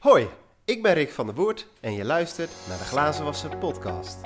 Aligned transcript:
Hoi, 0.00 0.26
ik 0.64 0.82
ben 0.82 0.94
Rick 0.94 1.10
van 1.10 1.26
der 1.26 1.34
Woert 1.34 1.66
en 1.80 1.92
je 1.92 2.04
luistert 2.04 2.50
naar 2.68 2.78
de 2.78 2.84
Glazenwasser 2.84 3.56
podcast. 3.56 4.20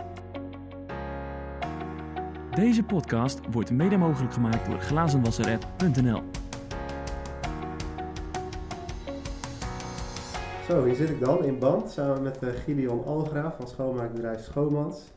Deze 2.55 2.83
podcast 2.83 3.41
wordt 3.51 3.71
mede 3.71 3.97
mogelijk 3.97 4.33
gemaakt 4.33 4.67
door 4.67 4.81
glazenwasserapp.nl. 4.81 6.23
Zo, 10.69 10.85
hier 10.85 10.95
zit 10.95 11.11
ik 11.11 11.21
dan 11.21 11.45
in 11.45 11.59
band 11.59 11.91
samen 11.91 12.23
met 12.23 12.43
uh, 12.43 12.51
Gideon 12.51 13.05
Algraaf 13.05 13.57
van 13.57 13.69
schoonmaakbedrijf 13.69 14.45
Schoonmans. 14.45 15.13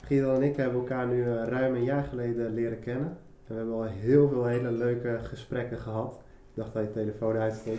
Gideon 0.00 0.34
en 0.34 0.42
ik 0.42 0.56
hebben 0.56 0.78
elkaar 0.80 1.06
nu 1.06 1.24
uh, 1.24 1.44
ruim 1.44 1.74
een 1.74 1.84
jaar 1.84 2.04
geleden 2.04 2.54
leren 2.54 2.80
kennen. 2.80 3.08
En 3.08 3.18
we 3.46 3.54
hebben 3.54 3.74
al 3.74 3.82
heel 3.82 4.28
veel 4.28 4.44
hele 4.44 4.70
leuke 4.70 5.18
gesprekken 5.22 5.78
gehad. 5.78 6.21
Ik 6.54 6.58
dacht 6.58 6.72
dat 6.72 6.82
je 6.82 6.90
telefoon 6.90 7.36
uitstond. 7.36 7.78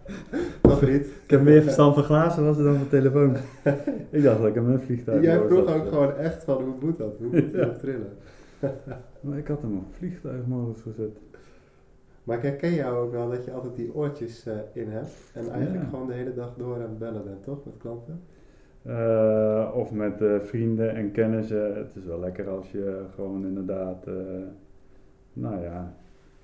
Toch 0.62 0.82
niet? 0.82 1.06
Ik 1.24 1.30
heb 1.30 1.42
meer 1.42 1.62
verstand 1.62 1.94
van 1.94 2.04
glazen 2.04 2.44
was 2.44 2.56
dan 2.56 2.76
van 2.76 2.88
telefoon. 2.88 3.36
ik 4.10 4.22
dacht 4.22 4.38
dat 4.38 4.46
ik 4.46 4.54
hem 4.54 4.70
een 4.70 4.80
vliegtuig 4.80 5.22
Jij 5.22 5.40
vroeg 5.40 5.74
ook 5.74 5.88
gewoon 5.88 6.16
echt 6.16 6.44
van 6.44 6.62
hoe 6.62 6.74
moet 6.80 6.98
dat? 6.98 7.16
Hoe 7.18 7.26
moet 7.26 7.52
hij 7.52 7.68
trillen? 7.68 8.12
maar 9.20 9.38
ik 9.38 9.46
had 9.48 9.62
hem 9.62 9.76
op 9.76 9.84
vliegtuigmodus 9.98 10.80
gezet. 10.82 11.18
Maar 12.24 12.36
ik 12.36 12.42
herken 12.42 12.74
jou 12.74 12.96
ook 12.96 13.12
wel 13.12 13.30
dat 13.30 13.44
je 13.44 13.52
altijd 13.52 13.76
die 13.76 13.94
oortjes 13.94 14.46
uh, 14.46 14.52
in 14.72 14.88
hebt. 14.90 15.30
En 15.34 15.50
eigenlijk 15.50 15.84
Ja. 15.84 15.90
gewoon 15.90 16.06
de 16.06 16.12
hele 16.12 16.34
dag 16.34 16.54
door 16.56 16.74
aan 16.74 16.80
het 16.80 16.98
bellen 16.98 17.24
bent, 17.24 17.44
toch? 17.44 17.64
Met 17.64 17.74
klanten. 17.78 18.20
Eh, 18.82 19.70
of 19.74 19.92
met 19.92 20.20
eh, 20.22 20.38
vrienden 20.40 20.94
en 20.94 21.10
kennissen. 21.12 21.76
Het 21.76 21.96
is 21.96 22.04
wel 22.04 22.18
lekker 22.20 22.48
als 22.48 22.70
je 22.70 23.02
gewoon 23.14 23.46
inderdaad, 23.46 24.06
eh, 24.06 24.14
nou 25.32 25.62
ja, 25.62 25.94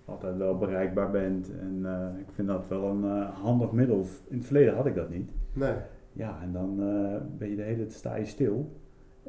altijd 0.08 0.36
wel 0.36 0.56
bereikbaar 0.56 1.10
bent. 1.10 1.50
En 1.58 1.80
eh, 1.84 2.20
ik 2.20 2.32
vind 2.32 2.48
dat 2.48 2.68
wel 2.68 2.84
een 2.84 3.04
eh, 3.04 3.40
handig 3.42 3.72
middel. 3.72 4.06
In 4.28 4.36
het 4.36 4.46
verleden 4.46 4.74
had 4.74 4.86
ik 4.86 4.94
dat 4.94 5.10
niet. 5.10 5.32
Nee. 5.52 5.74
Ja, 6.12 6.38
en 6.42 6.52
dan 6.52 6.82
eh, 6.82 7.20
ben 7.38 7.50
je 7.50 7.56
de 7.56 7.62
hele 7.62 7.76
tijd 7.76 7.92
sta 7.92 8.16
je 8.16 8.24
stil. 8.24 8.72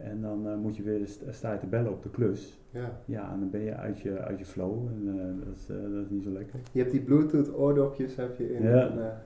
En 0.03 0.21
dan 0.21 0.47
eh, 0.47 0.55
moet 0.55 0.75
je 0.77 0.83
weer 0.83 1.07
st- 1.07 1.23
sta 1.29 1.51
je 1.53 1.59
te 1.59 1.67
bellen 1.67 1.91
op 1.91 2.03
de 2.03 2.09
klus. 2.09 2.59
Ja. 2.71 2.99
Ja, 3.05 3.31
en 3.33 3.39
dan 3.39 3.49
ben 3.49 3.61
je 3.61 3.75
uit 3.75 3.99
je, 3.99 4.17
uit 4.19 4.39
je 4.39 4.45
flow. 4.45 4.87
En 4.87 5.07
eh, 5.07 5.45
dat, 5.45 5.55
is, 5.55 5.69
eh, 5.69 5.93
dat 5.93 6.03
is 6.03 6.09
niet 6.09 6.23
zo 6.23 6.29
lekker. 6.29 6.59
Je 6.71 6.79
hebt 6.79 6.91
die 6.91 7.01
Bluetooth 7.01 7.53
oordopjes 7.57 8.15
heb 8.15 8.37
je 8.37 8.53
in. 8.53 8.63
Ja. 8.63 8.89
En, 8.89 8.97
ja. 8.97 9.21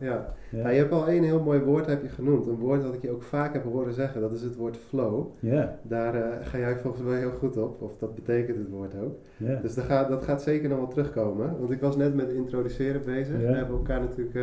Ja, 0.52 0.58
Nou, 0.62 0.70
je 0.70 0.78
hebt 0.80 0.92
al 0.92 1.08
één 1.08 1.24
heel 1.24 1.44
mooi 1.44 1.60
woord 1.60 1.86
heb 1.86 2.02
je 2.02 2.10
genoemd. 2.10 2.48
Een 2.48 2.56
woord 2.56 2.82
dat 2.82 2.94
ik 2.94 3.02
je 3.02 3.12
ook 3.12 3.24
vaak 3.24 3.54
heb 3.54 3.64
horen 3.64 3.94
zeggen. 3.94 4.22
Dat 4.22 4.32
is 4.32 4.42
het 4.42 4.56
woord 4.56 4.78
flow. 4.78 5.26
ja, 5.40 5.80
Daar 5.82 6.44
ga 6.46 6.58
jij 6.58 6.76
volgens 6.78 7.04
mij 7.04 7.18
heel 7.20 7.32
goed 7.32 7.58
op. 7.58 7.82
Of 7.82 7.98
dat 7.98 8.16
betekent 8.16 8.58
het 8.58 8.70
woord 8.70 8.96
ook. 9.04 9.16
ja. 9.38 9.56
Dus 9.62 9.74
dat 9.76 9.84
gaat, 9.86 10.10
dat 10.10 10.24
gaat 10.24 10.42
zeker 10.42 10.70
nog 10.70 10.78
wel 10.78 10.88
terugkomen. 10.88 11.60
Want 11.60 11.72
ik 11.72 11.82
was 11.82 11.96
net 11.98 12.16
met 12.16 12.30
introduceren 12.32 13.02
bezig. 13.06 13.42
Ja. 13.42 13.48
We 13.48 13.56
hebben 13.56 13.76
elkaar 13.78 14.00
natuurlijk 14.00 14.36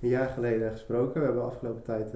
een 0.00 0.08
jaar 0.08 0.28
geleden 0.28 0.70
gesproken. 0.70 1.20
We 1.20 1.26
hebben 1.26 1.44
afgelopen 1.44 1.82
tijd, 1.82 2.12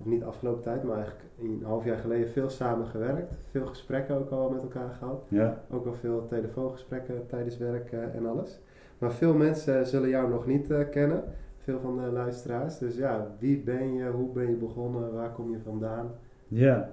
of 0.00 0.06
niet 0.06 0.24
afgelopen 0.24 0.62
tijd, 0.62 0.82
maar 0.82 0.96
eigenlijk 0.96 1.24
een 1.40 1.60
half 1.64 1.84
jaar 1.84 1.98
geleden 1.98 2.28
veel 2.28 2.50
samen 2.50 2.86
gewerkt. 2.86 3.34
Veel 3.50 3.66
gesprekken 3.66 4.14
ook 4.16 4.30
al 4.30 4.50
met 4.50 4.62
elkaar 4.62 4.90
gehad. 4.98 5.24
ja. 5.28 5.62
Ook 5.70 5.84
wel 5.84 5.94
veel 5.94 6.26
telefoongesprekken 6.28 7.26
tijdens 7.26 7.58
werk 7.58 7.92
eh, 7.92 8.14
en 8.14 8.26
alles. 8.26 8.60
Maar 8.98 9.12
veel 9.12 9.34
mensen 9.34 9.86
zullen 9.86 10.08
jou 10.08 10.30
nog 10.30 10.46
niet 10.46 10.70
eh, 10.70 10.88
kennen. 10.90 11.22
Veel 11.58 11.78
van 11.78 11.96
de 11.96 12.10
luisteraars. 12.12 12.78
Dus 12.78 12.96
ja, 12.96 13.26
wie 13.38 13.58
ben 13.58 13.94
je? 13.94 14.10
Hoe 14.10 14.32
ben 14.32 14.48
je 14.48 14.56
begonnen? 14.56 15.14
Waar 15.14 15.32
kom 15.32 15.50
je 15.50 15.58
vandaan? 15.64 16.10
Ja. 16.48 16.90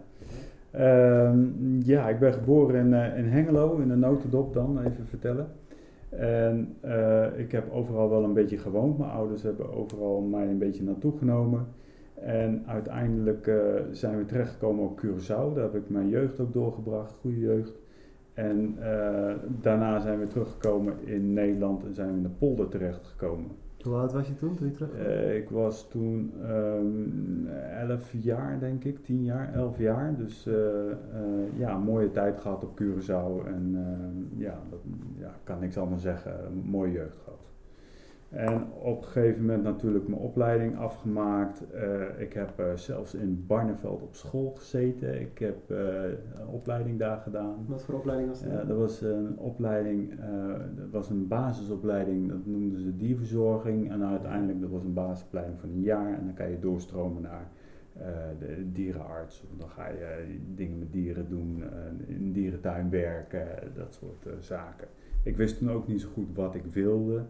Ehm, 0.72 1.80
ja, 1.80 2.10
ik 2.10 2.20
ben 2.20 2.34
geboren 2.34 2.76
in, 2.86 2.94
eh, 2.94 3.18
in 3.18 3.26
Hengelo, 3.26 3.78
in 3.78 3.88
de 3.88 3.96
notendop 3.96 4.54
dan, 4.54 4.80
even 4.80 5.08
vertellen. 5.08 5.48
En 6.10 6.76
ik 7.36 7.52
heb 7.52 7.72
overal 7.72 8.10
wel 8.10 8.24
een 8.24 8.34
beetje 8.34 8.58
gewoond. 8.58 8.98
Mijn 8.98 9.12
ouders 9.12 9.44
hebben 9.44 9.74
overal 9.74 10.22
mij 10.22 10.48
een 10.48 10.58
beetje 10.58 10.84
naartoe 10.84 11.18
genomen. 11.18 11.68
En 12.22 12.64
uiteindelijk 12.68 13.48
eh, 13.48 13.56
zijn 13.92 14.18
we 14.18 14.26
terechtgekomen 14.26 14.84
op 14.84 15.02
Curaçao. 15.02 15.54
Daar 15.54 15.64
heb 15.64 15.76
ik 15.76 15.90
mijn 15.90 16.10
jeugd 16.10 16.40
ook 16.40 16.54
doorgebracht, 16.54 17.14
goede 17.22 17.40
jeugd. 17.40 17.74
En 18.34 18.76
eh, 18.80 19.36
daarna 19.62 20.00
zijn 20.00 20.20
we 20.20 20.28
teruggekomen 20.28 20.94
in 21.06 21.34
Nederland 21.34 21.86
en 21.86 21.94
zijn 21.94 22.10
we 22.10 22.18
in 22.18 22.24
de 22.24 22.30
polder 22.30 22.68
terechtgekomen. 22.68 23.52
Hoe 23.82 23.96
oud 23.96 24.14
was 24.14 24.28
je 24.28 24.36
toen, 24.36 24.56
toen 24.56 24.76
je 24.78 24.86
Eh, 24.86 25.36
ik 25.36 25.50
was 25.50 25.90
toen 25.90 26.34
ehm 26.42 27.48
11 27.90 28.14
jaar, 28.20 28.60
denk 28.60 28.84
ik, 28.84 29.04
10 29.04 29.24
jaar, 29.24 29.54
11 29.54 29.78
jaar. 29.78 30.16
Dus 30.16 30.50
ja, 31.56 31.76
een 31.76 31.82
mooie 31.82 32.12
tijd 32.12 32.38
gehad 32.38 32.64
op 32.64 32.82
Curaçao. 32.82 33.48
En 33.48 33.72
eh, 33.76 34.40
ja, 34.40 34.60
dat 34.70 34.80
ja, 35.18 35.32
kan 35.44 35.60
niks 35.60 35.78
anders 35.78 36.02
zeggen. 36.02 36.46
Een 36.46 36.64
mooie 36.66 36.92
jeugd 36.92 37.18
gehad. 37.24 37.48
En 38.30 38.72
op 38.74 38.98
een 38.98 39.08
gegeven 39.08 39.42
moment 39.42 39.64
natuurlijk 39.64 40.08
mijn 40.08 40.22
opleiding 40.22 40.78
afgemaakt. 40.78 41.72
Eh, 41.72 42.22
ik 42.22 42.34
heb 42.34 42.60
eh, 42.60 42.74
zelfs 42.76 43.14
in 43.14 43.44
Barneveld 43.48 44.02
op 44.02 44.16
school 44.16 44.52
gezeten. 44.56 45.22
Ik 45.22 45.40
heb 45.40 45.72
eh, 45.72 46.04
een 46.40 46.48
opleiding 46.48 47.00
daar 47.00 47.18
gedaan. 47.18 47.66
Wat 47.68 47.84
voor 47.84 47.96
opleiding 47.96 48.30
was 48.30 48.42
dat? 48.44 48.68
Dat 48.68 48.78
was 48.78 49.02
een 49.02 49.38
opleiding, 49.38 50.14
dat 50.76 50.90
was 50.92 51.10
een 51.10 51.28
basisopleiding, 51.28 52.30
dat 52.30 52.46
noemden 52.46 52.80
ze 52.80 52.96
dierverzorging. 52.96 53.92
En 53.92 54.04
uiteindelijk, 54.04 54.62
dat 54.62 54.70
was 54.70 54.84
een 54.84 54.94
basisopleiding 54.94 55.60
van 55.60 55.70
een 55.70 55.82
jaar. 55.82 56.14
En 56.18 56.26
dan 56.26 56.34
kan 56.34 56.50
je 56.50 56.60
doorstromen 56.60 57.22
naar 57.22 57.50
de 58.40 58.72
dierenarts. 58.72 59.44
Of 59.52 59.58
dan 59.58 59.70
ga 59.70 59.88
je 59.88 60.40
dingen 60.56 60.80
met 60.80 60.92
dieren 60.92 61.30
doen, 61.30 61.64
in 62.08 62.16
een 62.16 62.32
dierentuin 62.32 62.90
werken, 62.90 63.48
dat 63.74 63.94
soort 63.94 64.28
zaken. 64.40 64.88
Ik 65.24 65.38
wist 65.38 65.58
toen 65.58 65.72
ook 65.72 65.88
niet 65.88 66.02
zo 66.02 66.10
goed 66.14 66.36
wat 66.36 66.56
ik 66.56 66.66
wilde. 66.66 67.26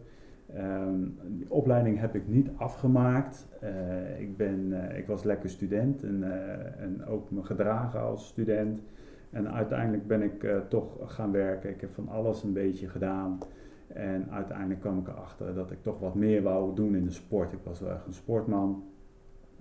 Ehm, 0.54 1.00
die 1.26 1.52
opleiding 1.52 2.00
heb 2.00 2.16
ik 2.16 2.28
niet 2.28 2.50
afgemaakt. 2.56 3.48
Eh, 3.60 4.20
ik, 4.20 4.38
ben, 4.38 4.90
eh, 4.90 4.98
ik 4.98 5.08
was 5.08 5.24
lekker 5.24 5.50
student 5.50 6.04
en, 6.04 6.24
eh, 6.24 6.82
en 6.84 7.06
ook 7.06 7.32
me 7.32 7.44
gedragen 7.44 8.02
als 8.02 8.28
student. 8.28 8.82
En 9.30 9.52
uiteindelijk 9.52 10.08
ben 10.08 10.22
ik 10.22 10.48
toch 10.70 11.14
gaan 11.14 11.32
werken. 11.32 11.70
Ik 11.70 11.82
heb 11.82 11.92
van 11.92 12.10
alles 12.10 12.44
een 12.44 12.54
beetje 12.54 12.90
gedaan. 12.90 13.40
En 13.88 14.32
uiteindelijk 14.32 14.80
kwam 14.80 15.00
ik 15.00 15.08
erachter 15.08 15.56
dat 15.56 15.72
ik 15.72 15.82
toch 15.82 16.00
wat 16.00 16.16
meer 16.16 16.42
wou 16.42 16.76
doen 16.76 16.96
in 16.96 17.04
de 17.04 17.12
sport. 17.12 17.52
Ik 17.52 17.60
was 17.64 17.80
wel 17.80 17.92
echt 17.92 18.06
een 18.06 18.14
sportman. 18.14 18.84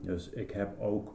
Dus 0.01 0.31
ik 0.31 0.51
heb 0.51 0.81
ook 0.81 1.15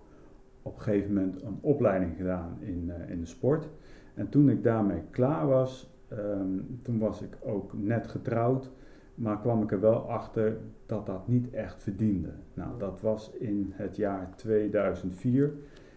op 0.62 0.76
een 0.76 0.82
gegeven 0.82 1.14
moment 1.14 1.42
een 1.42 1.58
opleiding 1.62 2.16
gedaan 2.18 2.58
in, 2.60 2.92
in 3.08 3.20
de 3.20 3.26
sport. 3.26 3.70
En 4.14 4.30
toen 4.30 4.50
ik 4.50 4.64
daarmee 4.64 5.02
klaar 5.10 5.48
was, 5.48 5.96
ehm, 6.08 6.60
toen 6.82 7.00
was 7.00 7.22
ik 7.22 7.38
ook 7.42 7.74
net 7.74 8.08
getrouwd. 8.08 8.72
Maar 9.16 9.40
kwam 9.40 9.64
ik 9.64 9.72
er 9.72 9.80
wel 9.80 10.10
achter 10.10 10.58
dat 10.86 11.06
dat 11.06 11.28
niet 11.28 11.50
echt 11.50 11.84
verdiende. 11.84 12.30
Nou, 12.54 12.70
dat 12.78 13.02
was 13.02 13.32
in 13.40 13.72
het 13.76 13.96
jaar 13.96 14.30
2004. 14.36 15.54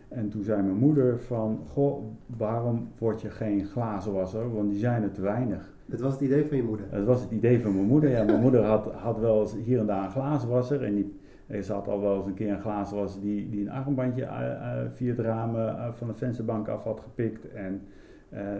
En 0.09 0.29
toen 0.29 0.43
zei 0.43 0.63
mijn 0.63 0.77
moeder 0.77 1.19
van, 1.19 1.61
goh, 1.67 2.05
waarom 2.27 2.89
word 2.99 3.21
je 3.21 3.31
geen 3.31 3.65
glazenwasser? 3.67 4.55
Want 4.55 4.71
die 4.71 4.79
zijn 4.79 5.03
er 5.03 5.13
te 5.13 5.21
weinig. 5.21 5.73
Dit 5.87 6.01
was 6.01 6.13
het 6.13 6.21
idee 6.21 6.47
van 6.47 6.57
je 6.57 6.63
moeder. 6.63 6.87
Dat 6.91 7.05
was 7.05 7.23
het 7.23 7.31
idee 7.31 7.61
van 7.61 7.75
mijn 7.75 7.87
moeder. 7.87 8.11
Ja, 8.11 8.25
mijn 8.25 8.41
moeder 8.41 8.65
had, 8.65 8.93
had 8.93 9.19
wel 9.19 9.41
eens 9.41 9.55
hier 9.65 9.79
en 9.79 9.87
daar 9.87 10.05
een 10.05 10.11
glazenwasser. 10.11 10.85
En 10.85 10.95
die, 10.95 11.15
ze 11.63 11.73
had 11.73 11.89
al 11.89 12.01
wel 12.01 12.17
eens 12.17 12.27
een 12.27 12.35
keer 12.35 12.53
een 12.53 12.61
glazenwasser 12.61 13.21
die, 13.21 13.49
die 13.49 13.61
een 13.61 13.71
armbandje 13.71 14.25
eh, 14.25 14.53
eh, 14.53 14.91
via 14.91 15.09
het 15.09 15.19
raam 15.19 15.57
eh, 15.57 15.93
van 15.93 16.07
de 16.07 16.15
vensterbank 16.15 16.69
af 16.69 16.85
had 16.85 17.01
gepikt. 17.01 17.53
En 17.53 17.83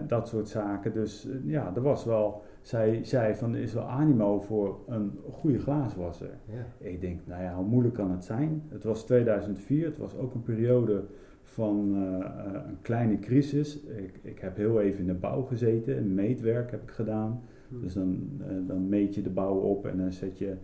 dat 0.07 0.27
soort 0.27 0.47
zaken. 0.47 0.93
Dus 0.93 1.27
ja, 1.43 1.71
er 1.75 1.81
was 1.81 2.05
wel, 2.05 2.43
zij 2.65 3.03
zei 3.03 3.35
van, 3.35 3.53
er 3.53 3.61
is 3.61 3.73
wel 3.73 3.83
animo 3.83 4.39
voor 4.39 4.79
een 4.87 5.11
goede 5.31 5.59
glazenwasser. 5.59 6.29
Ja. 6.45 6.87
Ik 6.87 7.01
denk, 7.01 7.19
nou 7.25 7.43
ja, 7.43 7.55
hoe 7.55 7.65
moeilijk 7.65 7.95
kan 7.95 8.11
het 8.11 8.23
zijn? 8.23 8.63
Het 8.69 8.83
was 8.83 9.05
2004, 9.05 9.85
het 9.85 9.97
was 9.97 10.15
ook 10.15 10.33
een 10.33 10.43
periode 10.43 11.03
van 11.43 11.95
eh, 11.95 12.19
eh, 12.19 12.61
een 12.67 12.81
kleine 12.81 13.19
crisis. 13.19 13.79
Ik, 13.83 14.19
ik 14.21 14.39
heb 14.39 14.57
heel 14.57 14.81
even 14.81 14.99
in 14.99 15.07
de 15.07 15.13
bouw 15.13 15.41
gezeten, 15.41 16.13
meetwerk 16.13 16.71
heb 16.71 16.81
ik 16.81 16.91
gedaan. 16.91 17.41
Hm. 17.69 17.81
Dus 17.81 17.93
dan, 17.93 18.29
eh, 18.41 18.47
dan 18.67 18.89
meet 18.89 19.15
je 19.15 19.21
de 19.21 19.29
bouw 19.29 19.55
op 19.55 19.85
en 19.85 19.97
dan 19.97 20.13
zet 20.13 20.37
je, 20.37 20.55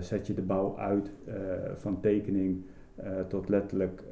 zet 0.00 0.26
je 0.26 0.34
de 0.34 0.42
bouw 0.42 0.76
uit 0.76 1.12
van 1.74 2.00
tekening 2.00 2.62
tot 3.28 3.48
letterlijk 3.48 4.04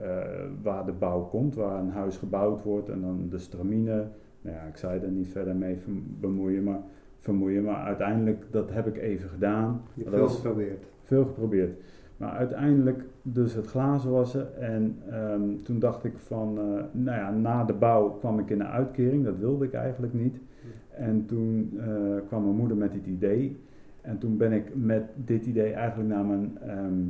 waar 0.63 0.87
de 0.87 0.93
bouw 0.93 1.25
komt, 1.25 1.55
waar 1.55 1.81
een 1.81 1.91
huis 1.91 2.17
gebouwd 2.17 2.63
wordt 2.63 2.89
en 2.89 3.01
dan 3.01 3.29
de 3.29 3.39
stramine. 3.39 4.09
Nou 4.41 4.57
ja, 4.57 4.63
ik 4.63 4.77
zou 4.77 4.95
je 4.95 5.01
er 5.01 5.11
niet 5.11 5.29
verder 5.29 5.57
mee 5.57 5.79
bemoeien, 6.21 6.63
maar, 6.63 6.81
vermoeien, 7.19 7.65
maar 7.65 7.85
uiteindelijk 7.85 8.45
dat 8.51 8.73
heb 8.73 8.87
ik 8.87 8.97
even 8.97 9.29
gedaan. 9.29 9.83
Je 9.95 10.03
hebt 10.03 10.15
veel 10.15 10.29
geprobeerd. 10.29 10.85
veel 11.03 11.25
geprobeerd. 11.25 11.81
Maar 12.17 12.31
uiteindelijk 12.31 13.05
dus 13.23 13.55
het 13.55 13.67
glazen 13.67 14.11
wassen. 14.11 14.61
En 14.61 14.97
ehm, 15.11 15.43
toen 15.65 15.79
dacht 15.79 16.05
ik 16.05 16.19
van, 16.19 16.59
eh, 16.59 16.65
nou 16.93 17.19
ja, 17.19 17.31
na 17.31 17.65
de 17.65 17.73
bouw 17.73 18.09
kwam 18.11 18.39
ik 18.39 18.51
in 18.51 18.61
een 18.61 18.67
uitkering. 18.67 19.25
Dat 19.25 19.39
wilde 19.39 19.65
ik 19.65 19.73
eigenlijk 19.73 20.13
niet. 20.13 20.41
En 20.91 21.27
toen 21.27 21.73
eh, 21.81 21.87
kwam 22.27 22.45
mijn 22.45 22.57
moeder 22.57 22.77
met 22.77 22.93
dit 22.93 23.07
idee. 23.07 23.61
En 24.01 24.19
toen 24.19 24.37
ben 24.37 24.53
ik 24.53 24.65
met 24.75 25.03
dit 25.15 25.47
idee 25.47 25.73
eigenlijk 25.73 26.09
naar, 26.09 26.25
mijn, 26.25 26.59
ehm, 26.61 27.03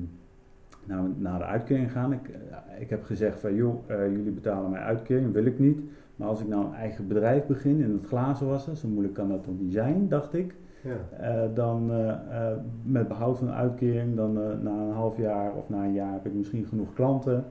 naar, 0.84 1.02
mijn- 1.02 1.14
naar 1.18 1.38
de 1.38 1.44
uitkering 1.44 1.86
gegaan. 1.92 2.12
Ik, 2.12 2.28
eh, 2.28 2.80
ik 2.80 2.90
heb 2.90 3.02
gezegd 3.04 3.40
van, 3.40 3.54
joh, 3.54 3.88
jullie 3.88 4.32
betalen 4.32 4.70
mij 4.70 4.80
uitkering, 4.80 5.32
wil 5.32 5.44
ik 5.44 5.58
niet. 5.58 5.80
Maar 6.16 6.28
als 6.28 6.40
ik 6.40 6.48
nou 6.48 6.64
een 6.64 6.74
eigen 6.74 7.08
bedrijf 7.08 7.46
begin 7.46 7.80
in 7.80 7.92
het 7.92 8.06
glazen 8.06 8.48
wassen, 8.48 8.76
zo 8.76 8.88
moeilijk 8.88 9.14
kan 9.14 9.28
dat 9.28 9.44
toch 9.44 9.58
niet 9.58 9.72
zijn, 9.72 10.08
dacht 10.08 10.34
ik. 10.34 10.54
Ja. 10.86 11.18
Eh, 11.18 11.54
dan 11.54 11.90
eh, 11.90 12.10
eh, 12.10 12.56
met 12.82 13.08
behoud 13.08 13.38
van 13.38 13.50
uitkering, 13.50 14.16
dan 14.16 14.32
na 14.62 14.70
een 14.70 14.92
half 14.92 15.16
jaar 15.16 15.54
of 15.54 15.68
na 15.68 15.84
een 15.84 15.92
jaar 15.92 16.12
heb 16.12 16.26
ik 16.26 16.34
misschien 16.34 16.66
genoeg 16.66 16.92
klanten. 16.92 17.44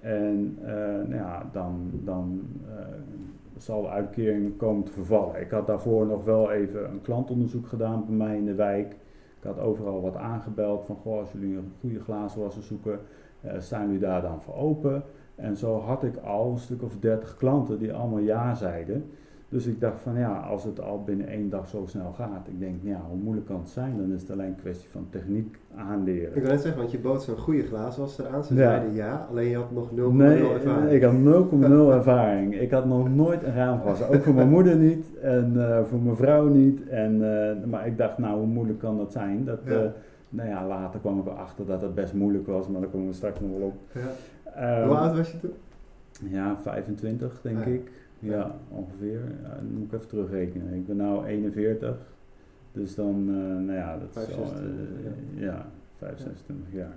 En 0.00 0.58
nou 1.08 1.14
ja, 1.14 1.48
dan, 1.52 1.90
dan 2.04 2.42
zal 3.56 3.82
de 3.82 3.88
uitkering 3.88 4.56
komen 4.56 4.84
te 4.84 4.92
vervallen. 4.92 5.40
Ik 5.40 5.50
had 5.50 5.66
daarvoor 5.66 6.06
nog 6.06 6.24
wel 6.24 6.52
even 6.52 6.90
een 6.90 7.00
klantonderzoek 7.00 7.66
gedaan 7.66 8.04
bij 8.06 8.16
mij 8.16 8.36
in 8.36 8.44
de 8.44 8.54
wijk. 8.54 8.92
Ik 9.38 9.44
had 9.50 9.58
overal 9.58 10.00
wat 10.00 10.16
aangebeld 10.16 10.86
van, 10.86 10.96
goh, 10.96 11.18
als 11.18 11.32
jullie 11.32 11.56
een 11.56 11.72
goede 11.80 12.00
glazenwasser 12.00 12.62
zoeken, 12.62 12.98
staan 13.58 13.84
jullie 13.86 14.00
daar 14.00 14.22
dan 14.22 14.42
voor 14.42 14.54
open? 14.54 15.02
En 15.34 15.56
zo 15.56 15.78
had 15.80 16.02
ik 16.04 16.16
al 16.24 16.50
een 16.50 16.58
stuk 16.58 16.82
of 16.82 16.92
dertig 17.00 17.36
klanten 17.36 17.78
die 17.78 17.92
allemaal 17.92 18.18
ja 18.18 18.54
zeiden. 18.54 19.04
Dus 19.48 19.66
ik 19.66 19.80
dacht 19.80 20.00
van 20.00 20.18
ja, 20.18 20.36
als 20.38 20.64
het 20.64 20.80
al 20.80 21.02
binnen 21.04 21.28
één 21.28 21.48
dag 21.48 21.68
zo 21.68 21.82
snel 21.86 22.12
gaat, 22.12 22.46
ik 22.48 22.58
denk, 22.60 22.74
ja, 22.82 23.00
hoe 23.08 23.18
moeilijk 23.18 23.46
kan 23.46 23.58
het 23.60 23.68
zijn? 23.68 23.96
Dan 23.98 24.12
is 24.12 24.20
het 24.20 24.30
alleen 24.30 24.46
een 24.46 24.56
kwestie 24.60 24.88
van 24.90 25.06
techniek 25.10 25.58
aanleren. 25.76 26.36
Ik 26.36 26.42
wil 26.42 26.50
net 26.50 26.60
zeggen, 26.60 26.80
want 26.80 26.92
je 26.92 26.98
bood 26.98 27.22
zo'n 27.22 27.36
goede 27.36 27.62
glazenwasser 27.62 28.26
aan. 28.28 28.44
Ze 28.44 28.54
Ja. 28.54 28.60
zeiden 28.60 28.94
ja, 28.94 29.26
alleen 29.30 29.48
je 29.48 29.56
had 29.56 29.70
nog 29.72 29.90
0,0 29.90 29.94
Nee, 30.16 30.52
ervaring. 30.52 30.90
ik 30.90 31.02
had 31.02 31.14
0,0 31.14 31.92
ervaring. 31.92 32.60
Ik 32.60 32.70
had 32.70 32.84
nog 32.86 33.14
nooit 33.14 33.42
een 33.42 33.54
raam 33.54 33.80
gewassen. 33.80 34.08
Ook 34.08 34.22
voor 34.22 34.34
mijn 34.34 34.48
moeder 34.50 34.76
niet 34.76 35.06
en 35.22 35.52
eh, 35.70 35.82
voor 35.84 36.00
mijn 36.00 36.16
vrouw 36.16 36.48
niet. 36.48 36.88
En, 36.88 37.12
eh, 37.38 37.70
maar 37.70 37.86
ik 37.86 37.98
dacht, 37.98 38.18
nou, 38.18 38.38
hoe 38.38 38.46
moeilijk 38.46 38.78
kan 38.78 38.96
dat 38.96 39.12
zijn? 39.12 39.44
Dat, 39.44 39.58
Ja. 39.64 39.72
eh, 39.72 39.88
nou 40.28 40.48
ja, 40.48 40.66
later 40.66 41.00
kwam 41.00 41.18
ik 41.18 41.26
erachter 41.26 41.66
dat 41.66 41.82
het 41.82 41.94
best 41.94 42.14
moeilijk 42.14 42.46
was, 42.46 42.68
maar 42.68 42.80
daar 42.80 42.90
komen 42.90 43.06
we 43.06 43.12
straks 43.12 43.40
nog 43.40 43.50
wel 43.50 43.66
op. 43.66 43.74
Ja. 43.92 44.00
Ehm, 44.56 44.86
Hoe 44.86 44.96
oud 44.96 45.16
was 45.16 45.32
je 45.32 45.38
toen? 45.38 45.52
Ja, 46.30 46.56
25 46.62 47.40
denk 47.42 47.58
Ja. 47.58 47.64
ik. 47.64 47.90
Ja, 48.18 48.54
ongeveer. 48.68 49.20
Ja, 49.42 49.54
dan 49.54 49.72
moet 49.74 49.86
ik 49.86 49.92
even 49.92 50.08
terugrekenen. 50.08 50.74
Ik 50.74 50.86
ben 50.86 50.96
nu 50.96 51.24
41. 51.26 51.96
Dus 52.72 52.94
dan, 52.94 53.14
eh, 53.28 53.34
nou 53.64 53.72
ja, 53.72 53.98
dat 53.98 54.08
is 54.28 54.34
al, 54.36 54.44
25, 54.46 54.86
eh, 55.36 55.42
ja, 55.42 55.66
25 55.98 56.66
jaar. 56.72 56.94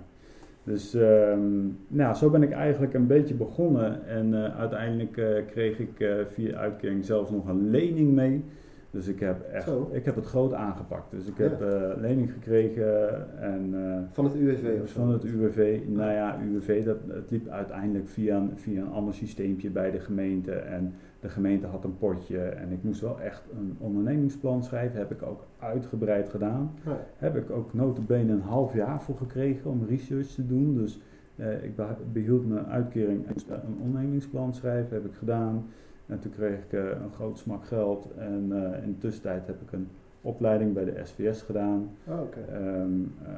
Dus 0.64 0.94
ehm, 0.94 1.40
nou, 1.88 2.14
zo 2.14 2.30
ben 2.30 2.42
ik 2.42 2.50
eigenlijk 2.52 2.94
een 2.94 3.06
beetje 3.06 3.34
begonnen. 3.34 4.06
En 4.06 4.34
eh, 4.44 4.58
uiteindelijk 4.58 5.12
kreeg 5.46 5.78
ik 5.78 6.08
via 6.32 6.56
uitkering 6.58 7.04
zelfs 7.04 7.30
nog 7.30 7.48
een 7.48 7.70
lening 7.70 8.12
mee. 8.14 8.44
Dus 8.90 9.06
ik 9.06 9.20
heb 9.20 9.42
echt, 9.52 9.64
Zo. 9.64 9.88
ik 9.92 10.04
heb 10.04 10.14
het 10.14 10.24
groot 10.26 10.52
aangepakt. 10.52 11.10
Dus 11.10 11.26
ik 11.26 11.36
Ja. 11.38 11.42
heb 11.44 11.60
eh, 11.62 12.00
lening 12.00 12.32
gekregen 12.32 13.40
en 13.40 13.70
eh, 13.74 13.98
Van 14.10 14.24
het 14.24 14.34
UWV 14.34 14.80
of 14.82 14.90
van 14.90 15.08
het 15.08 15.24
UWV, 15.24 15.80
nou 15.86 16.12
ja, 16.12 16.38
UWV, 16.42 16.84
dat, 16.84 16.96
het 17.08 17.30
liep 17.30 17.48
uiteindelijk 17.48 18.08
via 18.08 18.36
een, 18.36 18.50
via 18.54 18.80
een 18.82 18.90
ander 18.92 19.14
systeempje 19.14 19.70
bij 19.70 19.90
de 19.90 20.00
gemeente. 20.00 20.52
En 20.52 20.94
de 21.20 21.28
gemeente 21.28 21.66
had 21.66 21.84
een 21.84 21.98
potje 21.98 22.38
en 22.38 22.72
ik 22.72 22.82
moest 22.82 23.00
wel 23.00 23.20
echt 23.20 23.42
een 23.58 23.76
ondernemingsplan 23.78 24.62
schrijven. 24.64 24.98
Heb 24.98 25.10
ik 25.10 25.22
ook 25.22 25.46
uitgebreid 25.58 26.28
gedaan. 26.28 26.70
Ja. 26.84 26.96
Heb 27.16 27.36
ik 27.36 27.50
ook 27.50 27.74
notabene 27.74 28.32
een 28.32 28.40
half 28.40 28.74
jaar 28.74 29.02
voor 29.02 29.16
gekregen 29.16 29.70
om 29.70 29.84
research 29.88 30.26
te 30.26 30.46
doen. 30.46 30.74
Dus 30.74 31.00
eh, 31.36 31.64
ik 31.64 31.72
behield 32.12 32.48
mijn 32.48 32.66
uitkering 32.66 33.26
en 33.26 33.30
moest 33.32 33.48
een 33.50 33.76
ondernemingsplan 33.82 34.54
schrijven. 34.54 34.94
Heb 34.96 35.04
ik 35.04 35.14
gedaan. 35.14 35.66
En 36.08 36.20
toen 36.20 36.30
kreeg 36.30 36.58
ik 36.58 36.72
eh, 36.72 36.80
een 36.80 37.12
groot 37.14 37.38
smak 37.38 37.64
geld. 37.64 38.08
En 38.16 38.48
eh, 38.52 38.82
in 38.82 38.92
de 38.92 38.98
tussentijd 38.98 39.46
heb 39.46 39.60
ik 39.60 39.72
een 39.72 39.88
opleiding 40.20 40.72
bij 40.72 40.84
de 40.84 41.00
SVS 41.02 41.42
gedaan. 41.42 41.90
Oh. 42.06 42.20
Ehm, 42.52 42.90
eh, 43.22 43.32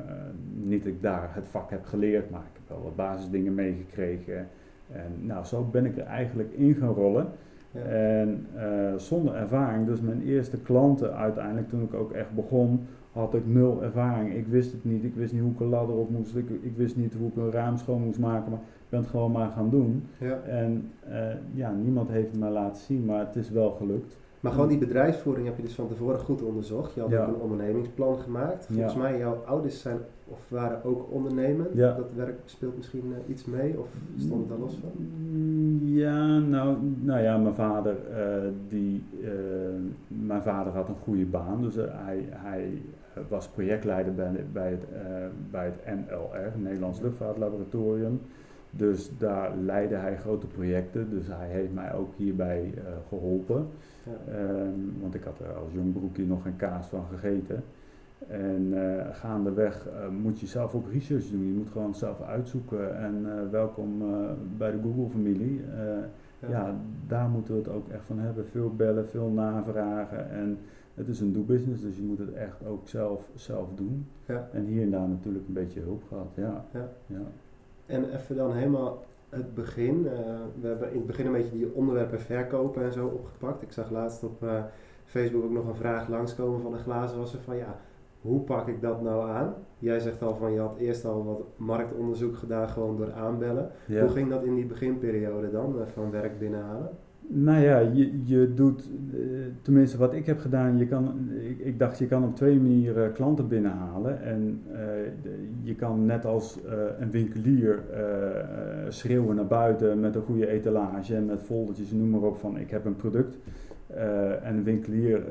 niet 0.52 0.82
dat 0.82 0.92
ik 0.92 1.02
daar 1.02 1.28
het 1.34 1.48
vak 1.48 1.70
heb 1.70 1.84
geleerd, 1.84 2.30
maar 2.30 2.40
ik 2.40 2.52
heb 2.52 2.68
wel 2.68 2.82
wat 2.82 2.96
basisdingen 2.96 3.54
meegekregen. 3.54 4.48
En 4.92 5.26
nou, 5.26 5.44
zo 5.44 5.64
ben 5.64 5.84
ik 5.84 5.96
er 5.96 6.04
eigenlijk 6.04 6.52
in 6.52 6.74
gaan 6.74 6.94
rollen. 6.94 7.26
Ja. 7.70 7.80
En 7.80 8.46
zonder 8.96 9.34
ervaring, 9.34 9.86
dus 9.86 10.00
mijn 10.00 10.22
eerste 10.22 10.60
klanten 10.60 11.16
uiteindelijk, 11.16 11.68
toen 11.68 11.82
ik 11.82 11.94
ook 11.94 12.12
echt 12.12 12.34
begon, 12.34 12.86
had 13.12 13.34
ik 13.34 13.46
nul 13.46 13.82
ervaring. 13.82 14.34
Ik 14.34 14.46
wist 14.46 14.72
het 14.72 14.84
niet, 14.84 15.04
ik 15.04 15.14
wist 15.14 15.32
niet 15.32 15.42
hoe 15.42 15.52
ik 15.52 15.60
een 15.60 15.68
ladder 15.68 15.96
op 15.96 16.10
moest, 16.10 16.36
ik, 16.36 16.50
ik 16.50 16.76
wist 16.76 16.96
niet 16.96 17.14
hoe 17.14 17.28
ik 17.28 17.36
een 17.36 17.50
raam 17.50 17.76
schoon 17.76 18.02
moest 18.02 18.18
maken, 18.18 18.50
maar 18.50 18.60
ik 18.90 18.96
ben 18.96 19.00
het 19.04 19.10
gewoon 19.14 19.32
maar 19.32 19.50
gaan 19.50 19.70
doen. 19.70 20.06
Ja. 20.18 20.40
En 20.46 20.90
eh, 21.10 21.26
ja, 21.54 21.72
niemand 21.72 22.08
heeft 22.08 22.30
het 22.30 22.40
mij 22.40 22.50
laten 22.50 22.80
zien, 22.82 23.04
maar 23.04 23.26
het 23.26 23.36
is 23.36 23.50
wel 23.50 23.70
gelukt. 23.70 24.16
Maar 24.40 24.52
gewoon 24.52 24.68
die 24.68 24.78
bedrijfsvoering 24.78 25.46
heb 25.46 25.56
je 25.56 25.62
dus 25.62 25.74
van 25.74 25.88
tevoren 25.88 26.18
goed 26.20 26.42
onderzocht. 26.42 26.94
Je 26.94 27.00
had 27.00 27.10
Ja. 27.10 27.22
ook 27.26 27.34
een 27.34 27.40
ondernemingsplan 27.40 28.18
gemaakt. 28.18 28.66
Volgens 28.66 28.92
Ja. 28.94 28.98
mij, 29.00 29.18
jouw 29.18 29.42
ouders 29.46 29.80
zijn 29.80 29.96
of 30.28 30.48
waren 30.48 30.84
ook 30.84 31.06
ondernemend. 31.10 31.68
Ja. 31.74 31.94
Dat 31.96 32.12
werk 32.16 32.38
speelt 32.44 32.76
misschien 32.76 33.02
eh, 33.14 33.30
iets 33.30 33.44
mee 33.44 33.78
of 33.78 33.88
stond 34.16 34.40
het 34.40 34.48
daar 34.48 34.58
los 34.58 34.78
van? 34.80 34.90
Mm, 35.06 35.80
Ja, 35.88 36.38
nou, 36.38 36.76
nou 37.00 37.20
ja, 37.22 37.36
mijn 37.38 37.54
vader, 37.54 37.96
eh, 38.14 38.48
die, 38.68 39.02
mijn 40.08 40.42
vader 40.42 40.72
had 40.72 40.88
een 40.88 40.94
goede 41.02 41.24
baan, 41.26 41.60
dus 41.62 41.74
hij, 41.74 42.24
hij 42.30 42.82
was 43.28 43.48
projectleider 43.48 44.14
bij, 44.14 44.44
bij, 44.52 44.70
het, 44.70 44.86
bij 45.50 45.64
het 45.64 45.78
NLR, 45.86 46.58
Nederlands 46.62 47.00
Luchtvaartlaboratorium. 47.00 48.20
Dus 48.70 49.10
daar 49.18 49.56
leidde 49.56 49.94
hij 49.94 50.16
grote 50.16 50.46
projecten, 50.46 51.10
dus 51.10 51.26
hij 51.26 51.48
heeft 51.48 51.72
mij 51.72 51.94
ook 51.94 52.14
hierbij 52.16 52.72
eh, 52.76 52.82
geholpen. 53.08 53.66
Ja. 54.02 54.32
Ehm, 54.32 55.00
want 55.00 55.14
ik 55.14 55.24
had 55.24 55.38
er 55.38 55.52
als 55.52 55.72
jong 55.72 55.92
broekje 55.92 56.26
nog 56.26 56.42
geen 56.42 56.56
kaas 56.56 56.86
van 56.86 57.04
gegeten. 57.10 57.64
En 58.28 58.72
eh, 58.72 59.14
gaandeweg 59.14 59.86
eh, 59.86 60.08
moet 60.22 60.40
je 60.40 60.46
zelf 60.46 60.74
ook 60.74 60.92
research 60.92 61.30
doen. 61.30 61.46
Je 61.46 61.52
moet 61.52 61.70
gewoon 61.70 61.94
zelf 61.94 62.22
uitzoeken. 62.22 62.98
En 62.98 63.50
welkom 63.50 64.02
bij 64.56 64.70
de 64.70 64.78
Google-familie. 64.82 65.62
Eh, 66.40 66.50
ja. 66.50 66.74
daar 67.06 67.28
moeten 67.28 67.54
we 67.54 67.60
het 67.60 67.68
ook 67.68 67.88
echt 67.88 68.04
van 68.04 68.18
hebben. 68.18 68.46
Veel 68.46 68.74
bellen, 68.76 69.08
veel 69.08 69.28
navragen. 69.28 70.30
En 70.30 70.58
het 70.94 71.08
is 71.08 71.20
een 71.20 71.32
do-business, 71.32 71.82
dus 71.82 71.96
je 71.96 72.02
moet 72.02 72.18
het 72.18 72.32
echt 72.32 72.66
ook 72.66 72.88
zelf, 72.88 73.30
zelf 73.34 73.68
doen. 73.74 74.06
Ja. 74.26 74.48
En 74.52 74.64
hier 74.64 74.82
en 74.82 74.90
daar 74.90 75.08
natuurlijk 75.08 75.46
een 75.46 75.54
beetje 75.54 75.80
hulp 75.80 76.02
gehad. 76.08 76.32
Ja. 76.34 76.64
Ja. 77.06 77.22
En 77.90 78.14
even 78.14 78.36
dan 78.36 78.52
helemaal 78.52 79.04
het 79.28 79.54
begin. 79.54 80.06
Eh, 80.06 80.12
we 80.60 80.66
hebben 80.66 80.90
in 80.90 80.96
het 80.96 81.06
begin 81.06 81.26
een 81.26 81.32
beetje 81.32 81.56
die 81.56 81.74
onderwerpen 81.74 82.20
verkopen 82.20 82.84
en 82.84 82.92
zo 82.92 83.06
opgepakt. 83.06 83.62
Ik 83.62 83.72
zag 83.72 83.90
laatst 83.90 84.22
op 84.22 84.42
eh, 84.42 84.64
Facebook 85.04 85.44
ook 85.44 85.50
nog 85.50 85.66
een 85.66 85.74
vraag 85.74 86.08
langskomen 86.08 86.60
van 86.60 86.72
een 86.72 86.78
glazenwasser 86.78 87.40
van 87.40 87.56
ja, 87.56 87.80
hoe 88.20 88.40
pak 88.40 88.68
ik 88.68 88.80
dat 88.80 89.02
nou 89.02 89.30
aan? 89.30 89.54
Jij 89.78 90.00
zegt 90.00 90.22
al 90.22 90.34
van 90.34 90.52
je 90.52 90.60
had 90.60 90.76
eerst 90.76 91.04
al 91.04 91.24
wat 91.24 91.42
marktonderzoek 91.56 92.36
gedaan 92.36 92.68
gewoon 92.68 92.96
door 92.96 93.12
aanbellen. 93.12 93.70
Ja. 93.86 94.00
Hoe 94.00 94.10
ging 94.10 94.30
dat 94.30 94.44
in 94.44 94.54
die 94.54 94.66
beginperiode 94.66 95.50
dan 95.50 95.80
eh, 95.80 95.86
van 95.86 96.10
werk 96.10 96.38
binnenhalen? 96.38 96.90
Nou 97.32 97.60
ja, 97.60 97.78
je, 97.78 98.20
je 98.24 98.54
doet, 98.54 98.90
eh, 99.12 99.18
tenminste 99.62 99.98
wat 99.98 100.14
ik 100.14 100.26
heb 100.26 100.40
gedaan, 100.40 100.78
je 100.78 100.86
kan, 100.86 101.28
ik, 101.58 101.78
dacht 101.78 101.98
je 101.98 102.06
kan 102.06 102.24
op 102.24 102.36
twee 102.36 102.60
manieren 102.60 103.12
klanten 103.12 103.48
binnenhalen. 103.48 104.22
En 104.22 104.62
eh, 104.72 104.80
je 105.62 105.74
kan 105.74 106.06
net 106.06 106.24
als 106.24 106.64
eh, 106.64 106.72
een 106.98 107.10
winkelier 107.10 107.78
schreeuwen 108.88 109.36
naar 109.36 109.46
buiten 109.46 110.00
met 110.00 110.14
een 110.14 110.22
goede 110.22 110.46
etalage 110.46 111.14
en 111.14 111.24
met 111.24 111.40
foldertjes, 111.40 111.90
noem 111.90 112.10
maar 112.10 112.22
op, 112.22 112.36
van 112.36 112.58
ik 112.58 112.70
heb 112.70 112.84
een 112.84 112.96
product. 112.96 113.38
En 114.42 114.56
een 114.56 114.64
winkelier 114.64 115.22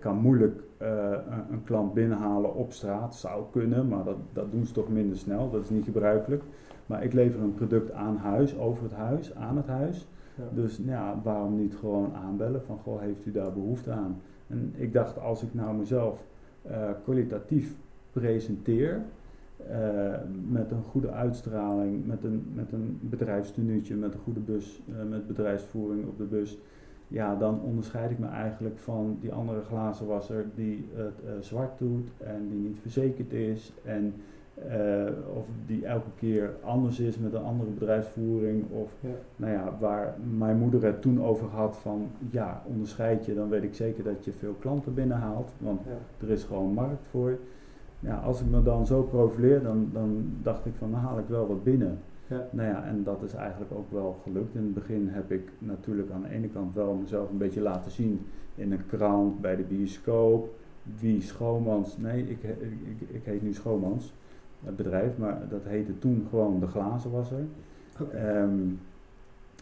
kan 0.00 0.16
moeilijk 0.16 0.60
een, 0.78 1.42
een 1.50 1.64
klant 1.64 1.94
binnenhalen 1.94 2.54
op 2.54 2.72
straat, 2.72 3.14
zou 3.14 3.44
kunnen, 3.50 3.88
maar 3.88 4.04
dat, 4.04 4.16
dat 4.32 4.50
doen 4.52 4.66
ze 4.66 4.72
toch 4.72 4.88
minder 4.88 5.16
snel, 5.16 5.50
dat 5.50 5.62
is 5.62 5.70
niet 5.70 5.84
gebruikelijk. 5.84 6.42
Maar 6.86 7.04
ik 7.04 7.12
lever 7.12 7.42
een 7.42 7.54
product 7.54 7.92
aan 7.92 8.16
huis, 8.16 8.58
over 8.58 8.82
het 8.82 8.92
huis, 8.92 9.34
aan 9.34 9.56
het 9.56 9.66
huis. 9.66 10.06
Dus 10.54 10.78
nou 10.78 10.90
ja, 10.90 11.20
waarom 11.22 11.56
niet 11.56 11.76
gewoon 11.76 12.14
aanbellen 12.14 12.62
van, 12.62 12.78
goh, 12.78 13.00
heeft 13.00 13.26
u 13.26 13.32
daar 13.32 13.52
behoefte 13.52 13.90
aan? 13.90 14.20
En 14.46 14.72
ik 14.76 14.92
dacht, 14.92 15.18
als 15.18 15.42
ik 15.42 15.54
nou 15.54 15.76
mezelf 15.76 16.26
eh, 16.62 16.90
kwalitatief 17.02 17.72
presenteer, 18.12 19.02
eh, 19.70 20.14
met 20.48 20.70
een 20.70 20.82
goede 20.82 21.10
uitstraling, 21.10 22.06
met 22.06 22.24
een, 22.24 22.46
met 22.54 22.72
een 22.72 22.98
bedrijfstenuutje, 23.00 23.94
met 23.94 24.14
een 24.14 24.20
goede 24.20 24.40
bus, 24.40 24.82
eh, 24.88 25.08
met 25.08 25.26
bedrijfsvoering 25.26 26.06
op 26.06 26.18
de 26.18 26.24
bus, 26.24 26.58
ja, 27.08 27.36
dan 27.36 27.60
onderscheid 27.60 28.10
ik 28.10 28.18
me 28.18 28.26
eigenlijk 28.26 28.78
van 28.78 29.16
die 29.20 29.32
andere 29.32 29.62
glazenwasser 29.62 30.44
die 30.54 30.88
het 30.94 31.44
zwart 31.44 31.78
doet 31.78 32.08
en 32.18 32.48
die 32.48 32.58
niet 32.58 32.78
verzekerd 32.78 33.32
is 33.32 33.72
en 33.84 34.14
eh, 34.68 35.36
of 35.36 35.46
die 35.66 35.86
elke 35.86 36.10
keer 36.18 36.50
anders 36.64 37.00
is 37.00 37.18
met 37.18 37.32
een 37.32 37.42
andere 37.42 37.70
bedrijfsvoering 37.70 38.64
of 38.70 38.92
Ja. 39.00 39.08
nou 39.36 39.52
ja, 39.52 39.76
waar 39.80 40.14
mijn 40.36 40.58
moeder 40.58 40.84
het 40.84 41.02
toen 41.02 41.22
over 41.24 41.46
had 41.48 41.76
van 41.76 42.06
ja, 42.30 42.62
onderscheid 42.66 43.24
je, 43.26 43.34
dan 43.34 43.48
weet 43.48 43.62
ik 43.62 43.74
zeker 43.74 44.04
dat 44.04 44.24
je 44.24 44.32
veel 44.32 44.54
klanten 44.60 44.94
binnenhaalt, 44.94 45.52
want 45.58 45.80
Ja. 45.84 46.26
er 46.26 46.30
is 46.32 46.44
gewoon 46.44 46.72
markt 46.72 47.06
voor. 47.10 47.38
Ja, 48.00 48.16
als 48.16 48.40
ik 48.40 48.46
me 48.50 48.62
dan 48.62 48.86
zo 48.86 49.02
profileer, 49.02 49.62
dan, 49.62 49.88
dan 49.92 50.24
dacht 50.42 50.66
ik 50.66 50.72
van 50.74 50.90
dan 50.90 51.00
haal 51.00 51.18
ik 51.18 51.28
wel 51.28 51.46
wat 51.46 51.64
binnen. 51.64 51.98
Ja. 52.26 52.46
Nou 52.50 52.68
ja, 52.68 52.84
en 52.84 53.02
dat 53.02 53.22
is 53.22 53.34
eigenlijk 53.34 53.72
ook 53.72 53.92
wel 53.92 54.16
gelukt. 54.22 54.54
In 54.54 54.62
het 54.62 54.74
begin 54.74 55.08
heb 55.08 55.30
ik 55.32 55.50
natuurlijk 55.58 56.10
aan 56.10 56.22
de 56.22 56.28
ene 56.28 56.48
kant 56.48 56.74
wel 56.74 56.94
mezelf 56.94 57.30
een 57.30 57.38
beetje 57.38 57.60
laten 57.60 57.90
zien 57.90 58.26
in 58.54 58.72
een 58.72 58.86
krant, 58.86 59.40
bij 59.40 59.56
de 59.56 59.62
bioscoop. 59.62 60.56
Wie 61.00 61.20
Schoomans? 61.22 61.96
Nee, 61.98 62.20
ik, 62.22 62.42
ik, 62.42 62.56
ik, 63.00 63.08
ik 63.10 63.24
heet 63.24 63.42
nu 63.42 63.52
Schoomans, 63.52 64.14
het 64.64 64.76
bedrijf, 64.76 65.16
maar 65.16 65.38
dat 65.48 65.64
heette 65.64 65.98
toen 65.98 66.26
gewoon 66.30 66.60
de 66.60 66.66
glazenwasser. 66.66 67.44
Oké. 68.00 68.16
Ehm, 68.16 68.58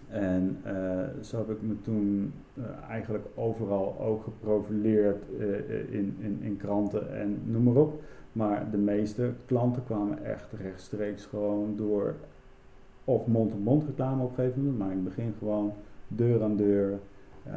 En 0.08 0.58
uh, 0.66 1.22
zo 1.22 1.36
heb 1.38 1.50
ik 1.50 1.62
me 1.62 1.80
toen 1.80 2.32
uh, 2.54 2.64
eigenlijk 2.88 3.24
overal 3.34 4.00
ook 4.00 4.22
geprofileerd 4.22 5.24
uh, 5.38 5.92
in, 5.92 6.16
in, 6.18 6.38
in 6.42 6.56
kranten 6.56 7.16
en 7.16 7.42
noem 7.44 7.62
maar 7.62 7.74
op. 7.74 8.02
Maar 8.32 8.70
de 8.70 8.76
meeste 8.76 9.32
klanten 9.46 9.84
kwamen 9.84 10.24
echt 10.24 10.52
rechtstreeks 10.52 11.24
gewoon 11.24 11.74
door 11.76 12.14
of 13.04 13.26
mond-to-mond 13.26 13.84
reclame 13.84 14.22
op 14.22 14.28
een 14.28 14.34
gegeven 14.34 14.60
moment, 14.60 14.78
maar 14.78 14.90
in 14.90 14.94
het 14.94 15.04
begin 15.04 15.34
gewoon 15.38 15.72
deur 16.08 16.42
aan 16.42 16.56
deur 16.56 16.98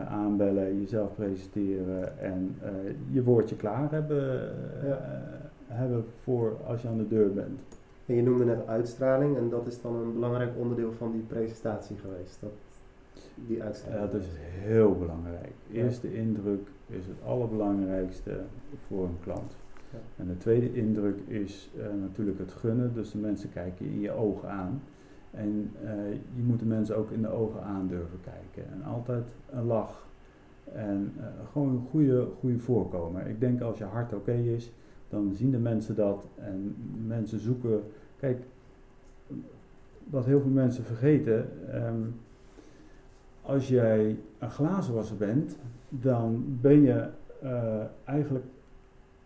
aanbellen, 0.08 0.80
jezelf 0.80 1.16
presenteren 1.16 2.20
en 2.20 2.56
je 3.12 3.24
woordje 3.24 3.56
klaar 3.56 3.92
hebben, 3.92 4.52
ja. 4.86 5.00
Hebben 5.74 6.06
voor 6.24 6.58
als 6.68 6.82
je 6.82 6.88
aan 6.88 6.98
de 6.98 7.08
deur 7.08 7.34
bent. 7.34 7.62
En 8.06 8.16
je 8.16 8.22
noemde 8.22 8.46
net 8.46 8.68
uitstraling 8.68 9.38
en 9.38 9.50
dat 9.50 9.68
is 9.68 9.82
dan 9.82 9.96
een 9.96 10.14
belangrijk 10.14 10.52
onderdeel 10.58 10.92
van 10.92 11.12
die 11.12 11.22
presentatie 11.22 11.98
geweest. 11.98 12.38
Dat, 12.40 12.52
die 13.36 13.64
uitstraling. 13.64 14.02
Ja, 14.02 14.12
dat 14.12 14.22
is 14.22 14.28
heel 14.40 14.96
belangrijk. 14.96 15.54
Eerste 15.72 16.14
indruk 16.14 16.68
is 16.88 17.06
het 17.06 17.26
allerbelangrijkste 17.26 18.40
voor 18.88 19.04
een 19.04 19.20
klant. 19.24 19.52
Ja. 19.92 19.98
En 20.18 20.28
de 20.28 20.38
tweede 20.38 20.74
indruk 20.74 21.20
is 21.28 21.70
uh, 21.78 21.84
natuurlijk 22.02 22.40
het 22.40 22.52
gunnen, 22.52 22.94
dus 22.94 23.12
de 23.12 23.18
mensen 23.18 23.52
kijken 23.52 23.86
in 23.86 24.00
je 24.00 24.12
ogen 24.12 24.50
aan. 24.50 24.82
En 25.32 25.72
uh, 25.84 25.90
je 26.12 26.44
moet 26.44 26.60
de 26.60 26.66
mensen 26.66 26.98
ook 26.98 27.12
in 27.12 27.22
de 27.22 27.30
ogen 27.30 27.64
aan 27.64 27.88
durven 27.88 28.20
kijken. 28.24 28.72
En 28.72 28.84
altijd 28.84 29.36
een 29.50 29.66
lach. 29.66 30.08
En 30.74 31.14
uh, 31.18 31.24
gewoon 31.52 31.70
een 31.70 31.88
goede, 31.90 32.28
goede 32.40 32.60
voorkomen. 32.60 33.28
Ik 33.28 33.40
denk 33.40 33.62
als 33.62 33.78
je 33.78 33.84
hart 33.84 34.14
oké 34.14 34.32
okay 34.32 34.48
is, 34.48 34.72
dan 35.10 35.34
zien 35.36 35.52
de 35.52 35.58
mensen 35.58 35.96
dat. 35.96 36.28
En 36.36 36.76
mensen 37.08 37.40
zoeken. 37.40 37.84
Kijk, 38.20 38.44
wat 40.04 40.26
heel 40.26 40.42
veel 40.42 40.50
mensen 40.50 40.84
vergeten. 40.84 41.50
Um, 41.76 42.16
als 43.42 43.68
jij 43.68 44.18
een 44.40 44.50
glazenwasser 44.50 45.18
bent, 45.18 45.58
dan 45.90 46.58
ben 46.62 46.82
je 46.82 47.10
uh, 47.44 47.84
eigenlijk 48.04 48.46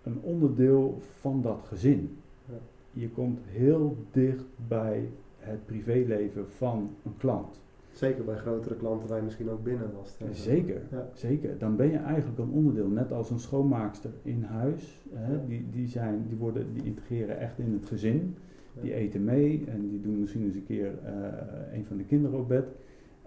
een 0.04 0.20
onderdeel 0.22 0.98
van 1.20 1.42
dat 1.42 1.62
gezin. 1.68 2.18
Ja. 2.46 2.58
Je 2.92 3.10
komt 3.10 3.40
heel 3.46 3.98
dicht 4.12 4.46
bij 4.68 5.10
het 5.38 5.66
privéleven 5.66 6.50
van 6.50 6.96
een 7.06 7.18
klant. 7.18 7.63
Zeker 7.94 8.24
bij 8.24 8.36
grotere 8.36 8.76
klanten 8.76 9.08
waar 9.08 9.18
je 9.18 9.24
misschien 9.24 9.50
ook 9.50 9.64
binnen 9.64 9.92
was. 9.94 10.18
Zeker, 10.32 10.82
ja. 10.92 11.10
zeker. 11.14 11.58
Dan 11.58 11.76
ben 11.76 11.92
je 11.92 11.98
eigenlijk 11.98 12.40
een 12.40 12.52
onderdeel, 12.52 12.88
net 12.88 13.12
als 13.12 13.30
een 13.30 13.40
schoonmaakster 13.40 14.12
in 14.24 14.44
huis. 14.44 15.02
Hè, 15.14 15.46
die, 15.48 15.66
die, 15.70 15.88
zijn, 15.88 16.26
die, 16.28 16.38
worden, 16.38 16.74
die 16.74 16.84
integreren 16.84 17.40
echt 17.40 17.60
in 17.60 17.74
het 17.74 17.86
gezin. 17.86 18.36
Die 18.82 18.94
eten 18.94 19.24
mee 19.24 19.64
en 19.68 19.90
die 19.90 20.02
doen 20.02 20.20
misschien 20.20 20.44
eens 20.44 20.56
een 20.56 20.66
keer 20.66 20.92
uh, 21.06 21.78
een 21.78 21.86
van 21.86 21.98
de 21.98 22.04
kinderen 22.04 22.40
op 22.40 22.48
bed. 22.48 22.66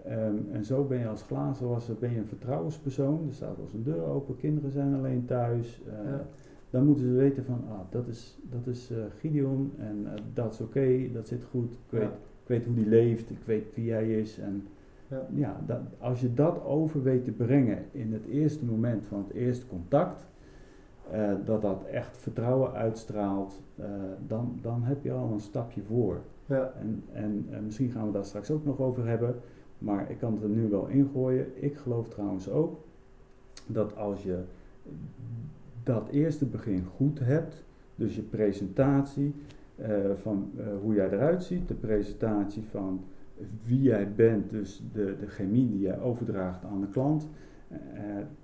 Um, 0.07 0.47
en 0.51 0.65
zo 0.65 0.83
ben 0.83 0.99
je 0.99 1.07
als 1.07 1.21
glazenwasser 1.21 1.95
ben 1.99 2.11
je 2.11 2.17
een 2.17 2.25
vertrouwenspersoon. 2.25 3.27
Er 3.27 3.33
staat 3.33 3.59
als 3.59 3.73
een 3.73 3.83
deur 3.83 4.03
open, 4.03 4.37
kinderen 4.37 4.71
zijn 4.71 4.95
alleen 4.95 5.25
thuis. 5.25 5.81
Uh, 5.87 6.09
ja. 6.09 6.25
Dan 6.69 6.85
moeten 6.85 7.03
ze 7.03 7.11
weten 7.11 7.43
van, 7.43 7.63
ah, 7.69 7.79
dat 7.89 8.07
is, 8.07 8.37
dat 8.49 8.67
is 8.67 8.91
uh, 8.91 8.97
Gideon 9.19 9.71
en 9.77 9.97
uh, 10.03 10.09
dat 10.33 10.51
is 10.51 10.61
oké, 10.61 10.79
okay, 10.79 11.11
dat 11.13 11.27
zit 11.27 11.43
goed. 11.43 11.73
Ik 11.73 11.79
weet, 11.89 12.01
ja. 12.01 12.17
Ik 12.47 12.53
weet 12.53 12.65
hoe 12.65 12.75
die 12.75 12.87
leeft, 12.87 13.29
ik 13.29 13.43
weet 13.45 13.63
wie 13.73 13.91
hij 13.91 14.19
is. 14.19 14.39
En 14.39 14.67
ja, 15.07 15.27
ja 15.33 15.61
dat, 15.65 15.79
als 15.99 16.21
je 16.21 16.33
dat 16.33 16.63
over 16.63 17.03
weet 17.03 17.23
te 17.23 17.31
brengen 17.31 17.85
in 17.91 18.13
het 18.13 18.25
eerste 18.25 18.65
moment 18.65 19.05
van 19.05 19.25
het 19.27 19.37
eerste 19.37 19.65
contact, 19.65 20.25
dat 21.45 21.61
dat 21.61 21.85
echt 21.85 22.17
vertrouwen 22.17 22.73
uitstraalt, 22.73 23.61
dan, 24.27 24.59
dan 24.61 24.83
heb 24.83 25.03
je 25.03 25.11
al 25.11 25.31
een 25.31 25.39
stapje 25.39 25.81
voor. 25.81 26.21
Ja. 26.45 26.73
En, 26.79 27.03
en, 27.13 27.45
en 27.49 27.65
misschien 27.65 27.89
gaan 27.91 28.05
we 28.05 28.11
daar 28.11 28.25
straks 28.25 28.51
ook 28.51 28.65
nog 28.65 28.79
over 28.79 29.07
hebben. 29.07 29.35
Maar 29.77 30.11
ik 30.11 30.17
kan 30.17 30.33
het 30.33 30.43
er 30.43 30.49
nu 30.49 30.69
wel 30.69 30.87
ingooien. 30.87 31.63
Ik 31.63 31.77
geloof 31.77 32.09
trouwens 32.09 32.49
ook 32.49 32.79
dat 33.67 33.95
als 33.95 34.23
je 34.23 34.39
dat 35.83 36.09
eerste 36.09 36.45
begin 36.45 36.85
goed 36.95 37.19
hebt, 37.19 37.63
dus 37.95 38.15
je 38.15 38.21
presentatie 38.21 39.33
van 40.15 40.51
uh, 40.57 40.65
hoe 40.81 40.93
jij 40.93 41.09
eruit 41.09 41.43
ziet, 41.43 41.67
de 41.67 41.73
presentatie 41.73 42.63
van 42.63 43.05
wie 43.65 43.81
jij 43.81 44.13
bent, 44.13 44.49
dus 44.49 44.83
de, 44.93 45.15
de 45.19 45.27
chemie 45.27 45.69
die 45.69 45.79
jij 45.79 45.99
overdraagt 45.99 46.63
aan 46.63 46.81
de 46.81 46.87
klant, 46.87 47.29
uh, 47.71 47.77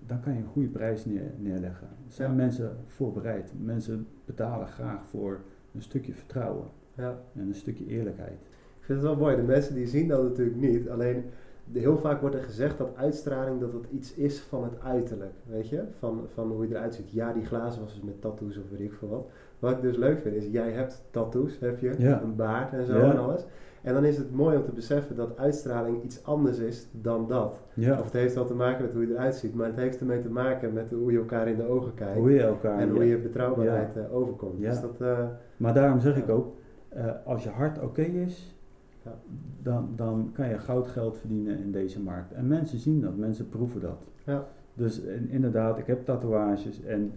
dan 0.05 0.19
kan 0.19 0.33
je 0.33 0.39
een 0.39 0.45
goede 0.45 0.67
prijs 0.67 1.05
neer, 1.05 1.31
neerleggen. 1.37 1.87
Zijn 2.07 2.29
ja. 2.29 2.35
mensen 2.35 2.77
voorbereid? 2.85 3.53
Mensen 3.59 4.07
betalen 4.25 4.67
graag 4.67 5.05
voor 5.05 5.39
een 5.73 5.81
stukje 5.81 6.13
vertrouwen 6.13 6.67
ja. 6.95 7.19
en 7.35 7.47
een 7.47 7.55
stukje 7.55 7.85
eerlijkheid. 7.85 8.39
Ik 8.79 8.89
vind 8.89 8.99
het 8.99 9.07
wel 9.07 9.17
mooi. 9.17 9.35
De 9.35 9.41
mensen 9.41 9.75
die 9.75 9.87
zien 9.87 10.07
dat 10.07 10.23
natuurlijk 10.23 10.57
niet. 10.57 10.89
Alleen 10.89 11.23
heel 11.71 11.97
vaak 11.97 12.21
wordt 12.21 12.35
er 12.35 12.43
gezegd 12.43 12.77
dat 12.77 12.95
uitstraling 12.95 13.59
dat 13.59 13.73
het 13.73 13.85
iets 13.91 14.13
is 14.13 14.39
van 14.39 14.63
het 14.63 14.79
uiterlijk. 14.81 15.33
Weet 15.45 15.69
je? 15.69 15.83
Van, 15.91 16.27
van 16.33 16.51
hoe 16.51 16.67
je 16.67 16.75
eruit 16.75 16.95
ziet. 16.95 17.11
Ja, 17.11 17.33
die 17.33 17.45
glazen 17.45 17.81
was 17.81 17.93
dus 17.93 18.03
met 18.03 18.21
tattoos 18.21 18.57
of 18.57 18.69
weet 18.69 18.79
ik 18.79 18.93
veel 18.93 19.07
wat. 19.07 19.29
Wat 19.63 19.71
ik 19.71 19.81
dus 19.81 19.97
leuk 19.97 20.19
vind 20.19 20.35
is, 20.35 20.47
jij 20.51 20.71
hebt 20.71 21.03
tattoos, 21.11 21.59
heb 21.59 21.79
je, 21.79 21.93
ja. 21.97 22.21
een 22.21 22.35
baard 22.35 22.73
en 22.73 22.85
zo 22.85 22.97
ja. 22.97 23.11
en 23.11 23.17
alles. 23.17 23.45
En 23.81 23.93
dan 23.93 24.05
is 24.05 24.17
het 24.17 24.31
mooi 24.31 24.57
om 24.57 24.63
te 24.63 24.71
beseffen 24.71 25.15
dat 25.15 25.37
uitstraling 25.37 26.03
iets 26.03 26.23
anders 26.23 26.57
is 26.57 26.87
dan 26.91 27.27
dat. 27.27 27.61
Ja. 27.73 27.99
Of 27.99 28.03
het 28.03 28.13
heeft 28.13 28.35
wel 28.35 28.45
te 28.45 28.53
maken 28.53 28.83
met 28.83 28.93
hoe 28.93 29.07
je 29.07 29.13
eruit 29.13 29.35
ziet, 29.35 29.53
maar 29.55 29.65
het 29.65 29.75
heeft 29.75 29.99
ermee 29.99 30.19
te 30.19 30.29
maken 30.29 30.73
met 30.73 30.91
hoe 30.91 31.11
je 31.11 31.17
elkaar 31.17 31.47
in 31.47 31.55
de 31.55 31.67
ogen 31.67 31.93
kijkt. 31.93 32.17
Hoe 32.17 32.31
je 32.31 32.41
elkaar, 32.41 32.79
en 32.79 32.89
hoe 32.89 33.05
je 33.05 33.17
betrouwbaarheid 33.17 33.97
uh, 33.97 34.15
overkomt. 34.15 34.59
Dus 34.61 34.81
dat, 34.81 35.01
uh, 35.01 35.19
maar 35.57 35.73
daarom 35.73 35.99
zeg 35.99 36.17
ik 36.17 36.29
ook, 36.29 36.55
uh, 36.95 37.05
als 37.25 37.43
je 37.43 37.49
hart 37.49 37.77
oké 37.77 37.85
okay 37.85 38.05
is, 38.05 38.55
ja. 39.03 39.15
dan, 39.61 39.89
dan 39.95 40.29
kan 40.33 40.49
je 40.49 40.59
goud 40.59 40.87
geld 40.87 41.17
verdienen 41.17 41.59
in 41.59 41.71
deze 41.71 42.01
markt. 42.01 42.33
En 42.33 42.47
mensen 42.47 42.79
zien 42.79 43.01
dat, 43.01 43.17
mensen 43.17 43.49
proeven 43.49 43.81
dat. 43.81 44.03
Ja. 44.25 44.47
Dus 44.73 45.05
en, 45.05 45.29
inderdaad, 45.29 45.77
ik 45.77 45.87
heb 45.87 46.05
tatoeages 46.05 46.83
en 46.83 47.13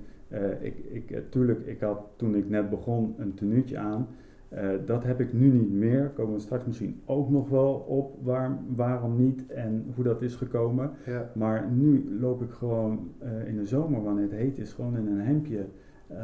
ik, 0.61 0.79
ik, 0.79 1.31
tuurlijk, 1.31 1.67
ik 1.67 1.81
had 1.81 2.01
toen 2.17 2.35
ik 2.35 2.49
net 2.49 2.71
begon 2.71 3.15
een 3.19 3.35
tenuutje 3.35 3.79
aan. 3.79 4.07
Uh, 4.55 4.69
dat 4.85 5.05
heb 5.05 5.21
ik 5.21 5.33
nu 5.33 5.49
niet 5.49 5.73
meer. 5.73 6.11
Komen 6.15 6.35
we 6.35 6.41
straks 6.41 6.65
misschien 6.65 7.01
ook 7.05 7.31
nog 7.31 7.49
wel 7.49 7.75
op 7.75 8.19
waar, 8.23 8.59
waarom 8.75 9.17
niet 9.17 9.47
en 9.47 9.93
hoe 9.95 10.05
dat 10.05 10.23
is 10.23 10.35
gekomen. 10.35 10.91
Ja. 11.07 11.31
Maar 11.35 11.71
nu 11.71 12.17
loop 12.21 12.43
ik 12.43 12.51
gewoon 12.51 13.11
uh, 13.23 13.49
in 13.49 13.57
de 13.57 13.67
zomer, 13.67 14.03
wanneer 14.03 14.23
het 14.23 14.33
heet 14.33 14.59
is, 14.59 14.73
gewoon 14.73 14.97
in 14.97 15.07
een 15.07 15.21
hemdje 15.21 15.67
uh, 16.13 16.19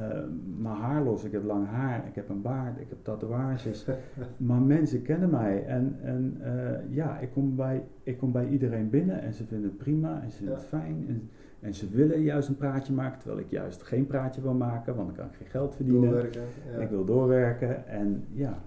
mijn 0.57 0.77
haar 0.77 1.03
los, 1.03 1.25
ik 1.25 1.33
heb 1.33 1.45
lang 1.45 1.67
haar, 1.67 2.07
ik 2.07 2.15
heb 2.15 2.29
een 2.29 2.43
baard, 2.43 2.81
ik 2.81 2.89
heb 2.89 2.99
tatoeages. 3.03 3.87
maar 4.37 4.61
mensen 4.61 5.03
kennen 5.03 5.31
mij 5.31 5.67
en, 5.67 5.97
en 6.03 6.41
ja, 6.89 7.19
ik 7.19 7.31
kom, 7.31 7.57
bij, 7.57 7.83
ik 8.03 8.19
kom 8.19 8.33
bij 8.33 8.49
iedereen 8.49 8.91
binnen 8.91 9.23
en 9.23 9.33
ze 9.33 9.45
vinden 9.45 9.69
het 9.69 9.79
prima 9.79 10.23
en 10.23 10.31
ze 10.31 10.37
vinden 10.37 10.55
ja. 10.55 10.61
het 10.61 10.69
fijn. 10.69 11.05
En, 11.09 11.31
en, 11.63 11.75
ze 11.75 11.89
willen 11.89 12.21
juist 12.21 12.49
een 12.49 12.57
praatje 12.57 12.93
maken, 12.93 13.19
terwijl 13.19 13.41
ik 13.41 13.51
juist 13.51 13.83
geen 13.83 14.07
praatje 14.07 14.41
wil 14.41 14.55
maken, 14.55 14.95
want 14.95 15.07
dan 15.07 15.17
kan 15.17 15.27
ik 15.27 15.35
geen 15.35 15.47
geld 15.47 15.75
verdienen. 15.75 16.11
Doorwerken, 16.11 16.43
ja. 16.73 16.79
Ik 16.79 16.89
wil 16.89 17.05
doorwerken 17.05 17.87
en 17.87 18.25
ja, 18.33 18.63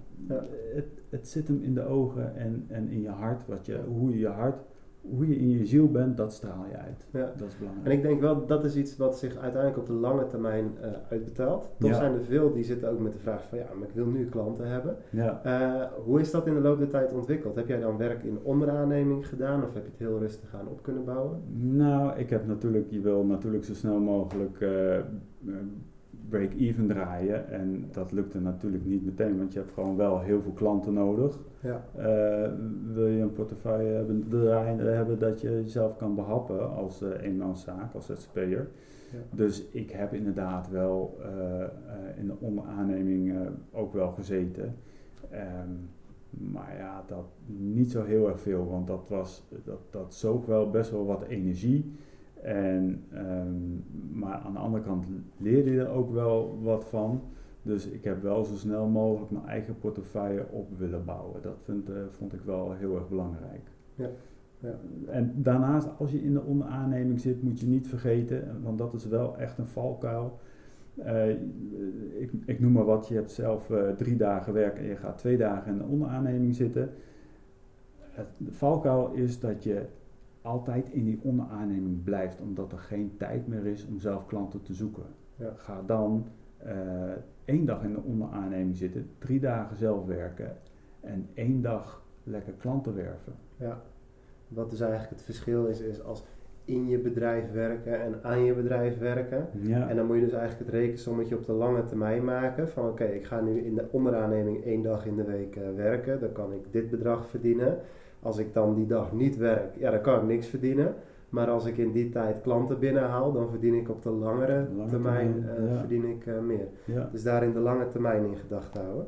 Het, 0.74 0.86
het 1.10 1.28
zit 1.28 1.48
hem 1.48 1.62
in 1.62 1.74
de 1.74 1.84
ogen 1.84 2.36
en, 2.36 2.66
en 2.68 2.90
in 2.90 3.02
je 3.02 3.10
hart, 3.10 3.46
wat 3.48 3.66
je, 3.66 3.80
hoe 3.88 4.10
je 4.10 4.20
je 4.20 4.28
hart 4.28 4.62
hoe 5.10 5.28
je 5.28 5.36
in 5.36 5.50
je 5.50 5.66
ziel 5.66 5.92
bent, 5.92 6.18
dat 6.18 6.34
straal 6.34 6.66
je 6.70 6.78
uit. 6.78 7.08
Ja. 7.12 7.34
Dat 7.38 7.48
is 7.48 7.58
belangrijk. 7.58 7.86
En 7.86 7.92
ik 7.92 8.02
denk 8.02 8.22
wel, 8.22 8.46
dat 8.46 8.64
is 8.64 8.76
iets 8.76 8.98
wat 8.98 9.18
zich 9.18 9.38
uiteindelijk 9.38 9.78
op 9.78 9.86
de 9.86 9.94
lange 9.94 10.28
termijn 10.28 10.72
uh, 10.82 10.88
uitbetaalt. 11.10 11.70
Toch 11.80 11.90
ja. 11.90 11.96
zijn 11.96 12.14
er 12.14 12.24
veel 12.24 12.54
die 12.54 12.64
zitten 12.64 12.90
ook 12.90 13.00
met 13.00 13.14
de 13.14 13.20
vraag 13.20 13.44
van 13.44 13.58
ja, 13.58 13.66
maar 13.78 13.88
ik 13.88 13.94
wil 13.94 14.06
nu 14.06 14.26
klanten 14.26 14.68
hebben. 14.68 14.96
Ja. 15.10 15.42
Uh, 15.46 15.88
hoe 16.04 16.20
is 16.20 16.32
dat 16.32 16.48
in 16.48 16.54
de 16.54 16.60
loop 16.60 16.78
der 16.78 16.90
tijd 16.90 17.14
ontwikkeld? 17.14 17.56
Heb 17.56 17.68
jij 17.68 17.80
dan 17.80 17.98
werk 17.98 18.24
in 18.24 18.40
onderaanneming 18.44 19.28
gedaan 19.28 19.64
of 19.64 19.74
heb 19.74 19.84
je 19.84 19.90
het 19.90 20.00
heel 20.00 20.20
rustig 20.20 20.56
aan 20.56 20.68
op 20.68 20.84
kunnen 20.84 21.06
bouwen? 21.06 21.42
Nou, 21.60 22.18
ik 22.18 22.30
heb 22.30 22.48
natuurlijk, 22.48 22.86
je 22.90 23.02
wil 23.02 23.24
natuurlijk 23.24 23.64
zo 23.64 23.74
snel 23.74 24.00
mogelijk 24.00 24.60
uh, 24.60 24.98
break-even 26.30 26.88
draaien. 26.88 27.50
En 27.50 27.88
dat 27.92 28.12
lukte 28.12 28.42
natuurlijk 28.42 28.86
niet 28.86 29.06
meteen, 29.06 29.38
want 29.38 29.54
je 29.54 29.60
hebt 29.60 29.72
gewoon 29.72 29.96
wel 29.96 30.20
heel 30.20 30.42
veel 30.42 30.52
klanten 30.52 30.94
nodig. 30.94 31.40
Ja. 31.60 31.86
Uh, 31.98 32.52
wil 32.94 33.08
je 33.08 33.22
een 33.22 33.34
portefeuille 33.34 33.94
hebben, 33.94 34.26
draaien, 34.30 34.96
hebben 34.96 35.20
dat 35.20 35.42
je 35.42 35.50
jezelf 35.50 35.98
kan 35.98 36.16
behappen 36.16 36.76
als 36.76 37.02
uh, 37.02 37.10
eenmanszaak, 37.22 37.94
als 37.94 38.06
ZZP'er. 38.06 38.68
Ja. 39.12 39.20
Dus 39.32 39.66
ik 39.72 39.92
heb 39.92 40.14
inderdaad 40.14 40.70
wel 40.70 41.18
uh, 41.20 42.18
in 42.18 42.28
de 42.28 42.36
onderaanneming 42.40 43.34
ook 43.72 43.94
wel 43.94 44.12
gezeten. 44.12 44.76
Um, 45.32 45.90
maar 46.30 46.76
ja, 46.78 47.04
dat 47.08 47.26
niet 47.46 47.92
zo 47.92 48.04
heel 48.04 48.28
erg 48.28 48.40
veel, 48.40 48.68
want 48.68 48.88
dat, 48.88 49.06
was, 49.10 49.44
dat, 49.64 49.80
dat 49.90 50.14
zoog 50.14 50.46
wel 50.46 50.70
best 50.70 50.92
wel 50.92 51.06
wat 51.06 51.24
energie. 51.24 51.92
En, 52.46 53.04
um, 53.14 53.84
maar 54.12 54.38
aan 54.38 54.54
de 54.54 54.60
andere 54.60 54.84
kant 54.84 55.06
leerde 55.38 55.72
je 55.72 55.80
er 55.80 55.90
ook 55.90 56.14
wel 56.14 56.60
wat 56.62 56.86
van. 56.86 57.22
Dus 57.62 57.88
ik 57.88 58.04
heb 58.04 58.22
wel 58.22 58.44
zo 58.44 58.56
snel 58.56 58.88
mogelijk 58.88 59.32
mijn 59.32 59.46
eigen 59.46 59.80
portefeuille 59.80 60.46
op 60.50 60.78
willen 60.78 61.06
bouwen. 61.06 61.42
Dat 61.42 61.58
vind, 61.64 61.90
uh, 61.90 61.96
vond 62.10 62.34
ik 62.34 62.42
wel 62.42 62.74
heel 62.74 62.96
erg 62.96 63.10
belangrijk. 63.10 63.62
Ja. 63.96 64.10
Ja. 64.60 64.80
En 65.08 65.34
daarnaast, 65.36 65.88
als 65.98 66.12
je 66.12 66.24
in 66.24 66.34
de 66.34 66.42
onderaanneming 66.42 67.20
zit, 67.20 67.44
moet 67.44 67.60
je 67.60 67.68
niet 67.68 67.88
vergeten, 67.88 68.62
want 68.64 68.78
dat 68.78 68.94
is 68.94 69.08
wel 69.08 69.38
echt 69.38 69.58
een 69.58 69.68
valkuil. 69.68 70.40
Uh, 70.98 71.30
ik, 72.20 72.32
ik, 72.46 72.60
noem 72.60 72.72
maar 72.72 72.86
wat, 72.86 73.08
je 73.08 73.16
hebt 73.16 73.32
zelf 73.32 73.70
uh, 73.70 73.90
drie 73.90 74.16
dagen 74.16 74.54
werk 74.54 74.78
en 74.78 74.86
je 74.86 74.96
gaat 74.96 75.18
twee 75.18 75.38
dagen 75.38 75.72
in 75.72 75.78
de 75.78 75.84
onderaanneming 75.84 76.56
zitten. 76.56 76.90
het, 78.12 78.28
de 78.38 78.54
valkuil 78.54 79.12
is 79.14 79.40
dat 79.40 79.64
je 79.64 79.86
altijd 80.46 80.90
in 80.90 81.06
die 81.06 81.20
onderaanneming 81.22 82.04
blijft, 82.04 82.42
omdat 82.42 82.72
er 82.72 82.78
geen 82.78 83.14
tijd 83.18 83.48
meer 83.48 83.66
is 83.66 83.88
om 83.88 84.00
zelf 84.00 84.26
klanten 84.26 84.62
te 84.62 84.74
zoeken. 84.74 85.06
Ja. 85.36 85.54
Ga 85.56 85.82
dan 85.86 86.28
eh, 86.58 86.74
één 87.46 87.66
dag 87.66 87.84
in 87.84 87.94
de 87.94 88.02
onderaanneming 88.02 88.76
zitten, 88.76 89.10
drie 89.18 89.40
dagen 89.40 89.78
zelf 89.78 90.06
werken 90.06 90.58
en 91.00 91.30
één 91.34 91.62
dag 91.62 92.04
lekker 92.24 92.54
klanten 92.54 92.96
werven. 92.96 93.34
Ja. 93.58 93.82
Wat 94.48 94.70
dus 94.70 94.80
eigenlijk 94.80 95.12
het 95.12 95.22
verschil 95.22 95.66
is, 95.66 95.80
is 95.80 96.04
als 96.04 96.24
in 96.66 96.88
je 96.88 96.98
bedrijf 96.98 97.52
werken 97.52 98.02
en 98.02 98.24
aan 98.24 98.44
je 98.44 98.54
bedrijf 98.54 98.98
werken. 98.98 99.48
Ja, 99.52 99.90
En 99.90 99.96
dan 99.96 100.06
moet 100.06 100.16
je 100.16 100.22
dus 100.22 100.34
eigenlijk 100.34 100.72
het 100.72 100.80
rekensommetje 100.80 101.36
op 101.36 101.46
de 101.46 101.52
lange 101.52 101.84
termijn 101.84 102.24
maken. 102.24 102.70
Van 102.70 102.88
oké, 102.88 103.04
ik 103.04 103.26
ga 103.26 103.42
nu 103.42 103.60
in 103.60 103.76
de 103.76 103.88
onderaanneming 103.92 104.64
één 104.64 104.82
dag 104.82 105.06
in 105.06 105.16
de 105.16 105.24
week 105.24 105.56
eh, 105.56 105.64
werken. 105.76 106.20
Dan 106.20 106.32
kan 106.32 106.54
ik 106.54 106.72
dit 106.72 106.90
bedrag 106.90 107.28
verdienen. 107.28 107.78
Als 108.26 108.38
ik 108.38 108.54
dan 108.54 108.76
die 108.76 108.86
dag 108.86 109.14
niet 109.14 109.38
werk, 109.38 109.76
ja, 109.78 109.92
dan 109.92 110.02
kan 110.02 110.16
ik 110.16 110.28
niks 110.28 110.48
verdienen. 110.48 110.96
Maar 111.30 111.50
als 111.50 111.66
ik 111.66 111.78
in 111.78 111.92
die 111.92 112.10
tijd 112.10 112.42
klanten 112.42 112.80
binnenhaal, 112.80 113.32
dan 113.32 113.50
verdien 113.50 113.74
ik 113.74 113.90
op 113.90 114.02
de 114.02 114.10
langere 114.10 114.68
Lange 114.76 114.90
termijn, 114.90 115.34
termijn, 115.34 115.58
eh, 115.58 115.72
ja. 115.72 115.80
verdien 115.80 116.06
ik 116.06 116.26
eh, 116.26 116.40
meer. 116.40 116.68
ja. 116.86 117.10
Dus 117.12 117.24
daarin 117.24 117.54
de 117.54 117.60
lange 117.60 117.88
termijn 117.88 118.26
in 118.26 118.38
gedachten 118.38 118.84
houden. 118.84 119.08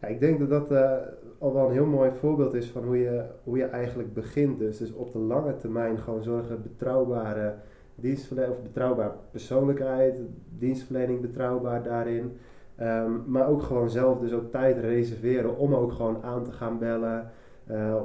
Ja, 0.00 0.08
ik 0.08 0.20
denk 0.20 0.38
dat 0.38 0.48
dat 0.48 0.70
eh, 0.70 0.92
al 1.38 1.54
wel 1.54 1.66
een 1.66 1.72
heel 1.72 1.86
mooi 1.86 2.10
voorbeeld 2.10 2.54
is 2.54 2.70
van 2.70 2.84
hoe 2.84 2.98
je, 2.98 3.24
hoe 3.44 3.56
je 3.56 3.64
eigenlijk 3.64 4.14
begint. 4.14 4.58
Dus, 4.58 4.78
dus 4.78 4.92
op 4.92 5.12
de 5.12 5.18
lange 5.18 5.56
termijn 5.56 5.98
gewoon 5.98 6.22
zorgen 6.22 6.62
betrouwbare 6.62 7.54
dienstverlening 7.94 8.56
of 8.56 8.62
betrouwbare 8.62 9.12
persoonlijkheid, 9.30 10.20
dienstverlening 10.58 11.20
betrouwbaar 11.20 11.82
daarin. 11.82 12.32
Ehm, 12.76 13.10
maar 13.26 13.48
ook 13.48 13.62
gewoon 13.62 13.90
zelf 13.90 14.18
dus 14.18 14.32
ook 14.32 14.50
tijd 14.50 14.78
reserveren 14.78 15.58
om 15.58 15.74
ook 15.74 15.92
gewoon 15.92 16.22
aan 16.22 16.44
te 16.44 16.52
gaan 16.52 16.78
bellen. 16.78 17.30
Eh, 17.66 17.96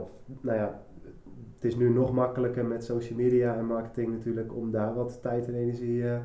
nou 0.41 0.57
ja, 0.57 0.81
het 1.55 1.63
is 1.63 1.75
nu 1.75 1.89
nog 1.89 2.13
makkelijker 2.13 2.65
met 2.65 2.83
social 2.83 3.17
media 3.17 3.55
en 3.55 3.65
marketing 3.65 4.11
natuurlijk 4.11 4.55
om 4.55 4.71
daar 4.71 4.93
wat 4.93 5.21
tijd 5.21 5.47
en 5.47 5.53
energie 5.53 6.07
eh, 6.07 6.17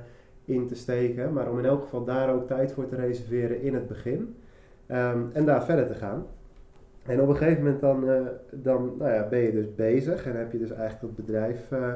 in 0.45 0.67
te 0.67 0.75
steken. 0.75 1.33
Maar 1.33 1.51
om 1.51 1.59
in 1.59 1.65
elk 1.65 1.83
geval 1.83 2.05
daar 2.05 2.35
ook 2.35 2.47
tijd 2.47 2.73
voor 2.73 2.87
te 2.87 2.97
reserveren 2.97 3.63
in 3.63 3.75
het 3.75 3.87
begin. 3.87 4.35
Ehm, 4.87 5.23
en 5.33 5.45
daar 5.45 5.65
verder 5.65 5.87
te 5.87 5.95
gaan. 5.95 6.27
En 7.07 7.21
op 7.21 7.29
een 7.29 7.37
gegeven 7.37 7.63
moment 7.63 7.81
dan, 7.81 8.09
eh, 8.09 8.21
dan 8.51 8.93
nou 8.99 9.13
ja, 9.13 9.29
ben 9.29 9.39
je 9.39 9.53
dus 9.53 9.75
bezig 9.75 10.27
en 10.27 10.37
heb 10.37 10.53
je 10.53 10.59
dus 10.59 10.71
eigenlijk 10.71 11.01
dat 11.01 11.27
bedrijf. 11.27 11.71
eh, 11.71 11.95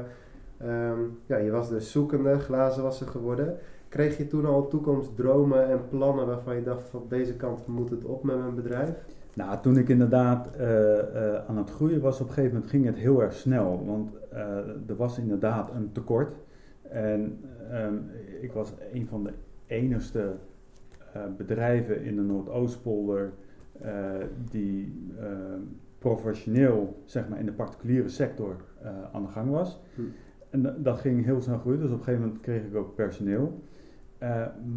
ehm, 0.57 0.99
ja, 1.25 1.37
je 1.37 1.51
was 1.51 1.69
dus 1.69 1.91
zoekende, 1.91 2.39
glazenwasser 2.39 3.07
geworden. 3.07 3.57
Kreeg 3.89 4.17
je 4.17 4.27
toen 4.27 4.45
al 4.45 4.67
toekomstdromen 4.67 5.69
en 5.69 5.87
plannen 5.89 6.25
waarvan 6.27 6.55
je 6.55 6.63
dacht 6.63 6.89
van 6.89 7.05
deze 7.09 7.35
kant 7.35 7.67
moet 7.67 7.89
het 7.89 8.05
op 8.05 8.23
met 8.23 8.37
mijn 8.37 8.55
bedrijf? 8.55 9.05
Nou, 9.33 9.61
toen 9.61 9.77
ik 9.77 9.89
inderdaad 9.89 10.55
eh, 10.55 10.99
eh, 10.99 11.45
aan 11.47 11.57
het 11.57 11.69
groeien 11.69 12.01
was, 12.01 12.21
op 12.21 12.27
een 12.27 12.33
gegeven 12.33 12.53
moment 12.53 12.71
ging 12.71 12.85
het 12.85 12.95
heel 12.95 13.21
erg 13.21 13.33
snel. 13.33 13.85
Want 13.85 14.11
eh, 14.31 14.57
er 14.87 14.95
was 14.95 15.17
inderdaad 15.17 15.73
een 15.73 15.91
tekort. 15.91 16.33
En 16.81 17.39
ehm, 17.71 17.95
ik 18.41 18.51
was 18.51 18.73
een 18.93 19.07
van 19.07 19.23
de 19.23 19.33
enigste 19.67 20.31
bedrijven 21.37 22.03
in 22.03 22.15
de 22.15 22.21
Noordoostpolder 22.21 23.31
die 24.49 25.09
ehm, 25.19 25.59
professioneel 25.99 27.01
zeg 27.05 27.27
maar, 27.29 27.39
in 27.39 27.45
de 27.45 27.51
particuliere 27.51 28.09
sector 28.09 28.55
aan 29.11 29.21
de 29.21 29.27
gang 29.27 29.49
was. 29.49 29.79
Hm. 29.95 30.01
En 30.49 30.61
da- 30.61 30.75
dat 30.77 30.99
ging 30.99 31.25
heel 31.25 31.41
snel 31.41 31.57
groeien, 31.57 31.79
dus 31.79 31.91
op 31.91 31.97
een 31.97 32.03
gegeven 32.03 32.25
moment 32.25 32.41
kreeg 32.41 32.63
ik 32.63 32.75
ook 32.75 32.95
personeel. 32.95 33.61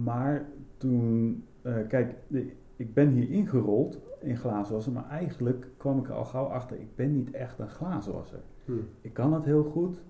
Maar 0.03 0.45
toen, 0.77 1.45
eh, 1.63 1.75
kijk, 1.89 2.15
de- 2.27 2.53
ik 2.77 2.95
ben 2.95 3.09
hier 3.09 3.31
ingerold 3.31 4.01
in 4.21 4.37
glazenwasser, 4.37 4.93
maar 4.93 5.09
eigenlijk 5.09 5.67
kwam 5.77 5.99
ik 5.99 6.09
er 6.09 6.15
al 6.15 6.25
gauw 6.25 6.45
achter, 6.47 6.81
ik 6.81 6.97
ben 6.97 7.13
niet 7.13 7.31
echt 7.31 7.59
een 7.59 7.69
glazenwasser. 7.69 8.41
Hm. 8.65 8.73
Ik 9.01 9.13
kan 9.13 9.33
het 9.33 9.45
heel 9.45 9.65
goed. 9.65 10.05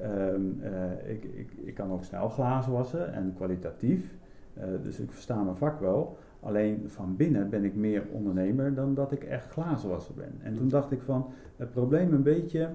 Ehm, 0.00 0.40
eh, 0.60 1.10
ik, 1.12 1.24
ik, 1.24 1.52
ik 1.64 1.74
kan 1.74 1.92
ook 1.92 2.04
snel 2.04 2.28
glazen 2.28 2.72
wassen 2.72 3.12
en 3.12 3.32
kwalitatief. 3.36 4.16
Eh, 4.54 4.64
dus 4.82 5.00
ik 5.00 5.12
versta 5.12 5.42
mijn 5.42 5.56
vak 5.56 5.80
wel. 5.80 6.18
Alleen 6.40 6.82
van 6.86 7.16
binnen 7.16 7.50
ben 7.50 7.64
ik 7.64 7.74
meer 7.74 8.06
ondernemer 8.12 8.74
dan 8.74 8.94
dat 8.94 9.12
ik 9.12 9.24
echt 9.24 9.50
glazenwasser 9.50 10.14
ben. 10.14 10.32
En 10.42 10.54
toen 10.54 10.68
dacht 10.68 10.90
ik 10.90 11.02
van, 11.02 11.26
het 11.56 11.70
probleem 11.70 12.12
een 12.12 12.22
beetje 12.22 12.68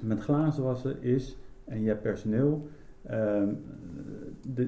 met 0.00 0.20
glazen 0.20 0.62
wassen 0.62 1.02
is, 1.02 1.38
en 1.64 1.82
je 1.82 1.88
hebt 1.88 2.02
personeel, 2.02 2.66
ehm, 3.02 3.48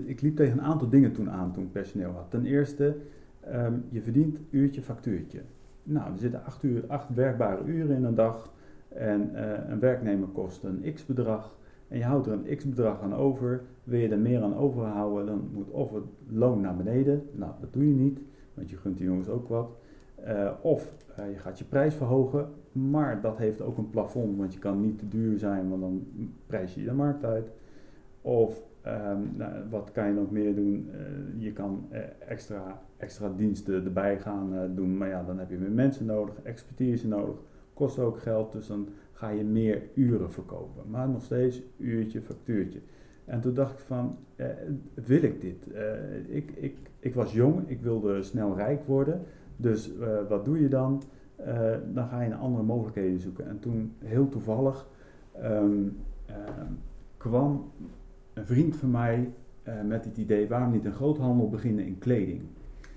ik 0.04 0.20
liep 0.20 0.36
tegen 0.36 0.58
een 0.58 0.64
aantal 0.64 0.88
dingen 0.88 1.12
toen 1.12 1.30
aan 1.30 1.52
toen 1.52 1.64
ik 1.64 1.72
personeel 1.72 2.10
had. 2.10 2.30
Ten 2.30 2.46
eerste, 2.46 2.96
ehm, 3.40 3.74
je 3.88 4.02
verdient 4.02 4.40
uurtje 4.50 4.82
factuurtje. 4.82 5.40
Nou, 5.82 6.12
er 6.12 6.18
zitten 6.18 6.44
acht, 6.44 6.62
uur, 6.62 6.84
acht 6.86 7.14
werkbare 7.14 7.64
uren 7.64 7.96
in 7.96 8.04
een 8.04 8.14
dag. 8.14 8.52
En 8.88 9.34
eh, 9.34 9.70
een 9.70 9.78
werknemer 9.78 10.28
kost 10.28 10.64
een 10.64 10.92
x 10.94 11.06
bedrag. 11.06 11.56
En 11.88 11.98
je 11.98 12.04
houdt 12.04 12.26
er 12.26 12.32
een 12.32 12.56
x 12.56 12.64
bedrag 12.68 13.00
aan 13.00 13.14
over. 13.14 13.62
Wil 13.84 13.98
je 13.98 14.08
er 14.08 14.18
meer 14.18 14.42
aan 14.42 14.56
overhouden, 14.56 15.26
dan 15.26 15.48
moet 15.52 15.70
of 15.70 15.92
het 15.92 16.04
loon 16.28 16.60
naar 16.60 16.76
beneden. 16.76 17.22
Nou, 17.32 17.52
dat 17.60 17.72
doe 17.72 17.88
je 17.88 17.94
niet, 17.94 18.22
want 18.54 18.70
je 18.70 18.76
gunt 18.76 18.96
die 18.96 19.06
jongens 19.06 19.28
ook 19.28 19.48
wat. 19.48 19.76
Eh, 20.14 20.50
of 20.62 20.94
eh, 21.16 21.30
je 21.30 21.38
gaat 21.38 21.58
je 21.58 21.64
prijs 21.64 21.94
verhogen, 21.94 22.48
maar 22.72 23.20
dat 23.20 23.38
heeft 23.38 23.60
ook 23.60 23.78
een 23.78 23.90
plafond, 23.90 24.36
want 24.36 24.52
je 24.52 24.58
kan 24.58 24.80
niet 24.80 24.98
te 24.98 25.08
duur 25.08 25.38
zijn, 25.38 25.68
want 25.68 25.80
dan 25.80 26.06
prijs 26.46 26.74
je 26.74 26.84
de 26.84 26.92
markt 26.92 27.24
uit. 27.24 27.50
Of 28.24 28.62
ehm, 28.80 29.20
nou, 29.36 29.52
wat 29.70 29.92
kan 29.92 30.06
je 30.06 30.12
nog 30.12 30.30
meer 30.30 30.54
doen? 30.54 30.88
Eh, 30.92 31.42
je 31.42 31.52
kan 31.52 31.86
eh, 31.90 32.00
extra, 32.28 32.82
extra 32.96 33.32
diensten 33.36 33.84
erbij 33.84 34.20
gaan 34.20 34.54
eh, 34.54 34.60
doen, 34.74 34.96
maar 34.96 35.08
ja, 35.08 35.22
dan 35.22 35.38
heb 35.38 35.50
je 35.50 35.58
weer 35.58 35.70
mensen 35.70 36.06
nodig, 36.06 36.34
expertise 36.42 37.08
nodig, 37.08 37.36
kost 37.74 37.98
ook 37.98 38.18
geld, 38.18 38.52
dus 38.52 38.66
dan 38.66 38.88
ga 39.12 39.28
je 39.28 39.44
meer 39.44 39.82
uren 39.94 40.30
verkopen. 40.30 40.90
Maar 40.90 41.08
nog 41.08 41.22
steeds 41.22 41.62
uurtje, 41.78 42.22
factuurtje. 42.22 42.80
En 43.24 43.40
toen 43.40 43.54
dacht 43.54 43.72
ik 43.72 43.84
van, 43.84 44.16
wil 44.94 45.22
ik 45.22 45.40
dit? 45.40 45.68
Ik, 46.26 46.50
ik, 46.50 46.76
ik 46.98 47.14
was 47.14 47.32
jong, 47.32 47.68
ik 47.68 47.80
wilde 47.80 48.22
snel 48.22 48.56
rijk 48.56 48.86
worden. 48.86 49.22
Dus 49.56 49.92
wat 50.28 50.44
doe 50.44 50.60
je 50.60 50.68
dan? 50.68 51.02
Dan 51.92 52.08
ga 52.08 52.22
je 52.22 52.28
naar 52.28 52.38
andere 52.38 52.64
mogelijkheden 52.64 53.20
zoeken. 53.20 53.48
En 53.48 53.58
toen, 53.58 53.92
heel 53.98 54.28
toevallig, 54.28 54.88
ehm, 55.32 55.88
ehm, 56.26 56.72
kwam 57.16 57.70
een 58.34 58.46
vriend 58.46 58.76
van 58.76 58.90
mij 58.90 59.32
eh, 59.62 59.80
met 59.82 60.04
het 60.04 60.16
idee, 60.16 60.48
waarom 60.48 60.72
niet 60.72 60.84
een 60.84 60.92
groothandel 60.92 61.48
beginnen 61.48 61.86
in 61.86 61.98
kleding? 61.98 62.42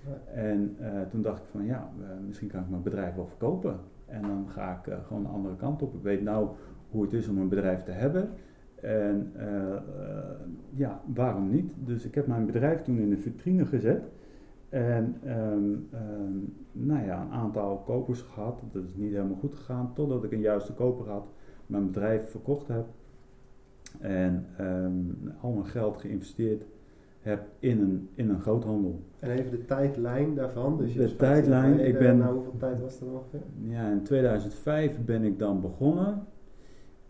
Ja. 0.06 0.32
En 0.34 0.76
eh, 0.80 1.02
toen 1.10 1.22
dacht 1.22 1.42
ik 1.42 1.48
van, 1.52 1.66
ja, 1.66 1.92
eh, 2.02 2.08
misschien 2.26 2.48
kan 2.48 2.62
ik 2.62 2.70
mijn 2.70 2.84
bedrijf 2.84 3.16
wel 3.16 3.28
verkopen. 3.28 3.80
En 4.06 4.22
dan 4.22 4.46
ga 4.50 4.82
ik 4.86 4.94
gewoon 5.08 5.24
de 5.24 5.30
andere 5.30 5.56
kant 5.56 5.82
op. 5.82 5.94
Ik 5.94 6.02
weet 6.02 6.22
nou 6.22 6.50
hoe 6.90 7.02
het 7.02 7.14
is 7.14 7.28
om 7.28 7.38
een 7.38 7.50
bedrijf 7.50 7.84
te 7.84 7.92
hebben. 7.92 8.30
En 8.82 9.32
ja, 10.74 11.02
waarom 11.14 11.50
niet? 11.50 11.74
Dus 11.78 12.06
ik 12.06 12.16
heb 12.16 12.28
mijn 12.28 12.46
bedrijf 12.46 12.82
toen 12.82 13.00
in 13.00 13.10
de 13.10 13.18
vitrine 13.18 13.66
gezet. 13.66 14.10
En 14.70 15.16
ehm, 15.24 15.74
ehm, 15.92 16.38
nou 16.72 17.06
ja, 17.06 17.22
een 17.22 17.32
aantal 17.32 17.78
kopers 17.78 18.22
gehad. 18.22 18.64
Dat 18.72 18.84
is 18.84 18.96
niet 18.96 19.12
helemaal 19.12 19.38
goed 19.38 19.56
gegaan. 19.56 19.94
Totdat 19.94 20.24
ik 20.24 20.32
een 20.32 20.40
juiste 20.40 20.74
koper 20.74 21.10
had. 21.10 21.28
Mijn 21.66 21.86
bedrijf 21.86 22.30
verkocht 22.30 22.68
heb. 22.68 22.86
En 24.00 24.46
ehm, 24.58 24.92
al 25.42 25.52
mijn 25.52 25.66
geld 25.66 25.98
geïnvesteerd 25.98 26.64
heb 27.22 27.48
in 27.60 27.82
een, 27.82 28.10
in 28.14 28.30
een 28.30 28.40
groothandel. 28.42 29.00
En 29.20 29.30
even 29.32 29.52
de 29.52 29.66
tijdlijn 29.66 30.36
daarvan. 30.36 30.78
Dus 30.78 30.92
je 30.94 30.98
De 30.98 31.04
was 31.04 31.14
15 31.14 31.28
tijdlijn, 31.52 31.80
ik 31.88 31.98
ben- 32.00 32.18
Nou, 32.18 32.34
hoeveel 32.34 32.58
tijd 32.58 32.80
was 32.82 33.00
dat 33.00 33.10
ongeveer? 33.10 33.42
Ja, 33.62 33.92
in 33.92 34.04
2005 34.04 35.00
ben 35.06 35.24
ik 35.24 35.40
dan 35.40 35.62
begonnen. 35.62 36.24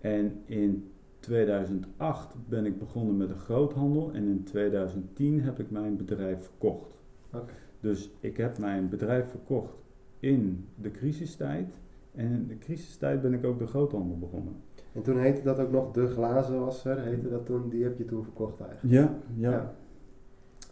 En 0.02 0.32
in 0.46 0.92
2008 1.20 2.36
ben 2.50 2.66
ik 2.66 2.80
begonnen 2.80 3.18
met 3.18 3.30
de 3.30 3.36
groothandel. 3.36 4.12
En 4.14 4.28
in 4.28 4.44
2010 4.44 5.42
heb 5.42 5.60
ik 5.60 5.72
mijn 5.72 5.96
bedrijf 5.98 6.42
verkocht. 6.44 6.98
Oké. 7.34 7.54
Dus 7.80 8.12
ik 8.20 8.38
heb 8.38 8.58
mijn 8.58 8.90
bedrijf 8.90 9.30
verkocht 9.30 9.78
in 10.20 10.66
de 10.76 10.92
crisistijd. 10.92 11.80
En 12.16 12.32
in 12.32 12.48
de 12.48 12.58
crisistijd 12.58 13.22
ben 13.22 13.34
ik 13.34 13.46
ook 13.46 13.60
de 13.60 13.68
groothandel 13.68 14.18
begonnen. 14.18 14.54
En 14.98 15.04
toen 15.04 15.20
heette 15.20 15.42
dat 15.44 15.60
ook 15.60 15.72
nog 15.72 15.92
de 15.92 16.08
glazenwasser. 16.08 17.00
Heette 17.02 17.30
dat 17.30 17.46
toen, 17.46 17.70
die 17.70 17.84
heb 17.84 17.98
je 17.98 18.06
toen 18.06 18.24
verkocht 18.24 18.60
eigenlijk. 18.60 18.94
Ja, 18.94 19.16
ja. 19.36 19.52
Ja. 19.52 19.74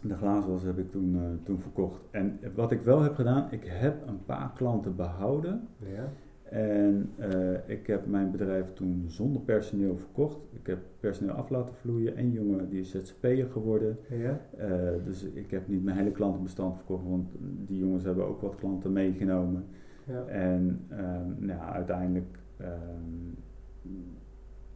De 0.02 0.14
glazenwas 0.14 0.62
heb 0.62 0.78
ik 0.78 0.90
toen, 0.90 1.16
eh, 1.16 1.22
toen 1.42 1.60
verkocht. 1.60 2.00
En 2.10 2.38
wat 2.54 2.72
ik 2.72 2.80
wel 2.80 3.02
heb 3.02 3.14
gedaan, 3.14 3.46
ik 3.50 3.64
heb 3.64 4.08
een 4.08 4.24
paar 4.24 4.52
klanten 4.54 4.96
behouden. 4.96 5.68
Ja. 5.78 6.12
En 6.42 7.10
eh, 7.16 7.68
ik 7.68 7.86
heb 7.86 8.06
mijn 8.06 8.30
bedrijf 8.30 8.72
toen 8.72 9.04
zonder 9.06 9.42
personeel 9.42 9.96
verkocht. 9.96 10.38
Ik 10.52 10.66
heb 10.66 10.78
personeel 11.00 11.34
af 11.34 11.50
laten 11.50 11.74
vloeien. 11.74 12.18
Een 12.18 12.32
jongen 12.32 12.68
die 12.68 12.80
is 12.80 12.90
ZZP'er 12.90 13.46
geworden. 13.46 13.98
Ja. 14.10 14.40
Eh, 14.56 15.04
dus 15.04 15.24
ik 15.24 15.50
heb 15.50 15.68
niet 15.68 15.84
mijn 15.84 15.96
hele 15.96 16.12
klantenbestand 16.12 16.76
verkocht, 16.76 17.04
want 17.08 17.28
die 17.40 17.78
jongens 17.78 18.04
hebben 18.04 18.26
ook 18.26 18.40
wat 18.40 18.54
klanten 18.54 18.92
meegenomen. 18.92 19.64
Ja. 20.04 20.24
En 20.24 20.80
ehm, 20.88 21.46
nou, 21.46 21.60
uiteindelijk 21.60 22.38
ehm, 22.56 23.34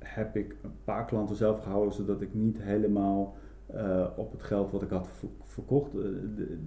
heb 0.04 0.36
ik 0.36 0.56
een 0.62 0.72
paar 0.84 1.04
klanten 1.04 1.36
zelf 1.36 1.62
gehouden, 1.62 1.94
zodat 1.94 2.20
ik 2.20 2.34
niet 2.34 2.62
helemaal 2.62 3.34
eh, 3.66 4.06
op 4.16 4.32
het 4.32 4.42
geld 4.42 4.70
wat 4.70 4.82
ik 4.82 4.88
had 4.90 5.08
ver- 5.08 5.28
verkocht, 5.42 5.94
eh, 5.94 6.00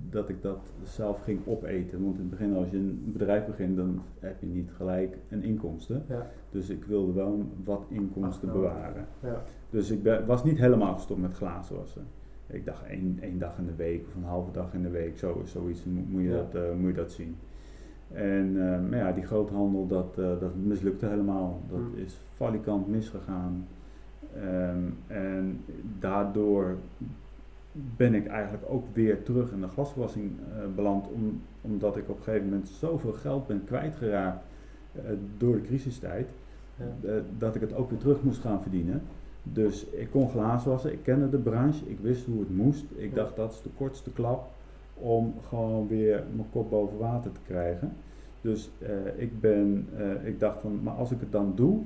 dat 0.09 0.29
ik 0.29 0.41
dat 0.41 0.59
zelf 0.83 1.21
ging 1.21 1.39
opeten. 1.47 2.03
Want 2.03 2.15
in 2.15 2.21
het 2.21 2.29
begin, 2.29 2.55
als 2.55 2.69
je 2.69 2.77
een 2.77 3.09
bedrijf 3.13 3.45
begint, 3.45 3.77
dan 3.77 4.01
heb 4.19 4.39
je 4.41 4.47
niet 4.47 4.71
gelijk 4.71 5.17
een 5.29 5.43
inkomsten. 5.43 6.03
Ja. 6.09 6.27
Dus 6.49 6.69
ik 6.69 6.83
wilde 6.85 7.13
wel 7.13 7.45
wat 7.63 7.85
inkomsten 7.89 8.49
Ach, 8.49 8.55
nou. 8.55 8.67
bewaren. 8.67 9.05
Ja. 9.23 9.43
Dus 9.69 9.91
ik 9.91 10.03
ben, 10.03 10.25
was 10.25 10.43
niet 10.43 10.57
helemaal 10.57 10.93
gestopt 10.93 11.21
met 11.21 11.33
glazenwassen. 11.33 12.03
Ik 12.47 12.65
dacht 12.65 12.85
één, 12.85 13.17
één 13.21 13.39
dag 13.39 13.57
in 13.57 13.65
de 13.65 13.75
week 13.75 14.05
of 14.07 14.15
een 14.15 14.23
halve 14.23 14.51
dag 14.51 14.73
in 14.73 14.81
de 14.81 14.89
week, 14.89 15.17
zo, 15.17 15.41
zoiets 15.45 15.83
moet, 15.85 16.21
je, 16.23 16.29
Ja. 16.29 16.35
dat, 16.35 16.55
eh, 16.55 16.73
moet 16.77 16.89
je 16.89 16.95
dat 16.95 17.11
zien. 17.11 17.35
En 18.13 18.73
eh, 18.73 18.89
maar 18.89 18.99
ja, 18.99 19.11
die 19.11 19.23
groothandel, 19.25 19.87
dat, 19.87 20.17
eh, 20.17 20.39
dat 20.39 20.55
mislukte 20.55 21.05
helemaal. 21.05 21.61
Dat 21.69 21.79
Hm. 21.93 21.99
is 22.01 22.17
valikant 22.35 22.87
misgegaan. 22.87 23.67
Ehm, 24.35 24.79
en 25.07 25.59
daardoor 25.99 26.75
ben 27.97 28.13
ik 28.13 28.27
eigenlijk 28.27 28.63
ook 28.67 28.85
weer 28.93 29.23
terug 29.23 29.51
in 29.51 29.61
de 29.61 29.67
glaswassing 29.67 30.31
eh, 30.39 30.57
beland, 30.75 31.07
om, 31.07 31.41
omdat 31.61 31.97
ik 31.97 32.09
op 32.09 32.17
een 32.17 32.23
gegeven 32.23 32.47
moment 32.49 32.67
zoveel 32.67 33.13
geld 33.13 33.47
ben 33.47 33.61
kwijtgeraakt 33.65 34.43
eh, 34.95 35.01
door 35.37 35.55
de 35.55 35.61
crisistijd, 35.61 36.33
Ja. 37.01 37.21
dat 37.37 37.55
ik 37.55 37.61
het 37.61 37.73
ook 37.75 37.89
weer 37.89 37.99
terug 37.99 38.23
moest 38.23 38.41
gaan 38.41 38.61
verdienen. 38.61 39.01
Dus 39.43 39.85
ik 39.89 40.07
kon 40.11 40.29
glazen 40.29 40.69
wassen, 40.71 40.91
ik 40.91 41.03
kende 41.03 41.29
de 41.29 41.37
branche, 41.37 41.89
ik 41.89 41.99
wist 41.99 42.25
hoe 42.25 42.39
het 42.39 42.55
moest. 42.55 42.85
Ik 42.95 43.09
Ja. 43.09 43.15
dacht 43.15 43.35
dat 43.35 43.51
is 43.51 43.61
de 43.61 43.69
kortste 43.77 44.11
klap 44.11 44.51
om 45.03 45.33
gewoon 45.47 45.87
weer 45.87 46.23
mijn 46.35 46.49
kop 46.51 46.69
boven 46.69 46.97
water 46.97 47.31
te 47.31 47.39
krijgen. 47.47 47.93
Dus 48.41 48.71
eh, 48.79 48.89
ik, 49.15 49.39
ben, 49.41 49.87
eh, 49.97 50.27
ik 50.27 50.39
dacht 50.39 50.61
van, 50.61 50.79
maar 50.83 50.93
als 50.93 51.11
ik 51.11 51.19
het 51.19 51.31
dan 51.31 51.51
doe 51.55 51.79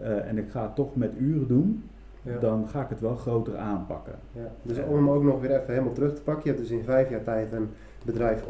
eh, 0.00 0.28
en 0.28 0.38
ik 0.38 0.48
ga 0.50 0.62
het 0.62 0.74
toch 0.74 0.96
met 0.96 1.14
uren 1.18 1.48
doen, 1.48 1.84
Ja. 2.22 2.38
dan 2.38 2.68
ga 2.68 2.82
ik 2.82 2.88
het 2.88 3.00
wel 3.00 3.14
groter 3.14 3.56
aanpakken. 3.56 4.14
Ja, 4.32 4.50
dus 4.62 4.78
om 4.88 4.94
hem 4.94 5.10
ook 5.10 5.22
nog 5.22 5.40
weer 5.40 5.50
even 5.56 5.72
helemaal 5.72 5.92
terug 5.92 6.14
te 6.14 6.22
pakken. 6.22 6.42
Je 6.44 6.48
hebt 6.50 6.60
dus 6.60 6.70
in 6.78 6.84
vijf 6.84 7.10
jaar 7.10 7.22
tijd 7.22 7.52
een 7.52 7.68
bedrijf 8.04 8.44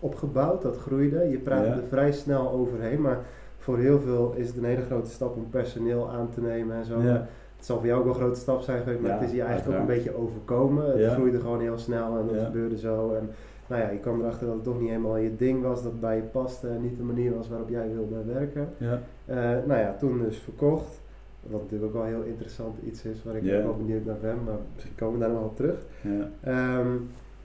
opgebouwd, 0.00 0.62
dat 0.62 0.76
groeide. 0.76 1.28
Je 1.28 1.38
praat 1.38 1.66
Ja. 1.66 1.72
er 1.76 1.82
vrij 1.88 2.12
snel 2.12 2.50
overheen, 2.50 3.00
maar 3.00 3.18
voor 3.56 3.78
heel 3.78 4.00
veel 4.00 4.32
is 4.36 4.48
het 4.48 4.56
een 4.56 4.64
hele 4.64 4.82
grote 4.82 5.10
stap 5.10 5.36
om 5.36 5.48
personeel 5.50 6.10
aan 6.10 6.30
te 6.30 6.40
nemen 6.40 6.76
en 6.76 6.84
zo. 6.84 7.00
Ja. 7.02 7.26
Het 7.58 7.66
zal 7.66 7.76
voor 7.78 7.86
jou 7.86 7.98
ook 7.98 8.04
wel 8.04 8.14
een 8.14 8.20
grote 8.20 8.40
stap 8.40 8.60
zijn 8.60 8.82
geweest, 8.82 9.00
maar 9.00 9.10
Ja, 9.10 9.16
het 9.18 9.28
is 9.28 9.34
je 9.34 9.42
eigenlijk 9.42 9.74
ook 9.74 9.80
een 9.88 9.94
beetje 9.94 10.16
overkomen. 10.16 10.90
Het 10.90 10.98
Ja. 11.00 11.14
groeide 11.14 11.40
gewoon 11.40 11.60
heel 11.60 11.78
snel 11.78 12.18
en 12.18 12.26
dat 12.26 12.36
Ja. 12.36 12.44
gebeurde 12.44 12.78
zo. 12.78 13.12
En 13.14 13.30
nou 13.66 13.82
ja, 13.82 13.88
je 13.90 13.98
kwam 13.98 14.20
erachter 14.20 14.46
dat 14.46 14.54
het 14.54 14.64
toch 14.64 14.80
niet 14.80 14.88
helemaal 14.88 15.16
je 15.16 15.36
ding 15.36 15.62
was, 15.62 15.82
dat 15.82 16.00
bij 16.00 16.16
je 16.16 16.22
paste 16.22 16.68
en 16.68 16.82
niet 16.82 16.96
de 16.96 17.02
manier 17.02 17.34
was 17.36 17.48
waarop 17.48 17.68
jij 17.68 17.88
wilde 17.94 18.32
werken. 18.32 18.68
Ja. 18.76 19.00
Eh, 19.24 19.36
nou 19.66 19.80
ja, 19.80 19.96
toen 19.98 20.18
dus 20.18 20.38
verkocht. 20.38 21.00
Wat 21.42 21.60
natuurlijk 21.62 21.84
ook 21.96 22.02
wel 22.02 22.10
heel 22.12 22.22
interessant 22.22 22.76
iets 22.84 23.04
is, 23.04 23.22
waar 23.24 23.36
ik 23.36 23.42
ook 23.56 23.62
wel 23.64 23.76
benieuwd 23.76 24.04
naar 24.04 24.18
ben, 24.20 24.36
maar 24.44 24.56
misschien 24.74 24.94
komen 24.96 25.18
we 25.18 25.24
daar 25.24 25.34
nog 25.34 25.44
op 25.44 25.56
terug. 25.56 25.76
Ehm, 26.42 26.86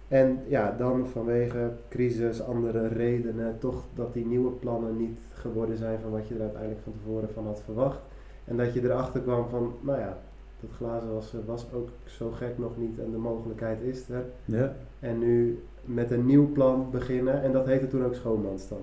en 0.07 0.39
ja, 0.47 0.75
dan 0.77 1.07
vanwege 1.07 1.69
crisis, 1.89 2.41
andere 2.41 2.87
redenen, 2.87 3.55
toch 3.59 3.83
dat 3.95 4.13
die 4.13 4.25
nieuwe 4.25 4.51
plannen 4.51 4.97
niet 4.97 5.19
geworden 5.33 5.77
zijn 5.77 5.97
van 6.01 6.11
wat 6.11 6.27
je 6.27 6.35
er 6.35 6.41
uiteindelijk 6.41 6.81
van 6.83 6.93
tevoren 6.93 7.29
van 7.29 7.45
had 7.45 7.61
verwacht. 7.65 7.99
En 8.45 8.57
dat 8.57 8.73
je 8.73 8.83
erachter 8.83 9.21
kwam 9.21 9.47
van, 9.47 9.73
nou 9.81 9.99
ja, 9.99 10.17
dat 10.59 10.71
glazen 10.71 11.13
was, 11.13 11.33
was 11.45 11.65
ook 11.73 11.89
zo 12.05 12.31
gek 12.31 12.57
nog 12.57 12.77
niet 12.77 12.99
en 12.99 13.11
de 13.11 13.17
mogelijkheid 13.17 13.81
is 13.81 14.09
er. 14.09 14.23
Ja. 14.45 14.75
En 14.99 15.19
nu 15.19 15.59
met 15.85 16.11
een 16.11 16.25
nieuw 16.25 16.51
plan 16.51 16.87
beginnen 16.91 17.43
en 17.43 17.51
dat 17.51 17.65
heette 17.65 17.87
toen 17.87 18.05
ook 18.05 18.13
Schoonmans 18.15 18.67
dan. 18.67 18.77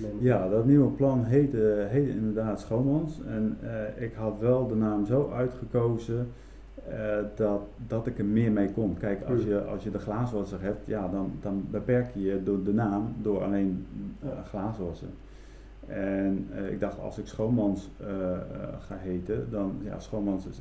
eh. 0.00 0.08
Ja, 0.18 0.48
dat 0.48 0.64
nieuwe 0.64 0.90
plan 0.90 1.24
heette, 1.24 1.86
heette 1.88 2.10
inderdaad 2.10 2.60
Schoonmans. 2.60 3.20
En 3.26 3.58
eh, 3.62 4.02
ik 4.04 4.14
had 4.14 4.38
wel 4.38 4.66
de 4.66 4.74
naam 4.74 5.06
zo 5.06 5.30
uitgekozen 5.34 6.28
eh, 6.88 7.16
dat, 7.34 7.60
dat 7.86 8.06
ik 8.06 8.18
er 8.18 8.24
meer 8.24 8.52
mee 8.52 8.72
kon. 8.72 8.96
Kijk, 8.98 9.22
als 9.22 9.42
je, 9.42 9.62
als 9.62 9.82
je 9.84 9.90
de 9.90 9.98
glaaswasser 9.98 10.62
hebt, 10.62 10.86
ja, 10.86 11.08
dan, 11.08 11.32
dan 11.40 11.66
beperk 11.70 12.10
je 12.14 12.22
je 12.22 12.42
door 12.42 12.64
de 12.64 12.72
naam 12.72 13.14
door 13.22 13.42
alleen 13.44 13.86
eh 14.22 14.28
glaaswassen. 14.48 15.08
En 15.86 16.46
eh, 16.54 16.70
ik 16.72 16.80
dacht, 16.80 17.00
als 17.00 17.18
ik 17.18 17.26
Schoonmans 17.26 17.90
eh, 18.00 18.06
eh, 18.32 18.38
ga 18.80 18.96
heten, 18.96 19.46
dan 19.50 19.72
ja, 19.82 20.00
Schoonmans 20.00 20.46
is, 20.46 20.60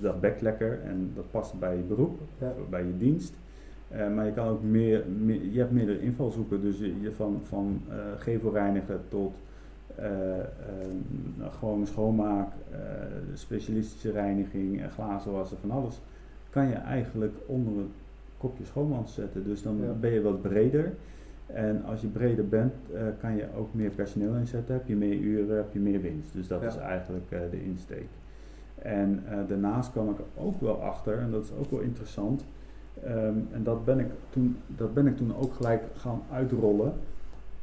dat 0.00 0.20
bekt 0.20 0.40
lekker 0.40 0.80
en 0.84 1.10
dat 1.14 1.30
past 1.30 1.58
bij 1.58 1.76
je 1.76 1.82
beroep, 1.82 2.18
Ja. 2.38 2.52
bij 2.70 2.84
je 2.84 2.96
dienst. 2.96 3.34
Maar 4.14 4.26
je 4.26 4.32
kan 4.32 4.48
ook 4.48 4.62
meer, 4.62 5.04
meer, 5.24 5.44
je 5.52 5.58
hebt 5.58 5.72
meerdere 5.72 6.00
invalshoeken, 6.00 6.60
dus 6.60 6.78
je, 6.78 7.12
van, 7.16 7.40
van 7.48 7.80
gevelreinigen 8.18 9.00
tot 9.08 9.32
eh, 9.94 10.38
eh, 10.38 10.46
nou, 11.36 11.50
gewone 11.52 11.86
schoonmaak, 11.86 12.48
specialistische 13.34 14.10
reiniging, 14.10 14.82
glazen 14.92 15.32
wassen, 15.32 15.56
van 15.60 15.70
alles, 15.70 16.00
kan 16.50 16.66
je 16.66 16.74
eigenlijk 16.74 17.34
onder 17.46 17.72
een 17.72 17.90
kopje 18.38 18.64
schoonmans 18.64 19.14
zetten. 19.14 19.44
Dus 19.44 19.62
dan 19.62 19.76
Ja. 19.82 19.92
ben 20.00 20.10
je 20.12 20.22
wat 20.22 20.42
breder. 20.42 20.92
En 21.46 21.84
als 21.84 22.00
je 22.00 22.06
breder 22.06 22.48
bent, 22.48 22.72
eh, 22.94 23.02
kan 23.20 23.36
je 23.36 23.46
ook 23.56 23.74
meer 23.74 23.90
personeel 23.90 24.34
inzetten, 24.34 24.74
heb 24.74 24.86
je 24.86 24.96
meer 24.96 25.16
uren, 25.18 25.56
heb 25.56 25.72
je 25.72 25.78
meer 25.78 26.00
winst. 26.00 26.32
Dus 26.32 26.48
dat 26.48 26.60
Ja. 26.60 26.66
is 26.68 26.76
eigenlijk 26.76 27.30
eh, 27.30 27.38
de 27.50 27.64
insteek. 27.64 28.06
En 28.74 29.22
eh, 29.28 29.38
daarnaast 29.48 29.90
kwam 29.92 30.10
ik 30.10 30.18
er 30.18 30.42
ook 30.42 30.60
wel 30.60 30.82
achter, 30.82 31.18
en 31.18 31.30
dat 31.30 31.44
is 31.44 31.52
ook 31.58 31.70
wel 31.70 31.80
interessant, 31.80 32.44
ehm, 33.04 33.34
en 33.52 33.62
dat 33.62 33.84
ben, 33.84 33.98
ik 33.98 34.06
toen, 34.30 34.56
dat 34.66 34.94
ben 34.94 35.06
ik 35.06 35.16
toen 35.16 35.36
ook 35.36 35.54
gelijk 35.54 35.82
gaan 35.96 36.22
uitrollen. 36.32 36.92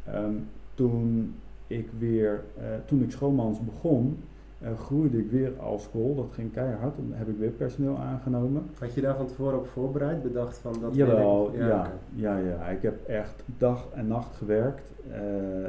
Ehm, 0.05 0.33
toen 0.73 1.33
ik 1.67 1.89
weer, 1.99 2.43
toen 2.85 3.01
ik 3.03 3.11
schoonmans 3.11 3.59
begon, 3.65 4.17
eh, 4.61 4.79
groeide 4.79 5.17
ik 5.17 5.31
weer 5.31 5.51
als 5.59 5.83
school. 5.83 6.15
Dat 6.15 6.31
ging 6.31 6.51
keihard. 6.53 6.95
Dan 6.95 7.11
heb 7.11 7.27
ik 7.27 7.37
weer 7.37 7.49
personeel 7.49 7.97
aangenomen. 7.97 8.63
Had 8.79 8.93
je 8.93 9.01
daar 9.01 9.15
van 9.15 9.27
tevoren 9.27 9.59
op 9.59 9.67
voorbereid, 9.67 10.23
bedacht 10.23 10.57
van 10.57 10.75
dat 10.81 10.95
Jawel, 10.95 11.51
ja, 11.55 11.79
oké. 11.79 11.91
ja, 12.15 12.37
ja, 12.37 12.67
Ik 12.67 12.81
heb 12.81 13.07
echt 13.07 13.43
dag 13.57 13.87
en 13.93 14.07
nacht 14.07 14.35
gewerkt. 14.35 14.91
Eh, 15.11 15.19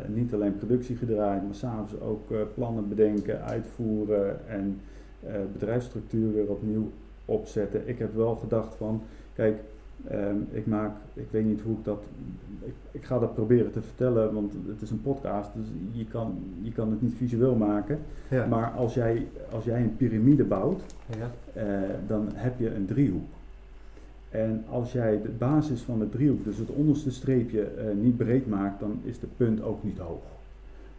niet 0.07 0.35
alleen 0.35 0.57
productie 0.57 0.97
gedraaid, 0.97 1.43
maar 1.43 1.55
s'avonds 1.55 2.01
ook 2.01 2.31
eh, 2.31 2.39
plannen 2.55 2.89
bedenken, 2.89 3.43
uitvoeren 3.45 4.49
en 4.49 4.81
bedrijfsstructuur 5.53 6.33
weer 6.33 6.51
opnieuw 6.51 6.91
opzetten. 7.25 7.89
Ik 7.89 7.99
heb 7.99 8.15
wel 8.15 8.37
gedacht 8.37 8.75
van, 8.75 9.03
kijk, 9.35 9.61
ehm, 10.09 10.37
ik 10.51 10.67
maak, 10.67 10.91
ik 11.15 11.27
weet 11.31 11.45
niet 11.45 11.61
hoe 11.61 11.77
ik 11.77 11.85
dat, 11.85 12.05
ik, 12.65 12.73
ik 12.91 13.05
ga 13.05 13.19
dat 13.19 13.35
proberen 13.35 13.73
te 13.73 13.83
vertellen, 13.83 14.35
want 14.35 14.53
het 14.67 14.83
is 14.83 14.91
een 14.91 15.03
podcast, 15.03 15.51
dus 15.55 15.67
je 15.93 16.05
kan, 16.07 16.39
je 16.63 16.73
kan 16.73 16.91
het 16.91 17.03
niet 17.03 17.15
visueel 17.15 17.55
maken. 17.55 17.99
Ja. 18.31 18.47
Maar 18.47 18.71
als 18.71 18.95
jij, 18.95 19.27
als 19.51 19.65
jij 19.65 19.81
een 19.81 19.97
piramide 19.97 20.45
bouwt, 20.45 20.83
ja. 21.19 21.31
eh, 21.63 21.67
dan 22.07 22.29
heb 22.33 22.59
je 22.59 22.75
een 22.75 22.87
driehoek. 22.87 23.29
En 24.31 24.65
als 24.71 24.93
jij 24.93 25.23
de 25.23 25.29
basis 25.29 25.81
van 25.81 25.99
de 25.99 26.09
driehoek, 26.09 26.45
dus 26.45 26.57
het 26.57 26.71
onderste 26.71 27.11
streepje, 27.11 27.63
eh, 27.63 27.85
niet 28.01 28.17
breed 28.17 28.47
maakt, 28.47 28.81
dan 28.81 29.01
is 29.05 29.19
de 29.19 29.27
punt 29.37 29.63
ook 29.63 29.85
niet 29.85 29.99
hoog. 29.99 30.23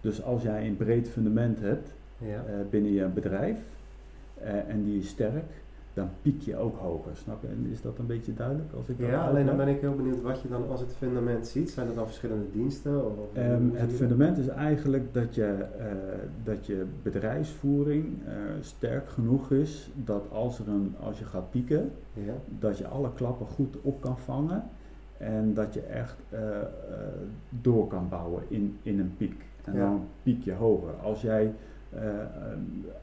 Dus 0.02 0.24
als 0.24 0.42
jij 0.44 0.68
een 0.68 0.78
breed 0.78 1.10
fundament 1.10 1.60
hebt 1.60 1.94
Ja. 2.18 2.28
eh, 2.28 2.54
binnen 2.70 2.92
je 2.92 3.06
bedrijf 3.06 3.58
en 4.68 4.84
die 4.84 5.00
is 5.00 5.08
sterk, 5.08 5.44
dan 5.94 6.10
piek 6.22 6.42
je 6.42 6.58
ook 6.58 6.78
hoger. 6.78 7.12
Snap 7.16 7.42
je? 7.42 7.48
En 7.48 7.68
is 7.72 7.82
dat 7.82 7.98
een 8.00 8.06
beetje 8.06 8.34
duidelijk? 8.34 8.74
Als 8.74 8.88
ik 8.90 9.00
dat 9.00 9.08
Ja, 9.08 9.28
alleen 9.28 9.46
dan 9.46 9.58
ben 9.58 9.68
ik 9.68 9.82
heel 9.82 9.96
benieuwd 9.96 10.22
wat 10.22 10.42
je 10.42 10.48
dan 10.50 10.70
als 10.70 10.80
het 10.80 10.94
fundament 10.94 11.48
ziet. 11.48 11.70
Zijn 11.70 11.88
er 11.88 11.96
dan 11.96 12.06
verschillende 12.06 12.46
diensten? 12.54 13.06
Of, 13.06 13.14
Ehm, 13.34 13.64
het 13.74 13.90
dat? 13.90 13.98
fundament 13.98 14.38
is 14.38 14.48
eigenlijk 14.48 15.14
dat 15.14 15.36
je, 15.36 15.46
eh, 15.80 15.86
dat 16.44 16.66
je 16.66 16.86
bedrijfsvoering 17.04 18.06
eh, 18.26 18.34
sterk 18.62 19.10
genoeg 19.10 19.52
is 19.52 19.90
dat 19.96 20.24
als, 20.32 20.60
er 20.60 20.68
een, 20.68 20.96
als 21.00 21.20
je 21.20 21.26
gaat 21.26 21.52
pieken, 21.52 21.92
Ja. 22.14 22.34
dat 22.60 22.78
je 22.78 22.88
alle 22.88 23.10
klappen 23.16 23.46
goed 23.48 23.78
op 23.82 24.02
kan 24.02 24.18
vangen 24.18 24.64
en 25.18 25.54
dat 25.54 25.74
je 25.74 25.82
echt 25.82 26.16
eh, 26.30 26.40
door 27.50 27.88
kan 27.88 28.10
bouwen 28.10 28.44
in, 28.48 28.78
in 28.84 29.00
een 29.00 29.14
piek. 29.18 29.46
En 29.64 29.74
Ja. 29.74 29.80
dan 29.80 30.02
piek 30.24 30.44
je 30.44 30.54
hoger. 30.54 30.94
Als 31.04 31.22
jij, 31.22 31.54
eh, 31.90 32.20
eh, 32.22 32.26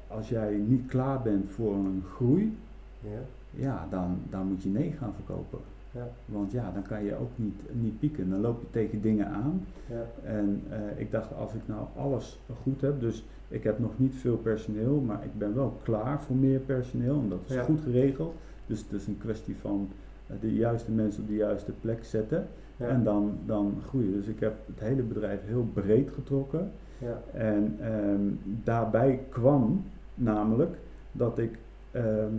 als 0.08 0.28
jij 0.28 0.54
niet 0.66 0.86
klaar 0.86 1.22
bent 1.22 1.50
voor 1.50 1.74
een 1.74 2.02
groei, 2.14 2.56
Ja. 3.00 3.20
ja, 3.50 3.86
dan, 3.90 4.18
dan 4.30 4.46
moet 4.46 4.62
je 4.62 4.68
nee 4.68 4.92
gaan 4.98 5.14
verkopen. 5.14 5.58
Ja. 5.90 6.08
Want 6.26 6.52
ja, 6.52 6.70
dan 6.74 6.82
kan 6.82 7.04
je 7.04 7.16
ook 7.16 7.30
niet, 7.36 7.62
niet 7.72 7.98
pieken. 7.98 8.30
Dan 8.30 8.40
loop 8.40 8.60
je 8.60 8.70
tegen 8.70 9.00
dingen 9.00 9.26
aan. 9.26 9.64
Ja. 9.86 10.28
En 10.28 10.62
eh, 10.68 10.78
ik 10.96 11.10
dacht, 11.10 11.34
als 11.34 11.54
ik 11.54 11.60
nou 11.66 11.86
alles 11.96 12.38
goed 12.62 12.80
heb, 12.80 13.00
dus 13.00 13.24
ik 13.48 13.62
heb 13.62 13.78
nog 13.78 13.90
niet 13.96 14.14
veel 14.14 14.36
personeel, 14.36 15.00
maar 15.00 15.24
ik 15.24 15.38
ben 15.38 15.54
wel 15.54 15.78
klaar 15.82 16.20
voor 16.20 16.36
meer 16.36 16.58
personeel 16.58 17.18
en 17.20 17.28
dat 17.28 17.40
is 17.46 17.54
Ja. 17.54 17.62
goed 17.62 17.80
geregeld. 17.80 18.34
Dus 18.66 18.78
het 18.82 18.92
is 18.92 19.06
een 19.06 19.18
kwestie 19.18 19.56
van 19.56 19.88
eh, 20.26 20.36
de 20.40 20.54
juiste 20.54 20.90
mensen 20.90 21.22
op 21.22 21.28
de 21.28 21.34
juiste 21.36 21.72
plek 21.80 22.04
zetten 22.04 22.46
en 22.76 23.04
dan, 23.04 23.32
dan 23.46 23.74
groeien. 23.88 24.12
Dus 24.12 24.26
ik 24.26 24.40
heb 24.40 24.54
het 24.66 24.80
hele 24.80 25.02
bedrijf 25.02 25.40
heel 25.46 25.66
breed 25.72 26.10
getrokken. 26.10 26.70
Ja. 26.98 27.20
En 27.32 27.76
ehm, 27.80 28.20
daarbij 28.64 29.20
kwam 29.28 29.84
namelijk 30.14 30.76
dat 31.12 31.38
ik, 31.38 31.58
ehm, 31.90 32.32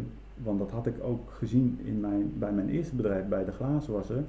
want 0.44 0.60
dat 0.60 0.72
had 0.72 0.86
ik 0.86 1.04
ook 1.04 1.32
gezien 1.32 1.80
in 1.84 2.00
mijn, 2.00 2.34
bij 2.38 2.52
mijn 2.52 2.70
eerste 2.70 2.96
bedrijf, 2.96 3.28
bij 3.28 3.46
de 3.46 3.52
glazenwasser. 3.52 4.24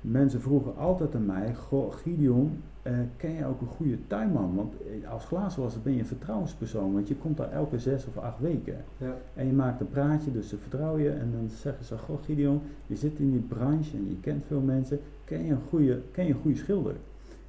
Mensen 0.00 0.40
vroegen 0.40 0.76
altijd 0.76 1.14
aan 1.14 1.26
mij, 1.26 1.54
goh 1.54 1.92
Gideon, 1.92 2.62
eh, 2.82 2.92
ken 3.16 3.30
je 3.30 3.46
ook 3.46 3.60
een 3.60 3.66
goede 3.66 4.06
tuinman? 4.06 4.54
Want 4.54 4.74
eh, 4.82 5.10
als 5.10 5.24
glazenwasser 5.24 5.80
ben 5.80 5.92
je 5.92 5.98
een 5.98 6.06
vertrouwenspersoon, 6.06 6.92
want 6.92 7.08
je 7.08 7.14
komt 7.14 7.36
daar 7.36 7.52
elke 7.52 7.78
zes 7.78 8.06
of 8.06 8.16
acht 8.16 8.40
weken. 8.40 8.84
Ja. 8.96 9.16
En 9.34 9.46
je 9.46 9.52
maakt 9.52 9.80
een 9.80 9.88
praatje, 9.88 10.32
dus 10.32 10.48
ze 10.48 10.56
vertrouwen 10.56 11.02
je. 11.02 11.10
En 11.10 11.32
dan 11.32 11.48
zeggen 11.48 11.84
ze, 11.84 11.98
goh 11.98 12.22
Gideon, 12.22 12.60
je 12.86 12.96
zit 12.96 13.18
in 13.18 13.30
die 13.30 13.40
branche 13.40 13.96
en 13.96 14.08
je 14.08 14.20
kent 14.20 14.44
veel 14.44 14.60
mensen. 14.60 15.00
Ken 15.24 15.44
je 15.44 15.52
een 15.52 15.62
goede, 15.68 16.00
ken 16.12 16.26
je 16.26 16.32
een 16.32 16.40
goede 16.40 16.56
schilder? 16.56 16.94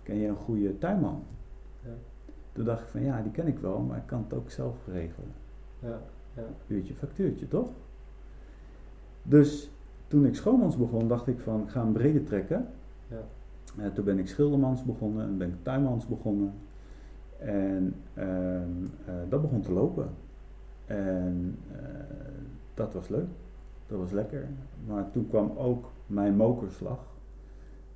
Ken 0.04 0.16
je 0.16 0.28
een 0.28 0.36
goede 0.36 0.78
tuinman? 0.78 1.24
Ja. 1.84 1.90
Toen 2.52 2.66
dacht 2.66 2.82
ik 2.82 2.88
van, 2.88 3.02
ja, 3.02 3.22
die 3.22 3.32
ken 3.32 3.48
ik 3.48 3.60
wel, 3.60 3.80
maar 3.80 3.98
ik 3.98 4.06
kan 4.06 4.24
het 4.24 4.34
ook 4.34 4.50
zelf 4.50 4.76
regelen. 4.88 5.32
Ja. 5.80 6.00
Ja. 6.36 6.44
Uurtje, 6.68 6.94
factuurtje, 6.94 7.48
toch? 7.48 7.70
Dus 9.24 9.72
toen 10.08 10.26
ik 10.26 10.36
schoonmans 10.36 10.78
begon, 10.78 11.08
dacht 11.08 11.28
ik 11.28 11.40
van, 11.40 11.62
ik 11.62 11.70
ga 11.70 11.82
een 11.82 11.92
brede 11.92 12.24
trekken. 12.24 12.68
Ja. 13.08 13.24
Eh, 13.78 13.88
toen 13.94 14.06
ben 14.06 14.20
ik 14.20 14.28
schildermans 14.28 14.84
begonnen 14.84 15.26
en 15.26 15.38
ben 15.38 15.50
ik 15.50 15.56
tuinmans 15.62 16.08
begonnen. 16.08 16.54
En 17.40 17.96
ehm, 18.14 18.86
eh, 19.06 19.14
dat 19.30 19.42
begon 19.42 19.62
te 19.62 19.72
lopen. 19.72 20.10
En 20.86 21.58
eh, 21.72 21.80
dat 22.74 22.94
was 22.94 23.08
leuk. 23.08 23.28
Dat 23.88 24.00
was 24.00 24.12
lekker. 24.12 24.48
Maar 24.88 25.12
toen 25.12 25.28
kwam 25.28 25.52
ook 25.58 25.92
mijn 26.08 26.36
mokerslag. 26.36 27.00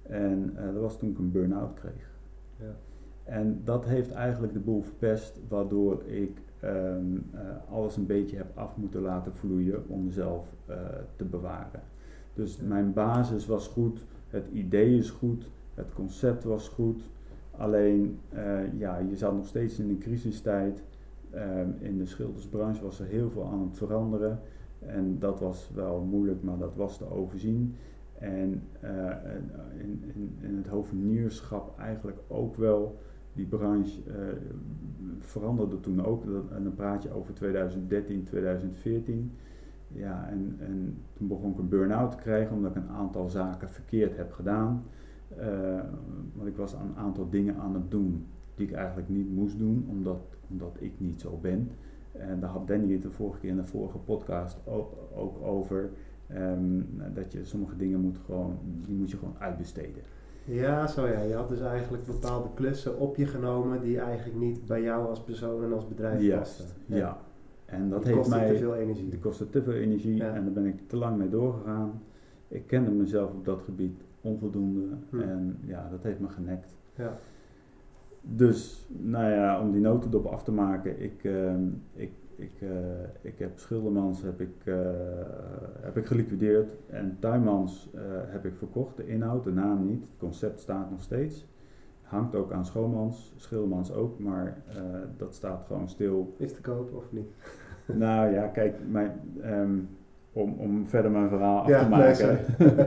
En 0.02 0.54
dat 0.74 0.82
was 0.82 0.98
toen 0.98 1.10
ik 1.10 1.18
een 1.18 1.32
burn-out 1.32 1.74
kreeg. 1.74 2.12
Ja. 2.58 2.76
En 3.24 3.62
dat 3.64 3.86
heeft 3.86 4.12
eigenlijk 4.12 4.54
de 4.54 4.60
boel 4.60 4.82
verpest, 4.82 5.40
waardoor 5.48 6.04
ik 6.04 6.42
ehm, 6.66 7.16
eh, 7.32 7.74
alles 7.74 7.98
een 7.98 8.06
beetje 8.06 8.38
heb 8.38 8.58
af 8.58 8.78
moeten 8.78 9.02
laten 9.02 9.34
vloeien 9.34 9.84
om 9.88 10.04
mezelf 10.04 10.54
eh, 10.66 10.76
te 11.16 11.24
bewaren. 11.24 11.82
Dus 12.34 12.58
mijn 12.58 12.94
basis 12.94 13.46
was 13.46 13.68
goed, 13.68 14.06
het 14.30 14.48
idee 14.48 14.98
is 14.98 15.10
goed, 15.10 15.50
het 15.74 15.94
concept 15.94 16.44
was 16.44 16.68
goed. 16.68 17.10
Alleen, 17.52 18.20
eh, 18.30 18.80
ja, 18.80 18.98
je 18.98 19.16
zat 19.16 19.36
nog 19.36 19.48
steeds 19.48 19.80
in 19.80 19.90
een 19.90 19.98
crisistijd. 19.98 20.84
Ehm, 21.32 21.70
in 21.80 21.98
de 21.98 22.06
schildersbranche 22.06 22.84
was 22.84 23.00
er 23.00 23.06
heel 23.06 23.30
veel 23.30 23.46
aan 23.46 23.62
het 23.62 23.78
veranderen. 23.78 24.40
En 24.80 25.20
dat 25.20 25.40
was 25.40 25.70
wel 25.74 26.00
moeilijk, 26.00 26.44
maar 26.44 26.58
dat 26.58 26.76
was 26.76 26.98
te 26.98 27.12
overzien. 27.12 27.76
En 28.20 28.64
in, 29.78 30.04
in, 30.14 30.38
in 30.42 30.58
het 30.58 30.68
hovenierschap 30.68 31.80
eigenlijk 31.80 32.18
ook 32.28 32.56
wel. 32.56 33.00
Die 33.36 33.46
branche 33.46 34.02
eh, 34.08 34.14
veranderde 35.20 35.80
toen 35.80 36.06
ook. 36.06 36.24
En 36.52 36.64
dan 36.64 36.74
praat 36.74 37.04
je 37.04 37.12
over 37.12 37.34
2013, 37.34 38.24
2014. 38.24 39.32
Ja, 39.88 40.28
en, 40.30 40.56
en 40.60 40.98
toen 41.14 41.28
begon 41.28 41.52
ik 41.52 41.58
een 41.58 41.70
burn-out 41.70 42.12
te 42.12 42.18
krijgen 42.18 42.56
omdat 42.56 42.76
ik 42.76 42.82
een 42.82 42.90
aantal 42.90 43.30
zaken 43.30 43.70
verkeerd 43.70 44.18
heb 44.18 44.32
gedaan. 44.32 44.84
Eh, 45.38 45.80
want 46.34 46.48
ik 46.48 46.56
was 46.56 46.74
een 46.74 46.96
aantal 46.96 47.30
dingen 47.30 47.56
aan 47.56 47.74
het 47.74 47.92
doen 47.92 48.26
die 48.56 48.68
ik 48.68 48.74
eigenlijk 48.74 49.10
niet 49.10 49.36
moest 49.36 49.58
doen, 49.58 49.86
omdat, 49.90 50.38
omdat 50.50 50.78
ik 50.80 50.94
niet 50.98 51.22
zo 51.22 51.38
ben. 51.42 51.70
En 52.12 52.40
daar 52.40 52.50
had 52.50 52.68
Danny 52.68 52.92
het 52.92 53.02
de 53.02 53.12
vorige 53.12 53.40
keer 53.40 53.50
in 53.50 53.56
de 53.56 53.64
vorige 53.64 53.98
podcast 53.98 54.68
ook, 54.68 54.94
ook 55.16 55.44
over. 55.44 55.90
ehm, 56.28 56.82
dat 57.14 57.32
je 57.32 57.46
sommige 57.46 57.76
dingen 57.76 58.00
moet 58.00 58.18
gewoon, 58.26 58.58
die 58.86 58.96
moet 58.96 59.12
je 59.12 59.18
gewoon 59.18 59.36
uitbesteden. 59.40 60.02
Ja, 60.46 60.88
zo 60.88 61.08
ja. 61.08 61.22
Je 61.22 61.34
had 61.34 61.50
dus 61.50 61.62
eigenlijk 61.62 62.06
bepaalde 62.06 62.50
klussen 62.54 63.00
op 63.00 63.16
je 63.16 63.26
genomen 63.26 63.82
die 63.82 64.00
eigenlijk 64.00 64.38
niet 64.40 64.66
bij 64.66 64.82
jou 64.82 65.08
als 65.08 65.24
persoon 65.24 65.64
en 65.64 65.74
als 65.74 65.88
bedrijf 65.88 66.22
Juist, 66.22 66.58
pasten. 66.58 66.76
ja. 66.86 67.18
En 67.66 67.90
dat 67.90 68.04
Die 68.04 68.08
heeft 68.14 68.20
kostte 68.24 68.38
mij... 68.44 68.52
te 68.54 68.58
veel 68.58 68.76
energie. 68.76 69.10
Die 69.10 69.20
kostte 69.20 69.50
te 69.50 69.64
veel 69.64 69.74
energie 69.74 70.16
Ja. 70.16 70.34
en 70.34 70.44
daar 70.44 70.54
ben 70.54 70.66
ik 70.66 70.88
te 70.88 70.98
lang 70.98 71.18
mee 71.18 71.30
doorgegaan. 71.30 72.02
Ik 72.48 72.68
kende 72.68 72.92
mezelf 72.92 73.32
op 73.32 73.46
dat 73.46 73.62
gebied 73.62 74.02
onvoldoende 74.22 74.86
Hm. 75.10 75.20
en 75.22 75.58
ja, 75.66 75.88
dat 75.92 76.04
heeft 76.04 76.20
me 76.20 76.28
genekt. 76.30 76.76
Ja. 76.96 77.18
Dus, 78.22 78.88
nou 78.88 79.32
ja, 79.32 79.62
om 79.62 79.72
die 79.72 79.82
notendop 79.82 80.26
af 80.26 80.44
te 80.44 80.52
maken, 80.52 81.02
ik, 81.02 81.24
ehm, 81.24 81.64
ik, 81.94 82.12
ik, 82.38 82.62
eh, 82.62 82.70
ik 83.22 83.40
heb 83.40 83.58
Schildermans 83.60 84.22
heb 84.22 84.42
ik, 84.42 84.66
eh, 84.66 84.76
heb 85.82 85.98
ik 85.98 86.06
geliquideerd 86.06 86.72
en 86.90 87.18
Tuinmans 87.20 87.90
eh, 87.94 88.02
heb 88.26 88.46
ik 88.46 88.56
verkocht. 88.56 88.98
De 88.98 89.08
inhoud, 89.08 89.44
de 89.44 89.52
naam 89.52 89.86
niet, 89.86 90.02
het 90.02 90.18
concept 90.18 90.60
staat 90.60 90.92
nog 90.92 91.02
steeds. 91.02 91.48
Hangt 92.02 92.36
ook 92.36 92.52
aan 92.52 92.66
Schoonmans, 92.66 93.34
Schildermans 93.36 93.94
ook, 93.94 94.20
maar 94.20 94.62
dat 95.18 95.36
staat 95.36 95.66
gewoon 95.68 95.90
stil. 95.90 96.34
Is 96.38 96.54
te 96.54 96.62
koop 96.62 96.94
of 96.94 97.12
niet? 97.12 97.28
Nou 97.86 98.34
ja, 98.34 98.48
kijk, 98.48 98.78
mijn, 98.90 99.12
ehm, 99.42 99.80
om, 100.36 100.56
om 100.58 100.88
verder 100.88 101.12
mijn 101.12 101.30
verhaal 101.30 101.62
af 101.62 101.68
Ja, 101.68 101.84
te 101.84 101.90
maken. 101.90 102.40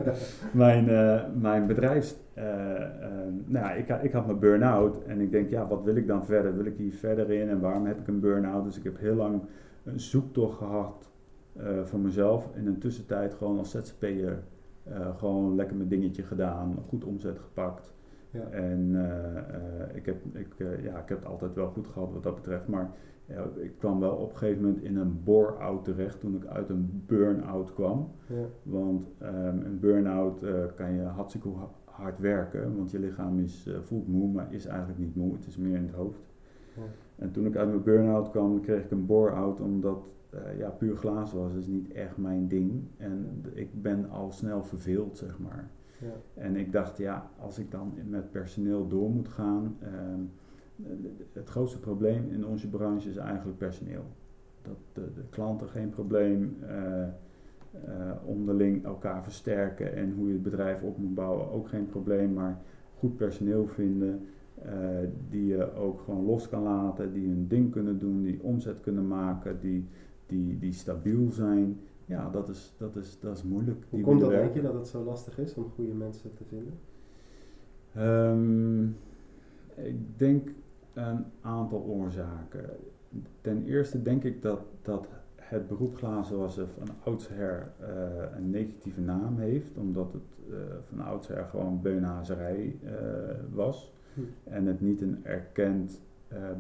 mijn, 0.64 0.88
eh, 0.88 1.22
mijn 1.40 1.66
bedrijfs... 1.66 2.16
eh, 2.34 2.82
ehm, 2.82 3.32
nou 3.46 3.64
ja, 3.66 3.72
ik, 3.72 3.88
ik 4.02 4.12
had 4.12 4.26
mijn 4.26 4.38
burn-out 4.38 5.04
en 5.04 5.20
ik 5.20 5.30
denk, 5.30 5.50
ja, 5.50 5.66
wat 5.66 5.82
wil 5.82 5.96
ik 5.96 6.06
dan 6.06 6.26
verder? 6.26 6.56
Wil 6.56 6.64
ik 6.64 6.76
hier 6.76 6.92
verder 6.92 7.30
in 7.30 7.48
en 7.48 7.60
waarom 7.60 7.86
heb 7.86 7.98
ik 7.98 8.08
een 8.08 8.20
burn-out? 8.20 8.64
Dus 8.64 8.76
ik 8.76 8.84
heb 8.84 8.98
heel 8.98 9.14
lang 9.14 9.40
een 9.84 10.00
zoektocht 10.00 10.58
gehad 10.58 11.10
eh 11.56 11.66
voor 11.84 11.98
mezelf. 11.98 12.48
In 12.54 12.66
een 12.66 12.78
tussentijd 12.78 13.34
gewoon 13.34 13.58
als 13.58 13.70
ZZP'er 13.70 14.42
eh 14.84 15.16
gewoon 15.16 15.54
lekker 15.54 15.76
mijn 15.76 15.88
dingetje 15.88 16.22
gedaan, 16.22 16.76
goed 16.88 17.04
omzet 17.04 17.38
gepakt. 17.38 17.92
Ja. 18.30 18.40
En 18.50 18.90
eh, 18.94 19.36
eh, 19.36 19.96
ik, 19.96 20.06
heb, 20.06 20.16
ik, 20.32 20.54
eh, 20.58 20.84
ja, 20.84 20.98
ik 20.98 21.08
heb 21.08 21.18
het 21.18 21.26
altijd 21.26 21.54
wel 21.54 21.68
goed 21.68 21.86
gehad 21.86 22.12
wat 22.12 22.22
dat 22.22 22.34
betreft. 22.34 22.68
Maar 22.68 22.90
ja, 23.26 23.44
ik 23.56 23.72
kwam 23.78 24.00
wel 24.00 24.14
op 24.14 24.30
een 24.30 24.36
gegeven 24.36 24.62
moment 24.62 24.82
in 24.82 24.96
een 24.96 25.22
bore-out 25.24 25.84
terecht 25.84 26.20
toen 26.20 26.34
ik 26.34 26.46
uit 26.46 26.68
een 26.68 27.02
burn-out 27.06 27.74
kwam. 27.74 28.10
Ja. 28.26 28.44
Want 28.62 29.10
ehm, 29.18 29.58
een 29.64 29.78
burn-out 29.80 30.44
kan 30.74 30.92
je 30.92 31.02
hartstikke 31.02 31.48
ha- 31.48 31.70
hard 31.84 32.18
werken, 32.18 32.76
want 32.76 32.90
je 32.90 32.98
lichaam 32.98 33.38
is, 33.38 33.70
voelt 33.82 34.08
moe, 34.08 34.28
maar 34.32 34.52
is 34.52 34.66
eigenlijk 34.66 34.98
niet 34.98 35.16
moe. 35.16 35.32
Het 35.32 35.46
is 35.46 35.56
meer 35.56 35.76
in 35.76 35.82
het 35.86 35.94
hoofd. 35.94 36.20
Ja. 36.76 36.82
En 37.16 37.30
toen 37.30 37.46
ik 37.46 37.56
uit 37.56 37.68
mijn 37.68 37.82
burn-out 37.82 38.30
kwam, 38.30 38.60
kreeg 38.60 38.84
ik 38.84 38.90
een 38.90 39.06
bore-out, 39.06 39.60
omdat 39.60 40.14
ja, 40.58 40.70
puur 40.70 40.96
glaas 40.96 41.32
was 41.32 41.54
is 41.54 41.66
niet 41.66 41.92
echt 41.92 42.16
mijn 42.16 42.48
ding. 42.48 42.82
En 42.96 43.42
ik 43.52 43.82
ben 43.82 44.10
al 44.10 44.30
snel 44.32 44.64
verveeld, 44.64 45.16
zeg 45.16 45.38
maar. 45.38 45.70
En 46.34 46.56
ik 46.56 46.72
dacht, 46.72 46.98
ja, 46.98 47.30
als 47.38 47.58
ik 47.58 47.70
dan 47.70 47.92
met 48.08 48.30
personeel 48.30 48.88
door 48.88 49.10
moet 49.10 49.28
gaan. 49.28 49.76
ehm, 49.80 50.20
het 51.32 51.48
grootste 51.48 51.80
probleem 51.80 52.30
in 52.30 52.46
onze 52.46 52.68
branche 52.68 53.08
is 53.08 53.16
eigenlijk 53.16 53.58
personeel. 53.58 54.04
Dat 54.62 54.76
de, 54.92 55.12
de 55.14 55.24
klanten 55.30 55.68
geen 55.68 55.90
probleem, 55.90 56.56
eh, 56.60 57.02
eh, 57.02 57.10
onderling 58.24 58.84
elkaar 58.84 59.22
versterken 59.22 59.94
en 59.96 60.14
hoe 60.16 60.26
je 60.26 60.32
het 60.32 60.42
bedrijf 60.42 60.82
op 60.82 60.98
moet 60.98 61.14
bouwen 61.14 61.50
ook 61.50 61.68
geen 61.68 61.86
probleem, 61.86 62.32
maar 62.32 62.58
goed 62.98 63.16
personeel 63.16 63.66
vinden 63.66 64.26
eh, 64.54 64.72
die 65.30 65.46
je 65.46 65.74
ook 65.74 66.00
gewoon 66.00 66.24
los 66.24 66.48
kan 66.48 66.62
laten, 66.62 67.12
die 67.12 67.28
hun 67.28 67.46
ding 67.48 67.70
kunnen 67.72 67.98
doen, 67.98 68.22
die 68.22 68.42
omzet 68.42 68.80
kunnen 68.80 69.06
maken, 69.06 69.60
die, 69.60 69.86
die, 70.26 70.58
die 70.58 70.72
stabiel 70.72 71.30
zijn. 71.30 71.80
Ja, 72.08 72.30
dat 72.30 72.48
is, 72.48 72.74
dat 72.76 72.96
is, 72.96 73.20
dat 73.20 73.36
is 73.36 73.42
moeilijk. 73.42 73.84
Hoe 73.90 74.00
komt 74.00 74.20
dat 74.20 74.30
denk 74.30 74.54
je 74.54 74.62
dat 74.62 74.74
het 74.74 74.88
zo 74.88 75.04
lastig 75.04 75.38
is 75.38 75.54
om 75.54 75.70
goede 75.74 75.92
mensen 75.92 76.30
te 76.34 76.44
vinden? 76.44 76.78
Ehm, 77.94 78.84
ik 79.86 80.18
denk 80.18 80.48
een 80.92 81.24
aantal 81.40 81.82
oorzaken. 81.82 82.70
Ten 83.40 83.64
eerste 83.64 84.02
denk 84.02 84.24
ik 84.24 84.42
dat, 84.42 84.60
dat 84.82 85.08
het 85.36 85.68
beroep 85.68 85.96
glazenwasser 85.96 86.68
van 86.68 86.88
oudsher 87.04 87.72
eh, 87.78 88.36
een 88.36 88.50
negatieve 88.50 89.00
naam 89.00 89.38
heeft, 89.38 89.76
omdat 89.76 90.12
het 90.12 90.40
eh, 90.50 90.56
van 90.80 91.00
oudsher 91.00 91.44
gewoon 91.44 91.82
beunhazerij 91.82 92.76
eh, 92.84 92.92
was 93.52 93.96
Hm. 94.14 94.20
en 94.44 94.66
het 94.66 94.80
niet 94.80 95.00
een 95.00 95.24
erkend 95.24 96.00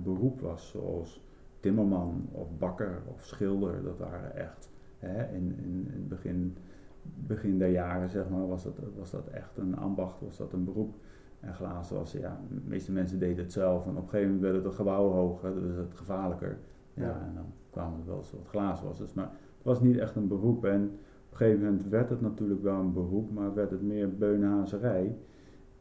beroep 0.02 0.40
was, 0.40 0.68
zoals 0.68 1.22
timmerman 1.60 2.28
of 2.32 2.58
bakker 2.58 3.02
of 3.06 3.24
schilder. 3.24 3.82
Dat 3.82 3.98
waren 3.98 4.36
echt 4.36 4.68
hè, 4.98 5.34
in, 5.34 5.56
in, 5.62 5.86
in 5.86 5.92
het 5.92 6.08
begin, 6.08 6.56
begin 7.02 7.58
der 7.58 7.68
jaren 7.70 8.08
zeg 8.10 8.28
maar, 8.28 8.48
was, 8.48 8.62
dat, 8.64 8.80
was 8.96 9.10
dat 9.10 9.26
echt 9.28 9.56
een 9.56 9.76
ambacht, 9.76 10.20
was 10.20 10.36
dat 10.36 10.52
een 10.52 10.64
beroep. 10.64 10.94
En 11.40 11.54
glazen 11.54 11.96
was, 11.96 12.12
ja, 12.12 12.40
de 12.48 12.60
meeste 12.64 12.92
mensen 12.92 13.18
deden 13.18 13.44
het 13.44 13.52
zelf. 13.52 13.84
En 13.86 13.90
op 13.96 14.02
een 14.02 14.08
gegeven 14.08 14.26
moment 14.26 14.42
werden 14.42 14.62
de 14.62 14.76
gebouwen 14.76 15.14
hoger, 15.16 15.54
dus 15.54 15.76
het 15.76 15.94
gevaarlijker. 15.94 16.58
Ja, 16.94 17.02
Ja. 17.06 17.20
en 17.26 17.34
dan 17.34 17.44
kwamen 17.70 18.00
er 18.00 18.06
wel 18.06 18.16
eens 18.16 18.32
wat 18.32 18.46
glazenwassers. 18.48 19.12
Maar 19.12 19.30
het 19.56 19.64
was 19.64 19.80
niet 19.80 19.96
echt 19.96 20.16
een 20.16 20.28
beroep. 20.28 20.64
En 20.64 20.82
op 20.84 21.30
een 21.30 21.36
gegeven 21.36 21.64
moment 21.64 21.88
werd 21.88 22.10
het 22.10 22.20
natuurlijk 22.20 22.62
wel 22.62 22.80
een 22.80 22.92
beroep, 22.92 23.30
maar 23.32 23.54
werd 23.54 23.70
het 23.70 23.82
meer 23.82 24.16
beunhazerij. 24.16 25.16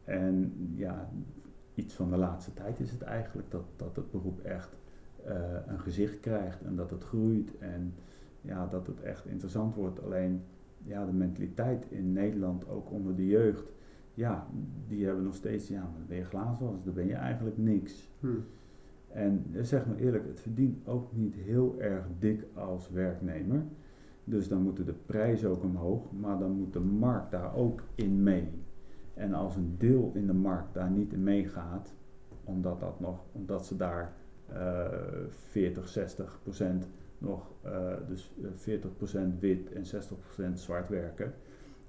En 0.04 0.54
ja, 0.76 1.10
iets 1.74 1.94
van 1.94 2.10
de 2.10 2.18
laatste 2.18 2.54
tijd 2.54 2.80
is 2.80 2.92
het 2.92 3.02
eigenlijk 3.02 3.52
dat, 3.52 3.64
dat 3.76 3.96
het 3.96 4.12
beroep 4.12 4.40
echt 4.40 4.78
eh, 5.26 5.36
een 5.68 5.80
gezicht 5.80 6.20
krijgt 6.20 6.62
en 6.64 6.76
dat 6.76 6.90
het 6.90 7.04
groeit 7.04 7.58
en 7.58 7.94
ja, 8.48 8.68
dat 8.68 8.88
het 8.88 9.02
echt 9.02 9.26
interessant 9.26 9.76
wordt. 9.76 10.04
Alleen 10.04 10.42
ja, 10.84 11.06
de 11.06 11.14
mentaliteit 11.14 11.86
in 11.90 12.14
Nederland, 12.14 12.70
ook 12.70 12.92
onder 12.92 13.16
de 13.16 13.28
jeugd, 13.28 13.72
ja, 14.14 14.48
die 14.88 15.06
hebben 15.06 15.24
nog 15.24 15.36
steeds, 15.36 15.68
ja, 15.68 15.82
dan 15.82 16.06
ben 16.08 16.18
je 16.18 16.24
glazenwasser, 16.24 16.86
dan 16.86 16.94
ben 16.94 17.08
je 17.08 17.14
eigenlijk 17.14 17.58
niks. 17.58 18.10
Hm. 18.20 18.28
En 19.12 19.46
eh, 19.54 19.64
zeg 19.64 19.86
maar 19.86 19.96
eerlijk, 19.96 20.28
het 20.28 20.40
verdient 20.40 20.88
ook 20.88 21.16
niet 21.16 21.36
heel 21.36 21.76
erg 21.80 22.06
dik 22.20 22.46
als 22.54 22.90
werknemer. 22.90 23.64
Dus 24.24 24.48
dan 24.48 24.62
moeten 24.62 24.86
de 24.86 24.96
prijzen 25.06 25.50
ook 25.50 25.64
omhoog, 25.64 26.12
maar 26.12 26.40
dan 26.40 26.52
moet 26.52 26.74
de 26.74 26.80
markt 26.80 27.32
daar 27.32 27.56
ook 27.56 27.84
in 27.96 28.24
mee. 28.24 28.50
En 29.14 29.34
als 29.34 29.56
een 29.56 29.76
deel 29.78 30.12
in 30.14 30.28
de 30.28 30.34
markt 30.34 30.74
daar 30.74 30.92
niet 30.92 31.14
in 31.14 31.24
meegaat, 31.24 31.94
omdat, 32.44 32.80
dat 32.80 33.00
nog, 33.00 33.24
omdat 33.32 33.66
ze 33.66 33.76
daar 33.76 34.14
uh, 34.52 34.86
40, 35.28 35.88
60 35.88 36.40
procent 36.44 36.88
nog, 37.18 37.52
uh, 37.66 37.94
dus 38.08 38.34
40 38.54 38.96
procent 38.96 39.40
wit 39.40 39.72
en 39.72 39.86
60 39.86 40.20
procent 40.20 40.60
zwart 40.60 40.90
werken. 40.90 41.34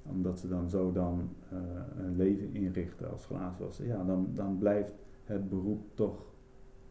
Omdat 0.03 0.39
ze 0.39 0.49
dan 0.49 0.69
zo 0.69 0.93
dan 0.93 1.31
uh, 1.53 1.59
een 1.99 2.17
leven 2.17 2.55
inrichten 2.55 3.11
als 3.11 3.27
glazenwasser. 3.27 3.87
Ja, 3.87 4.05
dan, 4.05 4.31
dan 4.35 4.59
blijft 4.59 4.95
het 5.25 5.49
beroep 5.49 5.81
toch 5.95 6.27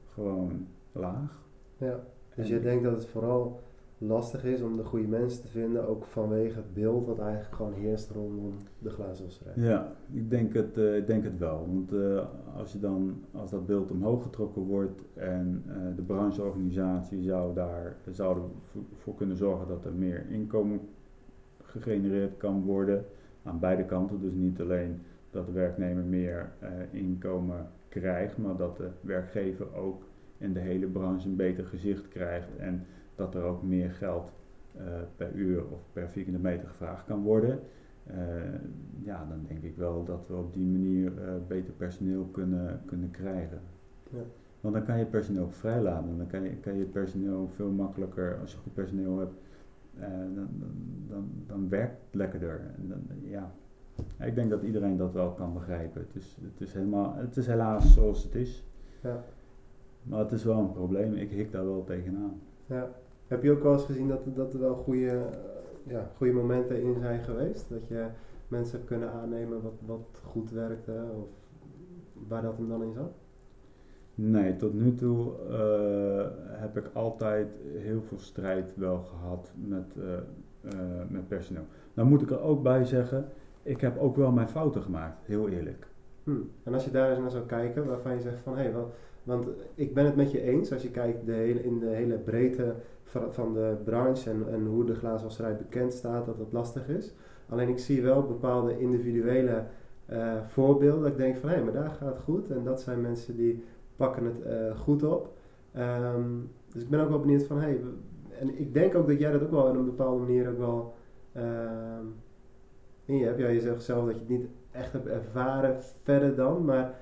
gewoon 0.05 0.67
laag. 0.91 1.45
Ja, 1.77 1.99
dus 2.35 2.47
je 2.47 2.61
denkt 2.61 2.83
dat 2.83 2.93
het 2.93 3.05
vooral 3.05 3.59
lastig 3.97 4.43
is 4.43 4.61
om 4.61 4.77
de 4.77 4.83
goede 4.83 5.07
mensen 5.07 5.41
te 5.41 5.47
vinden, 5.47 5.87
ook 5.87 6.05
vanwege 6.05 6.55
het 6.55 6.73
beeld 6.73 7.05
wat 7.05 7.19
eigenlijk 7.19 7.55
gewoon 7.55 7.73
heerst 7.73 8.11
rondom 8.11 8.53
de 8.79 8.89
glazenwasserij. 8.89 9.53
Ja, 9.55 9.91
ik 10.11 10.29
denk 10.29 10.53
het, 10.53 10.77
uh, 10.77 10.97
ik 10.97 11.07
denk 11.07 11.23
het 11.23 11.37
wel. 11.37 11.67
Want 11.67 11.93
uh, 11.93 12.25
als, 12.55 12.71
je 12.71 12.79
dan, 12.79 13.23
als 13.31 13.51
dat 13.51 13.65
beeld 13.65 13.91
omhoog 13.91 14.23
getrokken 14.23 14.61
wordt 14.61 15.01
en 15.13 15.63
uh, 15.67 15.73
de 15.95 16.01
brancheorganisatie 16.01 17.21
zou 17.21 17.53
daar 17.53 17.95
voor 18.97 19.15
kunnen 19.15 19.37
zorgen 19.37 19.67
dat 19.67 19.85
er 19.85 19.93
meer 19.93 20.25
inkomen 20.29 20.79
gegenereerd 21.63 22.37
kan 22.37 22.63
worden 22.63 23.05
aan 23.43 23.59
beide 23.59 23.85
kanten. 23.85 24.19
Dus 24.19 24.33
niet 24.33 24.61
alleen 24.61 24.99
dat 25.29 25.45
de 25.45 25.51
werknemer 25.51 26.03
meer 26.03 26.51
inkomen 26.91 27.69
krijgt, 27.89 28.37
maar 28.37 28.55
dat 28.55 28.77
de 28.77 28.89
werkgever 29.01 29.75
ook 29.75 30.03
in 30.37 30.53
de 30.53 30.59
hele 30.59 30.87
branche 30.87 31.27
een 31.27 31.35
beter 31.35 31.65
gezicht 31.65 32.07
krijgt 32.07 32.55
en 32.57 32.85
dat 33.17 33.35
er 33.35 33.43
ook 33.43 33.63
meer 33.63 33.91
geld 33.91 34.33
uh, 34.77 34.83
per 35.15 35.31
uur 35.31 35.65
of 35.71 35.79
per 35.93 36.09
vierkante 36.09 36.39
meter 36.39 36.67
gevraagd 36.67 37.05
kan 37.05 37.23
worden. 37.23 37.59
Uh, 38.11 38.15
ja, 38.99 39.25
dan 39.29 39.45
denk 39.47 39.63
ik 39.63 39.75
wel 39.75 40.03
dat 40.03 40.27
we 40.27 40.35
op 40.35 40.53
die 40.53 40.65
manier 40.65 41.11
uh, 41.11 41.33
beter 41.47 41.73
personeel 41.73 42.23
kunnen, 42.23 42.81
kunnen 42.85 43.11
krijgen. 43.11 43.59
Ja. 44.11 44.21
Want 44.61 44.73
dan 44.73 44.85
kan 44.85 44.99
je 44.99 45.05
personeel 45.05 45.43
ook 45.43 45.53
vrijlaten. 45.53 46.17
Dan 46.17 46.27
kan 46.27 46.43
je, 46.43 46.49
kan 46.49 46.77
je 46.77 46.85
personeel 46.85 47.47
veel 47.47 47.69
makkelijker, 47.69 48.37
als 48.41 48.51
je 48.51 48.57
goed 48.57 48.73
personeel 48.73 49.19
hebt, 49.19 49.33
dan, 50.35 50.47
dan, 51.07 51.29
dan, 51.47 51.69
werkt 51.69 52.01
het 52.05 52.15
lekkerder. 52.15 52.61
En 52.77 52.87
dan, 52.87 53.01
ja. 53.21 53.51
Ik 54.19 54.35
denk 54.35 54.49
dat 54.49 54.63
iedereen 54.63 54.97
dat 54.97 55.13
wel 55.13 55.31
kan 55.31 55.53
begrijpen. 55.53 56.01
Het 56.01 56.15
is, 56.15 56.37
het 56.41 56.61
is, 56.61 56.73
helemaal, 56.73 57.15
het 57.15 57.37
is 57.37 57.47
helaas 57.47 57.93
zoals 57.93 58.23
het 58.23 58.35
is. 58.35 58.63
Ja. 59.03 59.23
Maar 60.03 60.19
het 60.19 60.31
is 60.31 60.43
wel 60.43 60.59
een 60.59 60.71
probleem. 60.71 61.13
Ik 61.13 61.31
hik 61.31 61.51
daar 61.51 61.65
wel 61.65 61.83
tegenaan. 61.83 62.41
Ja. 62.65 62.89
Heb 63.27 63.43
je 63.43 63.51
ook 63.51 63.63
wel 63.63 63.73
eens 63.73 63.85
gezien 63.85 64.07
dat, 64.07 64.35
dat 64.35 64.53
er 64.53 64.59
wel 64.59 64.75
goede, 64.75 65.25
ja, 65.83 66.11
goede 66.15 66.33
momenten 66.33 66.81
in 66.81 66.95
zijn 66.99 67.23
geweest? 67.23 67.69
Dat 67.69 67.87
je 67.87 68.05
mensen 68.47 68.75
hebt 68.75 68.87
kunnen 68.87 69.11
aannemen 69.11 69.61
wat, 69.61 69.81
wat 69.85 70.21
goed 70.23 70.51
werkte 70.51 71.03
of 71.21 71.27
waar 72.27 72.41
dat 72.41 72.57
hem 72.57 72.67
dan 72.67 72.83
in 72.83 72.93
zat? 72.93 73.11
Nee, 74.15 74.55
tot 74.55 74.73
nu 74.73 74.95
toe 74.95 75.31
uh, 75.49 76.25
heb 76.59 76.77
ik 76.77 76.89
altijd 76.93 77.47
heel 77.75 78.01
veel 78.01 78.19
strijd 78.19 78.75
wel 78.75 78.97
gehad 78.97 79.51
met, 79.55 79.95
uh, 79.97 80.03
uh, 80.61 80.81
met 81.07 81.27
personeel. 81.27 81.65
Nou 81.93 82.07
moet 82.07 82.21
ik 82.21 82.31
er 82.31 82.41
ook 82.41 82.63
bij 82.63 82.85
zeggen, 82.85 83.25
ik 83.63 83.81
heb 83.81 83.97
ook 83.97 84.15
wel 84.15 84.31
mijn 84.31 84.47
fouten 84.47 84.81
gemaakt, 84.81 85.25
heel 85.25 85.49
eerlijk. 85.49 85.87
Hm. 86.23 86.31
En 86.63 86.73
als 86.73 86.85
je 86.85 86.91
daar 86.91 87.09
eens 87.09 87.19
naar 87.19 87.31
zou 87.31 87.45
kijken, 87.45 87.87
waarvan 87.87 88.13
je 88.13 88.21
zegt 88.21 88.39
van 88.39 88.57
hé, 88.57 88.63
hey, 88.63 88.73
want 89.27 89.47
ik 89.75 89.93
ben 89.93 90.05
het 90.05 90.15
met 90.15 90.31
je 90.31 90.41
eens, 90.41 90.73
als 90.73 90.81
je 90.81 90.91
kijkt 90.91 91.25
de 91.25 91.63
in 91.63 91.79
de 91.79 91.85
hele 91.85 92.17
breedte 92.17 92.73
van, 93.03 93.53
de 93.53 93.75
branche 93.83 94.29
en, 94.29 94.45
en 94.49 94.65
hoe 94.65 94.85
de 94.85 94.95
glazenwasserij 94.95 95.57
bekend 95.57 95.93
staat, 95.93 96.25
dat 96.25 96.37
het 96.37 96.51
lastig 96.51 96.87
is. 96.87 97.13
Alleen 97.49 97.69
ik 97.69 97.79
zie 97.79 98.01
wel 98.01 98.23
bepaalde 98.23 98.79
individuele 98.79 99.63
uh, 100.11 100.33
voorbeelden. 100.43 101.01
Dat 101.01 101.11
ik 101.11 101.17
denk 101.17 101.35
van 101.35 101.49
hé, 101.49 101.55
hey, 101.55 101.63
maar 101.63 101.73
daar 101.73 101.89
gaat 101.89 102.13
het 102.13 102.23
goed. 102.23 102.51
En 102.51 102.63
dat 102.63 102.81
zijn 102.81 103.01
mensen 103.01 103.35
die 103.35 103.63
pakken 103.95 104.25
het 104.25 104.39
uh, 104.45 104.79
goed 104.79 105.03
op. 105.03 105.33
Um, 105.77 106.49
dus 106.73 106.81
ik 106.83 106.89
ben 106.89 106.99
ook 106.99 107.09
wel 107.09 107.19
benieuwd 107.19 107.43
van 107.43 107.59
hey, 107.59 107.81
en 108.39 108.59
ik 108.59 108.73
denk 108.73 108.95
ook 108.95 109.07
dat 109.07 109.19
jij 109.19 109.31
dat 109.31 109.43
ook 109.43 109.51
wel 109.51 109.69
in 109.69 109.75
een 109.75 109.85
bepaalde 109.85 110.19
manier 110.19 110.49
ook 110.49 110.57
wel 110.57 110.93
uh, 111.37 111.43
in 113.05 113.17
je 113.17 113.25
hebt. 113.25 113.39
Ja, 113.39 113.47
je 113.47 113.61
zegt 113.61 113.83
zelf 113.83 114.05
dat 114.05 114.13
je 114.13 114.19
het 114.19 114.29
niet 114.29 114.47
echt 114.71 114.93
hebt 114.93 115.07
ervaren 115.07 115.79
verder 116.01 116.35
dan, 116.35 116.65
maar 116.65 116.95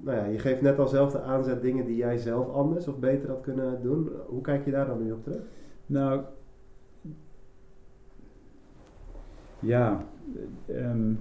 nou 0.00 0.16
ja, 0.16 0.24
je 0.24 0.38
geeft 0.38 0.60
net 0.60 0.78
al 0.78 0.88
zelf 0.88 1.12
de 1.12 1.20
aanzet 1.20 1.62
dingen 1.62 1.86
die 1.86 1.96
jij 1.96 2.18
zelf 2.18 2.48
anders 2.48 2.88
of 2.88 2.98
beter 2.98 3.28
had 3.28 3.40
kunnen 3.40 3.82
doen. 3.82 4.10
Hoe 4.26 4.40
kijk 4.40 4.64
je 4.64 4.70
daar 4.70 4.86
dan 4.86 5.04
nu 5.04 5.12
op 5.12 5.22
terug? 5.22 5.42
Nou, 5.86 6.22
ja, 9.58 10.04
um, 10.68 11.20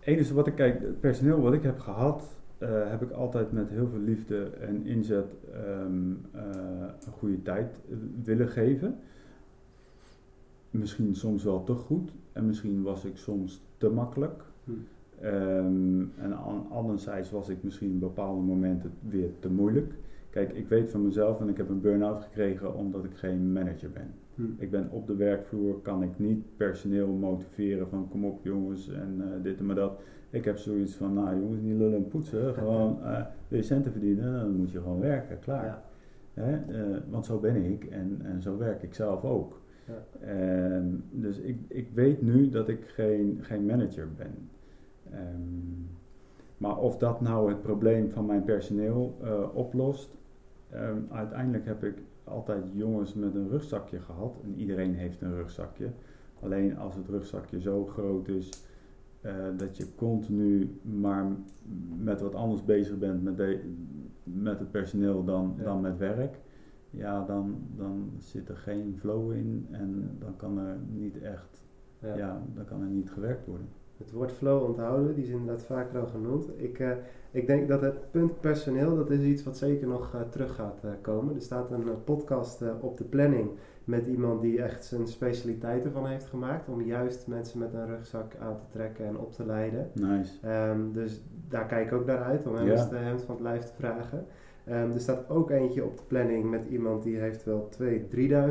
enige 0.00 0.34
wat 0.34 0.46
ik 0.46 0.54
kijk, 0.54 0.80
het 0.80 1.00
personeel 1.00 1.40
wat 1.40 1.52
ik 1.52 1.62
heb 1.62 1.78
gehad, 1.78 2.36
uh, 2.58 2.90
heb 2.90 3.02
ik 3.02 3.10
altijd 3.10 3.52
met 3.52 3.68
heel 3.68 3.88
veel 3.88 4.00
liefde 4.00 4.44
en 4.44 4.86
inzet 4.86 5.34
um, 5.54 6.20
uh, 6.34 6.40
een 7.06 7.12
goede 7.12 7.42
tijd 7.42 7.80
willen 8.22 8.48
geven. 8.48 8.98
Misschien 10.70 11.14
soms 11.14 11.44
wel 11.44 11.64
te 11.64 11.74
goed 11.74 12.12
en 12.32 12.46
misschien 12.46 12.82
was 12.82 13.04
ik 13.04 13.16
soms 13.16 13.62
te 13.76 13.88
makkelijk. 13.88 14.42
Hm. 14.64 14.72
Um, 15.24 16.12
en 16.16 16.32
anderzijds 16.70 17.30
was 17.30 17.48
ik 17.48 17.62
misschien 17.62 17.94
op 17.94 18.00
bepaalde 18.00 18.42
momenten 18.42 18.92
weer 19.08 19.30
te 19.38 19.50
moeilijk. 19.50 19.92
Kijk, 20.30 20.52
ik 20.52 20.68
weet 20.68 20.90
van 20.90 21.04
mezelf 21.04 21.40
en 21.40 21.48
ik 21.48 21.56
heb 21.56 21.68
een 21.68 21.80
burn-out 21.80 22.22
gekregen 22.22 22.74
omdat 22.74 23.04
ik 23.04 23.14
geen 23.14 23.52
manager 23.52 23.90
ben. 23.90 24.14
Hm. 24.34 24.62
Ik 24.62 24.70
ben 24.70 24.90
op 24.90 25.06
de 25.06 25.16
werkvloer, 25.16 25.80
kan 25.82 26.02
ik 26.02 26.18
niet 26.18 26.56
personeel 26.56 27.08
motiveren 27.08 27.88
van 27.88 28.08
kom 28.08 28.24
op 28.24 28.44
jongens 28.44 28.88
en 28.88 29.14
uh, 29.18 29.42
dit 29.42 29.58
en 29.58 29.66
maar 29.66 29.74
dat. 29.74 30.00
Ik 30.30 30.44
heb 30.44 30.56
zoiets 30.56 30.94
van, 30.94 31.14
nou 31.14 31.40
jongens, 31.40 31.60
niet 31.60 31.76
lullen 31.76 31.96
en 31.96 32.08
poetsen, 32.08 32.54
gewoon 32.58 32.98
uh, 33.02 33.20
wil 33.48 33.58
je 33.58 33.64
centen 33.64 33.92
verdienen, 33.92 34.32
dan 34.32 34.56
moet 34.56 34.70
je 34.70 34.80
gewoon 34.80 35.00
werken, 35.00 35.38
klaar. 35.38 35.64
Ja. 35.64 35.82
Hè? 36.34 36.58
Uh, 36.68 36.96
want 37.10 37.26
zo 37.26 37.38
ben 37.38 37.64
ik 37.64 37.84
en, 37.84 38.20
en 38.24 38.42
zo 38.42 38.58
werk 38.58 38.82
ik 38.82 38.94
zelf 38.94 39.24
ook. 39.24 39.60
Ja. 39.86 40.76
Um, 40.76 41.04
dus 41.10 41.38
ik, 41.38 41.58
ik 41.68 41.88
weet 41.90 42.22
nu 42.22 42.48
dat 42.48 42.68
ik 42.68 42.84
geen, 42.84 43.38
geen 43.40 43.66
manager 43.66 44.08
ben. 44.16 44.48
Um, 45.16 45.88
maar 46.56 46.78
of 46.78 46.96
dat 46.96 47.20
nou 47.20 47.48
het 47.48 47.62
probleem 47.62 48.10
van 48.10 48.26
mijn 48.26 48.44
personeel 48.44 49.16
uh, 49.22 49.54
oplost, 49.54 50.16
um, 50.74 51.06
uiteindelijk 51.10 51.66
heb 51.66 51.84
ik 51.84 52.02
altijd 52.24 52.64
jongens 52.72 53.14
met 53.14 53.34
een 53.34 53.48
rugzakje 53.48 54.00
gehad. 54.00 54.38
En 54.42 54.54
iedereen 54.54 54.94
heeft 54.94 55.20
een 55.20 55.34
rugzakje. 55.34 55.90
Alleen 56.40 56.78
als 56.78 56.94
het 56.94 57.08
rugzakje 57.08 57.60
zo 57.60 57.86
groot 57.86 58.28
is 58.28 58.64
uh, 59.20 59.32
dat 59.56 59.76
je 59.76 59.94
continu 59.94 60.78
maar 60.82 61.26
met 61.98 62.20
wat 62.20 62.34
anders 62.34 62.64
bezig 62.64 62.98
bent 62.98 63.22
met, 63.22 63.36
de, 63.36 63.74
met 64.22 64.58
het 64.58 64.70
personeel 64.70 65.24
dan, 65.24 65.54
ja. 65.56 65.64
dan 65.64 65.80
met 65.80 65.98
werk. 65.98 66.38
Ja, 66.90 67.24
dan, 67.24 67.56
dan 67.76 68.10
zit 68.18 68.48
er 68.48 68.56
geen 68.56 68.94
flow 68.98 69.32
in 69.32 69.66
en 69.70 70.16
dan 70.18 70.36
kan 70.36 70.58
er 70.58 70.76
niet 70.92 71.20
echt, 71.20 71.62
ja. 71.98 72.16
ja 72.16 72.42
dan 72.54 72.64
kan 72.64 72.80
er 72.80 72.88
niet 72.88 73.10
gewerkt 73.10 73.46
worden 73.46 73.68
het 73.98 74.12
woord 74.12 74.32
flow 74.32 74.62
onthouden, 74.62 75.14
die 75.14 75.24
is 75.24 75.30
inderdaad 75.30 75.62
vaker 75.62 76.00
al 76.00 76.06
genoemd. 76.06 76.48
Ik, 76.56 76.78
uh, 76.78 76.90
ik 77.30 77.46
denk 77.46 77.68
dat 77.68 77.80
het 77.80 78.10
punt 78.10 78.40
personeel, 78.40 78.96
dat 78.96 79.10
is 79.10 79.20
iets 79.20 79.44
wat 79.44 79.56
zeker 79.56 79.86
nog 79.86 80.14
uh, 80.14 80.20
terug 80.20 80.54
gaat 80.54 80.80
uh, 80.84 80.90
komen. 81.00 81.34
Er 81.34 81.40
staat 81.40 81.70
een 81.70 82.04
podcast 82.04 82.62
op 82.80 82.96
de 82.96 83.04
planning 83.04 83.50
met 83.84 84.06
iemand 84.06 84.40
die 84.40 84.62
echt 84.62 84.84
zijn 84.84 85.06
specialiteiten 85.06 85.92
van 85.92 86.06
heeft 86.06 86.26
gemaakt. 86.26 86.68
Om 86.68 86.82
juist 86.82 87.26
mensen 87.26 87.58
met 87.58 87.74
een 87.74 87.86
rugzak 87.86 88.36
aan 88.40 88.56
te 88.56 88.64
trekken 88.68 89.06
en 89.06 89.18
op 89.18 89.32
te 89.32 89.46
leiden. 89.46 89.90
Nice. 89.92 90.32
Um, 90.70 90.92
dus 90.92 91.22
daar 91.48 91.66
kijk 91.66 91.86
ik 91.86 91.92
ook 91.92 92.06
naar 92.06 92.22
uit, 92.22 92.46
om 92.46 92.54
hem 92.54 92.66
ja. 92.66 92.84
de 92.84 92.96
hemd 92.96 93.22
van 93.22 93.34
het 93.34 93.44
lijf 93.44 93.64
te 93.64 93.72
vragen. 93.78 94.26
Um, 94.68 94.92
er 94.92 95.00
staat 95.00 95.28
ook 95.28 95.50
eentje 95.50 95.84
op 95.84 95.96
de 95.96 96.02
planning 96.06 96.50
met 96.50 96.64
iemand 96.64 97.02
die 97.02 97.16
heeft 97.16 97.44
wel 97.44 97.68
2.000, 97.80 97.86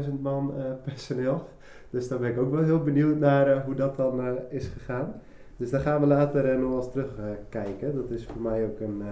3.000 0.07 0.21
man 0.21 0.53
personeel. 0.83 1.47
Dus 1.89 2.07
daar 2.07 2.19
ben 2.19 2.31
ik 2.31 2.39
ook 2.39 2.51
wel 2.51 2.63
heel 2.63 2.83
benieuwd 2.83 3.19
naar 3.19 3.65
hoe 3.65 3.75
dat 3.75 3.95
dan 3.95 4.37
is 4.49 4.67
gegaan. 4.67 5.13
Dus 5.57 5.69
daar 5.69 5.81
gaan 5.81 6.01
we 6.01 6.07
later 6.07 6.53
uh, 6.53 6.61
nog 6.61 6.75
eens 6.75 6.91
terugkijken. 6.91 7.87
Uh, 7.87 7.95
dat 7.95 8.09
is 8.09 8.25
voor 8.25 8.41
mij 8.41 8.65
ook 8.65 8.79
een, 8.79 8.97
uh, 8.99 9.07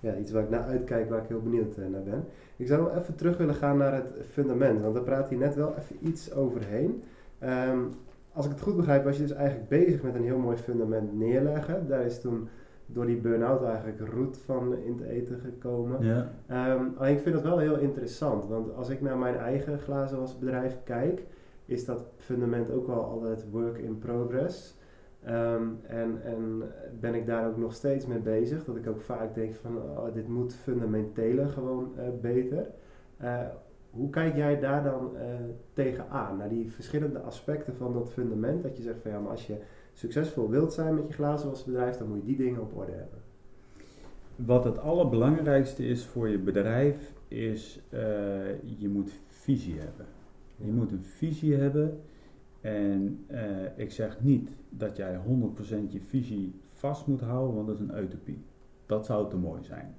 ja, 0.00 0.16
iets 0.16 0.30
waar 0.30 0.42
ik 0.42 0.50
naar 0.50 0.64
uitkijk, 0.64 1.10
waar 1.10 1.22
ik 1.22 1.28
heel 1.28 1.42
benieuwd 1.42 1.76
naar 1.76 2.02
ben. 2.02 2.24
Ik 2.56 2.66
zou 2.66 2.82
nog 2.82 2.96
even 2.96 3.14
terug 3.14 3.36
willen 3.36 3.54
gaan 3.54 3.76
naar 3.76 3.94
het 3.94 4.12
fundament, 4.30 4.82
want 4.82 4.94
daar 4.94 5.04
praat 5.04 5.28
hij 5.28 5.38
net 5.38 5.54
wel 5.54 5.74
even 5.78 5.96
iets 6.00 6.32
overheen. 6.32 7.02
Um, 7.44 7.88
als 8.32 8.46
ik 8.46 8.52
het 8.52 8.60
goed 8.60 8.76
begrijp, 8.76 9.04
was 9.04 9.16
je 9.16 9.22
dus 9.22 9.32
eigenlijk 9.32 9.68
bezig 9.68 10.02
met 10.02 10.14
een 10.14 10.22
heel 10.22 10.38
mooi 10.38 10.56
fundament 10.56 11.18
neerleggen. 11.18 11.88
Daar 11.88 12.04
is 12.04 12.20
toen 12.20 12.48
door 12.86 13.06
die 13.06 13.16
burn-out 13.16 13.62
eigenlijk 13.62 14.00
roet 14.12 14.38
van 14.38 14.76
in 14.76 14.92
het 14.92 15.02
eten 15.02 15.40
gekomen. 15.44 16.04
Ja. 16.04 16.32
Um, 16.74 16.94
alleen 16.96 17.16
ik 17.16 17.20
vind 17.20 17.34
dat 17.34 17.44
wel 17.44 17.58
heel 17.58 17.78
interessant, 17.78 18.44
want 18.46 18.74
als 18.74 18.88
ik 18.88 19.00
naar 19.00 19.18
mijn 19.18 19.36
eigen 19.36 19.78
glazenwasbedrijf 19.78 20.78
kijk, 20.84 21.26
is 21.64 21.84
dat 21.84 22.04
fundament 22.16 22.70
ook 22.70 22.86
wel 22.86 23.04
altijd 23.04 23.50
work 23.50 23.78
in 23.78 23.98
progress. 23.98 24.77
Um, 25.30 25.80
en, 25.86 26.22
en 26.22 26.62
ben 27.00 27.14
ik 27.14 27.26
daar 27.26 27.48
ook 27.48 27.56
nog 27.56 27.72
steeds 27.72 28.06
mee 28.06 28.18
bezig. 28.18 28.64
Dat 28.64 28.76
ik 28.76 28.86
ook 28.86 29.00
vaak 29.00 29.34
denk 29.34 29.54
van 29.54 29.76
oh, 29.76 30.14
dit 30.14 30.28
moet 30.28 30.54
fundamentele 30.54 31.48
gewoon 31.48 31.92
uh, 31.96 32.02
beter. 32.20 32.70
Uh, 33.22 33.40
hoe 33.90 34.10
kijk 34.10 34.36
jij 34.36 34.60
daar 34.60 34.84
dan 34.84 35.10
uh, 35.14 35.20
tegenaan? 35.72 36.36
Naar 36.36 36.48
die 36.48 36.72
verschillende 36.72 37.20
aspecten 37.20 37.74
van 37.74 37.92
dat 37.92 38.10
fundament. 38.10 38.62
Dat 38.62 38.76
je 38.76 38.82
zegt 38.82 39.00
van 39.02 39.10
ja, 39.10 39.20
maar 39.20 39.30
als 39.30 39.46
je 39.46 39.56
succesvol 39.92 40.50
wilt 40.50 40.72
zijn 40.72 40.94
met 40.94 41.06
je 41.06 41.12
glazenwasbedrijf, 41.12 41.96
dan 41.96 42.08
moet 42.08 42.20
je 42.20 42.26
die 42.26 42.36
dingen 42.36 42.60
op 42.60 42.76
orde 42.76 42.92
hebben. 42.92 43.18
wat 44.36 44.64
het 44.64 44.78
allerbelangrijkste 44.78 45.86
is 45.86 46.04
voor 46.04 46.28
je 46.28 46.38
bedrijf, 46.38 47.12
is 47.28 47.80
je 48.78 48.88
moet 48.88 49.12
visie 49.26 49.78
hebben. 49.78 50.06
Je 50.56 50.72
moet 50.72 50.92
een 50.92 51.04
visie 51.04 51.54
hebben. 51.54 52.00
En 52.60 53.24
uh, 53.30 53.38
ik 53.76 53.90
zeg 53.90 54.20
niet 54.20 54.56
dat 54.68 54.96
jij 54.96 55.16
100% 55.16 55.20
je 55.88 56.00
visie 56.00 56.60
vast 56.66 57.06
moet 57.06 57.20
houden, 57.20 57.54
want 57.54 57.66
dat 57.66 57.76
is 57.76 57.82
een 57.82 58.02
utopie. 58.02 58.44
Dat 58.86 59.06
zou 59.06 59.30
te 59.30 59.36
mooi 59.36 59.64
zijn. 59.64 59.94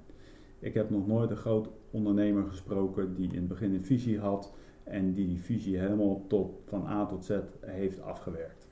Ik 0.58 0.74
heb 0.74 0.90
nog 0.90 1.06
nooit 1.06 1.30
een 1.30 1.36
groot 1.36 1.70
ondernemer 1.90 2.44
gesproken 2.44 3.14
die 3.14 3.28
in 3.28 3.38
het 3.38 3.48
begin 3.48 3.74
een 3.74 3.84
visie 3.84 4.18
had 4.18 4.52
en 4.84 5.12
die 5.12 5.26
die 5.26 5.40
visie 5.40 5.78
helemaal 5.78 6.26
tot, 6.26 6.62
van 6.64 6.86
A 6.86 7.06
tot 7.06 7.24
Z 7.24 7.38
heeft 7.60 8.02
afgewerkt. 8.02 8.68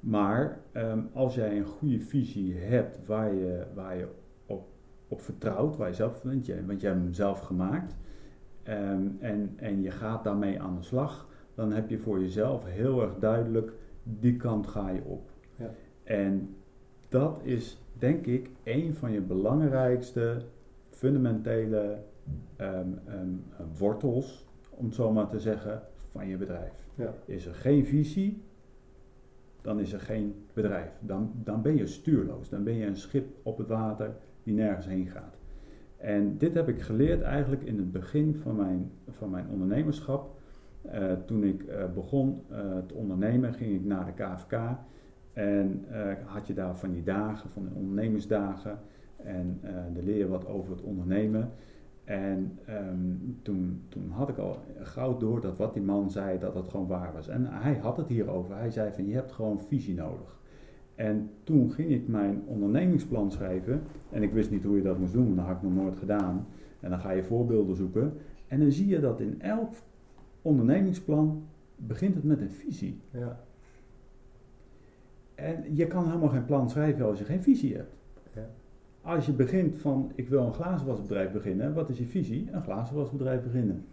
Maar 0.00 0.60
um, 0.72 1.08
als 1.12 1.34
jij 1.34 1.56
een 1.56 1.64
goede 1.64 2.00
visie 2.00 2.54
hebt 2.54 3.06
waar 3.06 3.34
je, 3.34 3.66
waar 3.74 3.96
je 3.96 4.08
op, 4.46 4.68
op 5.08 5.20
vertrouwt, 5.20 5.76
waar 5.76 5.88
je 5.88 5.94
zelf 5.94 6.20
vindt, 6.20 6.66
want 6.66 6.80
jij 6.80 6.90
hebt 6.90 7.02
hem 7.02 7.12
zelf 7.12 7.40
gemaakt, 7.40 7.96
um, 8.68 9.16
en, 9.20 9.52
en 9.56 9.82
je 9.82 9.90
gaat 9.90 10.24
daarmee 10.24 10.60
aan 10.60 10.76
de 10.76 10.82
slag, 10.82 11.27
dan 11.58 11.72
heb 11.72 11.90
je 11.90 11.98
voor 11.98 12.20
jezelf 12.20 12.64
heel 12.64 13.02
erg 13.02 13.18
duidelijk, 13.18 13.72
die 14.02 14.36
kant 14.36 14.66
ga 14.66 14.90
je 14.90 15.02
op. 15.04 15.30
Ja. 15.56 15.70
En 16.02 16.56
dat 17.08 17.40
is 17.42 17.82
denk 17.92 18.26
ik 18.26 18.50
een 18.62 18.94
van 18.94 19.12
je 19.12 19.20
belangrijkste 19.20 20.42
fundamentele 20.90 21.98
um, 22.60 23.42
wortels, 23.78 24.46
om 24.70 24.84
het 24.84 24.94
zo 24.94 25.12
maar 25.12 25.26
te 25.26 25.40
zeggen, 25.40 25.82
van 25.96 26.26
je 26.26 26.36
bedrijf. 26.36 26.88
Ja. 26.94 27.14
Is 27.24 27.46
er 27.46 27.54
geen 27.54 27.86
visie, 27.86 28.42
dan 29.62 29.80
is 29.80 29.92
er 29.92 30.00
geen 30.00 30.34
bedrijf. 30.52 30.90
Dan, 31.00 31.32
dan 31.44 31.62
ben 31.62 31.76
je 31.76 31.86
stuurloos. 31.86 32.48
Dan 32.48 32.64
ben 32.64 32.74
je 32.74 32.86
een 32.86 32.96
schip 32.96 33.26
op 33.42 33.58
het 33.58 33.68
water 33.68 34.16
die 34.42 34.54
nergens 34.54 34.86
heen 34.86 35.06
gaat. 35.06 35.38
En 35.96 36.38
dit 36.38 36.54
heb 36.54 36.68
ik 36.68 36.80
geleerd 36.80 37.22
eigenlijk 37.22 37.62
in 37.62 37.76
het 37.76 37.92
begin 37.92 38.34
van 38.34 38.56
mijn, 38.56 38.90
van 39.08 39.30
mijn 39.30 39.48
ondernemerschap. 39.48 40.37
Uh, 40.86 41.12
toen 41.26 41.44
ik 41.44 41.62
uh, 41.62 41.84
begon 41.94 42.40
uh, 42.50 42.58
te 42.86 42.94
ondernemen, 42.94 43.54
ging 43.54 43.74
ik 43.74 43.84
naar 43.84 44.04
de 44.04 44.24
KFK. 44.24 44.52
En 45.32 45.84
had 46.24 46.46
je 46.46 46.54
daar 46.54 46.76
van 46.76 46.92
die 46.92 47.02
dagen, 47.02 47.50
van 47.50 47.64
de 47.64 47.74
ondernemersdagen. 47.74 48.78
En 49.16 49.60
dan 49.62 50.04
leer 50.04 50.28
wat 50.28 50.46
over 50.46 50.70
het 50.70 50.82
ondernemen. 50.82 51.50
En 52.04 52.58
um, 52.68 53.38
toen, 53.42 53.82
toen 53.88 54.10
had 54.10 54.28
ik 54.28 54.38
al 54.38 54.56
gauw 54.80 55.16
door 55.16 55.40
dat 55.40 55.56
wat 55.56 55.72
die 55.72 55.82
man 55.82 56.10
zei, 56.10 56.38
dat 56.38 56.54
dat 56.54 56.68
gewoon 56.68 56.86
waar 56.86 57.12
was. 57.12 57.28
En 57.28 57.46
hij 57.46 57.74
had 57.74 57.96
het 57.96 58.08
hierover. 58.08 58.56
Hij 58.56 58.70
zei 58.70 58.92
van 58.92 59.06
je 59.06 59.14
hebt 59.14 59.32
gewoon 59.32 59.60
visie 59.60 59.94
nodig. 59.94 60.38
En 60.94 61.30
toen 61.44 61.70
ging 61.70 61.90
ik 61.90 62.08
mijn 62.08 62.42
ondernemingsplan 62.46 63.30
schrijven. 63.30 63.82
En 64.10 64.22
ik 64.22 64.32
wist 64.32 64.50
niet 64.50 64.64
hoe 64.64 64.76
je 64.76 64.82
dat 64.82 64.98
moest 64.98 65.12
doen, 65.12 65.36
dat 65.36 65.44
had 65.44 65.56
ik 65.56 65.62
nog 65.62 65.74
nooit 65.74 65.96
gedaan. 65.96 66.46
En 66.80 66.90
dan 66.90 66.98
ga 66.98 67.10
je 67.10 67.22
voorbeelden 67.22 67.76
zoeken. 67.76 68.12
En 68.46 68.60
dan 68.60 68.72
zie 68.72 68.86
je 68.86 69.00
dat 69.00 69.20
in 69.20 69.40
elk 69.40 69.72
ondernemingsplan 70.42 71.42
begint 71.76 72.14
het 72.14 72.24
met 72.24 72.40
een 72.40 72.50
visie. 72.50 73.00
Ja. 73.10 73.40
En 75.34 75.76
je 75.76 75.86
kan 75.86 76.06
helemaal 76.06 76.28
geen 76.28 76.44
plan 76.44 76.70
schrijven 76.70 77.04
als 77.04 77.18
je 77.18 77.24
geen 77.24 77.42
visie 77.42 77.76
hebt. 77.76 77.92
Ja. 78.34 78.50
Als 79.02 79.26
je 79.26 79.32
begint 79.32 79.76
van 79.76 80.12
ik 80.14 80.28
wil 80.28 80.42
een 80.42 80.54
glazenwasbedrijf 80.54 81.32
beginnen, 81.32 81.74
wat 81.74 81.88
is 81.88 81.98
je 81.98 82.06
visie? 82.06 82.48
Een 82.52 82.62
glazenwasbedrijf 82.62 83.42
beginnen. 83.42 83.84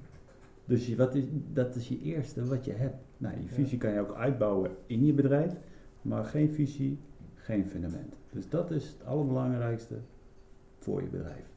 Dus 0.65 0.87
je, 0.87 0.95
wat 0.95 1.15
is, 1.15 1.23
dat 1.53 1.75
is 1.75 1.87
je 1.87 2.01
eerste 2.01 2.45
wat 2.45 2.65
je 2.65 2.71
hebt. 2.73 3.03
Nou, 3.17 3.35
je 3.41 3.47
visie 3.47 3.77
kan 3.77 3.91
je 3.91 3.99
ook 3.99 4.13
uitbouwen 4.13 4.71
in 4.85 5.05
je 5.05 5.13
bedrijf 5.13 5.53
maar 6.05 6.25
geen 6.25 6.53
visie, 6.53 6.99
geen 7.35 7.65
fundament. 7.65 8.15
Dus 8.31 8.49
dat 8.49 8.71
is 8.71 8.87
het 8.87 9.05
allerbelangrijkste 9.05 9.95
voor 10.79 11.01
je 11.01 11.07
bedrijf. 11.07 11.54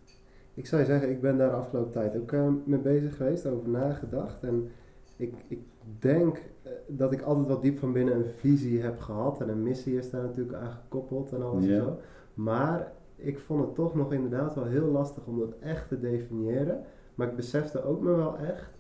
Ik 0.59 0.67
zou 0.67 0.81
je 0.81 0.87
zeggen, 0.87 1.11
ik 1.11 1.21
ben 1.21 1.39
daar 1.39 1.51
de 1.51 1.57
afgelopen 1.57 1.93
tijd 1.93 2.17
ook 2.17 2.33
uh, 2.33 2.49
mee 2.65 2.79
bezig 2.79 3.17
geweest, 3.17 3.47
over 3.47 3.69
nagedacht. 3.69 4.43
En 4.43 4.69
ik, 5.17 5.35
ik 5.49 5.61
denk 5.99 6.37
uh, 6.37 6.73
dat 6.87 7.13
ik 7.13 7.23
altijd 7.23 7.47
wat 7.47 7.63
diep 7.63 7.79
van 7.79 7.93
binnen 7.93 8.15
een 8.15 8.31
visie 8.37 8.81
heb 8.81 9.01
gehad. 9.01 9.41
En 9.41 9.49
een 9.49 9.63
missie 9.63 9.97
is 9.97 10.11
daar 10.11 10.23
natuurlijk 10.23 10.57
aan 10.57 10.71
gekoppeld 10.71 11.33
en 11.33 11.43
alles 11.43 11.67
en 11.67 11.77
zo. 11.77 11.99
Maar 12.35 12.93
ik 13.17 13.39
vond 13.39 13.61
het 13.61 13.75
toch 13.75 13.95
nog 13.95 14.13
inderdaad 14.13 14.55
wel 14.55 14.65
heel 14.65 14.87
lastig 14.87 15.27
om 15.27 15.39
dat 15.39 15.55
echt 15.61 15.89
te 15.89 16.01
definiëren. 16.01 16.81
Maar 17.15 17.29
ik 17.29 17.37
besefte 17.37 17.85
ook 17.85 18.01
me 18.01 18.15
wel 18.15 18.39
echt 18.39 18.71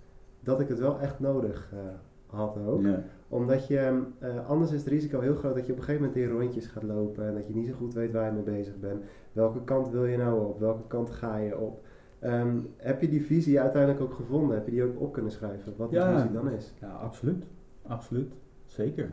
dat 0.41 0.61
ik 0.61 0.69
het 0.69 0.79
wel 0.79 1.01
echt 1.01 1.21
nodig 1.21 1.73
uh, 1.75 1.81
had 2.27 2.59
ook. 2.67 2.83
Ja 2.83 3.05
omdat 3.29 3.67
je, 3.67 4.03
uh, 4.23 4.49
anders 4.49 4.73
is 4.73 4.81
het 4.81 4.89
risico 4.89 5.21
heel 5.21 5.35
groot 5.35 5.55
dat 5.55 5.67
je 5.67 5.73
op 5.73 5.79
een 5.79 5.85
gegeven 5.85 6.07
moment 6.07 6.25
in 6.25 6.31
rondjes 6.31 6.67
gaat 6.67 6.83
lopen 6.83 7.27
en 7.27 7.35
dat 7.35 7.47
je 7.47 7.55
niet 7.55 7.67
zo 7.67 7.73
goed 7.73 7.95
weet 7.95 8.13
waar 8.13 8.27
je 8.27 8.33
mee 8.33 8.43
bezig 8.43 8.79
bent. 8.79 9.03
Welke 9.33 9.65
kant 9.65 9.91
wil 9.91 10.05
je 10.05 10.17
nou 10.17 10.47
op? 10.47 10.61
Welke 10.61 10.87
kant 10.87 11.11
ga 11.11 11.37
je 11.37 11.59
op? 11.59 11.87
Um, 12.25 12.69
heb 12.77 13.01
je 13.01 13.09
die 13.09 13.25
visie 13.25 13.61
uiteindelijk 13.61 14.03
ook 14.03 14.15
gevonden? 14.15 14.57
Heb 14.57 14.67
je 14.67 14.73
die 14.73 14.83
ook 14.83 15.01
op 15.01 15.13
kunnen 15.13 15.33
schrijven? 15.33 15.73
Wat 15.77 15.91
die 15.91 16.01
visie 16.01 16.33
dan 16.33 16.51
is? 16.51 16.73
Ja, 16.81 16.89
absoluut. 16.89 17.45
Absoluut. 17.87 18.33
Zeker. 18.67 19.11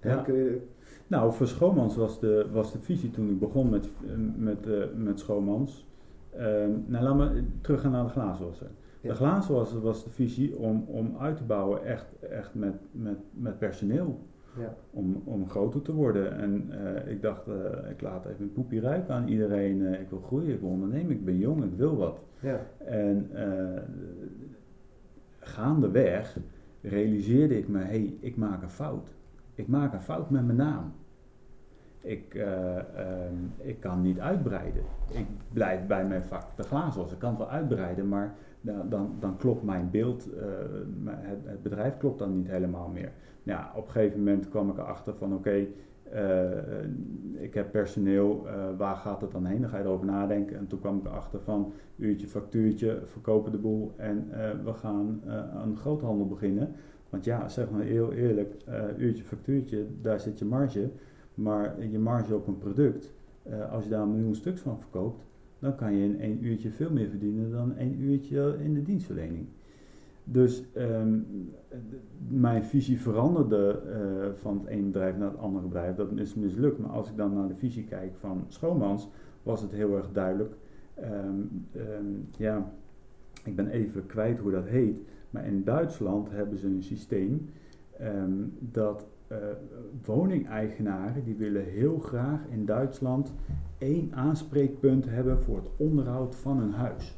Ja. 0.00 0.24
Je... 0.26 0.60
Nou, 1.06 1.32
voor 1.32 1.46
Schoonmans 1.46 1.96
was 1.96 2.20
de, 2.20 2.46
was 2.52 2.72
de 2.72 2.78
visie 2.78 3.10
toen 3.10 3.30
ik 3.30 3.38
begon 3.38 3.70
met, 3.70 3.88
met, 4.36 4.66
uh, 4.66 4.84
met 4.94 5.18
Schoonmans. 5.18 5.86
Um, 6.36 6.84
nou, 6.86 7.04
laat 7.04 7.16
me 7.16 7.44
terug 7.60 7.80
gaan 7.80 7.90
naar 7.90 8.04
de 8.04 8.10
glazenwasser. 8.10 8.70
De 9.08 9.14
glazen 9.14 9.54
was, 9.54 9.72
was 9.72 10.04
de 10.04 10.10
visie 10.10 10.56
om, 10.56 10.84
om 10.86 11.16
uit 11.18 11.36
te 11.36 11.44
bouwen 11.44 11.84
echt, 11.84 12.06
echt 12.20 12.54
met, 12.54 12.74
met, 12.92 13.18
met 13.32 13.58
personeel. 13.58 14.26
Ja. 14.58 14.74
Om, 14.90 15.22
om 15.24 15.48
groter 15.48 15.82
te 15.82 15.92
worden. 15.92 16.38
En 16.38 16.70
uh, 16.70 17.12
ik 17.12 17.22
dacht, 17.22 17.48
uh, 17.48 17.54
ik 17.90 18.00
laat 18.00 18.26
even 18.26 18.44
een 18.44 18.52
poepje 18.52 18.80
ruiken 18.80 19.14
aan 19.14 19.28
iedereen. 19.28 19.80
Uh, 19.80 20.00
ik 20.00 20.08
wil 20.08 20.20
groeien, 20.20 20.54
ik 20.54 20.60
wil 20.60 20.68
ondernemen, 20.68 21.10
ik 21.10 21.24
ben 21.24 21.38
jong, 21.38 21.64
ik 21.64 21.74
wil 21.76 21.96
wat. 21.96 22.20
Ja. 22.40 22.66
En 22.84 23.30
gaandeweg 25.38 26.38
realiseerde 26.80 27.58
ik 27.58 27.68
me, 27.68 27.78
hé, 27.78 27.84
hey, 27.84 28.16
ik 28.20 28.36
maak 28.36 28.62
een 28.62 28.70
fout. 28.70 29.14
Ik 29.54 29.68
maak 29.68 29.92
een 29.92 30.00
fout 30.00 30.30
met 30.30 30.44
mijn 30.44 30.58
naam. 30.58 30.92
Ik, 32.04 32.34
um, 32.34 33.52
ik 33.60 33.80
kan 33.80 34.02
niet 34.02 34.20
uitbreiden. 34.20 34.82
Ik 35.10 35.26
blijf 35.52 35.86
bij 35.86 36.06
mijn 36.06 36.22
vak 36.22 36.56
de 36.56 36.62
glazen. 36.62 37.02
Ik 37.02 37.18
kan 37.18 37.36
wel 37.36 37.50
uitbreiden, 37.50 38.08
maar 38.08 38.34
dan, 38.88 39.16
dan, 39.20 39.36
klopt 39.36 39.62
mijn 39.62 39.90
beeld, 39.90 40.28
uh, 40.34 40.42
het, 41.06 41.38
het, 41.44 41.62
bedrijf 41.62 41.96
klopt 41.96 42.18
dan 42.18 42.36
niet 42.36 42.48
helemaal 42.48 42.88
meer. 42.88 43.12
Ja, 43.42 43.72
op 43.74 43.86
een 43.86 43.92
gegeven 43.92 44.18
moment 44.18 44.48
kwam 44.48 44.70
ik 44.70 44.78
erachter 44.78 45.14
van 45.14 45.34
oké, 45.34 45.66
uh, 46.14 46.48
ik 47.32 47.54
heb 47.54 47.70
personeel, 47.70 48.46
waar 48.76 48.96
gaat 48.96 49.20
het 49.20 49.30
dan 49.30 49.44
heen? 49.44 49.60
Dan 49.60 49.70
ga 49.70 49.78
je 49.78 49.84
erover 49.84 50.06
nadenken. 50.06 50.56
En 50.56 50.66
toen 50.66 50.80
kwam 50.80 50.98
ik 50.98 51.04
erachter 51.04 51.40
van 51.40 51.72
uurtje, 51.96 52.28
factuurtje, 52.28 53.00
verkopen 53.04 53.52
de 53.52 53.58
boel 53.58 53.92
en 53.96 54.28
we 54.64 54.72
gaan 54.72 55.20
een 55.64 55.76
groothandel 55.76 56.26
beginnen. 56.26 56.72
Want 57.10 57.24
ja, 57.24 57.48
zeg 57.48 57.70
maar 57.70 57.80
heel 57.80 58.12
eerlijk, 58.12 58.54
uurtje, 58.96 59.24
factuurtje, 59.24 59.86
daar 60.00 60.20
zit 60.20 60.38
je 60.38 60.44
marge. 60.44 60.90
Maar 61.34 61.86
je 61.86 61.98
marge 61.98 62.34
op 62.34 62.46
een 62.46 62.58
product, 62.58 63.12
als 63.70 63.84
je 63.84 63.90
daar 63.90 64.02
een 64.02 64.10
miljoen 64.10 64.34
stuks 64.34 64.60
van 64.60 64.80
verkoopt, 64.80 65.24
dan 65.58 65.74
kan 65.74 65.96
je 65.96 66.04
in 66.04 66.20
één 66.20 66.44
uurtje 66.44 66.70
veel 66.70 66.90
meer 66.90 67.08
verdienen 67.08 67.50
dan 67.50 67.76
één 67.76 68.00
uurtje 68.00 68.56
in 68.62 68.74
de 68.74 68.82
dienstverlening. 68.82 69.46
Dus 70.24 70.64
um, 70.76 71.26
mijn 72.28 72.64
visie 72.64 73.00
veranderde 73.00 73.82
uh, 73.86 74.32
van 74.40 74.58
het 74.58 74.66
ene 74.66 74.82
bedrijf 74.82 75.16
naar 75.16 75.30
het 75.30 75.38
andere 75.38 75.66
bedrijf. 75.66 75.96
Dat 75.96 76.12
is 76.14 76.34
mislukt. 76.34 76.78
Maar 76.78 76.90
als 76.90 77.08
ik 77.08 77.16
dan 77.16 77.34
naar 77.34 77.48
de 77.48 77.54
visie 77.54 77.84
kijk 77.84 78.14
van 78.14 78.44
Schoonmans, 78.48 79.08
was 79.42 79.60
het 79.60 79.72
heel 79.72 79.96
erg 79.96 80.12
duidelijk. 80.12 80.54
Um, 80.98 81.50
um, 81.76 82.28
ja, 82.36 82.72
ik 83.44 83.56
ben 83.56 83.68
even 83.68 84.06
kwijt 84.06 84.38
hoe 84.38 84.50
dat 84.50 84.66
heet. 84.66 85.02
Maar 85.30 85.46
in 85.46 85.64
Duitsland 85.64 86.30
hebben 86.30 86.58
ze 86.58 86.66
een 86.66 86.82
systeem 86.82 87.48
dat 88.58 89.06
woningeigenaren 90.04 91.24
die 91.24 91.36
willen 91.36 91.64
heel 91.64 91.98
graag 91.98 92.40
in 92.50 92.64
Duitsland 92.64 93.32
één 93.78 94.14
aanspreekpunt 94.14 95.04
hebben 95.04 95.42
voor 95.42 95.56
het 95.56 95.68
onderhoud 95.76 96.34
van 96.34 96.58
hun 96.58 96.72
huis. 96.72 97.16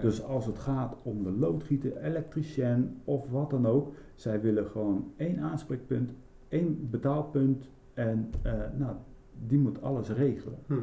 Dus 0.00 0.24
als 0.24 0.46
het 0.46 0.58
gaat 0.58 0.96
om 1.02 1.22
de 1.22 1.30
loodgieter, 1.30 1.96
elektricien 1.96 3.00
of 3.04 3.30
wat 3.30 3.50
dan 3.50 3.66
ook, 3.66 3.94
zij 4.14 4.40
willen 4.40 4.66
gewoon 4.66 5.12
één 5.16 5.38
aanspreekpunt, 5.38 6.12
één 6.48 6.90
betaalpunt 6.90 7.70
en 7.94 8.30
uh, 8.46 8.52
nou, 8.76 8.96
die 9.46 9.58
moet 9.58 9.82
alles 9.82 10.10
regelen. 10.10 10.58
Hm. 10.66 10.74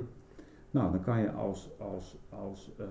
Nou, 0.71 0.91
dan 0.91 1.01
kan 1.01 1.19
je 1.19 1.31
als, 1.31 1.71
als, 1.79 2.17
als 2.29 2.71
uh, 2.79 2.85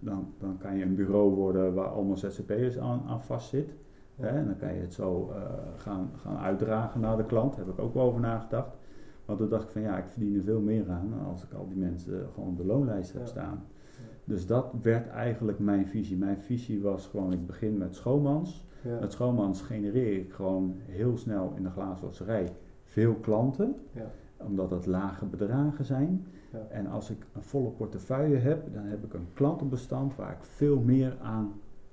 dan, 0.00 0.32
dan 0.38 0.58
kan 0.58 0.76
je 0.76 0.84
een 0.84 0.94
bureau 0.94 1.34
worden 1.34 1.74
waar 1.74 1.88
allemaal 1.88 2.16
ZZP'ers 2.16 2.78
aan, 2.78 3.02
aan 3.06 3.22
vastzit. 3.22 3.74
Hè, 4.16 4.28
en 4.28 4.44
dan 4.44 4.56
kan 4.56 4.74
je 4.74 4.80
het 4.80 4.92
zo 4.92 5.30
uh, 5.30 5.42
gaan, 5.76 6.10
gaan 6.16 6.36
uitdragen 6.36 7.00
naar 7.00 7.16
de 7.16 7.24
klant. 7.24 7.56
Daar 7.56 7.66
heb 7.66 7.74
ik 7.74 7.80
ook 7.80 7.94
wel 7.94 8.04
over 8.04 8.20
nagedacht. 8.20 8.76
Want 9.24 9.38
toen 9.38 9.48
dacht 9.48 9.64
ik 9.64 9.70
van 9.70 9.82
ja, 9.82 9.98
ik 9.98 10.06
verdien 10.06 10.36
er 10.36 10.42
veel 10.42 10.60
meer 10.60 10.90
aan 10.90 11.12
als 11.26 11.44
ik 11.44 11.52
al 11.52 11.66
die 11.68 11.76
mensen 11.76 12.26
gewoon 12.34 12.48
op 12.48 12.56
de 12.56 12.64
loonlijst 12.64 13.12
heb 13.12 13.26
staan. 13.26 13.64
Dus 14.24 14.46
dat 14.46 14.74
werd 14.82 15.08
eigenlijk 15.08 15.58
mijn 15.58 15.86
visie. 15.86 16.16
Mijn 16.16 16.38
visie 16.38 16.82
was 16.82 17.06
gewoon, 17.06 17.32
ik 17.32 17.46
begin 17.46 17.78
met 17.78 17.94
schoonmans. 17.94 18.66
Ja. 18.82 18.98
Met 19.00 19.12
schoonmans 19.12 19.62
genereer 19.62 20.18
ik 20.18 20.32
gewoon 20.32 20.74
heel 20.86 21.16
snel 21.16 21.52
in 21.56 21.62
de 21.62 21.70
glazenwasserij 21.70 22.52
veel 22.84 23.14
klanten. 23.14 23.74
Ja. 23.92 24.10
omdat 24.46 24.70
het 24.70 24.86
lage 24.86 25.26
bedragen 25.26 25.84
zijn. 25.84 26.26
Ja. 26.52 26.66
En 26.70 26.86
als 26.86 27.10
ik 27.10 27.26
een 27.32 27.42
volle 27.42 27.70
portefeuille 27.70 28.36
heb, 28.36 28.74
dan 28.74 28.84
heb 28.84 29.04
ik 29.04 29.14
een 29.14 29.28
klantenbestand 29.32 30.16
waar 30.16 30.30
ik 30.30 30.44
veel 30.44 30.80
meer 30.80 31.16
aan. 31.22 31.52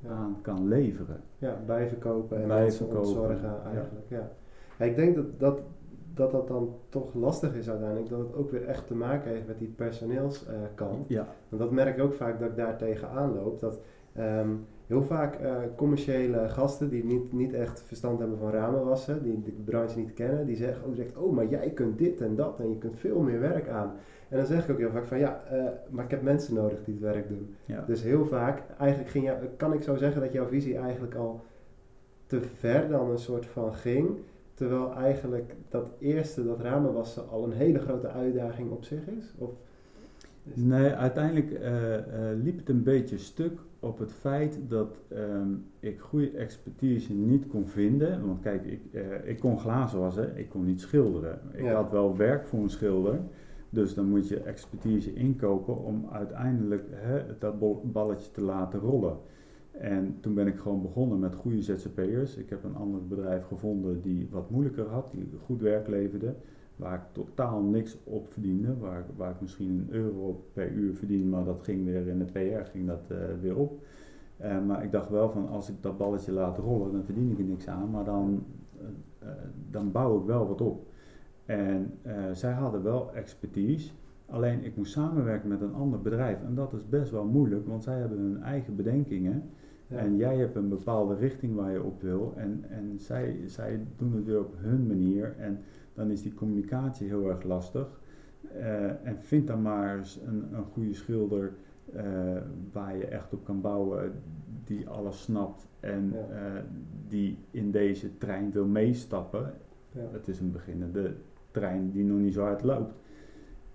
Aan 0.09 0.37
kan 0.41 0.67
leveren. 0.67 1.21
Ja, 1.37 1.59
bijverkopen 1.65 2.41
en 2.41 2.47
Bijverkopen, 2.47 2.95
mensen 2.95 3.19
ontzorgen 3.19 3.63
eigenlijk. 3.65 4.05
Ja. 4.07 4.31
Ja, 4.77 4.85
ik 4.85 4.95
denk 4.95 5.15
dat 5.15 5.39
dat, 5.39 5.61
dat 6.13 6.31
dat 6.31 6.47
dan 6.47 6.75
toch 6.89 7.13
lastig 7.13 7.55
is 7.55 7.69
uiteindelijk. 7.69 8.09
Dat 8.09 8.19
het 8.19 8.35
ook 8.35 8.51
weer 8.51 8.65
echt 8.65 8.87
te 8.87 8.95
maken 8.95 9.31
heeft 9.31 9.47
met 9.47 9.59
die 9.59 9.73
personeelskant. 9.75 11.07
Ja, 11.07 11.27
Want 11.49 11.61
dat 11.61 11.71
merk 11.71 11.97
ik 11.97 12.03
ook 12.03 12.13
vaak 12.13 12.39
dat 12.39 12.49
ik 12.49 12.55
daar 12.55 12.77
tegenaan 12.77 13.33
loop. 13.33 13.59
Dat 13.59 13.79
ehm, 14.13 14.49
heel 14.93 15.03
vaak 15.03 15.35
eh, 15.35 15.55
commerciële 15.75 16.49
gasten 16.49 16.89
die 16.89 17.03
niet, 17.05 17.33
niet 17.33 17.53
echt 17.53 17.81
verstand 17.81 18.19
hebben 18.19 18.37
van 18.37 18.51
ramen 18.51 18.85
wassen, 18.85 19.23
die 19.23 19.41
de 19.41 19.51
branche 19.51 19.99
niet 19.99 20.13
kennen, 20.13 20.45
die 20.45 20.55
zeggen 20.55 20.85
ook 20.85 20.95
direct, 20.95 21.17
oh 21.17 21.33
maar 21.33 21.47
jij 21.47 21.69
kunt 21.69 21.97
dit 21.97 22.21
en 22.21 22.35
dat 22.35 22.59
en 22.59 22.69
je 22.69 22.77
kunt 22.77 22.95
veel 22.97 23.19
meer 23.19 23.39
werk 23.39 23.69
aan. 23.69 23.93
En 24.29 24.37
dan 24.37 24.45
zeg 24.45 24.63
ik 24.63 24.71
ook 24.71 24.77
heel 24.77 24.91
vaak 24.91 25.05
van 25.05 25.19
ja, 25.19 25.43
eh, 25.51 25.65
maar 25.89 26.03
ik 26.03 26.11
heb 26.11 26.21
mensen 26.21 26.53
nodig 26.53 26.83
die 26.83 26.93
het 26.93 27.03
werk 27.03 27.27
doen. 27.27 27.55
ja. 27.65 27.83
Dus 27.87 28.03
heel 28.03 28.25
vaak, 28.25 28.63
eigenlijk 28.79 29.09
ging 29.09 29.25
jou, 29.25 29.37
kan 29.57 29.73
ik 29.73 29.83
zo 29.83 29.95
zeggen 29.95 30.21
dat 30.21 30.31
jouw 30.31 30.47
visie 30.47 30.77
eigenlijk 30.77 31.15
al 31.15 31.41
te 32.25 32.41
ver 32.41 32.89
dan 32.89 33.09
een 33.09 33.17
soort 33.17 33.45
van 33.45 33.73
ging. 33.73 34.17
Terwijl 34.53 34.93
eigenlijk 34.95 35.55
dat 35.69 35.91
eerste, 35.99 36.45
dat 36.45 36.59
ramen 36.59 36.93
wassen, 36.93 37.29
al 37.29 37.43
een 37.43 37.51
hele 37.51 37.79
grote 37.79 38.07
uitdaging 38.07 38.71
op 38.71 38.83
zich 38.83 39.07
is? 39.07 39.33
Of 39.37 39.49
is 39.49 39.72
Nee, 40.43 40.89
uiteindelijk 40.91 41.51
eh, 41.51 41.95
eh, 41.97 42.37
liep 42.43 42.57
het 42.57 42.69
een 42.69 42.83
beetje 42.83 43.17
stuk 43.17 43.59
op 43.79 43.99
het 43.99 44.11
feit 44.13 44.59
dat 44.67 44.99
ehm, 45.07 45.49
ik 45.79 45.99
goede 45.99 46.29
expertise 46.29 47.13
niet 47.13 47.47
kon 47.47 47.67
vinden. 47.67 48.25
Want 48.25 48.39
kijk, 48.39 48.65
ik, 48.65 48.81
eh, 48.91 49.29
ik 49.29 49.39
kon 49.39 49.59
glazen 49.59 49.99
wassen, 49.99 50.37
ik 50.37 50.49
kon 50.49 50.65
niet 50.65 50.81
schilderen. 50.81 51.39
Ik 51.51 51.63
Ja. 51.63 51.73
had 51.73 51.91
wel 51.91 52.17
werk 52.17 52.45
voor 52.47 52.59
een 52.59 52.69
schilder. 52.69 53.19
Dus 53.69 53.93
dan 53.93 54.05
moet 54.09 54.27
je 54.27 54.39
expertise 54.39 55.13
inkopen 55.13 55.83
om 55.83 56.07
uiteindelijk 56.11 56.83
hè, 56.91 57.21
dat 57.39 57.55
balletje 57.91 58.31
te 58.31 58.41
laten 58.41 58.79
rollen. 58.79 59.17
En 59.71 60.17
toen 60.19 60.33
ben 60.33 60.47
ik 60.47 60.57
gewoon 60.57 60.81
begonnen 60.81 61.19
met 61.19 61.35
goede 61.35 61.61
ZZP'ers. 61.61 62.35
Ik 62.37 62.49
heb 62.49 62.63
een 62.63 62.75
ander 62.75 63.07
bedrijf 63.07 63.45
gevonden 63.45 64.01
die 64.01 64.27
wat 64.31 64.49
moeilijker 64.49 64.85
had, 64.87 65.11
die 65.11 65.29
goed 65.45 65.61
werk 65.61 65.87
leverde. 65.87 66.35
Waar 66.83 66.95
ik 66.95 67.01
totaal 67.11 67.61
niks 67.61 67.97
op 68.03 68.27
verdiende. 68.27 68.77
Waar, 68.77 68.99
ik- 68.99 69.15
waar 69.17 69.31
ik 69.31 69.41
misschien 69.41 69.69
een 69.69 69.87
euro 69.95 70.43
per 70.53 70.71
uur 70.71 70.95
verdien, 70.95 71.29
maar 71.29 71.43
dat 71.45 71.61
ging 71.63 71.85
weer 71.85 72.07
in 72.07 72.19
de 72.19 72.25
PR 72.25 72.69
ging 72.71 72.87
dat, 72.87 73.05
eh, 73.09 73.17
weer 73.41 73.55
op. 73.57 73.85
Eh, 74.37 74.65
maar 74.65 74.83
ik 74.83 74.91
dacht 74.91 75.09
wel 75.09 75.29
van 75.29 75.47
als 75.49 75.69
ik 75.69 75.75
dat 75.81 75.97
balletje 75.97 76.31
laat 76.31 76.57
rollen, 76.57 76.91
dan 76.91 77.03
verdien 77.03 77.31
ik 77.31 77.37
er 77.37 77.43
niks 77.43 77.67
aan. 77.67 77.89
Maar 77.89 78.03
dan, 78.05 78.43
eh, 79.19 79.27
dan 79.71 79.91
bouw 79.91 80.19
ik 80.19 80.25
wel 80.25 80.47
wat 80.47 80.61
op. 80.61 80.85
En 81.45 81.91
zij 82.31 82.51
hadden 82.51 82.83
wel 82.83 83.13
expertise. 83.13 83.91
Alleen 84.25 84.63
ik 84.63 84.75
moest 84.77 84.91
samenwerken 84.91 85.49
met 85.49 85.61
een 85.61 85.73
ander 85.73 86.01
bedrijf. 86.01 86.43
En 86.43 86.55
dat 86.55 86.73
is 86.73 86.89
best 86.89 87.11
wel 87.11 87.25
moeilijk, 87.25 87.67
want 87.67 87.83
zij 87.83 87.99
hebben 87.99 88.17
hun 88.17 88.41
eigen 88.43 88.75
bedenkingen. 88.75 89.43
Ja. 89.87 89.97
En 89.97 90.15
jij 90.17 90.37
hebt 90.37 90.55
een 90.55 90.69
bepaalde 90.69 91.15
richting 91.15 91.55
waar 91.55 91.71
je 91.71 91.83
op 91.83 92.01
wil. 92.01 92.33
En, 92.35 92.63
en 92.69 92.93
zij, 92.99 93.37
zij 93.45 93.79
doen 93.97 94.13
het 94.15 94.25
weer 94.25 94.39
op 94.39 94.53
hun 94.57 94.87
manier. 94.87 95.35
En 95.37 95.59
dan 95.93 96.11
is 96.11 96.21
die 96.21 96.33
communicatie 96.33 97.07
heel 97.07 97.29
erg 97.29 97.43
lastig. 97.43 97.99
Eh, 98.53 99.05
en 99.07 99.19
vind 99.19 99.47
dan 99.47 99.61
maar 99.61 99.97
eens 99.97 100.19
een, 100.25 100.45
een 100.53 100.63
goede 100.63 100.93
schilder 100.93 101.53
eh, 101.93 102.37
waar 102.71 102.97
je 102.97 103.05
echt 103.05 103.33
op 103.33 103.43
kan 103.45 103.61
bouwen. 103.61 104.11
Die 104.63 104.87
alles 104.87 105.21
snapt 105.21 105.67
en 105.79 106.11
Ja. 106.13 106.27
eh, 106.55 106.61
die 107.07 107.37
in 107.51 107.71
deze 107.71 108.17
trein 108.17 108.51
wil 108.51 108.65
meestappen. 108.65 109.53
Ja. 109.91 110.01
Het 110.11 110.27
is 110.27 110.39
een 110.39 110.51
beginnende 110.51 111.13
trein 111.51 111.91
die 111.91 112.03
nog 112.03 112.19
niet 112.19 112.33
zo 112.33 112.41
hard 112.43 112.63
loopt. 112.63 112.93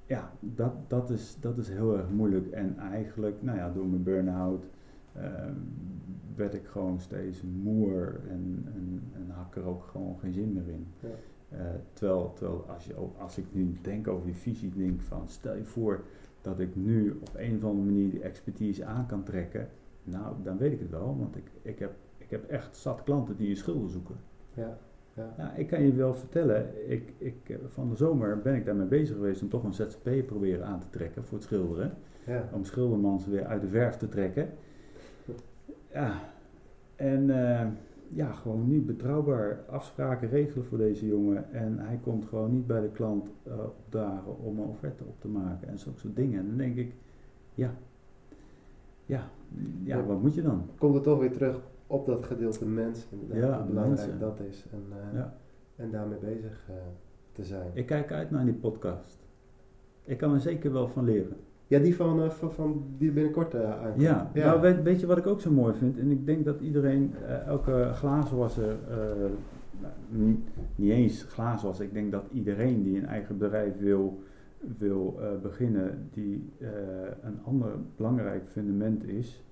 Ja, 0.07 0.31
dat, 0.41 0.73
dat, 0.87 1.11
is, 1.11 1.37
dat 1.41 1.59
is 1.59 1.69
heel 1.69 1.97
erg 1.97 2.11
moeilijk. 2.11 2.47
En 2.51 2.79
eigenlijk, 2.79 3.43
nou 3.43 3.59
ja, 3.59 3.71
door 3.73 3.87
mijn 3.87 4.03
burn-out 4.03 4.65
ehm, 5.15 5.55
werd 6.37 6.55
ik 6.55 6.67
gewoon 6.67 7.01
steeds 7.01 7.43
moer 7.63 8.21
en, 8.29 8.67
en, 8.75 9.03
en 9.15 9.31
had 9.31 9.47
ik 9.47 9.57
er 9.57 9.65
ook 9.69 9.83
gewoon 9.83 10.19
geen 10.19 10.33
zin 10.33 10.53
meer 10.53 10.69
in. 10.69 10.87
Ja. 11.01 11.09
Eh, 11.49 11.59
terwijl 11.93 12.33
terwijl 12.35 12.65
als, 12.69 12.85
je, 12.85 12.95
als 13.19 13.39
ik 13.39 13.45
nu 13.51 13.79
denk 13.83 14.09
over 14.09 14.27
die 14.27 14.35
visie, 14.35 14.73
denk 14.77 15.01
van 15.01 15.29
stel 15.29 15.55
je 15.55 15.65
voor 15.65 16.05
dat 16.41 16.61
ik 16.61 16.77
nu 16.77 17.11
op 17.11 17.31
een 17.37 17.57
of 17.57 17.65
andere 17.65 17.85
manier 17.85 18.11
die 18.11 18.23
expertise 18.23 18.85
aan 18.85 19.07
kan 19.07 19.23
trekken. 19.23 19.69
Nou, 20.05 20.35
dan 20.43 20.59
weet 20.59 20.73
ik 20.73 20.81
het 20.81 20.91
wel, 20.91 21.17
want 21.19 21.37
ik, 21.37 21.51
ik, 21.63 21.79
heb, 21.79 21.95
ik 22.19 22.31
heb 22.31 22.45
echt 22.45 22.77
zat 22.77 23.03
klanten 23.03 23.37
die 23.37 23.49
je 23.49 23.55
schulden 23.55 23.91
zoeken. 23.91 24.17
Ja. 24.55 24.79
Ja. 25.15 25.35
Ja, 25.37 25.55
ik 25.55 25.67
kan 25.67 25.83
je 25.83 25.93
wel 25.93 26.15
vertellen, 26.15 26.91
ik, 26.91 27.13
ik, 27.19 27.35
eh, 27.47 27.57
van 27.67 27.89
de 27.89 27.97
zomer 27.97 28.39
ben 28.43 28.55
ik 28.55 28.65
daarmee 28.65 28.87
bezig 28.87 29.17
geweest 29.17 29.43
om 29.43 29.49
toch 29.49 29.65
een 29.65 29.73
ZZP 29.73 30.27
proberen 30.27 30.67
aan 30.67 30.81
te 30.81 30.91
trekken 30.91 31.25
voor 31.25 31.39
het 31.39 31.47
schilderen. 31.47 31.95
Ja. 32.27 32.49
Om 32.53 32.65
schildermans 32.65 33.27
weer 33.27 33.47
uit 33.47 33.61
de 33.61 33.69
verf 33.69 33.97
te 33.97 34.09
trekken. 34.09 34.49
Ja, 35.93 36.21
en 36.97 37.31
eh, 37.31 37.67
ja, 38.09 38.33
gewoon 38.33 38.69
niet 38.69 38.87
betrouwbaar 38.87 39.65
afspraken 39.71 40.29
regelen 40.29 40.65
voor 40.65 40.79
deze 40.79 41.07
jongen. 41.07 41.53
En 41.53 41.79
hij 41.79 41.99
komt 42.03 42.25
gewoon 42.25 42.51
niet 42.53 42.67
bij 42.67 42.81
de 42.81 42.89
klant 42.91 43.31
eh 43.43 43.53
opdagen 43.65 44.39
om 44.39 44.59
een 44.59 44.65
offerte 44.67 45.05
op 45.05 45.21
te 45.21 45.29
maken 45.29 45.69
en 45.69 45.79
zulke 45.79 45.99
soort 45.99 46.17
dingen. 46.17 46.39
En 46.41 46.47
dan 46.47 46.57
denk 46.57 46.77
ik, 46.77 46.93
ja, 47.55 47.75
ja, 49.07 49.31
ja, 49.83 49.97
Ja. 49.97 50.05
wat 50.05 50.23
moet 50.23 50.35
je 50.35 50.43
dan? 50.43 50.63
Komt 50.79 50.95
het 50.95 51.03
toch 51.03 51.19
weer 51.19 51.33
terug 51.33 51.61
op 51.87 52.07
dat 52.07 52.25
gedeelte 52.25 52.67
mens, 52.67 53.07
inderdaad, 53.11 53.51
Ja, 53.51 53.59
hoe 53.59 53.67
belangrijk 53.67 53.99
mensen. 54.01 54.19
dat 54.21 54.41
is. 54.41 54.67
En, 54.73 54.83
eh, 54.91 55.15
Ja. 55.19 55.35
en 55.77 55.91
daarmee 55.91 56.19
bezig 56.19 56.65
eh, 56.69 56.75
te 57.33 57.45
zijn. 57.45 57.71
Ik 57.75 57.87
kijk 57.87 58.13
uit 58.13 58.31
naar 58.31 58.45
die 58.45 58.55
podcast. 58.55 59.27
Ik 60.05 60.19
kan 60.19 60.33
er 60.35 60.41
zeker 60.41 60.73
wel 60.73 60.89
van 60.89 61.05
leren. 61.05 61.37
Ja, 61.69 61.79
die 61.79 61.97
van, 61.97 62.23
eh, 62.23 62.31
van, 62.31 62.53
van 62.53 62.85
die 62.99 63.13
binnenkort 63.13 63.55
eh 63.55 63.81
aankomt. 63.81 64.03
Ja, 64.03 64.31
nou 64.35 64.61
weet, 64.61 64.83
weet 64.83 65.01
je 65.01 65.07
wat 65.07 65.19
ik 65.19 65.27
ook 65.27 65.41
zo 65.41 65.51
mooi 65.51 65.75
vind? 65.75 65.99
En 65.99 66.11
ik 66.11 66.27
denk 66.27 66.45
dat 66.45 66.61
iedereen, 66.61 67.15
eh, 67.27 67.47
elke 67.47 67.91
glazenwasser, 67.95 68.77
nou, 69.81 69.93
niet, 70.09 70.39
niet 70.75 70.91
eens 70.91 71.23
glazenwasser, 71.23 71.85
ik 71.85 71.93
denk 71.93 72.13
dat 72.13 72.25
iedereen 72.33 72.83
die 72.83 72.99
een 72.99 73.07
eigen 73.07 73.39
bedrijf 73.39 73.79
wil, 73.79 74.23
wil 74.79 75.21
beginnen, 75.43 76.09
die 76.11 76.53
een 77.21 77.39
ander 77.45 77.71
belangrijk 77.97 78.47
fundament 78.47 79.05
is. 79.05 79.45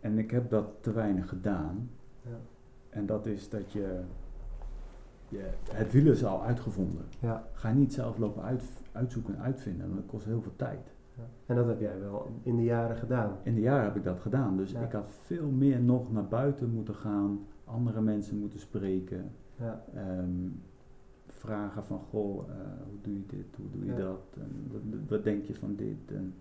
En 0.00 0.18
ik 0.18 0.30
heb 0.30 0.50
dat 0.50 0.66
te 0.80 0.92
weinig 0.92 1.28
gedaan. 1.28 1.90
Ja. 2.22 2.38
En 2.88 3.06
dat 3.06 3.26
is 3.26 3.48
dat 3.48 3.72
je, 3.72 4.00
je 5.28 5.44
het 5.72 5.92
wiel 5.92 6.12
is 6.12 6.24
al 6.24 6.42
uitgevonden. 6.42 7.04
Ja. 7.20 7.44
Ga 7.52 7.72
niet 7.72 7.92
zelf 7.92 8.18
lopen 8.18 8.42
uit, 8.42 8.64
uitzoeken 8.92 9.34
en 9.34 9.40
uitvinden, 9.42 9.86
want 9.86 10.00
dat 10.00 10.06
kost 10.10 10.24
heel 10.24 10.42
veel 10.42 10.56
tijd. 10.56 10.94
Ja. 11.16 11.22
En 11.46 11.56
dat 11.56 11.66
heb 11.66 11.80
jij 11.80 12.00
wel 12.00 12.30
in 12.42 12.56
de 12.56 12.62
jaren 12.64 12.96
gedaan. 12.96 13.36
In 13.42 13.54
de 13.54 13.60
jaren 13.60 13.84
heb 13.84 13.96
ik 13.96 14.04
dat 14.04 14.20
gedaan, 14.20 14.56
dus 14.56 14.70
Ja. 14.70 14.80
ik 14.80 14.92
had 14.92 15.08
veel 15.22 15.48
meer 15.50 15.80
nog 15.80 16.12
naar 16.12 16.26
buiten 16.28 16.70
moeten 16.70 16.94
gaan, 16.94 17.38
andere 17.64 18.00
mensen 18.00 18.38
moeten 18.38 18.58
spreken, 18.58 19.30
Ja. 19.56 19.84
ehm, 19.94 20.48
vragen 21.28 21.84
van 21.84 21.98
goh, 22.10 22.48
eh, 22.48 22.54
hoe 22.90 22.98
doe 23.02 23.14
je 23.14 23.26
dit, 23.26 23.56
hoe 23.56 23.70
doe 23.70 23.84
je 23.84 23.94
dat, 23.94 24.20
en 24.34 24.68
wat, 24.72 24.80
wat 25.08 25.24
denk 25.24 25.44
je 25.44 25.54
van 25.54 25.74
dit. 25.76 25.96
En, 26.16 26.34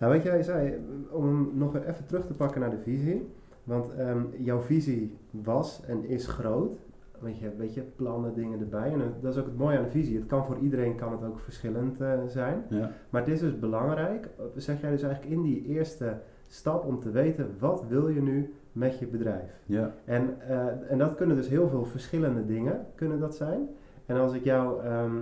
Nou, 0.00 0.12
wat 0.14 0.22
jij 0.22 0.42
zei, 0.42 0.74
om 1.10 1.50
nog 1.58 1.76
even 1.76 2.06
terug 2.06 2.26
te 2.26 2.34
pakken 2.34 2.60
naar 2.60 2.70
de 2.70 2.78
visie. 2.78 3.26
Want 3.64 3.94
ehm, 3.94 4.22
jouw 4.38 4.60
visie 4.60 5.16
was 5.30 5.84
en 5.86 6.04
is 6.04 6.26
groot. 6.26 6.78
Want 7.20 7.38
je 7.38 7.44
hebt 7.44 7.56
weet 7.56 7.74
je, 7.74 7.82
plannen, 7.82 8.34
dingen 8.34 8.60
erbij. 8.60 8.92
En 8.92 9.00
dat 9.20 9.32
is 9.32 9.38
ook 9.40 9.46
het 9.46 9.56
mooie 9.58 9.78
aan 9.78 9.84
de 9.84 9.90
visie. 9.90 10.16
Het 10.18 10.26
kan 10.26 10.44
voor 10.46 10.58
iedereen 10.58 10.96
kan 10.96 11.12
het 11.12 11.24
ook 11.24 11.38
verschillend 11.38 12.00
eh, 12.00 12.12
zijn. 12.26 12.62
ja, 12.68 12.90
Maar 13.10 13.20
het 13.20 13.30
is 13.30 13.40
dus 13.40 13.58
belangrijk, 13.58 14.28
eh, 14.38 14.44
zeg 14.54 14.80
jij 14.80 14.90
dus 14.90 15.02
eigenlijk 15.02 15.34
in 15.34 15.42
die 15.42 15.64
eerste 15.64 16.18
stap 16.48 16.84
om 16.84 17.00
te 17.00 17.10
weten 17.10 17.54
wat 17.58 17.84
wil 17.88 18.08
je 18.08 18.22
nu 18.22 18.54
met 18.72 18.98
je 18.98 19.06
bedrijf. 19.06 19.60
ja, 19.66 19.94
En, 20.04 20.40
eh, 20.40 20.90
en 20.90 20.98
dat 20.98 21.14
kunnen 21.14 21.36
dus 21.36 21.48
heel 21.48 21.68
veel 21.68 21.84
verschillende 21.84 22.44
dingen 22.46 22.86
kunnen 22.94 23.20
dat 23.20 23.34
zijn. 23.36 23.68
En 24.06 24.16
als 24.16 24.32
ik 24.34 24.44
jou, 24.44 24.82
ehm, 24.82 25.16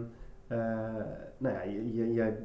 eh, 0.47 0.59
nou 1.39 1.55
ja, 1.55 1.65
jij- 2.13 2.37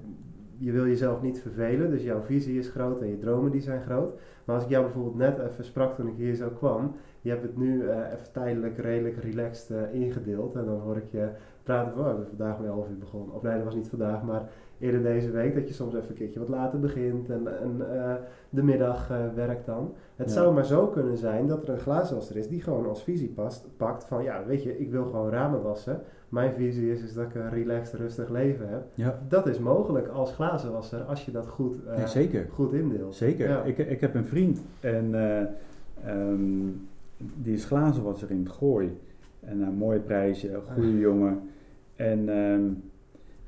je 0.60 0.72
wil 0.72 0.88
jezelf 0.88 1.22
niet 1.22 1.39
vervelen, 1.39 1.89
dus 1.89 2.03
jouw 2.03 2.22
visie 2.22 2.60
is 2.60 2.70
groot 2.70 3.01
en 3.01 3.07
je 3.07 3.18
dromen 3.18 3.51
die 3.51 3.62
zijn 3.62 3.82
groot. 3.82 4.20
Maar 4.45 4.55
als 4.55 4.64
ik 4.64 4.70
jou 4.70 4.84
bijvoorbeeld 4.84 5.16
net 5.16 5.39
even 5.39 5.64
sprak 5.64 5.95
toen 5.95 6.07
ik 6.07 6.16
hier 6.16 6.36
zo 6.36 6.49
kwam, 6.49 6.95
je 7.22 7.30
hebt 7.30 7.41
het 7.41 7.57
nu 7.57 7.88
eh, 7.88 7.97
even 7.97 8.32
tijdelijk 8.32 8.78
redelijk 8.78 9.18
relaxed 9.24 9.78
eh, 9.78 10.01
ingedeeld. 10.01 10.55
En 10.55 10.66
dan 10.66 10.80
hoor 10.80 10.97
ik 10.97 11.12
je 11.12 11.30
praten 11.64 11.91
van, 11.91 11.99
oh, 11.99 12.05
we 12.07 12.10
hebben 12.10 12.38
vandaag 12.38 12.60
om 12.60 12.66
11 12.66 12.89
uur 12.89 12.97
begonnen. 12.97 13.36
Of 13.36 13.41
nee, 13.41 13.55
dat 13.55 13.64
was 13.64 13.76
niet 13.76 13.89
vandaag, 13.89 14.24
maar 14.24 14.49
eerder 14.80 15.03
deze 15.03 15.32
week, 15.32 15.55
dat 15.55 15.67
je 15.67 15.73
soms 15.73 15.93
even 15.95 16.09
een 16.09 16.15
keertje 16.15 16.39
wat 16.39 16.49
later 16.49 16.80
begint 16.80 17.30
en, 17.30 17.61
en 17.61 18.01
eh, 18.05 18.13
de 18.49 18.63
middag 18.63 19.09
eh, 19.11 19.17
werkt 19.36 19.65
dan. 19.65 19.93
Het 20.15 20.27
Ja. 20.27 20.34
zou 20.34 20.53
maar 20.53 20.65
zo 20.65 20.88
kunnen 20.88 21.17
zijn 21.17 21.47
dat 21.47 21.63
er 21.63 21.69
een 21.69 21.80
glazenwasser 21.80 22.36
is 22.38 22.47
die 22.47 22.61
gewoon 22.61 22.88
als 22.88 23.03
visie 23.03 23.27
past, 23.30 23.67
pakt 23.77 24.03
van, 24.05 24.23
ja, 24.23 24.43
weet 24.45 24.63
je, 24.63 24.80
ik 24.80 24.91
wil 24.91 25.03
gewoon 25.03 25.30
ramen 25.30 25.61
wassen. 25.61 26.01
Mijn 26.30 26.53
visie 26.53 26.91
is, 26.91 27.01
is 27.01 27.13
dat 27.13 27.25
ik 27.25 27.36
een 27.36 27.49
relaxed, 27.49 27.99
rustig 27.99 28.30
leven 28.30 28.69
heb. 28.69 28.84
ja. 28.93 29.19
Dat 29.27 29.47
is 29.47 29.59
mogelijk 29.59 30.07
als 30.07 30.34
glazenwasser 30.34 31.01
als 31.01 31.25
je 31.25 31.32
dat 31.32 31.47
goed, 31.47 31.75
eh, 31.88 31.97
Nee, 31.97 32.07
zeker. 32.07 32.45
goed 32.51 32.73
indeelt. 32.73 33.15
Zeker. 33.15 33.49
Ja. 33.49 33.63
Ik, 33.63 33.77
ik 33.77 34.01
heb 34.01 34.15
een 34.15 34.25
vriend 34.25 34.61
en 34.80 35.15
eh, 35.15 35.41
ehm, 36.05 36.67
die 37.17 37.53
is 37.53 37.65
glazenwasser 37.65 38.32
in 38.32 38.39
het 38.39 38.49
gooi. 38.49 38.97
En 39.39 39.61
een 39.61 39.73
mooi 39.73 39.99
prijsje, 39.99 40.53
een 40.53 40.61
goede 40.73 40.97
jongen. 40.99 41.39
En 41.95 42.30
ehm, 42.30 42.61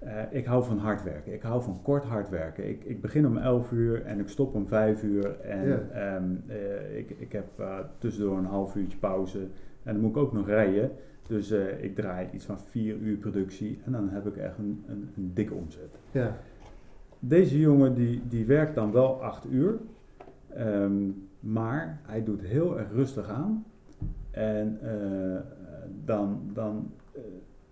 eh, 0.02 0.22
ik 0.30 0.46
hou 0.46 0.64
van 0.64 0.78
hard 0.78 1.04
werken. 1.04 1.34
Ik 1.34 1.42
hou 1.42 1.64
van 1.64 1.82
kort 1.82 2.04
hard 2.04 2.30
werken. 2.30 2.70
Ik, 2.70 2.84
ik 2.84 3.02
begin 3.02 3.28
om 3.28 3.38
11 3.38 3.72
uur 3.72 4.06
en 4.06 4.20
ik 4.20 4.28
stop 4.28 4.56
om 4.56 4.68
5 4.68 5.04
uur. 5.04 5.40
En 5.40 5.92
ehm, 5.94 6.24
eh, 6.48 6.98
ik, 6.98 7.10
ik 7.10 7.32
heb 7.32 7.60
eh, 7.60 7.78
tussendoor 7.98 8.38
een 8.38 8.46
half 8.46 8.76
uurtje 8.76 8.98
pauze. 8.98 9.40
En 9.84 9.94
dan 9.94 10.00
moet 10.00 10.10
ik 10.10 10.18
ook 10.18 10.34
nog 10.34 10.48
rijden. 10.48 10.92
Dus 11.28 11.52
ik 11.82 11.96
draai 11.96 12.28
iets 12.34 12.46
van 12.46 12.60
4 12.60 12.96
uur 12.96 13.18
productie. 13.18 13.80
En 13.86 13.92
dan 13.92 14.10
heb 14.10 14.28
ik 14.28 14.38
echt 14.38 14.58
een, 14.58 14.84
een, 14.88 15.10
een 15.16 15.32
dikke 15.34 15.54
omzet. 15.54 16.00
Ja, 16.12 16.38
Deze 17.20 17.60
jongen 17.60 17.94
die, 17.94 18.22
die 18.28 18.46
werkt 18.46 18.76
dan 18.76 18.92
wel 18.92 19.24
8 19.24 19.52
uur. 19.52 19.80
Ehm, 20.48 21.10
maar 21.40 22.00
hij 22.04 22.24
doet 22.24 22.42
heel 22.42 22.80
erg 22.80 22.92
rustig 22.92 23.30
aan. 23.30 23.66
En 24.32 24.80
dan, 26.06 26.50
dan 26.54 26.92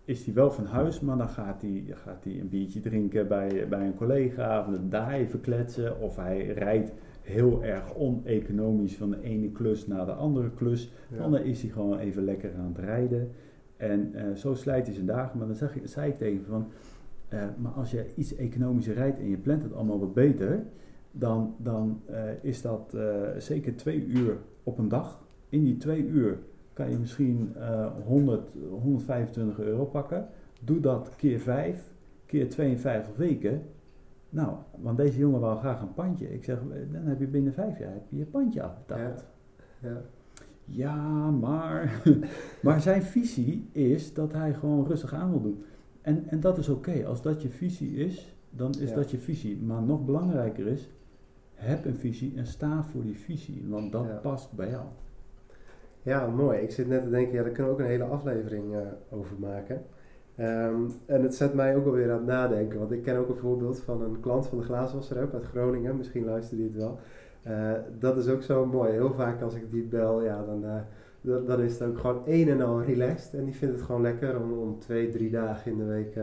is 0.09 0.25
hij 0.25 0.33
wel 0.33 0.51
van 0.51 0.65
huis, 0.65 0.99
maar 0.99 1.17
dan 1.17 1.29
gaat 1.29 1.61
hij, 1.61 1.83
gaat 1.89 2.23
hij 2.23 2.39
een 2.39 2.49
biertje 2.49 2.79
drinken 2.79 3.27
bij, 3.27 3.67
bij 3.69 3.85
een 3.85 3.95
collega. 3.95 4.67
Of 4.67 4.79
daar 4.89 5.11
even 5.11 5.41
kletsen. 5.41 5.99
Of 5.99 6.15
hij 6.15 6.45
rijdt 6.47 6.91
heel 7.21 7.63
erg 7.63 7.95
oneconomisch 7.95 8.95
van 8.95 9.09
de 9.09 9.21
ene 9.21 9.51
klus 9.51 9.87
naar 9.87 10.05
de 10.05 10.11
andere 10.11 10.51
klus. 10.51 10.91
ja. 11.09 11.17
Dan 11.17 11.37
is 11.37 11.61
hij 11.61 11.71
gewoon 11.71 11.97
even 11.97 12.23
lekker 12.23 12.51
aan 12.57 12.73
het 12.75 12.77
rijden. 12.77 13.31
En 13.77 14.13
eh, 14.13 14.35
zo 14.35 14.53
slijt 14.53 14.85
hij 14.85 14.95
zijn 14.95 15.05
dagen. 15.05 15.37
Maar 15.37 15.47
dan 15.47 15.55
zeg 15.55 15.75
ik, 15.75 15.87
zei 15.87 16.09
ik 16.09 16.17
tegen 16.17 16.35
hem 16.35 16.45
van... 16.45 16.67
eh, 17.27 17.43
maar 17.57 17.71
als 17.71 17.91
je 17.91 18.05
iets 18.15 18.35
economischer 18.35 18.93
rijdt 18.93 19.19
en 19.19 19.29
je 19.29 19.37
plant 19.37 19.63
het 19.63 19.73
allemaal 19.73 19.99
wat 19.99 20.13
beter... 20.13 20.63
dan, 21.11 21.55
dan 21.57 22.01
eh, 22.05 22.23
is 22.41 22.61
dat 22.61 22.97
zeker 23.37 23.75
twee 23.75 24.05
uur 24.05 24.37
op 24.63 24.77
een 24.77 24.89
dag. 24.89 25.23
In 25.49 25.63
die 25.63 25.77
twee 25.77 26.05
uur 26.05 26.37
kan 26.79 26.89
je 26.91 26.97
misschien 26.97 27.51
eh 27.57 27.87
100, 28.05 28.49
125 28.69 29.59
euro 29.59 29.85
pakken. 29.85 30.27
Doe 30.61 30.79
dat 30.79 31.09
keer 31.15 31.39
5, 31.39 31.93
keer 32.25 32.49
52 32.49 33.15
weken. 33.15 33.61
Nou, 34.29 34.53
want 34.81 34.97
deze 34.97 35.17
jongen 35.17 35.39
wou 35.39 35.59
graag 35.59 35.81
een 35.81 35.93
pandje. 35.93 36.33
Ik 36.33 36.43
zeg, 36.43 36.57
eh, 36.57 36.93
dan 36.93 37.01
heb 37.05 37.19
je 37.19 37.27
binnen 37.27 37.53
vijf 37.53 37.79
jaar 37.79 37.93
heb 37.93 38.03
je 38.09 38.17
je 38.17 38.25
pandje 38.25 38.63
afbetaald. 38.63 39.25
Ja. 39.81 40.01
Ja, 40.65 40.95
maar, 41.31 42.01
maar 42.63 42.81
zijn 42.81 43.03
visie 43.03 43.67
is 43.71 44.13
dat 44.13 44.33
hij 44.33 44.53
gewoon 44.53 44.85
rustig 44.87 45.13
aan 45.13 45.29
wil 45.29 45.41
doen. 45.41 45.63
En, 46.01 46.27
en 46.27 46.39
dat 46.39 46.57
is 46.57 46.69
oké. 46.69 47.05
Als 47.05 47.21
dat 47.21 47.41
je 47.41 47.49
visie 47.49 47.95
is, 47.95 48.35
dan 48.49 48.71
is 48.79 48.89
Ja. 48.89 48.95
dat 48.95 49.11
je 49.11 49.17
visie. 49.17 49.61
Maar 49.61 49.81
nog 49.81 50.05
belangrijker 50.05 50.67
is, 50.67 50.89
heb 51.53 51.85
een 51.85 51.95
visie 51.97 52.33
en 52.35 52.47
sta 52.47 52.83
voor 52.83 53.03
die 53.03 53.17
visie. 53.19 53.65
Want 53.67 53.91
dat 53.91 54.05
Ja. 54.05 54.15
past 54.15 54.51
bij 54.53 54.69
jou. 54.69 54.85
Ja, 56.03 56.27
mooi. 56.27 56.59
Ik 56.59 56.71
zit 56.71 56.87
net 56.87 57.03
te 57.03 57.09
denken, 57.09 57.33
ja, 57.33 57.43
daar 57.43 57.51
kunnen 57.51 57.75
we 57.75 57.77
ook 57.77 57.85
een 57.85 57.91
hele 57.91 58.03
aflevering 58.03 58.75
eh, 58.75 58.79
over 59.09 59.35
maken. 59.39 59.81
Ehm, 60.35 60.89
en 61.05 61.21
het 61.21 61.35
zet 61.35 61.53
mij 61.53 61.75
ook 61.75 61.85
alweer 61.85 62.11
aan 62.11 62.17
het 62.17 62.25
nadenken. 62.25 62.79
Want 62.79 62.91
ik 62.91 63.01
ken 63.01 63.17
ook 63.17 63.29
een 63.29 63.35
voorbeeld 63.35 63.79
van 63.79 64.01
een 64.01 64.19
klant 64.19 64.47
van 64.47 64.57
de 64.57 64.63
glazenwasser 64.63 65.17
uit 65.17 65.43
Groningen. 65.43 65.97
Misschien 65.97 66.25
luistert 66.25 66.59
hij 66.59 66.69
het 66.69 66.77
wel. 66.77 66.99
Eh, 67.43 67.71
dat 67.99 68.17
is 68.17 68.27
ook 68.27 68.41
zo 68.41 68.65
mooi. 68.65 68.91
Heel 68.91 69.13
vaak 69.13 69.41
als 69.41 69.55
ik 69.55 69.71
die 69.71 69.83
bel, 69.83 70.23
ja, 70.23 70.45
dan, 70.45 70.65
eh, 70.65 70.81
dan, 71.21 71.45
dan 71.45 71.61
is 71.61 71.79
het 71.79 71.89
ook 71.89 71.99
gewoon 71.99 72.21
een 72.25 72.49
en 72.49 72.61
al 72.61 72.81
relaxed. 72.81 73.33
En 73.33 73.45
die 73.45 73.55
vindt 73.55 73.75
het 73.75 73.83
gewoon 73.83 74.01
lekker 74.01 74.41
om, 74.41 74.53
om 74.53 74.79
twee, 74.79 75.09
drie 75.09 75.29
dagen 75.29 75.71
in 75.71 75.77
de 75.77 75.85
week 75.85 76.19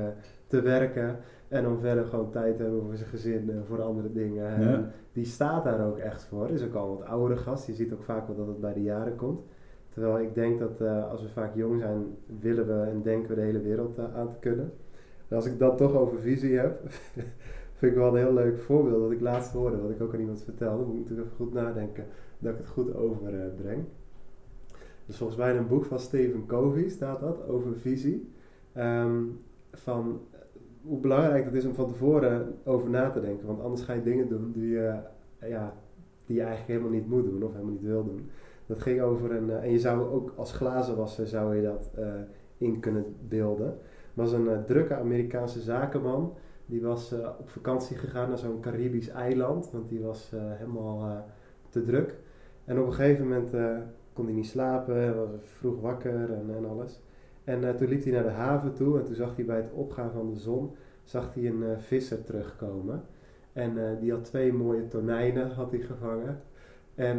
te 0.47 0.61
werken. 0.61 1.17
En 1.49 1.67
om 1.67 1.79
verder 1.79 2.07
gewoon 2.07 2.31
tijd 2.31 2.57
te 2.57 2.63
hebben 2.63 2.83
voor 2.83 2.97
zijn 2.97 3.09
gezin 3.09 3.51
en 3.51 3.65
voor 3.67 3.83
andere 3.83 4.13
dingen. 4.13 4.47
En 4.47 4.91
die 5.13 5.25
staat 5.25 5.65
daar 5.65 5.87
ook 5.87 5.99
echt 5.99 6.25
voor. 6.25 6.51
Is 6.51 6.65
ook 6.65 6.75
al 6.75 6.89
wat 6.89 7.07
oudere 7.07 7.41
gast. 7.41 7.67
Je 7.67 7.75
ziet 7.75 7.93
ook 7.93 8.03
vaak 8.03 8.27
wel 8.27 8.37
dat 8.37 8.47
het 8.47 8.61
bij 8.61 8.73
de 8.73 8.83
jaren 8.83 9.17
komt. 9.17 9.41
Terwijl 9.97 10.21
ik 10.21 10.35
denk 10.35 10.59
dat 10.59 10.81
eh, 10.81 11.11
als 11.11 11.23
we 11.23 11.29
vaak 11.29 11.55
jong 11.55 11.81
zijn, 11.81 12.17
willen 12.41 12.67
we 12.67 12.91
en 12.91 13.03
denken 13.03 13.29
we 13.29 13.35
de 13.35 13.41
hele 13.41 13.61
wereld 13.61 13.99
eh, 13.99 14.15
aan 14.15 14.29
te 14.29 14.39
kunnen. 14.41 14.73
En 15.29 15.37
als 15.37 15.47
ik 15.47 15.59
dat 15.59 15.77
toch 15.77 15.95
over 15.95 16.19
visie 16.19 16.57
heb, 16.57 16.81
vind 17.79 17.93
ik 17.93 17.95
wel 17.95 18.09
een 18.09 18.25
heel 18.25 18.33
leuk 18.33 18.59
voorbeeld 18.59 19.03
dat 19.03 19.11
ik 19.11 19.21
laatst 19.21 19.53
hoorde, 19.53 19.81
wat 19.81 19.91
ik 19.91 20.01
ook 20.01 20.15
aan 20.15 20.21
iemand 20.21 20.43
vertelde. 20.43 20.85
Moet 20.85 20.95
ik 20.95 21.01
natuurlijk 21.01 21.27
even 21.27 21.45
goed 21.45 21.53
nadenken 21.53 22.07
dat 22.39 22.53
ik 22.53 22.59
het 22.59 22.69
goed 22.69 22.95
overbreng. 22.95 23.85
dus 25.07 25.17
volgens 25.17 25.39
mij 25.39 25.51
in 25.51 25.57
een 25.57 25.69
boek 25.69 25.85
van 25.85 25.99
Stephen 25.99 26.47
Covey 26.47 26.89
staat 26.89 27.21
dat 27.21 27.49
over 27.49 27.77
visie. 27.77 28.33
Ehm, 28.73 29.23
van 29.73 30.21
hoe 30.83 30.99
belangrijk 30.99 31.45
het 31.45 31.55
is 31.55 31.65
om 31.65 31.75
van 31.75 31.89
tevoren 31.89 32.55
over 32.65 32.91
na 32.91 33.11
te 33.11 33.21
denken. 33.21 33.47
Want 33.47 33.61
anders 33.61 33.83
ga 33.83 33.93
je 33.93 34.03
dingen 34.03 34.29
doen 34.29 34.53
die 34.53 34.69
je, 34.69 34.99
ja, 35.41 35.75
die 36.27 36.37
je 36.37 36.43
eigenlijk 36.43 36.71
helemaal 36.71 36.99
niet 36.99 37.09
moet 37.09 37.25
doen 37.25 37.43
of 37.43 37.53
helemaal 37.53 37.73
niet 37.73 37.83
wil 37.83 38.05
doen. 38.05 38.31
Dat 38.67 38.81
ging 38.83 39.01
over 39.01 39.33
een. 39.33 39.51
eh, 39.51 39.63
en 39.63 39.71
je 39.71 39.79
zou 39.79 40.11
ook 40.11 40.33
als 40.37 40.53
glazenwasser 40.53 41.27
zou 41.27 41.57
je 41.57 41.63
dat 41.63 41.91
eh, 41.95 42.13
in 42.59 42.81
kunnen 42.81 43.17
beelden. 43.29 43.79
Was 44.15 44.33
een 44.33 44.49
eh, 44.49 44.65
drukke 44.65 44.95
Amerikaanse 44.95 45.61
zakenman. 45.61 46.35
Die 46.67 46.83
was 46.83 47.13
op 47.39 47.49
vakantie 47.49 47.97
gegaan 47.97 48.29
naar 48.29 48.39
zo'n 48.39 48.61
Caribisch 48.61 49.09
eiland. 49.09 49.71
Want 49.71 49.89
die 49.89 50.01
was 50.01 50.33
helemaal 50.35 51.25
te 51.69 51.83
druk. 51.83 52.19
En 52.65 52.81
op 52.81 52.87
een 52.87 52.93
gegeven 52.93 53.29
moment 53.29 53.51
kon 54.13 54.25
hij 54.25 54.35
niet 54.35 54.47
slapen. 54.47 55.17
Was 55.17 55.29
vroeg 55.41 55.81
wakker 55.81 56.33
en, 56.33 56.55
en 56.57 56.69
alles. 56.69 57.01
En 57.45 57.77
toen 57.77 57.89
liep 57.89 58.03
hij 58.03 58.13
naar 58.13 58.23
de 58.23 58.29
haven 58.29 58.73
toe. 58.75 58.99
En 58.99 59.05
toen 59.05 59.15
zag 59.15 59.37
hij 59.37 59.45
bij 59.45 59.57
het 59.57 59.73
opgaan 59.73 60.11
van 60.11 60.31
de 60.31 60.39
zon. 60.39 60.77
Zag 61.05 61.35
hij 61.35 61.47
een 61.47 61.63
eh, 61.63 61.79
visser 61.79 62.25
terugkomen. 62.25 63.03
En 63.53 63.99
die 64.01 64.13
had 64.13 64.25
twee 64.25 64.53
mooie 64.53 64.87
tonijnen 64.87 65.51
had 65.51 65.71
hij 65.71 65.81
gevangen. 65.81 66.41
En 66.95 67.19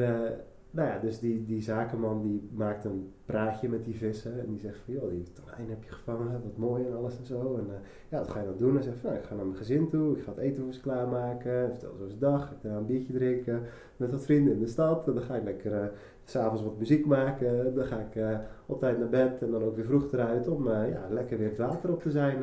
nou 0.72 0.88
ja, 0.88 1.00
dus 1.00 1.20
die, 1.20 1.46
die 1.46 1.62
zakenman 1.62 2.22
die 2.22 2.50
maakt 2.54 2.86
een 2.86 3.12
praatje 3.26 3.70
met 3.70 3.86
die 3.86 3.96
vissen. 3.96 4.40
En 4.40 4.46
die 4.48 4.60
zegt 4.60 4.80
van, 4.86 4.94
joh, 4.94 5.10
die 5.10 5.24
tonijn 5.34 5.70
heb 5.70 5.84
je 5.84 5.92
gevangen, 5.92 6.42
wat 6.44 6.58
mooi 6.58 6.86
en 6.86 6.96
alles 6.96 7.18
en 7.18 7.26
zo. 7.26 7.56
En 7.56 7.66
eh, 7.70 7.80
ja, 8.10 8.18
wat 8.18 8.30
ga 8.30 8.40
je 8.40 8.46
dan 8.46 8.58
doen? 8.58 8.78
En 8.78 8.84
zegt 8.84 8.98
van, 8.98 9.10
nou, 9.10 9.22
ik 9.22 9.28
ga 9.28 9.36
naar 9.36 9.46
mijn 9.46 9.58
gezin 9.58 9.90
toe, 9.90 10.18
ik 10.18 10.24
ga 10.24 10.32
het 10.32 10.40
eten 10.40 10.64
voor 10.64 10.74
ze 10.74 10.82
klaarmaken. 10.82 11.70
Vertel 11.72 11.96
zo 11.98 12.04
eens 12.04 12.18
dag, 12.18 12.52
ik 12.52 12.58
ga 12.70 12.70
een 12.70 12.86
biertje 12.86 13.14
drinken 13.14 13.62
met 13.98 14.12
wat 14.12 14.26
vrienden 14.26 14.54
in 14.54 14.60
de 14.60 14.68
stad. 14.68 15.06
Dan 15.06 15.22
ga 15.22 15.36
ik 15.36 15.44
lekker 15.44 15.74
eh, 15.74 15.88
s 16.24 16.32
s'avonds 16.32 16.64
wat 16.64 16.78
muziek 16.78 17.06
maken. 17.06 17.74
Dan 17.76 17.86
ga 17.86 18.00
ik 18.00 18.16
eh, 18.16 18.40
op 18.66 18.80
tijd 18.80 19.00
naar 19.00 19.10
bed 19.10 19.42
en 19.42 19.52
dan 19.52 19.64
ook 19.64 19.76
weer 19.76 19.86
vroeg 19.86 20.12
eruit 20.12 20.48
om 20.48 20.68
ja, 20.68 21.08
lekker 21.10 21.38
weer 21.38 21.50
het 21.50 21.58
water 21.58 21.92
op 21.92 22.02
te 22.02 22.12
zijn. 22.12 22.38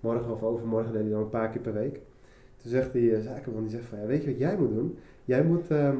morgen 0.00 0.32
of 0.32 0.42
overmorgen 0.42 0.92
deed 0.92 1.02
hij 1.02 1.10
dan 1.10 1.20
een 1.20 1.28
paar 1.28 1.50
keer 1.50 1.60
per 1.60 1.72
week. 1.72 2.00
Toen 2.56 2.70
zegt 2.70 2.92
die 2.92 3.10
uh, 3.10 3.20
zakenman, 3.20 3.62
die 3.62 3.70
zegt 3.70 3.84
van, 3.84 3.98
ja, 3.98 4.06
weet 4.06 4.22
je 4.22 4.30
wat 4.30 4.38
jij 4.38 4.56
moet 4.56 4.74
doen? 4.74 4.98
Jij 5.24 5.44
moet... 5.44 5.70
ehm, 5.70 5.78
eh, 5.78 5.88
eh, 5.88 5.98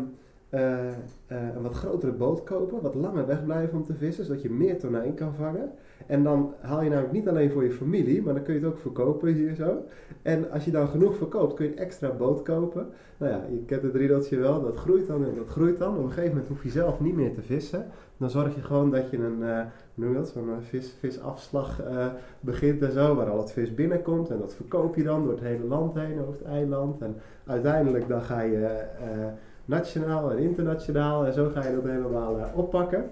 een 0.50 1.62
wat 1.62 1.72
grotere 1.74 2.12
boot 2.12 2.44
kopen, 2.44 2.82
wat 2.82 2.94
langer 2.94 3.26
wegblijven 3.26 3.78
om 3.78 3.84
te 3.84 3.94
vissen, 3.94 4.24
zodat 4.24 4.42
je 4.42 4.50
meer 4.50 4.78
tonijn 4.78 5.14
kan 5.14 5.34
vangen. 5.34 5.70
En 6.06 6.22
dan 6.22 6.54
haal 6.60 6.82
je 6.82 6.88
namelijk 6.88 7.12
niet 7.12 7.28
alleen 7.28 7.50
voor 7.50 7.64
je 7.64 7.70
familie, 7.70 8.22
maar 8.22 8.34
dan 8.34 8.42
kun 8.42 8.54
je 8.54 8.60
het 8.60 8.68
ook 8.68 8.78
verkopen 8.78 9.32
hier 9.32 9.54
zo. 9.54 9.82
En 10.22 10.50
als 10.50 10.64
je 10.64 10.70
dan 10.70 10.88
genoeg 10.88 11.16
verkoopt, 11.16 11.54
kun 11.54 11.64
je 11.64 11.70
een 11.72 11.78
extra 11.78 12.10
boot 12.10 12.42
kopen. 12.42 12.86
Nou 13.16 13.32
ja, 13.32 13.40
je 13.50 13.64
kent 13.64 13.82
het 13.82 13.94
riedeltje 13.94 14.38
wel, 14.38 14.62
dat 14.62 14.76
groeit 14.76 15.06
dan 15.06 15.24
en 15.24 15.34
dat 15.34 15.48
groeit 15.48 15.78
dan. 15.78 15.96
Op 15.96 16.02
een 16.04 16.08
gegeven 16.08 16.30
moment 16.30 16.48
hoef 16.48 16.62
je 16.62 16.68
zelf 16.70 17.00
niet 17.00 17.14
meer 17.14 17.32
te 17.32 17.42
vissen. 17.42 17.86
Dan 18.16 18.30
zorg 18.30 18.54
je 18.54 18.62
gewoon 18.62 18.90
dat 18.90 19.10
je 19.10 19.16
een, 19.16 19.42
eh, 19.42 19.60
hoe 19.94 20.04
noem 20.04 20.14
dat, 20.14 20.28
zo'n 20.28 20.48
eh, 20.48 20.56
vis, 20.60 20.94
visafslag 20.98 21.82
eh, 21.82 22.06
begint 22.40 22.82
en 22.82 22.92
zo, 22.92 23.14
waar 23.14 23.30
al 23.30 23.38
het 23.38 23.52
vis 23.52 23.74
binnenkomt. 23.74 24.30
En 24.30 24.38
dat 24.38 24.54
verkoop 24.54 24.96
je 24.96 25.02
dan 25.02 25.22
door 25.22 25.32
het 25.32 25.42
hele 25.42 25.64
land 25.64 25.94
heen, 25.94 26.20
over 26.20 26.32
het 26.32 26.42
eiland. 26.42 27.00
En 27.00 27.16
uiteindelijk 27.46 28.08
dan 28.08 28.22
ga 28.22 28.40
je... 28.40 28.66
eh, 28.66 29.26
nationaal 29.66 30.30
en 30.30 30.38
internationaal 30.38 31.26
en 31.26 31.32
zo 31.32 31.48
ga 31.48 31.66
je 31.66 31.74
dat 31.74 31.84
helemaal 31.84 32.38
eh, 32.38 32.58
oppakken. 32.58 33.04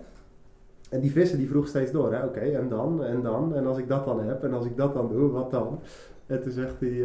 En 0.91 1.01
die 1.01 1.13
vissen 1.13 1.39
die 1.39 1.49
vroeg 1.49 1.67
steeds 1.67 1.93
door, 1.93 2.21
oké, 2.25 2.41
en 2.41 2.69
dan, 2.69 3.05
en 3.05 3.23
dan, 3.23 3.55
en 3.55 3.67
als 3.67 3.79
ik 3.79 3.89
dat 3.89 4.05
dan 4.05 4.21
heb, 4.21 4.45
en 4.45 4.53
als 4.53 4.67
ik 4.67 4.77
dat 4.77 4.95
dan 4.95 5.09
doe, 5.09 5.31
wat 5.31 5.51
dan? 5.51 5.81
En 6.27 6.43
toen 6.43 6.53
zegt 6.53 6.81
die, 6.81 7.05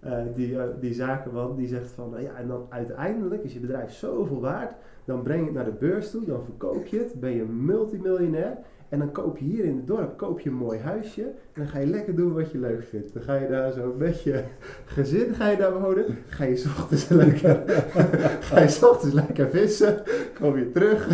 eh, 0.00 0.18
die, 0.34 0.58
eh, 0.58 0.64
die 0.80 0.94
zakenman, 0.94 1.56
die 1.56 1.68
zegt 1.68 1.90
van, 1.90 2.10
nou 2.10 2.22
ja, 2.22 2.34
en 2.34 2.48
dan 2.48 2.66
uiteindelijk 2.68 3.44
is 3.44 3.52
je 3.52 3.60
bedrijf 3.60 3.92
zoveel 3.92 4.40
waard, 4.40 4.72
dan 5.04 5.22
breng 5.22 5.38
je 5.38 5.44
het 5.44 5.54
naar 5.54 5.64
de 5.64 5.78
beurs 5.78 6.10
toe, 6.10 6.24
dan 6.24 6.44
verkoop 6.44 6.86
je 6.86 6.98
het, 6.98 7.20
ben 7.20 7.30
je 7.30 7.44
multimiljonair, 7.44 8.58
en 8.88 8.98
dan 8.98 9.12
koop 9.12 9.38
je 9.38 9.44
hier 9.44 9.64
in 9.64 9.76
het 9.76 9.86
dorp 9.86 10.16
koop 10.16 10.40
je 10.40 10.48
een 10.48 10.56
mooi 10.56 10.78
huisje. 10.78 11.22
En 11.22 11.30
dan 11.54 11.68
ga 11.68 11.78
je 11.78 11.86
lekker 11.86 12.14
doen 12.14 12.34
wat 12.34 12.50
je 12.50 12.58
leuk 12.58 12.84
vindt. 12.84 13.12
Dan 13.12 13.22
ga 13.22 13.34
je 13.34 13.48
daar 13.48 13.72
zo 13.72 13.94
met 13.98 14.22
je 14.22 14.44
gezin 14.96 15.34
ga 15.34 15.48
je 15.48 15.56
daar 15.56 15.80
wonen. 15.80 16.04
Ga 16.28 16.44
je 16.44 16.56
's 16.56 16.66
ochtends 16.66 17.08
lekker, 17.24 17.62
ga 18.48 18.60
je 18.60 18.68
's 18.68 18.82
ochtends 18.82 19.14
lekker 19.14 19.48
vissen. 19.48 20.02
Kom 20.40 20.58
je 20.58 20.70
terug. 20.70 21.08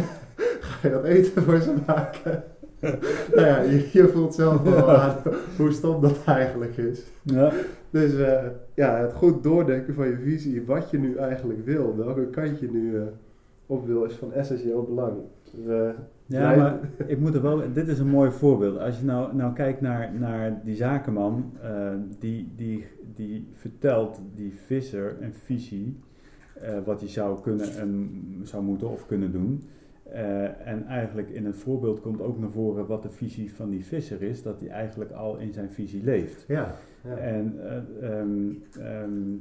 Ga 0.60 0.88
je 0.88 0.94
dat 0.94 1.04
eten 1.04 1.42
voor 1.42 1.60
ze 1.60 1.74
maken. 1.86 2.44
nou 3.34 3.46
ja, 3.46 3.60
je, 3.60 3.88
je 3.92 4.08
voelt 4.08 4.34
zelf 4.34 4.62
wel 4.62 4.90
aan 4.90 5.16
hoe 5.56 5.72
stom 5.72 6.00
dat 6.00 6.24
eigenlijk 6.26 6.76
is. 6.76 7.02
Ja. 7.22 7.52
Dus 7.90 8.18
eh, 8.18 8.44
ja, 8.74 8.96
het 9.00 9.12
goed 9.12 9.42
doordenken 9.42 9.94
van 9.94 10.06
je 10.08 10.16
visie. 10.16 10.62
Wat 10.66 10.90
je 10.90 10.98
nu 10.98 11.16
eigenlijk 11.16 11.64
wil. 11.64 11.96
Welke 11.96 12.26
kant 12.26 12.58
je 12.58 12.70
nu 12.70 12.96
eh, 12.98 13.02
op 13.66 13.86
wil 13.86 14.04
is 14.04 14.14
van 14.14 14.32
essentieel 14.32 14.82
belang. 14.82 15.12
Dus, 15.52 15.66
eh, 15.66 15.88
Ja, 16.26 16.52
Blijf- 16.52 16.56
maar 16.58 16.78
ik 17.06 17.18
moet 17.18 17.34
er 17.34 17.42
wel, 17.42 17.72
dit 17.72 17.88
is 17.88 17.98
een 17.98 18.08
mooi 18.08 18.30
voorbeeld. 18.30 18.78
Als 18.78 18.98
je 18.98 19.04
nou, 19.04 19.36
nou 19.36 19.52
kijkt 19.54 19.80
naar, 19.80 20.10
naar 20.18 20.60
die 20.64 20.76
zakenman, 20.76 21.52
eh, 21.62 21.90
die, 22.18 22.52
die, 22.56 22.84
die 23.14 23.48
vertelt 23.52 24.20
die 24.34 24.52
visser 24.66 25.16
een 25.20 25.34
visie, 25.34 25.96
eh, 26.60 26.74
wat 26.84 27.00
hij 27.00 27.08
zou 27.08 27.40
kunnen 27.40 27.76
en 27.76 28.10
zou 28.42 28.62
moeten 28.62 28.90
of 28.90 29.06
kunnen 29.06 29.32
doen. 29.32 29.62
Eh, 30.12 30.66
en 30.68 30.86
eigenlijk 30.86 31.28
in 31.30 31.46
het 31.46 31.56
voorbeeld 31.56 32.00
komt 32.00 32.20
ook 32.22 32.38
naar 32.38 32.50
voren 32.50 32.86
wat 32.86 33.02
de 33.02 33.10
visie 33.10 33.54
van 33.54 33.70
die 33.70 33.84
visser 33.84 34.22
is, 34.22 34.42
dat 34.42 34.60
hij 34.60 34.68
eigenlijk 34.68 35.10
al 35.12 35.36
in 35.36 35.52
zijn 35.52 35.70
visie 35.70 36.04
leeft. 36.04 36.44
Ja. 36.48 36.74
Ja. 37.04 37.16
En 37.16 37.54
eh, 37.60 38.10
ehm, 38.10 38.50
ehm, 38.80 39.36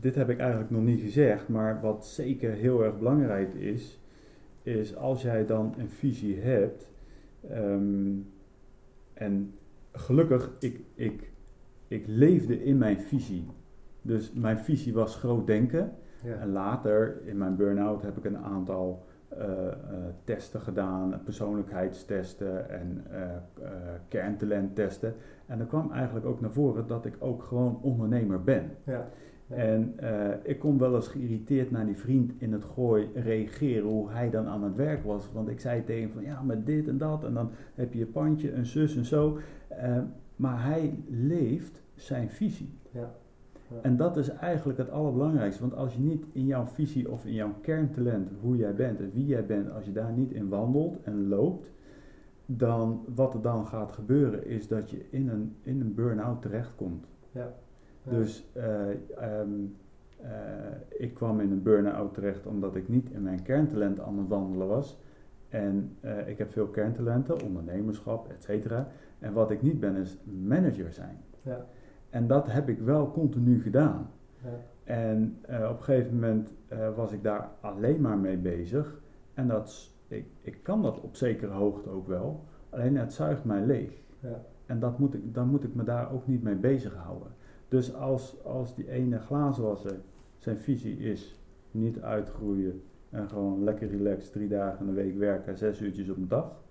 dit 0.00 0.14
heb 0.14 0.28
ik 0.28 0.38
eigenlijk 0.38 0.70
nog 0.70 0.82
niet 0.82 1.00
gezegd, 1.00 1.48
maar 1.48 1.80
wat 1.80 2.06
zeker 2.06 2.52
heel 2.52 2.84
erg 2.84 2.98
belangrijk 2.98 3.54
is, 3.54 4.00
is 4.62 4.96
als 4.96 5.22
jij 5.22 5.46
dan 5.46 5.74
een 5.78 5.90
visie 5.90 6.40
hebt, 6.40 6.90
ehm, 7.50 8.14
en 9.14 9.54
gelukkig, 9.92 10.56
ik, 10.58 10.80
ik, 10.94 11.30
ik 11.88 12.04
leefde 12.06 12.64
in 12.64 12.78
mijn 12.78 12.98
visie. 12.98 13.46
Dus 14.02 14.32
mijn 14.32 14.58
visie 14.58 14.92
was 14.92 15.16
groot 15.16 15.46
denken. 15.46 15.92
ja. 16.22 16.34
En 16.34 16.52
later, 16.52 17.20
in 17.24 17.38
mijn 17.38 17.56
burn-out, 17.56 18.02
heb 18.02 18.16
ik 18.16 18.24
een 18.24 18.38
aantal 18.38 19.04
testen 20.24 20.60
gedaan, 20.60 21.20
persoonlijkheidstesten 21.24 22.70
en 22.70 23.04
eh 23.10 23.20
eh, 23.26 23.70
kerntalenttesten. 24.08 25.14
En 25.46 25.60
er 25.60 25.66
kwam 25.66 25.92
eigenlijk 25.92 26.26
ook 26.26 26.40
naar 26.40 26.50
voren 26.50 26.86
dat 26.86 27.06
ik 27.06 27.16
ook 27.18 27.42
gewoon 27.42 27.78
ondernemer 27.82 28.42
ben. 28.42 28.70
ja. 28.84 29.08
Ja. 29.48 29.54
En 29.54 29.92
eh, 29.96 30.34
ik 30.42 30.58
kon 30.58 30.78
wel 30.78 30.94
eens 30.94 31.08
geïrriteerd 31.08 31.70
naar 31.70 31.86
die 31.86 31.96
vriend 31.96 32.32
in 32.38 32.52
het 32.52 32.64
gooi 32.64 33.10
reageren 33.14 33.88
hoe 33.88 34.10
hij 34.10 34.30
dan 34.30 34.46
aan 34.46 34.62
het 34.62 34.76
werk 34.76 35.04
was. 35.04 35.32
Want 35.32 35.48
ik 35.48 35.60
zei 35.60 35.84
tegen 35.84 36.02
hem 36.02 36.12
van 36.12 36.22
ja, 36.22 36.42
met 36.42 36.66
dit 36.66 36.88
en 36.88 36.98
dat 36.98 37.24
en 37.24 37.34
dan 37.34 37.50
heb 37.74 37.92
je 37.92 37.98
je 37.98 38.06
pandje, 38.06 38.52
een 38.52 38.66
zus 38.66 38.96
en 38.96 39.04
zo. 39.04 39.38
Eh, 39.68 39.98
maar 40.36 40.64
hij 40.64 40.98
leeft 41.08 41.82
zijn 41.94 42.28
visie. 42.28 42.78
Ja. 42.90 43.14
Ja. 43.70 43.76
En 43.82 43.96
dat 43.96 44.16
is 44.16 44.28
eigenlijk 44.28 44.78
het 44.78 44.90
allerbelangrijkste. 44.90 45.60
Want 45.60 45.74
als 45.74 45.94
je 45.94 46.00
niet 46.00 46.24
in 46.32 46.46
jouw 46.46 46.66
visie 46.66 47.10
of 47.10 47.24
in 47.24 47.32
jouw 47.32 47.54
kerntalent, 47.60 48.30
hoe 48.40 48.56
jij 48.56 48.74
bent 48.74 49.00
en 49.00 49.10
wie 49.12 49.26
jij 49.26 49.46
bent, 49.46 49.70
als 49.70 49.84
je 49.84 49.92
daar 49.92 50.12
niet 50.12 50.32
in 50.32 50.48
wandelt 50.48 51.02
en 51.02 51.28
loopt, 51.28 51.72
dan 52.46 53.04
wat 53.14 53.34
er 53.34 53.42
dan 53.42 53.66
gaat 53.66 53.92
gebeuren 53.92 54.46
is 54.46 54.68
dat 54.68 54.90
je 54.90 55.04
in 55.10 55.28
een, 55.28 55.56
in 55.62 55.80
een 55.80 55.94
burn-out 55.94 56.42
terechtkomt. 56.42 57.06
Ja. 57.32 57.54
Ja. 58.02 58.10
Dus 58.10 58.46
eh, 58.52 58.90
ehm, 58.90 59.50
eh, 60.20 60.30
ik 60.88 61.14
kwam 61.14 61.40
in 61.40 61.50
een 61.50 61.62
burn-out 61.62 62.14
terecht 62.14 62.46
omdat 62.46 62.76
ik 62.76 62.88
niet 62.88 63.10
in 63.10 63.22
mijn 63.22 63.42
kerntalent 63.42 64.00
aan 64.00 64.18
het 64.18 64.28
wandelen 64.28 64.66
was. 64.66 64.98
En 65.48 65.96
eh, 66.00 66.28
ik 66.28 66.38
heb 66.38 66.52
veel 66.52 66.66
kerntalenten, 66.66 67.42
ondernemerschap, 67.42 68.28
et 68.28 68.42
cetera. 68.42 68.86
En 69.18 69.32
wat 69.32 69.50
ik 69.50 69.62
niet 69.62 69.80
ben 69.80 69.96
is 69.96 70.18
manager 70.46 70.92
zijn. 70.92 71.16
Ja. 71.42 71.66
En 72.10 72.26
dat 72.26 72.52
heb 72.52 72.68
ik 72.68 72.78
wel 72.78 73.10
continu 73.12 73.62
gedaan. 73.62 74.10
Ja. 74.44 74.50
En 74.84 75.38
eh, 75.42 75.68
op 75.70 75.76
een 75.76 75.84
gegeven 75.84 76.14
moment 76.14 76.52
eh, 76.68 76.94
was 76.94 77.12
ik 77.12 77.22
daar 77.22 77.50
alleen 77.60 78.00
maar 78.00 78.18
mee 78.18 78.36
bezig. 78.36 79.00
En 79.34 79.48
dat, 79.48 79.94
ik, 80.08 80.26
ik 80.40 80.62
kan 80.62 80.82
dat 80.82 81.00
op 81.00 81.16
zekere 81.16 81.52
hoogte 81.52 81.88
ook 81.90 82.06
wel. 82.06 82.44
Alleen 82.70 82.96
het 82.96 83.12
zuigt 83.12 83.44
mij 83.44 83.62
leeg. 83.64 83.90
Ja. 84.20 84.42
En 84.66 84.78
dat 84.80 84.98
moet 84.98 85.14
ik, 85.14 85.34
dan 85.34 85.48
moet 85.48 85.64
ik 85.64 85.74
me 85.74 85.84
daar 85.84 86.12
ook 86.12 86.26
niet 86.26 86.42
mee 86.42 86.54
bezighouden. 86.54 87.28
Dus 87.68 87.94
als, 87.94 88.44
als 88.44 88.74
die 88.74 88.90
ene 88.90 89.18
glazenwasser 89.18 89.96
zijn 90.36 90.58
visie 90.58 90.98
is 90.98 91.40
niet 91.70 92.00
uitgroeien 92.00 92.82
en 93.10 93.28
gewoon 93.28 93.64
lekker 93.64 93.88
relaxed 93.88 94.32
drie 94.32 94.48
dagen 94.48 94.80
in 94.80 94.86
de 94.86 94.92
week 95.02 95.18
werken, 95.18 95.56
zes 95.58 95.80
uurtjes 95.80 96.10
op 96.10 96.16
een 96.16 96.28
dag. 96.28 96.62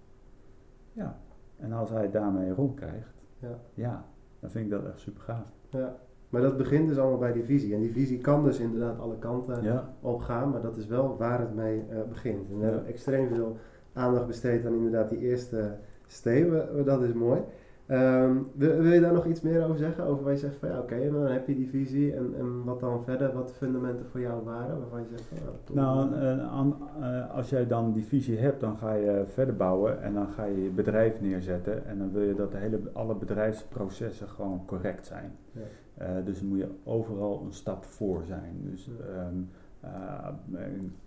Ja, 0.93 1.19
en 1.57 1.71
als 1.71 1.89
hij 1.89 2.11
daarmee 2.11 2.51
rondkrijgt, 2.51 3.13
Ja. 3.39 3.59
ja, 3.73 4.05
dan 4.45 4.53
vind 4.53 4.65
ik 4.65 4.71
dat 4.71 4.85
echt 4.91 4.99
super 4.99 5.21
gaaf. 5.21 5.51
Ja. 5.69 5.95
Maar 6.29 6.41
dat 6.41 6.57
begint 6.57 6.87
dus 6.87 6.97
allemaal 6.97 7.17
bij 7.19 7.31
die 7.33 7.43
visie. 7.43 7.73
En 7.73 7.79
die 7.79 7.91
visie 7.91 8.17
kan 8.19 8.43
dus 8.43 8.59
inderdaad 8.59 8.99
alle 8.99 9.17
kanten 9.19 9.63
Ja, 9.63 9.93
op 10.01 10.19
gaan, 10.21 10.49
maar 10.49 10.61
dat 10.61 10.77
is 10.77 10.87
wel 10.87 11.17
waar 11.17 11.39
het 11.39 11.55
mee 11.55 11.83
eh, 11.89 11.97
begint. 12.09 12.49
En 12.49 12.57
we 12.57 12.65
Ja. 12.65 12.71
hebben 12.71 12.85
extreem 12.85 13.27
veel 13.27 13.57
aandacht 13.93 14.27
besteed 14.27 14.65
aan 14.65 14.73
inderdaad 14.73 15.09
die 15.09 15.19
eerste 15.19 15.75
steen. 16.07 16.61
Dat 16.85 17.01
is 17.03 17.13
mooi. 17.13 17.41
Ehm, 17.85 18.37
wil, 18.53 18.77
wil 18.81 18.91
je 18.91 18.99
daar 18.99 19.13
nog 19.13 19.25
iets 19.25 19.41
meer 19.41 19.63
over 19.63 19.77
zeggen? 19.77 20.03
Over 20.03 20.23
waar 20.23 20.33
je 20.33 20.39
zegt 20.39 20.55
van 20.55 20.69
ja, 20.69 20.79
oké, 20.79 21.11
dan 21.11 21.25
heb 21.25 21.47
je 21.47 21.55
die 21.55 21.69
visie 21.69 22.13
en, 22.13 22.33
en 22.37 22.63
wat 22.63 22.79
dan 22.79 23.03
verder, 23.03 23.33
wat 23.33 23.53
fundamenten 23.53 24.05
voor 24.05 24.19
jou 24.19 24.43
waren, 24.43 24.79
waarvan 24.79 24.99
je 24.99 25.07
zegt 25.09 25.23
van 25.27 25.75
nou. 25.75 26.09
Nou, 26.09 26.21
eh, 26.21 27.21
eh, 27.21 27.35
als 27.35 27.49
jij 27.49 27.67
dan 27.67 27.91
die 27.91 28.05
visie 28.05 28.37
hebt, 28.37 28.59
dan 28.59 28.77
ga 28.77 28.93
je 28.93 29.23
verder 29.27 29.55
bouwen 29.55 30.01
en 30.01 30.13
dan 30.13 30.27
ga 30.27 30.45
je 30.45 30.63
je 30.63 30.69
bedrijf 30.69 31.21
neerzetten. 31.21 31.85
En 31.85 31.97
dan 31.97 32.11
wil 32.11 32.21
je 32.21 32.35
dat 32.35 32.51
de 32.51 32.57
hele, 32.57 32.79
alle 32.93 33.15
bedrijfsprocessen 33.15 34.29
gewoon 34.29 34.65
correct 34.65 35.05
zijn. 35.05 35.31
Ja. 35.51 35.61
Eh, 35.97 36.25
dus 36.25 36.39
dan 36.39 36.47
moet 36.47 36.57
je 36.57 36.69
overal 36.83 37.41
een 37.45 37.53
stap 37.53 37.83
voor 37.83 38.23
zijn. 38.23 38.59
Dus 38.61 38.89
ehm, 39.15 39.35
eh, 39.79 40.29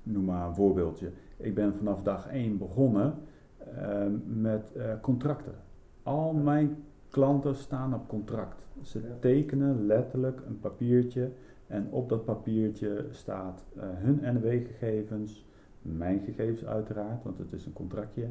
noem 0.02 0.24
maar 0.24 0.46
een 0.46 0.54
voorbeeldje. 0.54 1.10
Ik 1.36 1.54
ben 1.54 1.74
vanaf 1.74 2.02
dag 2.02 2.28
1 2.32 2.58
begonnen 2.58 3.14
ehm, 3.76 4.12
met 4.40 4.72
contracten. 5.00 5.54
Al 6.08 6.32
mijn 6.32 6.84
klanten 7.08 7.54
staan 7.54 7.94
op 7.94 8.08
contract. 8.08 8.66
Ze 8.82 9.00
tekenen 9.20 9.86
letterlijk 9.86 10.40
een 10.46 10.60
papiertje 10.60 11.30
en 11.66 11.86
op 11.90 12.08
dat 12.08 12.24
papiertje 12.24 13.06
staat 13.10 13.64
eh, 13.76 13.82
hun 13.88 14.20
NW-gegevens, 14.34 15.46
mijn 15.82 16.20
gegevens 16.20 16.64
uiteraard, 16.64 17.22
want 17.22 17.38
het 17.38 17.52
is 17.52 17.66
een 17.66 17.72
contractje. 17.72 18.28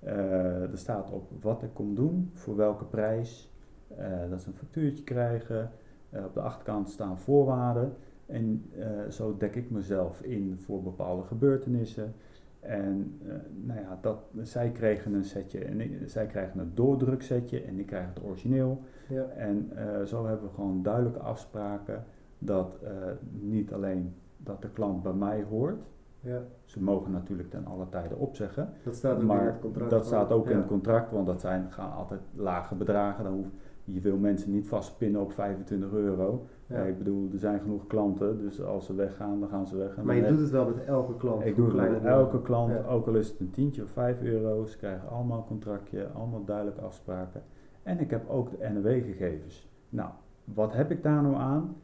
Eh, 0.00 0.62
er 0.62 0.78
staat 0.78 1.10
op 1.10 1.30
wat 1.40 1.62
ik 1.62 1.70
kom 1.72 1.94
doen, 1.94 2.30
voor 2.34 2.56
welke 2.56 2.84
prijs, 2.84 3.50
eh, 3.96 4.06
dat 4.30 4.40
ze 4.40 4.48
een 4.48 4.54
factuurtje 4.54 5.04
krijgen. 5.04 5.70
Op 6.10 6.34
de 6.34 6.40
achterkant 6.40 6.88
staan 6.88 7.18
voorwaarden 7.18 7.92
en 8.26 8.64
zo 9.10 9.36
dek 9.36 9.54
ik 9.54 9.70
mezelf 9.70 10.22
in 10.22 10.56
voor 10.58 10.82
bepaalde 10.82 11.22
gebeurtenissen. 11.22 12.14
En 12.60 13.18
eh, 13.26 13.32
nou 13.66 13.80
ja, 13.80 13.98
dat, 14.00 14.18
zij 14.42 14.70
kregen 14.70 15.14
een 15.14 15.24
setje 15.24 15.64
en 15.64 15.80
ik- 15.80 16.02
zij 16.06 16.26
krijgen 16.26 16.60
een 16.60 16.70
doordruksetje 16.74 17.62
en 17.62 17.78
ik 17.78 17.86
krijg 17.86 18.06
het 18.14 18.22
origineel. 18.24 18.80
Ja. 19.08 19.24
En 19.36 19.70
eh, 19.74 20.02
zo 20.02 20.26
hebben 20.26 20.48
we 20.48 20.54
gewoon 20.54 20.82
duidelijke 20.82 21.18
afspraken 21.20 22.04
dat 22.38 22.78
eh, 22.82 22.90
niet 23.30 23.72
alleen 23.72 24.14
dat 24.36 24.62
de 24.62 24.68
klant 24.70 25.02
bij 25.02 25.12
mij 25.12 25.42
hoort. 25.48 25.82
Ja. 26.20 26.42
Ze 26.64 26.82
mogen 26.82 27.10
natuurlijk 27.12 27.50
ten 27.50 27.66
alle 27.66 27.88
tijden 27.88 28.18
opzeggen. 28.18 28.72
Dat 28.84 28.94
staat 28.94 29.14
ook 29.14 29.20
in 29.20 29.26
maar 29.26 29.46
het 29.46 29.58
contract. 29.60 29.90
dat 29.90 30.06
staat 30.06 30.30
ook 30.32 30.48
in 30.50 30.56
het 30.56 30.66
contract, 30.66 31.10
want 31.12 31.26
dat 31.26 31.40
zijn, 31.40 31.72
gaan 31.72 31.92
altijd 31.92 32.20
lage 32.34 32.74
bedragen. 32.74 33.24
Dan 33.24 33.32
hoef, 33.32 33.46
je 33.92 34.00
wil 34.00 34.16
mensen 34.16 34.50
niet 34.52 34.68
vastpinnen 34.68 35.20
op 35.20 35.32
25 35.32 35.92
euro. 35.92 36.46
Ja. 36.66 36.76
Ja, 36.78 36.82
ik 36.84 36.98
bedoel, 36.98 37.28
er 37.32 37.38
zijn 37.38 37.60
genoeg 37.60 37.86
klanten, 37.86 38.38
dus 38.38 38.62
als 38.62 38.86
ze 38.86 38.94
weggaan, 38.94 39.40
dan 39.40 39.48
gaan 39.48 39.66
ze 39.66 39.76
weg. 39.76 39.96
En 39.96 40.04
Maar 40.04 40.14
je 40.16 40.26
doet 40.26 40.40
het 40.40 40.50
wel 40.50 40.66
met 40.66 40.84
elke 40.84 41.16
klant. 41.16 41.44
ik 41.44 41.56
doe 41.56 41.66
het 41.80 41.90
met 41.90 42.04
elke 42.04 42.42
klant, 42.42 42.70
Ja. 42.72 42.82
ook 42.84 43.06
al 43.06 43.14
is 43.14 43.28
het 43.28 43.40
een 43.40 43.50
tientje 43.50 43.82
of 43.82 43.90
5 43.90 44.22
euro. 44.22 44.64
Ze 44.66 44.76
krijgen 44.76 45.08
allemaal 45.08 45.38
een 45.38 45.44
contractje, 45.46 46.06
allemaal 46.08 46.44
duidelijke 46.44 46.80
afspraken. 46.80 47.42
En 47.82 47.98
ik 48.00 48.10
heb 48.10 48.28
ook 48.28 48.50
de 48.50 48.68
NW-gegevens. 48.68 49.68
Nou, 49.88 50.10
wat 50.44 50.72
heb 50.72 50.90
ik 50.90 51.02
daar 51.02 51.22
nou 51.22 51.34
aan? 51.34 51.76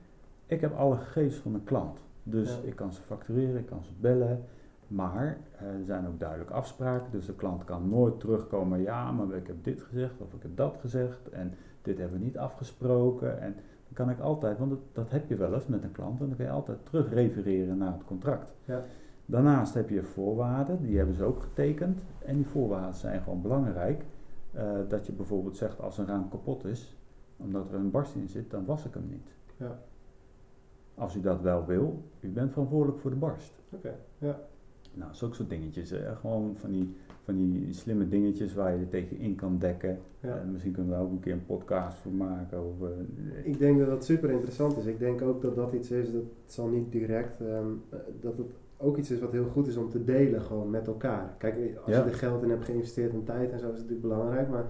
Ik 0.47 0.61
heb 0.61 0.75
alle 0.77 0.97
gegevens 0.97 1.37
van 1.37 1.53
de 1.53 1.61
klant. 1.65 2.05
Dus 2.23 2.61
Ja. 2.63 2.69
ik 2.69 2.77
kan 2.77 2.93
ze 2.93 3.03
factureren, 3.03 3.57
ik 3.61 3.67
kan 3.67 3.85
ze 3.85 3.91
bellen. 4.01 4.45
Maar 4.89 5.39
eh, 5.59 5.67
er 5.67 5.85
zijn 5.85 6.07
ook 6.07 6.19
duidelijke 6.21 6.53
afspraken. 6.53 7.11
Dus 7.11 7.27
de 7.27 7.35
klant 7.35 7.65
kan 7.65 7.89
nooit 7.89 8.21
terugkomen. 8.21 8.81
Ja, 8.83 9.13
maar 9.13 9.37
ik 9.37 9.47
heb 9.47 9.65
dit 9.65 9.83
gezegd 9.83 10.21
of 10.21 10.33
ik 10.35 10.43
heb 10.43 10.57
dat 10.57 10.77
gezegd. 10.81 11.29
En 11.29 11.53
dit 11.87 11.99
hebben 11.99 12.19
we 12.19 12.25
niet 12.25 12.39
afgesproken. 12.39 13.41
En 13.41 13.53
dan 13.55 13.93
kan 13.93 14.11
ik 14.11 14.21
altijd, 14.21 14.59
want 14.59 14.71
dat, 14.71 14.81
dat 14.93 15.11
heb 15.11 15.29
je 15.29 15.37
wel 15.37 15.55
eens 15.55 15.67
met 15.67 15.83
een 15.83 15.93
klant. 15.93 16.21
En 16.21 16.27
dan 16.27 16.37
kan 16.37 16.47
je 16.47 16.53
altijd 16.53 16.79
terug 16.85 17.13
refereren 17.13 17.79
naar 17.79 17.93
het 17.93 18.05
contract. 18.05 18.53
Ja. 18.65 18.85
Daarnaast 19.27 19.75
heb 19.75 19.91
je 19.91 20.03
voorwaarden, 20.03 20.83
die 20.83 20.97
hebben 20.97 21.15
ze 21.15 21.25
ook 21.25 21.39
getekend. 21.39 22.05
En 22.25 22.37
die 22.37 22.47
voorwaarden 22.47 22.95
zijn 22.95 23.23
gewoon 23.23 23.43
belangrijk. 23.43 24.05
Eh, 24.53 24.71
dat 24.89 25.07
je 25.07 25.13
bijvoorbeeld 25.13 25.57
zegt 25.57 25.81
als 25.81 25.99
een 25.99 26.07
raam 26.07 26.29
kapot 26.29 26.65
is, 26.65 26.97
omdat 27.37 27.69
er 27.73 27.75
een 27.75 27.91
barst 27.91 28.15
in 28.15 28.29
zit, 28.29 28.51
dan 28.51 28.65
was 28.65 28.85
ik 28.85 28.95
hem 28.95 29.09
niet. 29.11 29.35
Ja. 29.57 29.79
Als 30.95 31.17
u 31.17 31.21
dat 31.21 31.41
wel 31.41 31.67
wil, 31.67 32.03
u 32.21 32.29
bent 32.29 32.53
verantwoordelijk 32.53 33.01
voor 33.01 33.11
de 33.11 33.17
barst. 33.17 33.53
Oké, 33.71 33.95
ja. 34.19 34.39
Nou, 34.95 35.15
zulke 35.15 35.35
soort 35.35 35.49
dingetjes. 35.49 35.91
eh, 35.91 36.17
gewoon 36.17 36.57
van 36.57 36.71
die, 36.71 36.97
van 37.27 37.37
die 37.37 37.73
slimme 37.73 38.09
dingetjes 38.09 38.55
waar 38.55 38.79
je 38.79 38.89
tegen 38.89 39.19
in 39.19 39.35
kan 39.35 39.59
dekken. 39.59 39.99
Ja. 40.21 40.39
En 40.39 40.53
misschien 40.53 40.73
kunnen 40.73 40.91
we 40.93 40.97
daar 40.99 41.07
ook 41.07 41.13
een 41.13 41.21
keer 41.21 41.33
een 41.33 41.47
podcast 41.47 41.97
voor 41.99 42.13
maken. 42.13 42.65
Of, 42.65 42.89
eh, 42.89 43.47
Ik 43.47 43.59
denk 43.59 43.79
dat 43.79 43.89
dat 43.89 44.05
super 44.05 44.31
interessant 44.31 44.77
is. 44.77 44.87
Ik 44.87 44.99
denk 44.99 45.23
ook 45.23 45.43
dat 45.43 45.55
dat 45.55 45.73
iets 45.73 45.91
is, 45.91 46.13
dat 46.13 46.23
zal 46.45 46.69
niet 46.69 46.93
direct, 46.93 47.41
ehm, 47.41 47.67
eh, 47.91 47.99
dat 48.21 48.39
het 48.39 48.47
ook 48.77 48.97
iets 48.97 49.11
is 49.11 49.21
wat 49.21 49.33
heel 49.33 49.45
goed 49.47 49.67
is 49.67 49.77
om 49.77 49.91
te 49.91 50.05
delen 50.05 50.43
gewoon 50.43 50.71
met 50.71 50.87
elkaar. 50.87 51.35
Kijk, 51.39 51.77
als 51.85 51.95
Ja. 51.95 52.05
je 52.05 52.11
er 52.11 52.15
geld 52.17 52.43
in 52.43 52.51
hebt 52.51 52.65
geïnvesteerd 52.65 53.13
en 53.13 53.25
tijd 53.25 53.51
en 53.53 53.59
zo 53.59 53.67
is 53.67 53.79
het 53.79 53.89
natuurlijk 53.91 54.09
belangrijk, 54.09 54.49
maar 54.49 54.65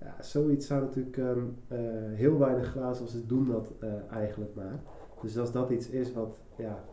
ja, 0.00 0.16
zoiets 0.22 0.66
zou 0.66 0.80
natuurlijk 0.80 1.16
ehm, 1.16 1.38
eh, 1.68 1.78
heel 2.12 2.38
weinig 2.38 2.66
glazen 2.70 3.26
doen 3.28 3.44
dat 3.46 3.72
eh, 3.80 3.88
eigenlijk 4.10 4.54
maar. 4.54 4.80
Dus 5.22 5.38
als 5.38 5.52
dat 5.52 5.70
iets 5.70 5.88
is 5.90 6.12
wat 6.12 6.40
ja, 6.56 6.84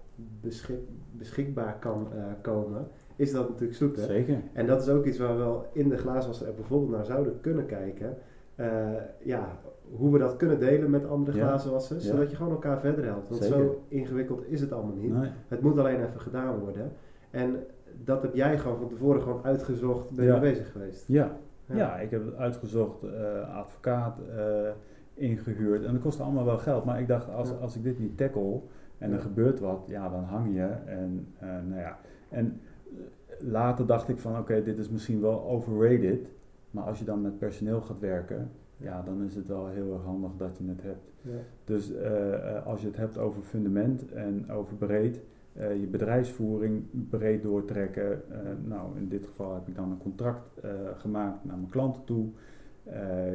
beschik- 0.41 0.87
beschikbaar 1.11 1.77
kan 1.79 2.07
eh, 2.15 2.23
komen, 2.41 2.87
is 3.15 3.31
dat 3.31 3.49
natuurlijk 3.49 3.77
super. 3.77 4.01
Zeker. 4.03 4.41
En 4.53 4.67
dat 4.67 4.81
is 4.81 4.89
ook 4.89 5.05
iets 5.05 5.17
waar 5.17 5.31
we 5.37 5.37
wel 5.43 5.65
in 5.73 5.89
de 5.89 5.97
glazenwasser 5.97 6.47
app 6.47 6.55
bijvoorbeeld 6.55 6.91
naar 6.91 7.05
zouden 7.05 7.39
kunnen 7.41 7.65
kijken. 7.65 8.17
Eh, 8.55 8.67
ja, 9.23 9.57
hoe 9.95 10.11
we 10.11 10.19
dat 10.19 10.35
kunnen 10.35 10.59
delen 10.59 10.89
met 10.89 11.07
andere 11.07 11.37
Ja. 11.37 11.47
glazenwassers, 11.47 12.05
zodat 12.05 12.29
je 12.29 12.35
gewoon 12.35 12.51
elkaar 12.51 12.79
verder 12.79 13.05
helpt. 13.05 13.29
Want 13.29 13.43
Zeker. 13.43 13.57
zo 13.57 13.83
ingewikkeld 13.87 14.47
is 14.47 14.61
het 14.61 14.71
allemaal 14.71 14.95
niet. 14.95 15.13
Nee. 15.13 15.29
Het 15.47 15.61
moet 15.61 15.77
alleen 15.77 16.03
even 16.05 16.19
gedaan 16.19 16.59
worden. 16.59 16.91
En 17.31 17.55
dat 18.03 18.21
heb 18.21 18.33
jij 18.35 18.57
gewoon 18.57 18.77
van 18.77 18.87
tevoren 18.87 19.21
gewoon 19.21 19.43
uitgezocht, 19.43 20.09
ben 20.11 20.25
je 20.25 20.31
Ja. 20.31 20.39
bezig 20.39 20.71
geweest. 20.71 21.07
Ja, 21.07 21.37
ja. 21.65 21.97
ik 21.97 22.11
heb 22.11 22.25
het 22.25 22.35
uitgezocht, 22.35 23.03
eh, 23.03 23.55
advocaat 23.57 24.19
eh, 24.37 24.69
ingehuurd. 25.13 25.83
En 25.85 25.93
dat 25.93 26.01
kostte 26.01 26.23
allemaal 26.23 26.45
wel 26.45 26.57
geld. 26.57 26.85
Maar 26.85 26.99
ik 26.99 27.07
dacht, 27.07 27.29
als, 27.29 27.49
Ja. 27.49 27.55
als 27.55 27.75
ik 27.75 27.83
dit 27.83 27.99
niet 27.99 28.17
tackle 28.17 28.59
en 28.97 29.11
er 29.11 29.19
gebeurt 29.19 29.59
wat, 29.59 29.83
ja, 29.87 30.09
dan 30.09 30.23
hang 30.23 30.53
je. 30.55 30.67
En, 30.85 31.27
nou 31.39 31.79
ja. 31.81 31.97
en 32.29 32.61
later 33.39 33.85
dacht 33.85 34.09
ik 34.09 34.19
van, 34.19 34.37
oké, 34.37 34.63
dit 34.63 34.77
is 34.77 34.89
misschien 34.89 35.21
wel 35.21 35.43
overrated. 35.43 36.29
Maar 36.71 36.83
als 36.83 36.99
je 36.99 37.05
dan 37.05 37.21
met 37.21 37.39
personeel 37.39 37.81
gaat 37.81 37.99
werken, 37.99 38.51
ja, 38.77 39.01
dan 39.01 39.23
is 39.23 39.35
het 39.35 39.47
wel 39.47 39.67
heel 39.67 39.93
erg 39.93 40.03
handig 40.03 40.31
dat 40.37 40.57
je 40.57 40.67
het 40.67 40.81
hebt. 40.81 41.11
Ja. 41.21 41.31
Dus 41.63 41.93
eh, 41.93 42.33
eh, 42.33 42.65
als 42.65 42.81
je 42.81 42.87
het 42.87 42.97
hebt 42.97 43.17
over 43.17 43.41
fundament 43.41 44.11
en 44.11 44.51
over 44.51 44.75
breed, 44.75 45.21
eh, 45.53 45.79
je 45.79 45.87
bedrijfsvoering 45.87 46.83
breed 47.09 47.43
doortrekken. 47.43 48.21
Nou, 48.65 48.97
in 48.97 49.07
dit 49.07 49.25
geval 49.25 49.53
heb 49.53 49.67
ik 49.67 49.75
dan 49.75 49.91
een 49.91 49.97
contract 49.97 50.59
gemaakt 50.97 51.45
naar 51.45 51.57
mijn 51.57 51.69
klanten 51.69 52.03
toe. 52.03 52.27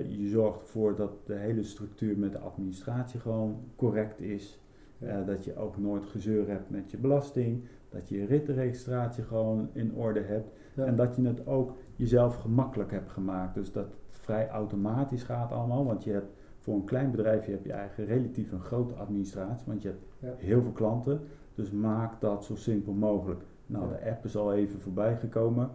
Je 0.08 0.28
zorgt 0.28 0.60
ervoor 0.60 0.96
dat 0.96 1.12
de 1.26 1.34
hele 1.34 1.62
structuur 1.62 2.18
met 2.18 2.32
de 2.32 2.38
administratie 2.38 3.20
gewoon 3.20 3.56
correct 3.76 4.20
is. 4.20 4.60
Ja. 4.98 5.22
Dat 5.22 5.44
je 5.44 5.56
ook 5.56 5.78
nooit 5.78 6.04
gezeur 6.04 6.48
hebt 6.48 6.70
met 6.70 6.90
je 6.90 6.96
belasting. 6.96 7.62
Dat 7.88 8.08
je 8.08 8.18
je 8.18 8.26
rittenregistratie 8.26 9.24
gewoon 9.24 9.68
in 9.72 9.94
orde 9.94 10.20
hebt. 10.20 10.50
Ja. 10.74 10.84
En 10.84 10.96
dat 10.96 11.16
je 11.16 11.22
het 11.26 11.46
ook 11.46 11.76
jezelf 11.96 12.34
gemakkelijk 12.34 12.90
hebt 12.90 13.10
gemaakt. 13.10 13.54
Dus 13.54 13.72
dat 13.72 13.84
het 13.84 13.98
vrij 14.08 14.48
automatisch 14.48 15.22
gaat 15.22 15.52
allemaal. 15.52 15.84
Want 15.84 16.04
je 16.04 16.12
hebt 16.12 16.32
voor 16.58 16.74
een 16.74 16.84
klein 16.84 17.10
bedrijfje 17.10 17.50
heb 17.52 17.64
je 17.64 17.72
eigenlijk 17.72 18.10
relatief 18.10 18.52
een 18.52 18.60
grote 18.60 18.94
administratie. 18.94 19.66
Want 19.66 19.82
je 19.82 19.88
hebt 19.88 20.02
Ja. 20.18 20.46
heel 20.46 20.62
veel 20.62 20.72
klanten. 20.72 21.20
Dus 21.54 21.70
maak 21.70 22.20
dat 22.20 22.44
zo 22.44 22.54
simpel 22.54 22.92
mogelijk. 22.92 23.42
Nou, 23.66 23.84
Ja. 23.88 23.90
de 23.96 24.10
app 24.10 24.24
is 24.24 24.36
al 24.36 24.52
even 24.54 24.80
voorbij 24.80 25.16
gekomen. 25.16 25.70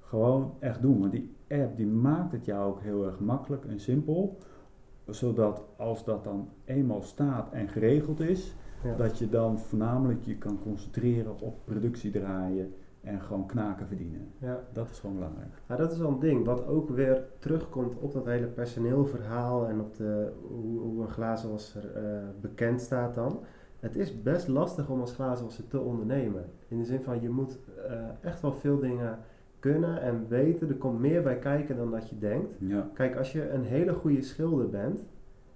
Gewoon 0.00 0.54
echt 0.58 0.82
doen. 0.82 1.00
Want 1.00 1.12
die 1.12 1.34
app 1.48 1.76
die 1.76 1.86
maakt 1.86 2.32
het 2.32 2.44
jou 2.44 2.70
ook 2.70 2.80
heel 2.80 3.04
erg 3.06 3.20
makkelijk 3.20 3.64
en 3.64 3.80
simpel. 3.80 4.38
Zodat 5.06 5.64
als 5.76 6.04
dat 6.04 6.24
dan 6.24 6.48
eenmaal 6.64 7.02
staat 7.02 7.52
en 7.52 7.68
geregeld 7.68 8.20
is, 8.20 8.54
Ja. 8.84 8.94
dat 8.96 9.18
je 9.18 9.28
dan 9.28 9.58
voornamelijk 9.58 10.24
je 10.24 10.36
kan 10.36 10.58
concentreren 10.62 11.40
op 11.40 11.64
productie 11.64 12.10
draaien 12.10 12.74
en 13.00 13.20
gewoon 13.20 13.46
knaken 13.46 13.86
verdienen. 13.86 14.28
Ja. 14.38 14.60
Dat 14.72 14.90
is 14.90 14.98
gewoon 14.98 15.14
belangrijk. 15.14 15.48
Ja, 15.68 15.76
dat 15.76 15.92
is 15.92 15.98
wel 15.98 16.08
een 16.08 16.18
ding 16.18 16.44
wat 16.44 16.66
ook 16.66 16.88
weer 16.88 17.24
terugkomt 17.38 17.98
op 17.98 18.12
dat 18.12 18.26
hele 18.26 18.46
personeelverhaal 18.46 19.68
en 19.68 19.80
op 19.80 19.96
de, 19.96 20.32
hoe, 20.48 20.80
hoe 20.80 21.02
een 21.02 21.08
glazenwasser 21.08 21.96
eh 21.96 22.02
bekend 22.40 22.80
staat 22.80 23.14
dan. 23.14 23.40
Het 23.80 23.96
is 23.96 24.22
best 24.22 24.48
lastig 24.48 24.88
om 24.88 25.00
als 25.00 25.14
glazenwasser 25.14 25.66
te 25.66 25.80
ondernemen. 25.80 26.44
In 26.68 26.78
de 26.78 26.84
zin 26.84 27.00
van 27.00 27.20
je 27.20 27.28
moet 27.28 27.58
eh, 27.88 27.94
echt 28.20 28.40
wel 28.40 28.52
veel 28.52 28.78
dingen 28.78 29.18
kunnen 29.58 30.02
en 30.02 30.28
weten. 30.28 30.68
Er 30.68 30.74
komt 30.74 31.00
meer 31.00 31.22
bij 31.22 31.38
kijken 31.38 31.76
dan 31.76 31.90
dat 31.90 32.08
je 32.08 32.18
denkt. 32.18 32.54
Ja. 32.58 32.90
Kijk, 32.94 33.16
als 33.16 33.32
je 33.32 33.50
een 33.50 33.64
hele 33.64 33.92
goede 33.92 34.22
schilder 34.22 34.68
bent 34.68 35.04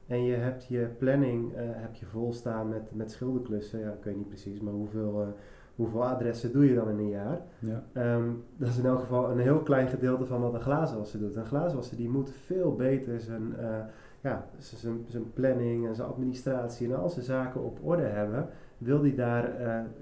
en 0.07 0.25
je 0.25 0.35
hebt 0.35 0.67
je 0.67 0.89
planning 0.99 1.55
eh, 1.55 1.63
heb 1.67 1.95
je 1.95 2.07
vol 2.07 2.33
staan 2.33 2.69
met, 2.69 2.95
met 2.95 3.11
schilderklussen, 3.11 3.81
ja, 3.81 3.91
ik 3.91 4.05
weet 4.05 4.17
niet 4.17 4.29
precies, 4.29 4.61
maar 4.61 4.73
hoeveel, 4.73 5.23
eh, 5.23 5.29
hoeveel 5.77 6.07
adressen 6.07 6.53
doe 6.53 6.69
je 6.69 6.75
dan 6.75 6.89
in 6.89 6.99
een 6.99 7.09
jaar? 7.09 7.41
Ja. 7.59 7.85
Ehm, 7.93 8.31
dat 8.57 8.69
is 8.69 8.79
in 8.79 8.87
elk 8.87 9.01
geval 9.01 9.31
een 9.31 9.39
heel 9.39 9.59
klein 9.61 9.89
gedeelte 9.89 10.27
van 10.27 10.41
wat 10.41 10.55
een 10.55 10.61
glazenwasser 10.61 11.19
doet. 11.19 11.37
Een 11.37 11.47
glazenwasser 11.47 11.97
die 11.97 12.09
moet 12.09 12.31
veel 12.31 12.75
beter 12.75 13.21
zijn, 13.21 13.57
eh, 13.57 13.79
ja, 14.21 14.49
zijn, 14.59 15.05
zijn 15.09 15.33
planning 15.33 15.87
en 15.87 15.95
zijn 15.95 16.09
administratie 16.09 16.89
en 16.89 16.99
al 16.99 17.09
zijn 17.09 17.25
zaken 17.25 17.65
op 17.65 17.79
orde 17.83 18.03
hebben. 18.03 18.49
Wil 18.79 19.01
die 19.01 19.15
daar 19.15 19.53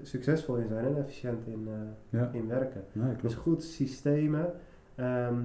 succesvol 0.01 0.55
in 0.55 0.67
zijn 0.67 0.85
en 0.85 0.97
efficiënt 0.97 1.45
in, 1.45 1.67
ja. 2.09 2.29
in 2.31 2.47
werken. 2.47 2.83
Dus 3.21 3.35
goed 3.35 3.63
systemen. 3.63 4.51
Ehm, 4.95 5.35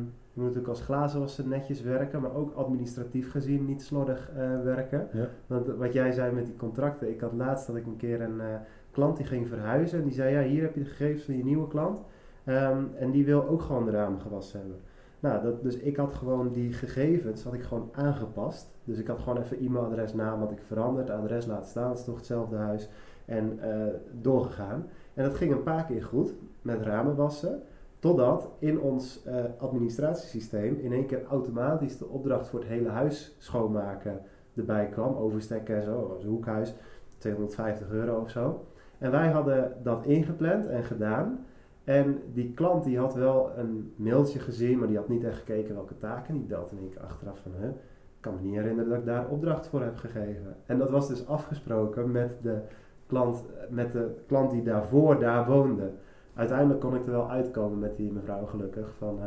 je 0.40 0.46
moet 0.46 0.54
natuurlijk 0.54 0.78
als 0.78 0.88
glazenwasser 0.88 1.46
netjes 1.46 1.82
werken, 1.82 2.20
maar 2.20 2.34
ook 2.34 2.54
administratief 2.54 3.30
gezien 3.30 3.64
niet 3.64 3.82
slordig 3.82 4.30
eh, 4.36 4.62
werken. 4.62 5.08
Ja. 5.12 5.28
Want 5.46 5.66
wat 5.66 5.92
jij 5.92 6.12
zei 6.12 6.32
met 6.32 6.46
die 6.46 6.56
contracten, 6.56 7.10
ik 7.10 7.20
had 7.20 7.32
laatst 7.32 7.66
dat 7.66 7.76
ik 7.76 7.86
een 7.86 7.96
keer 7.96 8.20
een 8.20 8.40
eh, 8.40 8.46
klant 8.90 9.16
die 9.16 9.26
ging 9.26 9.48
verhuizen 9.48 9.98
en 9.98 10.04
die 10.04 10.14
zei 10.14 10.34
ja 10.34 10.42
hier 10.42 10.62
heb 10.62 10.74
je 10.74 10.80
de 10.80 10.86
gegevens 10.86 11.24
van 11.24 11.36
je 11.36 11.44
nieuwe 11.44 11.68
klant 11.68 12.00
Ehm, 12.44 12.84
en 12.98 13.10
die 13.10 13.24
wil 13.24 13.48
ook 13.48 13.62
gewoon 13.62 13.84
de 13.84 13.90
ramen 13.90 14.20
gewassen 14.20 14.60
hebben. 14.60 14.78
Nou, 15.20 15.42
dat, 15.42 15.62
dus 15.62 15.76
ik 15.76 15.96
had 15.96 16.12
gewoon 16.12 16.52
die 16.52 16.72
gegevens 16.72 17.44
had 17.44 17.54
ik 17.54 17.62
gewoon 17.62 17.88
aangepast. 17.92 18.74
Dus 18.84 18.98
ik 18.98 19.06
had 19.06 19.18
gewoon 19.18 19.42
even 19.42 19.58
e-mailadres, 19.58 20.14
naam 20.14 20.40
had 20.40 20.50
ik 20.50 20.62
veranderd, 20.62 21.10
adres 21.10 21.46
laten 21.46 21.68
staan, 21.68 21.88
het 21.88 21.98
is 21.98 22.04
toch 22.04 22.16
hetzelfde 22.16 22.56
huis 22.56 22.88
en 23.24 23.58
eh, 23.60 23.94
doorgegaan. 24.20 24.86
En 25.14 25.24
dat 25.24 25.34
ging 25.34 25.52
een 25.52 25.62
paar 25.62 25.84
keer 25.84 26.04
goed 26.04 26.34
met 26.62 26.82
ramen 26.82 27.16
wassen. 27.16 27.62
Totdat 28.00 28.50
in 28.58 28.80
ons 28.80 29.22
eh, 29.24 29.44
administratiesysteem 29.58 30.78
in 30.78 30.92
één 30.92 31.06
keer 31.06 31.24
automatisch 31.24 31.98
de 31.98 32.06
opdracht 32.06 32.48
voor 32.48 32.60
het 32.60 32.68
hele 32.68 32.88
huis 32.88 33.36
schoonmaken 33.38 34.20
erbij 34.54 34.88
kwam. 34.88 35.14
Overstekken 35.14 35.76
en 35.76 35.82
zo. 35.82 36.08
Dat 36.08 36.22
een 36.22 36.28
hoekhuis, 36.28 36.74
250 37.18 37.90
euro 37.90 38.20
of 38.20 38.30
zo. 38.30 38.64
En 38.98 39.10
wij 39.10 39.28
hadden 39.28 39.72
dat 39.82 40.04
ingepland 40.04 40.66
en 40.66 40.84
gedaan. 40.84 41.46
En 41.84 42.22
die 42.32 42.52
klant 42.52 42.84
die 42.84 42.98
had 42.98 43.14
wel 43.14 43.50
een 43.56 43.92
mailtje 43.96 44.38
gezien, 44.38 44.78
maar 44.78 44.88
die 44.88 44.96
had 44.96 45.08
niet 45.08 45.24
echt 45.24 45.38
gekeken 45.38 45.74
welke 45.74 45.96
taken. 45.96 46.46
Die 46.46 46.56
in 46.70 46.78
één 46.78 46.88
keer 46.90 47.00
achteraf 47.00 47.38
van, 47.38 47.52
huh, 47.60 47.68
ik 47.68 48.20
kan 48.20 48.34
me 48.34 48.40
niet 48.40 48.54
herinneren 48.54 48.90
dat 48.90 48.98
ik 48.98 49.04
daar 49.04 49.28
opdracht 49.28 49.66
voor 49.66 49.82
heb 49.82 49.96
gegeven. 49.96 50.56
En 50.66 50.78
dat 50.78 50.90
was 50.90 51.08
dus 51.08 51.26
afgesproken 51.26 52.10
met 52.10 52.36
de 52.42 52.58
klant, 53.06 53.44
met 53.68 53.92
de 53.92 54.14
klant 54.26 54.50
die 54.50 54.62
daarvoor 54.62 55.18
daar 55.18 55.46
woonde. 55.46 55.90
Uiteindelijk 56.40 56.80
kon 56.80 56.94
ik 56.94 57.06
er 57.06 57.10
wel 57.10 57.30
uitkomen 57.30 57.78
met 57.78 57.96
die 57.96 58.12
mevrouw 58.12 58.46
gelukkig. 58.46 58.94
Van, 58.94 59.18
eh, 59.20 59.26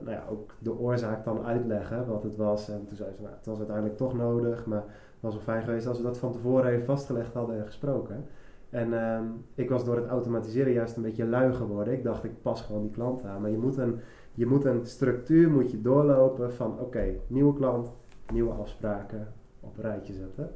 nou 0.00 0.10
ja, 0.10 0.24
ook 0.30 0.54
de 0.58 0.78
oorzaak 0.78 1.24
dan 1.24 1.44
uitleggen 1.44 2.06
wat 2.06 2.22
het 2.22 2.36
was. 2.36 2.68
En 2.68 2.84
toen 2.86 2.96
zei 2.96 3.10
ze, 3.16 3.22
nou, 3.22 3.34
het 3.34 3.46
was 3.46 3.58
uiteindelijk 3.58 3.96
toch 3.96 4.14
nodig. 4.16 4.66
Maar 4.66 4.80
het 4.80 5.20
was 5.20 5.32
wel 5.32 5.42
fijn 5.42 5.62
geweest 5.62 5.86
als 5.86 5.96
we 5.96 6.04
dat 6.04 6.18
van 6.18 6.32
tevoren 6.32 6.70
even 6.70 6.84
vastgelegd 6.84 7.34
hadden 7.34 7.58
en 7.58 7.66
gesproken. 7.66 8.24
En 8.70 8.92
ehm, 9.02 9.24
ik 9.54 9.70
was 9.70 9.84
door 9.84 9.96
het 9.96 10.06
automatiseren 10.06 10.72
juist 10.72 10.96
een 10.96 11.02
beetje 11.02 11.26
lui 11.26 11.52
geworden. 11.52 11.94
Ik 11.94 12.02
dacht, 12.02 12.24
ik 12.24 12.42
pas 12.42 12.62
gewoon 12.62 12.82
die 12.82 12.90
klant 12.90 13.24
aan. 13.24 13.40
Maar 13.40 13.50
je 13.50 13.58
moet 13.58 13.76
een, 13.76 14.00
je 14.34 14.46
moet 14.46 14.64
een 14.64 14.86
structuur 14.86 15.50
moet 15.50 15.70
je 15.70 15.80
doorlopen 15.80 16.52
van, 16.52 16.80
oké, 16.80 17.14
nieuwe 17.26 17.54
klant, 17.54 17.92
nieuwe 18.32 18.52
afspraken 18.52 19.32
op 19.60 19.76
een 19.76 19.82
rijtje 19.82 20.12
zetten. 20.12 20.50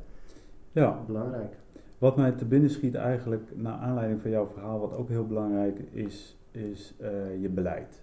Ja, 0.72 1.00
Belangrijk. 1.06 1.56
Wat 1.99 2.16
mij 2.16 2.32
te 2.32 2.44
binnen 2.44 2.70
schiet 2.70 2.94
eigenlijk, 2.94 3.51
naar 3.55 3.78
aanleiding 3.78 4.20
van 4.20 4.30
jouw 4.30 4.46
verhaal, 4.46 4.80
wat 4.80 4.96
ook 4.96 5.09
heel 5.09 5.26
belangrijk 5.26 5.78
is, 5.90 6.36
is 6.51 6.94
eh, 6.99 7.40
je 7.40 7.49
beleid. 7.49 8.03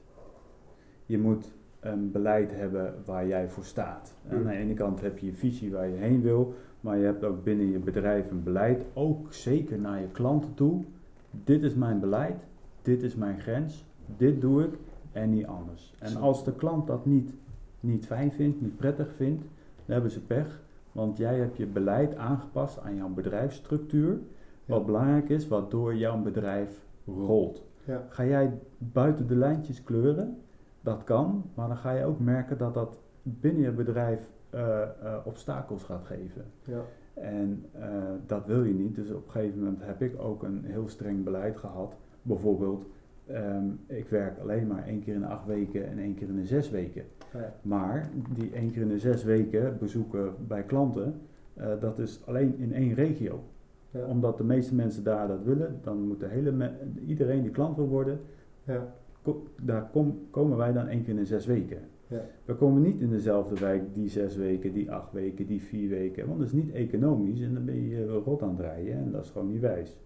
Je 1.06 1.18
moet 1.18 1.54
een 1.80 2.12
beleid 2.12 2.52
hebben 2.56 2.94
waar 3.06 3.28
jij 3.28 3.50
voor 3.50 3.64
staat. 3.64 4.14
En 4.28 4.38
aan 4.38 4.44
de 4.44 4.52
ene 4.52 4.74
kant 4.74 5.02
heb 5.02 5.18
je 5.18 5.26
je 5.26 5.34
visie 5.34 5.72
waar 5.72 5.88
je 5.88 5.96
heen 5.96 6.22
wil, 6.22 6.54
maar 6.82 6.98
je 6.98 7.06
hebt 7.06 7.24
ook 7.24 7.44
binnen 7.44 7.72
je 7.72 7.80
bedrijf 7.80 8.32
een 8.32 8.44
beleid, 8.44 8.86
ook 8.94 9.34
zeker 9.34 9.80
naar 9.80 10.02
je 10.02 10.12
klanten 10.12 10.54
toe. 10.54 10.84
Dit 11.32 11.64
is 11.64 11.74
mijn 11.74 12.00
beleid, 12.00 12.46
dit 12.82 13.04
is 13.04 13.16
mijn 13.16 13.40
grens, 13.40 13.86
dit 14.18 14.42
doe 14.42 14.64
ik 14.64 14.74
en 15.12 15.30
niet 15.30 15.46
anders. 15.46 15.94
En 16.00 16.16
als 16.16 16.44
de 16.44 16.56
klant 16.56 16.88
dat 16.88 17.06
niet, 17.06 17.34
niet 17.80 18.06
fijn 18.06 18.32
vindt, 18.32 18.62
niet 18.62 18.78
prettig 18.78 19.14
vindt, 19.16 19.42
dan 19.86 19.94
hebben 19.94 20.12
ze 20.12 20.22
pech. 20.22 20.64
Want 20.96 21.18
jij 21.18 21.38
hebt 21.38 21.58
je 21.58 21.66
beleid 21.68 22.16
aangepast 22.16 22.80
aan 22.80 22.96
jouw 22.96 23.10
bedrijfsstructuur. 23.10 24.20
Wat 24.66 24.80
Ja. 24.80 24.86
belangrijk 24.86 25.30
is, 25.30 25.48
waardoor 25.48 25.96
jouw 25.96 26.22
bedrijf 26.22 26.86
rolt. 27.06 27.64
Ja. 27.84 28.06
Ga 28.10 28.26
jij 28.26 28.60
buiten 28.78 29.28
de 29.28 29.36
lijntjes 29.36 29.84
kleuren? 29.84 30.38
Dat 30.82 31.04
kan, 31.04 31.44
maar 31.54 31.68
dan 31.68 31.78
ga 31.78 31.92
je 31.92 32.06
ook 32.06 32.20
merken 32.20 32.58
dat 32.58 32.74
dat 32.74 33.00
binnen 33.24 33.62
je 33.62 33.72
bedrijf 33.72 34.32
eh, 34.50 34.82
eh, 34.82 34.88
obstakels 35.26 35.84
gaat 35.84 36.06
geven. 36.06 36.46
Ja. 36.64 36.82
En 37.14 37.66
eh, 37.72 37.88
dat 38.26 38.46
wil 38.46 38.64
je 38.64 38.74
niet. 38.74 38.96
Dus 38.96 39.12
op 39.12 39.26
een 39.26 39.32
gegeven 39.32 39.60
moment 39.60 39.86
heb 39.86 40.02
ik 40.02 40.20
ook 40.22 40.44
een 40.44 40.64
heel 40.66 40.88
streng 40.88 41.24
beleid 41.24 41.58
gehad. 41.58 41.96
Bijvoorbeeld, 42.22 42.86
ehm, 43.28 43.64
ik 43.88 44.10
werk 44.10 44.40
alleen 44.40 44.68
maar 44.68 44.88
één 44.88 45.00
keer 45.04 45.14
in 45.14 45.20
de 45.20 45.26
acht 45.28 45.46
weken 45.46 45.88
en 45.88 45.98
één 46.00 46.14
keer 46.16 46.28
in 46.28 46.36
de 46.36 46.46
zes 46.46 46.70
weken. 46.70 47.04
Ja. 47.34 47.54
Maar 47.62 48.10
die 48.36 48.52
één 48.52 48.72
keer 48.72 48.82
in 48.82 48.88
de 48.88 49.00
zes 49.00 49.24
weken 49.24 49.78
bezoeken 49.80 50.34
bij 50.48 50.64
klanten, 50.64 51.14
eh, 51.54 51.68
dat 51.80 52.00
is 52.00 52.22
alleen 52.26 52.56
in 52.58 52.74
één 52.74 52.94
regio. 52.94 53.44
Ja. 53.92 54.06
Omdat 54.06 54.38
de 54.38 54.44
meeste 54.44 54.76
mensen 54.76 55.04
daar 55.04 55.28
dat 55.28 55.44
willen, 55.44 55.80
dan 55.82 56.08
moet 56.08 56.20
de 56.20 56.28
hele 56.28 56.72
iedereen 57.08 57.42
die 57.42 57.52
klant 57.52 57.76
wil 57.76 57.88
worden, 57.88 58.20
Ja. 58.64 58.94
ko- 59.22 59.44
daar 59.62 59.90
kom- 59.92 60.20
komen 60.32 60.58
wij 60.58 60.74
dan 60.74 60.88
één 60.88 61.02
keer 61.02 61.10
in 61.14 61.20
de 61.20 61.26
zes 61.26 61.46
weken. 61.46 61.80
Ja. 62.08 62.22
We 62.46 62.56
komen 62.56 62.82
niet 62.82 63.00
in 63.02 63.10
dezelfde 63.10 63.60
wijk 63.60 63.94
die 63.94 64.10
zes 64.10 64.36
weken, 64.36 64.74
die 64.74 64.92
acht 64.92 65.12
weken, 65.12 65.46
die 65.46 65.62
vier 65.62 65.90
weken, 65.90 66.28
want 66.28 66.40
dat 66.40 66.48
is 66.48 66.54
niet 66.54 66.72
economisch 66.72 67.42
en 67.42 67.54
dan 67.54 67.66
ben 67.66 67.88
je 67.88 68.08
rot 68.08 68.42
aan 68.42 68.50
het 68.50 68.60
rijden 68.60 68.94
en 68.94 69.12
dat 69.12 69.24
is 69.24 69.30
gewoon 69.30 69.48
niet 69.52 69.62
wijs. 69.62 69.98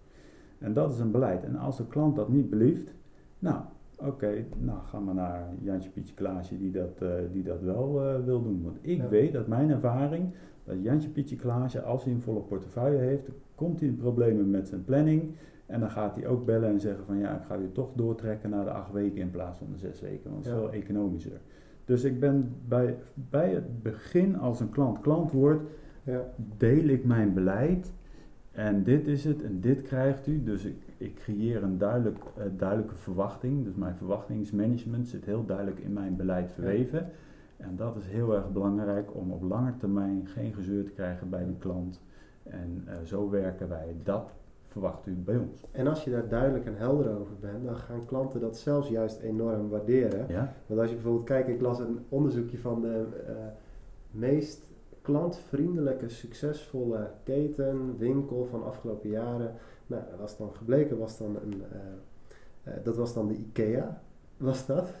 En 0.58 0.72
dat 0.72 0.90
is 0.90 0.98
een 0.98 1.10
beleid. 1.10 1.44
En 1.44 1.56
als 1.56 1.76
de 1.76 1.86
klant 1.86 2.16
dat 2.16 2.28
niet 2.28 2.50
belieft, 2.50 2.94
nou, 3.40 3.60
oké, 3.98 4.44
nou 4.58 4.78
gaan 4.84 5.06
we 5.06 5.12
naar 5.12 5.48
Jantje 5.62 5.90
Pietje 5.90 6.14
Klaasje 6.14 6.58
die 6.58 6.70
dat, 6.72 6.98
eh, 7.02 7.08
die 7.32 7.42
dat 7.42 7.60
wel 7.62 8.00
eh, 8.06 8.24
wil 8.24 8.42
doen. 8.42 8.62
Want 8.62 8.78
ik 8.80 8.96
Ja. 8.96 9.08
weet 9.08 9.36
uit 9.36 9.46
mijn 9.46 9.70
ervaring 9.70 10.30
dat 10.64 10.82
Jantje 10.82 11.08
Pietje 11.08 11.36
Klaasje, 11.36 11.82
als 11.82 12.04
hij 12.04 12.12
een 12.12 12.22
volle 12.22 12.40
portefeuille 12.40 12.98
heeft, 12.98 13.28
komt 13.54 13.80
hij 13.80 13.88
in 13.88 13.96
problemen 13.96 14.50
met 14.50 14.68
zijn 14.68 14.84
planning 14.84 15.22
En 15.66 15.80
dan 15.80 15.90
gaat 15.90 16.16
hij 16.16 16.26
ook 16.26 16.44
bellen 16.44 16.68
en 16.68 16.80
zeggen 16.80 17.04
van 17.04 17.18
ja, 17.18 17.36
ik 17.36 17.42
ga 17.46 17.54
je 17.54 17.72
toch 17.72 17.90
doortrekken 17.94 18.50
naar 18.50 18.64
de 18.64 18.70
acht 18.70 18.92
weken 18.92 19.20
in 19.20 19.30
plaats 19.30 19.58
van 19.58 19.66
de 19.72 19.78
zes 19.78 20.00
weken, 20.00 20.30
want 20.30 20.44
het 20.44 20.54
is 20.54 20.60
Ja. 20.60 20.68
veel 20.68 20.70
economischer. 20.80 21.40
Dus 21.84 22.04
ik 22.04 22.20
ben 22.20 22.52
bij, 22.68 22.96
bij 23.14 23.50
het 23.50 23.82
begin, 23.82 24.38
als 24.38 24.60
een 24.60 24.70
klant 24.70 25.00
klant 25.00 25.32
wordt, 25.32 25.62
Ja. 26.02 26.24
deel 26.56 26.84
ik 26.88 27.04
mijn 27.04 27.34
beleid 27.34 27.92
en 28.52 28.82
dit 28.82 29.06
is 29.06 29.24
het 29.24 29.42
en 29.42 29.60
dit 29.60 29.82
krijgt 29.82 30.26
u. 30.26 30.42
Dus 30.42 30.64
ik, 30.64 30.76
ik 31.00 31.14
creëer 31.14 31.62
een 31.62 31.78
duidelijk, 31.78 32.18
eh, 32.36 32.44
duidelijke 32.56 32.94
verwachting. 32.94 33.64
Dus 33.64 33.74
mijn 33.74 33.96
verwachtingsmanagement 33.96 35.08
zit 35.08 35.24
heel 35.24 35.44
duidelijk 35.44 35.78
in 35.78 35.92
mijn 35.92 36.16
beleid 36.16 36.52
verweven. 36.52 37.10
En 37.56 37.76
dat 37.76 37.96
is 37.96 38.06
heel 38.06 38.34
erg 38.34 38.52
belangrijk 38.52 39.14
om 39.14 39.32
op 39.32 39.42
lange 39.42 39.76
termijn 39.76 40.26
geen 40.26 40.54
gezeur 40.54 40.84
te 40.84 40.90
krijgen 40.90 41.30
bij 41.30 41.44
die 41.44 41.58
klant. 41.58 42.00
En 42.42 42.82
eh, 42.86 42.94
zo 43.04 43.30
werken 43.30 43.68
wij. 43.68 43.96
Dat 44.02 44.34
verwacht 44.66 45.06
u 45.06 45.14
bij 45.14 45.36
ons. 45.36 45.64
En 45.72 45.86
als 45.86 46.04
je 46.04 46.10
daar 46.10 46.28
duidelijk 46.28 46.66
en 46.66 46.76
helder 46.76 47.18
over 47.18 47.34
bent, 47.40 47.64
dan 47.64 47.76
gaan 47.76 48.06
klanten 48.06 48.40
dat 48.40 48.56
zelfs 48.56 48.88
juist 48.88 49.20
enorm 49.20 49.68
waarderen. 49.68 50.26
Ja? 50.28 50.52
Want 50.66 50.80
als 50.80 50.88
je 50.88 50.94
bijvoorbeeld 50.94 51.24
kijkt, 51.24 51.48
ik 51.48 51.60
las 51.60 51.78
een 51.78 51.98
onderzoekje 52.08 52.58
van 52.58 52.80
de 52.80 53.06
eh, 53.26 53.34
meest 54.10 54.70
klantvriendelijke, 55.02 56.08
succesvolle 56.08 57.10
keten, 57.24 57.98
winkel 57.98 58.44
van 58.44 58.64
afgelopen 58.64 59.10
jaren. 59.10 59.54
Nou, 59.90 60.02
dat 60.10 60.18
was 60.18 60.36
dan 60.36 60.54
gebleken, 60.54 60.98
was 60.98 61.18
dan 61.18 61.36
een, 61.36 61.62
eh, 61.72 62.72
eh, 62.72 62.84
dat 62.84 62.96
was 62.96 63.14
dan 63.14 63.28
de 63.28 63.34
IKEA, 63.34 64.02
was 64.36 64.66
dat. 64.66 64.92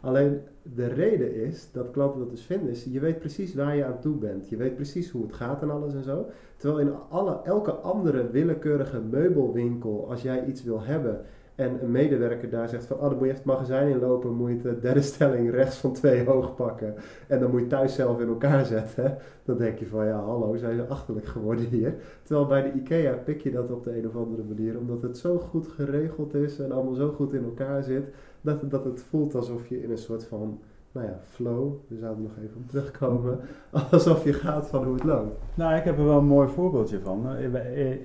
Alleen 0.00 0.40
de 0.62 0.86
reden 0.86 1.34
is 1.34 1.68
dat 1.72 1.90
klanten 1.90 2.20
dat 2.20 2.30
dus 2.30 2.42
vinden, 2.42 2.70
is 2.70 2.84
je 2.84 3.00
weet 3.00 3.18
precies 3.18 3.54
waar 3.54 3.76
je 3.76 3.84
aan 3.84 4.00
toe 4.00 4.16
bent. 4.16 4.48
Je 4.48 4.56
weet 4.56 4.74
precies 4.74 5.10
hoe 5.10 5.22
het 5.22 5.32
gaat 5.32 5.62
en 5.62 5.70
alles 5.70 5.94
en 5.94 6.02
zo. 6.02 6.26
Terwijl 6.56 6.88
in 6.88 6.94
alle, 7.08 7.40
elke 7.44 7.70
andere 7.70 8.30
willekeurige 8.30 9.00
meubelwinkel, 9.00 10.10
als 10.10 10.22
jij 10.22 10.44
iets 10.46 10.62
wil 10.62 10.82
hebben 10.82 11.24
en 11.60 11.82
een 11.82 11.90
medewerker 11.90 12.50
daar 12.50 12.68
zegt 12.68 12.84
van, 12.84 12.96
oh 12.96 13.02
dan 13.02 13.12
moet 13.12 13.20
je 13.20 13.24
even 13.24 13.36
het 13.36 13.44
magazijn 13.44 13.88
inlopen, 13.88 14.34
moet 14.34 14.62
je 14.62 14.68
eh, 14.68 14.80
derde 14.80 15.02
stelling 15.02 15.50
rechts 15.50 15.76
van 15.76 15.92
twee 15.92 16.24
hoog 16.24 16.54
pakken 16.54 16.94
en 17.28 17.40
dan 17.40 17.50
moet 17.50 17.60
je 17.60 17.66
thuis 17.66 17.94
zelf 17.94 18.20
in 18.20 18.28
elkaar 18.28 18.64
zetten. 18.66 19.16
Dan 19.44 19.58
denk 19.58 19.78
je 19.78 19.86
van, 19.86 20.06
ja 20.06 20.20
hallo, 20.20 20.56
zijn 20.56 20.76
ze 20.76 20.86
achterlijk 20.86 21.26
geworden 21.26 21.64
hier. 21.64 21.94
Terwijl 22.22 22.46
bij 22.46 22.62
de 22.62 22.78
IKEA 22.78 23.12
pik 23.12 23.40
je 23.40 23.50
dat 23.50 23.70
op 23.70 23.84
de 23.84 23.98
een 23.98 24.06
of 24.06 24.16
andere 24.16 24.42
manier, 24.42 24.78
omdat 24.78 25.02
het 25.02 25.18
zo 25.18 25.38
goed 25.38 25.68
geregeld 25.68 26.34
is 26.34 26.58
en 26.58 26.72
allemaal 26.72 26.94
zo 26.94 27.08
goed 27.08 27.32
in 27.32 27.44
elkaar 27.44 27.82
zit, 27.82 28.08
dat, 28.40 28.70
dat 28.70 28.84
het 28.84 29.00
voelt 29.00 29.34
alsof 29.34 29.68
je 29.68 29.82
in 29.82 29.90
een 29.90 29.98
soort 29.98 30.24
van, 30.24 30.60
nou 30.92 31.06
ja, 31.06 31.20
flow, 31.22 31.72
we 31.88 31.96
zouden 31.96 32.22
nog 32.22 32.32
even 32.42 32.56
op 32.56 32.68
terugkomen, 32.68 33.40
alsof 33.90 34.24
je 34.24 34.32
gaat 34.32 34.68
van 34.68 34.84
hoe 34.84 34.94
het 34.94 35.04
loopt. 35.04 35.38
Nou, 35.54 35.74
ik 35.74 35.84
heb 35.84 35.98
er 35.98 36.04
wel 36.04 36.18
een 36.18 36.24
mooi 36.24 36.48
voorbeeldje 36.48 37.00
van. 37.00 37.36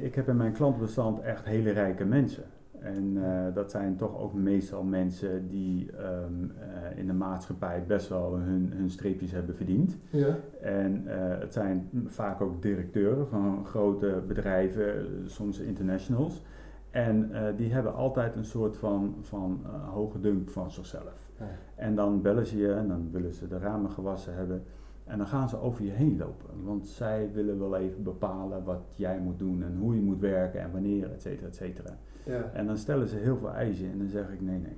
Ik 0.01 0.15
heb 0.15 0.27
in 0.27 0.37
mijn 0.37 0.53
klantenbestand 0.53 1.21
echt 1.21 1.45
hele 1.45 1.71
rijke 1.71 2.05
mensen. 2.05 2.43
En 2.85 3.17
eh, 3.23 3.53
dat 3.53 3.71
zijn 3.71 3.95
toch 3.95 4.19
ook 4.19 4.33
meestal 4.33 4.83
mensen 4.83 5.47
die 5.47 5.91
ehm, 5.91 6.43
eh, 6.59 6.97
in 6.97 7.07
de 7.07 7.13
maatschappij 7.13 7.83
best 7.87 8.09
wel 8.09 8.37
hun, 8.37 8.71
hun 8.75 8.89
streepjes 8.89 9.31
hebben 9.31 9.55
verdiend. 9.55 9.97
Ja. 10.09 10.37
En 10.61 11.03
eh, 11.07 11.39
het 11.39 11.53
zijn 11.53 11.89
vaak 12.05 12.41
ook 12.41 12.61
directeuren 12.61 13.27
van 13.27 13.65
grote 13.65 14.23
bedrijven, 14.27 15.05
soms 15.25 15.59
internationals. 15.59 16.43
En 16.91 17.31
die 17.55 17.73
hebben 17.73 17.93
altijd 17.93 18.35
een 18.35 18.45
soort 18.45 18.77
van, 18.77 19.15
van 19.21 19.59
hoge 19.91 20.19
dunk 20.19 20.49
van 20.49 20.71
zichzelf. 20.71 21.29
Ja. 21.39 21.45
En 21.75 21.95
dan 21.95 22.21
bellen 22.21 22.45
ze 22.45 22.57
je 22.57 22.73
en 22.73 22.87
dan 22.87 23.09
willen 23.11 23.33
ze 23.33 23.47
de 23.47 23.57
ramen 23.57 23.91
gewassen 23.91 24.35
hebben. 24.35 24.63
En 25.03 25.17
dan 25.17 25.27
gaan 25.27 25.49
ze 25.49 25.59
over 25.59 25.83
je 25.85 25.91
heen 25.91 26.17
lopen. 26.17 26.63
Want 26.63 26.87
zij 26.87 27.29
willen 27.33 27.59
wel 27.59 27.75
even 27.77 28.03
bepalen 28.03 28.63
wat 28.63 28.81
jij 28.95 29.19
moet 29.19 29.39
doen 29.39 29.63
en 29.63 29.77
hoe 29.77 29.95
je 29.95 30.01
moet 30.01 30.19
werken 30.19 30.61
en 30.61 30.71
wanneer, 30.71 31.11
et 31.11 31.21
cetera, 31.21 31.47
et 31.47 31.55
cetera. 31.55 31.97
Ja. 32.25 32.49
En 32.53 32.65
dan 32.67 32.77
stellen 32.77 33.07
ze 33.07 33.15
heel 33.15 33.37
veel 33.37 33.53
eisen 33.53 33.91
en 33.91 33.97
dan 33.97 34.07
zeg 34.07 34.29
ik 34.29 34.41
nee, 34.41 34.59
nee. 34.59 34.77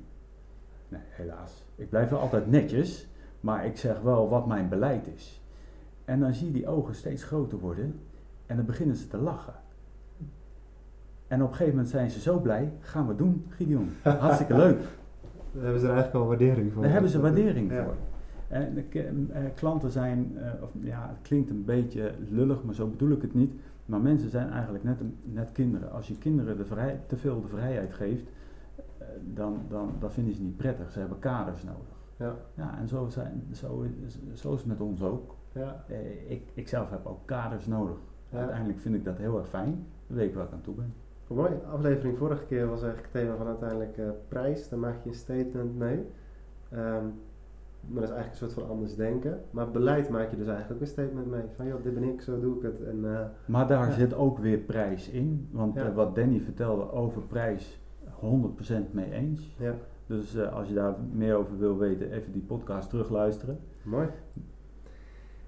Nee, 0.89 1.01
helaas. 1.09 1.63
Ik 1.75 1.89
blijf 1.89 2.09
wel 2.09 2.19
altijd 2.19 2.47
netjes, 2.49 3.07
maar 3.39 3.65
ik 3.65 3.77
zeg 3.77 4.01
wel 4.01 4.29
wat 4.29 4.47
mijn 4.47 4.69
beleid 4.69 5.07
is. 5.15 5.41
En 6.05 6.19
dan 6.19 6.33
zie 6.33 6.47
je 6.47 6.53
die 6.53 6.67
ogen 6.67 6.95
steeds 6.95 7.23
groter 7.23 7.57
worden 7.59 7.99
en 8.45 8.55
dan 8.55 8.65
beginnen 8.65 8.95
ze 8.95 9.07
te 9.07 9.17
lachen. 9.17 9.53
En 11.27 11.41
op 11.41 11.47
een 11.47 11.53
gegeven 11.55 11.73
moment 11.73 11.89
zijn 11.89 12.09
ze 12.09 12.19
zo 12.19 12.39
blij, 12.39 12.71
gaan 12.79 13.07
we 13.07 13.15
doen, 13.15 13.45
Gideon. 13.49 13.89
Hartstikke 14.03 14.55
leuk. 14.63 14.79
Daar 15.51 15.63
hebben 15.63 15.79
ze 15.81 15.87
er 15.87 15.93
eigenlijk 15.93 16.23
al 16.23 16.27
waardering 16.29 16.73
voor. 16.73 16.81
Daar 16.83 16.91
hebben 16.91 17.11
ze 17.11 17.19
waardering 17.19 17.71
Ja. 17.71 17.83
voor. 17.83 17.95
En 18.47 18.73
de 18.73 18.83
eh, 19.33 19.41
klanten 19.55 19.91
zijn, 19.91 20.37
eh, 20.37 20.63
of, 20.63 20.71
ja, 20.81 21.07
het 21.09 21.27
klinkt 21.27 21.49
een 21.49 21.65
beetje 21.65 22.11
lullig, 22.29 22.63
maar 22.63 22.73
zo 22.75 22.87
bedoel 22.87 23.11
ik 23.11 23.21
het 23.21 23.33
niet. 23.33 23.53
Maar 23.87 24.01
mensen 24.01 24.29
zijn 24.29 24.49
eigenlijk 24.49 24.83
net, 24.83 25.01
net 25.23 25.51
kinderen. 25.51 25.91
Als 25.91 26.07
je 26.07 26.17
kinderen 26.17 26.57
de 26.57 26.65
vrij, 26.65 27.01
te 27.07 27.17
veel 27.17 27.41
de 27.41 27.47
vrijheid 27.47 27.93
geeft, 27.93 28.29
eh, 28.75 29.07
dan, 29.23 29.61
dan, 29.69 29.95
dan 29.99 30.11
vinden 30.11 30.33
ze 30.33 30.41
niet 30.41 30.57
prettig. 30.57 30.91
Ze 30.91 30.99
hebben 30.99 31.19
kaders 31.19 31.63
nodig. 31.63 31.95
Ja. 32.17 32.35
Ja, 32.53 32.77
en 32.77 32.87
zo, 32.87 33.09
zijn, 33.09 33.43
zo, 33.51 33.81
is, 34.05 34.19
zo 34.33 34.53
is 34.53 34.59
het 34.59 34.67
met 34.67 34.81
ons 34.81 35.01
ook. 35.01 35.35
Ja. 35.51 35.83
Eh, 35.87 36.31
ik, 36.31 36.51
ik 36.53 36.67
zelf 36.67 36.89
heb 36.89 37.05
ook 37.05 37.25
kaders 37.25 37.67
nodig. 37.67 37.97
Ja. 38.29 38.37
Uiteindelijk 38.37 38.79
vind 38.79 38.95
ik 38.95 39.05
dat 39.05 39.17
heel 39.17 39.37
erg 39.37 39.49
fijn. 39.49 39.85
Dan 40.07 40.17
weet 40.17 40.29
ik 40.29 40.35
waar 40.35 40.45
ik 40.45 40.51
aan 40.51 40.61
toe 40.61 40.75
ben. 40.75 40.93
Mooi. 41.27 41.51
Aflevering 41.71 42.17
vorige 42.17 42.45
keer 42.45 42.67
was 42.67 42.83
eigenlijk 42.83 43.13
het 43.13 43.21
thema 43.21 43.35
van 43.35 43.47
uiteindelijk 43.47 43.97
eh, 43.97 44.09
prijs. 44.27 44.69
Daar 44.69 44.79
maak 44.79 45.03
je 45.03 45.09
een 45.09 45.15
statement 45.15 45.77
mee. 45.77 46.05
Ehm, 46.69 47.05
maar 47.81 48.01
dat 48.01 48.09
is 48.09 48.15
eigenlijk 48.15 48.31
een 48.31 48.49
soort 48.49 48.65
van 48.67 48.75
anders 48.75 48.95
denken. 48.95 49.39
Maar 49.51 49.71
beleid 49.71 50.09
maak 50.09 50.29
je 50.31 50.37
dus 50.37 50.47
eigenlijk 50.47 50.81
een 50.81 50.87
statement 50.87 51.27
mee. 51.29 51.41
Van 51.55 51.67
joh, 51.67 51.83
dit 51.83 51.93
ben 51.93 52.03
ik, 52.03 52.21
zo 52.21 52.39
doe 52.39 52.55
ik 52.55 52.61
het. 52.61 52.83
En, 52.83 52.99
eh, 53.15 53.25
Maar 53.45 53.67
daar 53.67 53.87
Ja. 53.87 53.93
zit 53.93 54.13
ook 54.15 54.37
weer 54.37 54.57
prijs 54.57 55.09
in. 55.09 55.47
Want 55.51 55.75
Ja. 55.75 55.85
eh, 55.87 55.95
wat 55.95 56.15
Danny 56.15 56.39
vertelde 56.39 56.91
over 56.91 57.21
prijs, 57.21 57.79
100% 58.19 58.93
mee 58.93 59.11
eens. 59.11 59.55
ja, 59.59 59.73
Dus 60.05 60.35
eh, 60.35 60.53
als 60.53 60.67
je 60.67 60.73
daar 60.73 60.95
meer 61.11 61.35
over 61.35 61.57
wil 61.57 61.77
weten, 61.77 62.11
even 62.11 62.31
die 62.31 62.41
podcast 62.41 62.89
terugluisteren. 62.89 63.59
mooi. 63.83 64.07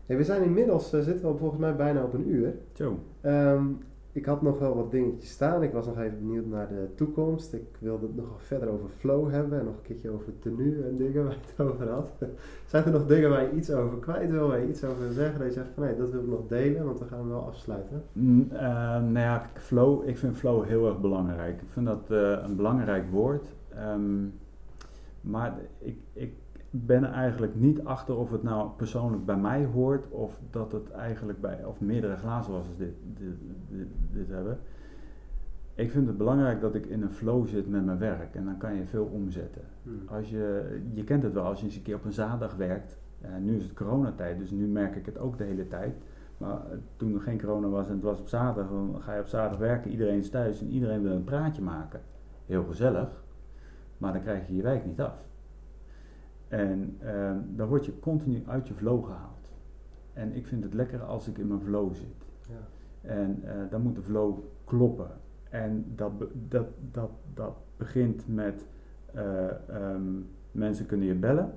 Hey, 0.05 0.17
we 0.17 0.23
zijn 0.23 0.43
inmiddels, 0.43 0.89
zitten 0.89 1.31
we 1.31 1.37
volgens 1.37 1.59
mij 1.59 1.75
bijna 1.75 2.03
op 2.03 2.13
een 2.13 2.29
uur. 2.29 2.53
Zo. 2.73 2.99
Ehm, 3.21 3.65
ik 4.11 4.25
had 4.25 4.41
nog 4.41 4.59
wel 4.59 4.75
wat 4.75 4.91
dingetjes 4.91 5.29
staan. 5.29 5.63
Ik 5.63 5.71
was 5.71 5.85
nog 5.85 5.99
even 5.99 6.19
benieuwd 6.19 6.45
naar 6.45 6.67
de 6.67 6.87
toekomst. 6.95 7.53
Ik 7.53 7.77
wilde 7.79 8.05
het 8.05 8.15
nog 8.15 8.43
verder 8.43 8.69
over 8.69 8.89
flow 8.89 9.31
hebben 9.31 9.59
en 9.59 9.65
nog 9.65 9.75
een 9.75 9.81
keertje 9.81 10.09
over 10.09 10.39
tenue 10.39 10.83
en 10.83 10.97
dingen 10.97 11.23
waar 11.23 11.33
je 11.33 11.39
het 11.55 11.67
over 11.67 11.89
had. 11.89 12.11
Zijn 12.65 12.83
er 12.83 12.91
nog 12.91 13.05
dingen 13.05 13.29
waar 13.29 13.41
je 13.41 13.51
iets 13.51 13.71
over 13.71 13.97
kwijt 13.97 14.31
wil, 14.31 14.47
waar 14.47 14.59
je 14.59 14.67
iets 14.67 14.83
over 14.83 15.03
wil 15.03 15.11
zeggen? 15.11 15.39
Dat 15.39 15.47
je 15.47 15.53
zegt 15.53 15.69
van 15.73 15.83
nee, 15.83 15.95
dat 15.95 16.09
wil 16.09 16.21
ik 16.21 16.27
nog 16.27 16.47
delen, 16.47 16.85
want 16.85 16.99
we 16.99 17.05
gaan 17.05 17.19
hem 17.19 17.29
wel 17.29 17.45
afsluiten. 17.45 18.03
Mm, 18.11 18.47
eh, 18.51 18.59
nou 19.01 19.19
ja, 19.19 19.49
flow, 19.53 20.07
ik 20.07 20.17
vind 20.17 20.35
flow 20.35 20.65
heel 20.65 20.87
erg 20.87 20.99
belangrijk. 20.99 21.61
Ik 21.61 21.69
vind 21.69 21.85
dat 21.85 22.11
eh, 22.11 22.43
een 22.43 22.55
belangrijk 22.55 23.11
woord. 23.11 23.47
Ehm, 23.69 24.25
maar 25.21 25.59
ik, 25.79 25.97
ik 26.13 26.33
ben 26.69 27.03
er 27.03 27.11
eigenlijk 27.11 27.55
niet 27.55 27.83
achter 27.83 28.17
of 28.17 28.31
het 28.31 28.43
nou 28.43 28.69
persoonlijk 28.77 29.25
bij 29.25 29.37
mij 29.37 29.65
hoort 29.65 30.09
of 30.09 30.39
dat 30.49 30.71
het 30.71 30.91
eigenlijk 30.91 31.41
bij, 31.41 31.65
of 31.65 31.81
meerdere 31.81 32.15
glazenwassers 32.15 32.77
dit, 32.77 32.93
dit, 33.13 33.35
dit, 33.69 33.87
dit 34.11 34.27
hebben. 34.27 34.59
Ik 35.73 35.91
vind 35.91 36.07
het 36.07 36.17
belangrijk 36.17 36.61
dat 36.61 36.75
ik 36.75 36.85
in 36.85 37.01
een 37.01 37.09
flow 37.09 37.47
zit 37.47 37.69
met 37.69 37.85
mijn 37.85 37.97
werk 37.97 38.35
en 38.35 38.45
dan 38.45 38.57
kan 38.57 38.75
je 38.75 38.85
veel 38.85 39.05
omzetten. 39.05 39.61
Als 40.05 40.29
je, 40.29 40.77
je 40.93 41.03
kent 41.03 41.23
het 41.23 41.33
wel, 41.33 41.43
als 41.43 41.59
je 41.59 41.65
eens 41.65 41.75
een 41.75 41.81
keer 41.81 41.95
op 41.95 42.05
een 42.05 42.13
zaterdag 42.13 42.55
werkt. 42.55 42.97
eh, 43.21 43.29
nu 43.41 43.55
is 43.55 43.63
het 43.63 43.73
coronatijd, 43.73 44.39
dus 44.39 44.51
nu 44.51 44.67
merk 44.67 44.95
ik 44.95 45.05
het 45.05 45.17
ook 45.17 45.37
de 45.37 45.43
hele 45.43 45.67
tijd. 45.67 45.95
Maar 46.37 46.55
eh, 46.55 46.77
toen 46.95 47.13
er 47.13 47.21
geen 47.21 47.41
corona 47.41 47.67
was 47.67 47.87
en 47.87 47.93
het 47.93 48.03
was 48.03 48.19
op 48.19 48.27
zaterdag, 48.27 48.71
dan 48.71 48.95
ga 48.99 49.13
je 49.13 49.19
op 49.19 49.27
zaterdag 49.27 49.59
werken, 49.59 49.91
iedereen 49.91 50.19
is 50.19 50.29
thuis 50.29 50.61
en 50.61 50.67
iedereen 50.67 51.01
wil 51.01 51.11
een 51.11 51.23
praatje 51.23 51.61
maken. 51.61 52.01
Heel 52.45 52.63
gezellig, 52.63 53.23
maar 53.97 54.13
dan 54.13 54.21
krijg 54.21 54.47
je 54.47 54.55
je 54.55 54.61
wijk 54.61 54.85
niet 54.85 55.01
af. 55.01 55.28
En 56.49 56.95
eh, 56.99 57.35
dan 57.55 57.67
word 57.67 57.85
je 57.85 57.99
continu 57.99 58.43
uit 58.45 58.67
je 58.67 58.73
flow 58.73 59.05
gehaald. 59.05 59.51
En 60.13 60.35
ik 60.35 60.47
vind 60.47 60.63
het 60.63 60.73
lekker 60.73 61.03
als 61.03 61.27
ik 61.27 61.37
in 61.37 61.47
mijn 61.47 61.61
flow 61.61 61.93
zit. 61.93 62.27
Ja. 62.49 62.67
En 63.09 63.39
eh, 63.43 63.53
dan 63.69 63.81
moet 63.81 63.95
de 63.95 64.01
flow 64.01 64.39
kloppen. 64.63 65.11
En 65.49 65.85
dat, 65.95 66.11
dat, 66.47 66.67
dat, 66.91 67.09
dat 67.33 67.57
begint 67.77 68.27
met 68.27 68.65
eh, 69.13 69.69
ehm, 69.69 70.03
mensen 70.51 70.85
kunnen 70.85 71.07
je 71.07 71.15
bellen, 71.15 71.53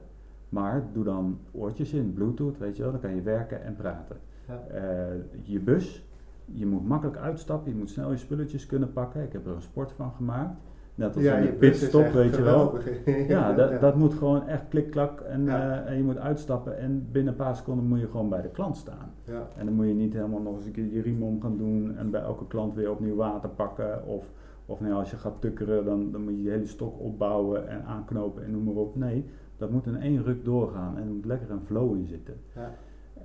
maar 0.49 0.85
doe 0.93 1.05
dan 1.05 1.39
oortjes 1.53 1.93
in, 1.93 2.13
bluetooth, 2.13 2.59
weet 2.59 2.77
je 2.77 2.83
wel, 2.83 2.93
dan 2.93 3.01
kan 3.01 3.15
je 3.15 3.23
werken 3.23 3.63
en 3.63 3.77
praten. 3.77 4.17
Ja. 4.49 4.67
Eh, 4.67 5.15
je 5.43 5.61
bus, 5.61 6.07
je 6.45 6.67
moet 6.67 6.87
makkelijk 6.87 7.17
uitstappen, 7.17 7.73
je 7.73 7.79
moet 7.79 7.91
snel 7.91 8.11
je 8.11 8.17
spulletjes 8.17 8.67
kunnen 8.67 8.93
pakken. 8.93 9.23
Ik 9.23 9.33
heb 9.33 9.47
er 9.47 9.55
een 9.55 9.63
sport 9.63 9.93
van 9.93 10.13
gemaakt. 10.13 10.61
Net 10.95 11.15
als 11.15 11.25
Ja, 11.25 11.41
een 11.41 11.57
pitstop, 11.57 12.13
weet 12.13 12.37
je 12.37 12.43
wel. 12.43 12.79
Ja, 13.29 13.53
dat, 13.53 13.81
dat 13.81 13.97
moet 13.97 14.15
gewoon 14.15 14.47
echt 14.47 14.69
klik-klak 14.69 15.21
en, 15.21 15.49
eh, 15.49 15.91
en 15.91 15.97
je 15.97 16.03
moet 16.03 16.19
uitstappen 16.19 16.79
en 16.79 17.09
binnen 17.13 17.33
een 17.33 17.39
paar 17.39 17.57
seconden 17.57 17.87
moet 17.87 18.01
je 18.01 18.09
gewoon 18.09 18.29
bij 18.29 18.43
de 18.43 18.49
klant 18.49 18.77
staan. 18.77 19.11
Ja. 19.25 19.49
En 19.57 19.65
dan 19.67 19.75
moet 19.75 19.87
je 19.87 19.95
niet 19.95 20.13
helemaal 20.13 20.41
nog 20.41 20.57
eens 20.57 20.67
een 20.67 20.73
keer 20.73 20.93
je 20.93 21.03
riem 21.03 21.23
om 21.23 21.41
gaan 21.41 21.57
doen 21.57 21.97
en 21.97 22.11
bij 22.11 22.21
elke 22.21 22.47
klant 22.47 22.75
weer 22.75 22.91
opnieuw 22.91 23.15
water 23.15 23.49
pakken. 23.49 24.07
Of, 24.07 24.31
of 24.67 24.81
nou, 24.81 24.93
als 24.93 25.11
je 25.11 25.17
gaat 25.17 25.41
tukkeren, 25.41 25.85
dan, 25.85 26.11
dan 26.11 26.25
moet 26.25 26.33
je 26.33 26.43
je 26.43 26.51
hele 26.51 26.67
stok 26.67 27.01
opbouwen 27.01 27.69
en 27.69 27.85
aanknopen 27.85 28.45
en 28.45 28.51
noem 28.51 28.65
maar 28.65 28.75
op. 28.75 28.97
Nee, 28.97 29.25
dat 29.57 29.71
moet 29.71 29.87
in 29.87 30.01
één 30.01 30.23
ruk 30.23 30.45
doorgaan 30.45 30.97
en 30.97 31.03
er 31.03 31.15
moet 31.15 31.25
lekker 31.25 31.51
een 31.51 31.65
flow 31.65 31.95
in 31.95 32.07
zitten. 32.07 32.35
Ja. 32.55 32.75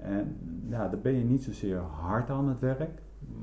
En 0.01 0.35
ja, 0.69 0.87
dan 0.87 1.01
ben 1.01 1.13
je 1.13 1.23
niet 1.23 1.43
zozeer 1.43 1.77
hard 1.77 2.29
aan 2.29 2.49
het 2.49 2.59
werk, 2.59 3.01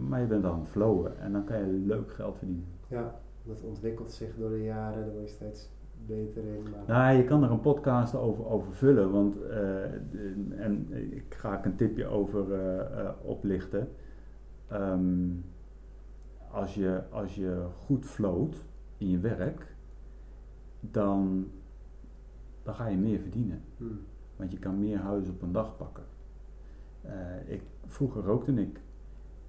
maar 0.08 0.20
je 0.20 0.26
bent 0.26 0.44
aan 0.44 0.60
het 0.60 0.68
flowen 0.68 1.18
en 1.18 1.32
dan 1.32 1.44
kan 1.44 1.58
je 1.58 1.66
leuk 1.66 2.12
geld 2.12 2.38
verdienen. 2.38 2.66
Ja. 2.88 3.14
Dat 3.44 3.62
ontwikkelt 3.62 4.12
zich 4.12 4.36
door 4.36 4.50
de 4.50 4.62
jaren, 4.62 5.04
daar 5.04 5.12
word 5.12 5.28
je 5.28 5.34
steeds 5.34 5.70
beter 6.06 6.44
in. 6.44 6.62
Maar... 6.62 6.84
Nou, 6.86 7.16
je 7.16 7.24
kan 7.24 7.42
er 7.42 7.50
een 7.50 7.60
podcast 7.60 8.14
over, 8.14 8.46
over 8.46 8.72
vullen, 8.72 9.10
want 9.10 9.42
eh, 9.42 9.92
en 10.56 10.92
ik 11.12 11.34
ga 11.34 11.58
ik 11.58 11.64
een 11.64 11.76
tipje 11.76 12.06
over 12.06 12.52
eh, 12.52 13.00
eh, 13.00 13.10
oplichten. 13.22 13.88
Ehm, 14.68 15.28
als, 16.50 16.74
je, 16.74 17.02
als 17.10 17.34
je 17.34 17.66
goed 17.78 18.06
floot 18.06 18.64
in 18.96 19.10
je 19.10 19.18
werk, 19.18 19.74
dan, 20.80 21.50
dan 22.62 22.74
ga 22.74 22.86
je 22.86 22.96
meer 22.96 23.18
verdienen. 23.18 23.62
Hmm. 23.76 24.00
Want 24.36 24.52
je 24.52 24.58
kan 24.58 24.78
meer 24.78 24.98
huizen 24.98 25.34
op 25.34 25.42
een 25.42 25.52
dag 25.52 25.76
pakken. 25.76 26.04
ik, 27.46 27.62
vroeger 27.86 28.22
rookte 28.22 28.52
ik. 28.52 28.80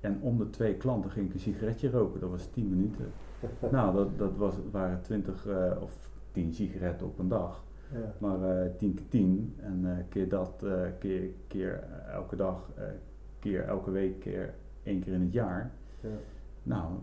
En 0.06 0.20
om 0.22 0.38
de 0.38 0.50
twee 0.50 0.76
klanten 0.76 1.12
ging 1.12 1.28
ik 1.28 1.34
een 1.34 1.40
sigaretje 1.40 1.90
roken. 1.90 2.20
Dat 2.20 2.30
was 2.30 2.48
10 2.48 2.70
minuten. 2.70 3.06
nou, 3.72 3.96
dat, 3.96 4.18
dat 4.18 4.36
was, 4.38 4.56
waren 4.72 5.02
20 5.02 5.48
of 5.82 6.10
10 6.32 6.54
sigaretten 6.54 7.08
op 7.08 7.20
een 7.20 7.28
dag. 7.28 7.64
Ja. 7.92 8.14
Maar 8.18 8.66
uh, 8.66 8.72
10 8.78 8.94
keer 8.94 9.08
10 9.10 9.56
en 9.58 9.82
uh, 9.84 9.92
keer 10.10 10.30
dat, 10.30 10.66
keer, 11.00 11.30
keer 11.48 11.84
elke 12.14 12.36
dag, 12.36 12.72
keer 13.40 13.64
elke 13.64 13.92
week, 13.92 14.20
keer 14.20 14.54
één 14.84 15.00
keer 15.00 15.14
in 15.14 15.22
het 15.22 15.34
jaar. 15.34 15.72
Ja. 16.00 16.10
Nou, 16.64 16.94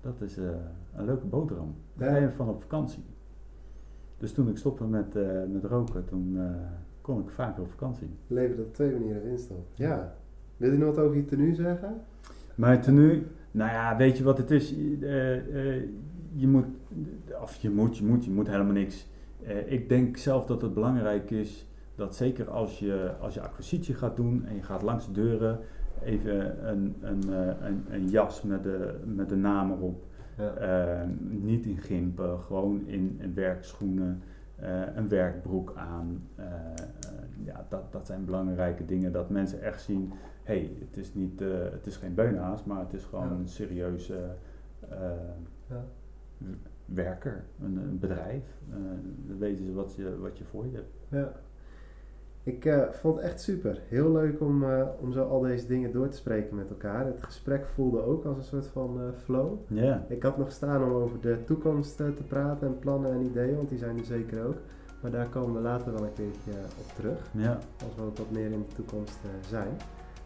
dat 0.00 0.20
is 0.20 0.36
een 0.36 1.04
leuke 1.04 1.26
boterham. 1.26 1.74
Daar 1.94 2.10
ga 2.10 2.16
je 2.16 2.30
van 2.30 2.48
op 2.48 2.60
vakantie. 2.60 3.04
Dus 4.18 4.32
toen 4.32 4.48
ik 4.48 4.56
stopte 4.56 4.84
met, 4.84 5.14
met 5.52 5.64
roken, 5.64 6.04
toen 6.04 6.38
kon 7.00 7.20
ik 7.20 7.30
vaker 7.30 7.62
op 7.62 7.70
vakantie. 7.70 8.08
Leven 8.26 8.56
dat 8.56 8.66
op 8.66 8.74
twee 8.74 8.92
manieren 8.92 9.38
op. 9.50 9.66
Ja. 9.74 10.14
Wil 10.58 10.72
je 10.72 10.78
nog 10.78 10.94
wat 10.94 11.04
over 11.04 11.16
je 11.16 11.24
tenue 11.24 11.54
zeggen? 11.54 12.00
Mijn 12.54 12.80
tenue, 12.80 13.22
nou 13.50 13.70
ja, 13.70 13.96
weet 13.96 14.18
je 14.18 14.24
wat 14.24 14.38
het 14.38 14.50
is? 14.50 14.74
Eh, 15.00 15.36
eh, 15.36 15.82
je 16.34 16.48
moet, 16.48 16.66
of 17.42 17.56
je 17.56 17.70
moet, 17.70 17.96
je 17.96 18.04
moet, 18.04 18.24
je 18.24 18.30
moet 18.30 18.48
helemaal 18.48 18.72
niks. 18.72 19.06
Eh, 19.42 19.72
ik 19.72 19.88
denk 19.88 20.16
zelf 20.16 20.46
dat 20.46 20.62
het 20.62 20.74
belangrijk 20.74 21.30
is 21.30 21.66
dat 21.94 22.16
zeker 22.16 22.50
als 22.50 22.78
je, 22.78 23.12
als 23.20 23.34
je 23.34 23.40
acquisitie 23.40 23.94
gaat 23.94 24.16
doen 24.16 24.44
en 24.46 24.54
je 24.54 24.62
gaat 24.62 24.82
langs 24.82 25.06
de 25.06 25.12
deuren, 25.12 25.58
even 26.02 26.68
een, 26.68 26.94
een, 27.00 27.32
eh, 27.32 27.66
een, 27.66 27.84
een 27.90 28.08
jas 28.08 28.42
met 28.42 28.62
de, 28.62 28.94
met 29.04 29.28
de 29.28 29.36
naam 29.36 29.70
erop. 29.70 30.04
Ja. 30.36 30.54
Eh, 30.54 31.08
niet 31.28 31.66
in 31.66 31.78
gimpen, 31.78 32.40
gewoon 32.40 32.86
in, 32.86 33.16
in 33.20 33.34
werkschoenen, 33.34 34.22
eh, 34.58 34.80
een 34.94 35.08
werkbroek 35.08 35.72
aan. 35.76 36.22
Eh, 36.34 36.44
eh, 36.44 36.54
ja, 37.44 37.66
dat, 37.68 37.92
dat 37.92 38.06
zijn 38.06 38.24
belangrijke 38.24 38.84
dingen, 38.84 39.12
dat 39.12 39.30
mensen 39.30 39.62
echt 39.62 39.82
zien, 39.82 40.12
hey, 40.48 40.70
het, 40.88 40.96
is 40.96 41.14
niet, 41.14 41.40
eh, 41.40 41.48
het 41.70 41.86
is 41.86 41.96
geen 41.96 42.14
beunaas, 42.14 42.64
maar 42.64 42.80
het 42.80 42.92
is 42.92 43.04
gewoon 43.04 43.24
Ja. 43.28 43.30
een 43.34 43.48
serieuze 43.48 44.18
eh, 44.88 44.98
Ja. 45.66 45.84
werker, 46.84 47.44
een, 47.62 47.76
een 47.76 47.98
bedrijf. 47.98 48.44
Eh, 48.70 48.76
dan 49.26 49.38
weten 49.38 49.64
ze 49.64 49.72
wat 49.72 49.94
je, 49.94 50.18
wat 50.18 50.38
je 50.38 50.44
voor 50.44 50.66
je 50.66 50.74
hebt. 50.76 50.94
Ja. 51.08 51.32
Ik 52.42 52.88
vond 52.90 53.14
het 53.16 53.24
echt 53.24 53.40
super. 53.40 53.80
Heel 53.88 54.12
leuk 54.12 54.40
om, 54.40 54.64
om 55.00 55.12
zo 55.12 55.24
al 55.28 55.40
deze 55.40 55.66
dingen 55.66 55.92
door 55.92 56.08
te 56.08 56.16
spreken 56.16 56.56
met 56.56 56.68
elkaar. 56.70 57.06
Het 57.06 57.22
gesprek 57.22 57.66
voelde 57.66 58.02
ook 58.02 58.24
als 58.24 58.36
een 58.36 58.42
soort 58.42 58.66
van 58.66 59.00
flow. 59.16 59.58
Ja, 59.66 60.04
Ik 60.08 60.22
had 60.22 60.38
nog 60.38 60.52
staan 60.52 60.84
om 60.84 60.90
over 60.90 61.20
de 61.20 61.44
toekomst 61.44 61.96
te 61.96 62.22
praten 62.28 62.66
en 62.66 62.78
plannen 62.78 63.12
en 63.12 63.20
ideeën, 63.24 63.56
want 63.56 63.68
die 63.68 63.78
zijn 63.78 63.98
er 63.98 64.04
zeker 64.04 64.44
ook. 64.46 64.56
Maar 65.02 65.10
daar 65.10 65.28
komen 65.28 65.54
we 65.54 65.60
later 65.60 65.92
wel 65.92 66.02
een 66.04 66.12
keertje 66.12 66.50
op 66.78 66.92
terug, 66.94 67.30
ja. 67.32 67.58
als 67.84 67.94
we 67.96 68.02
ook 68.02 68.16
wat 68.16 68.30
meer 68.30 68.50
in 68.52 68.64
de 68.68 68.74
toekomst 68.74 69.18
zijn. 69.48 69.76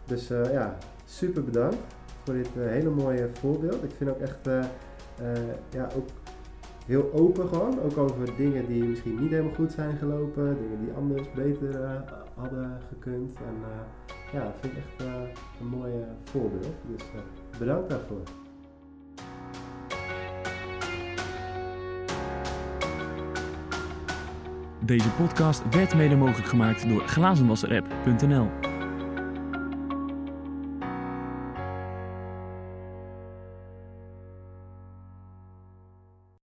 Dus 0.05 0.31
eh, 0.31 0.53
ja, 0.53 0.77
super 1.05 1.45
bedankt 1.45 1.77
voor 2.25 2.35
dit 2.35 2.49
eh, 2.57 2.67
hele 2.67 2.91
mooie 2.91 3.29
voorbeeld. 3.33 3.85
Ik 3.85 3.91
vind 3.97 4.11
ook 4.11 4.21
echt, 4.21 4.47
eh, 4.47 4.65
ja, 5.71 5.89
ook 5.97 6.09
heel 6.87 7.13
open 7.13 7.49
gewoon. 7.49 7.81
Ook 7.81 7.99
over 7.99 8.37
dingen 8.37 8.67
die 8.67 8.85
misschien 8.85 9.21
niet 9.21 9.31
helemaal 9.31 9.55
goed 9.55 9.73
zijn 9.73 9.97
gelopen, 9.97 10.57
dingen 10.61 10.81
die 10.85 10.93
anders 10.93 11.33
beter 11.33 12.05
hadden 12.35 12.79
gekund. 12.89 13.33
En 13.35 13.55
ja, 14.33 14.45
dat 14.45 14.55
vind 14.61 14.73
ik 14.73 14.79
echt 14.79 15.09
een 15.61 15.67
mooi 15.67 15.93
voorbeeld. 16.23 16.75
Dus 16.87 17.05
bedankt 17.59 17.91
daarvoor. 17.91 18.23
Deze 24.85 25.11
podcast 25.11 25.63
werd 25.71 25.95
mede 25.95 26.17
mogelijk 26.17 26.49
gemaakt 26.49 26.89
door 26.89 27.01
glazenwasserapp.nl. 27.01 28.72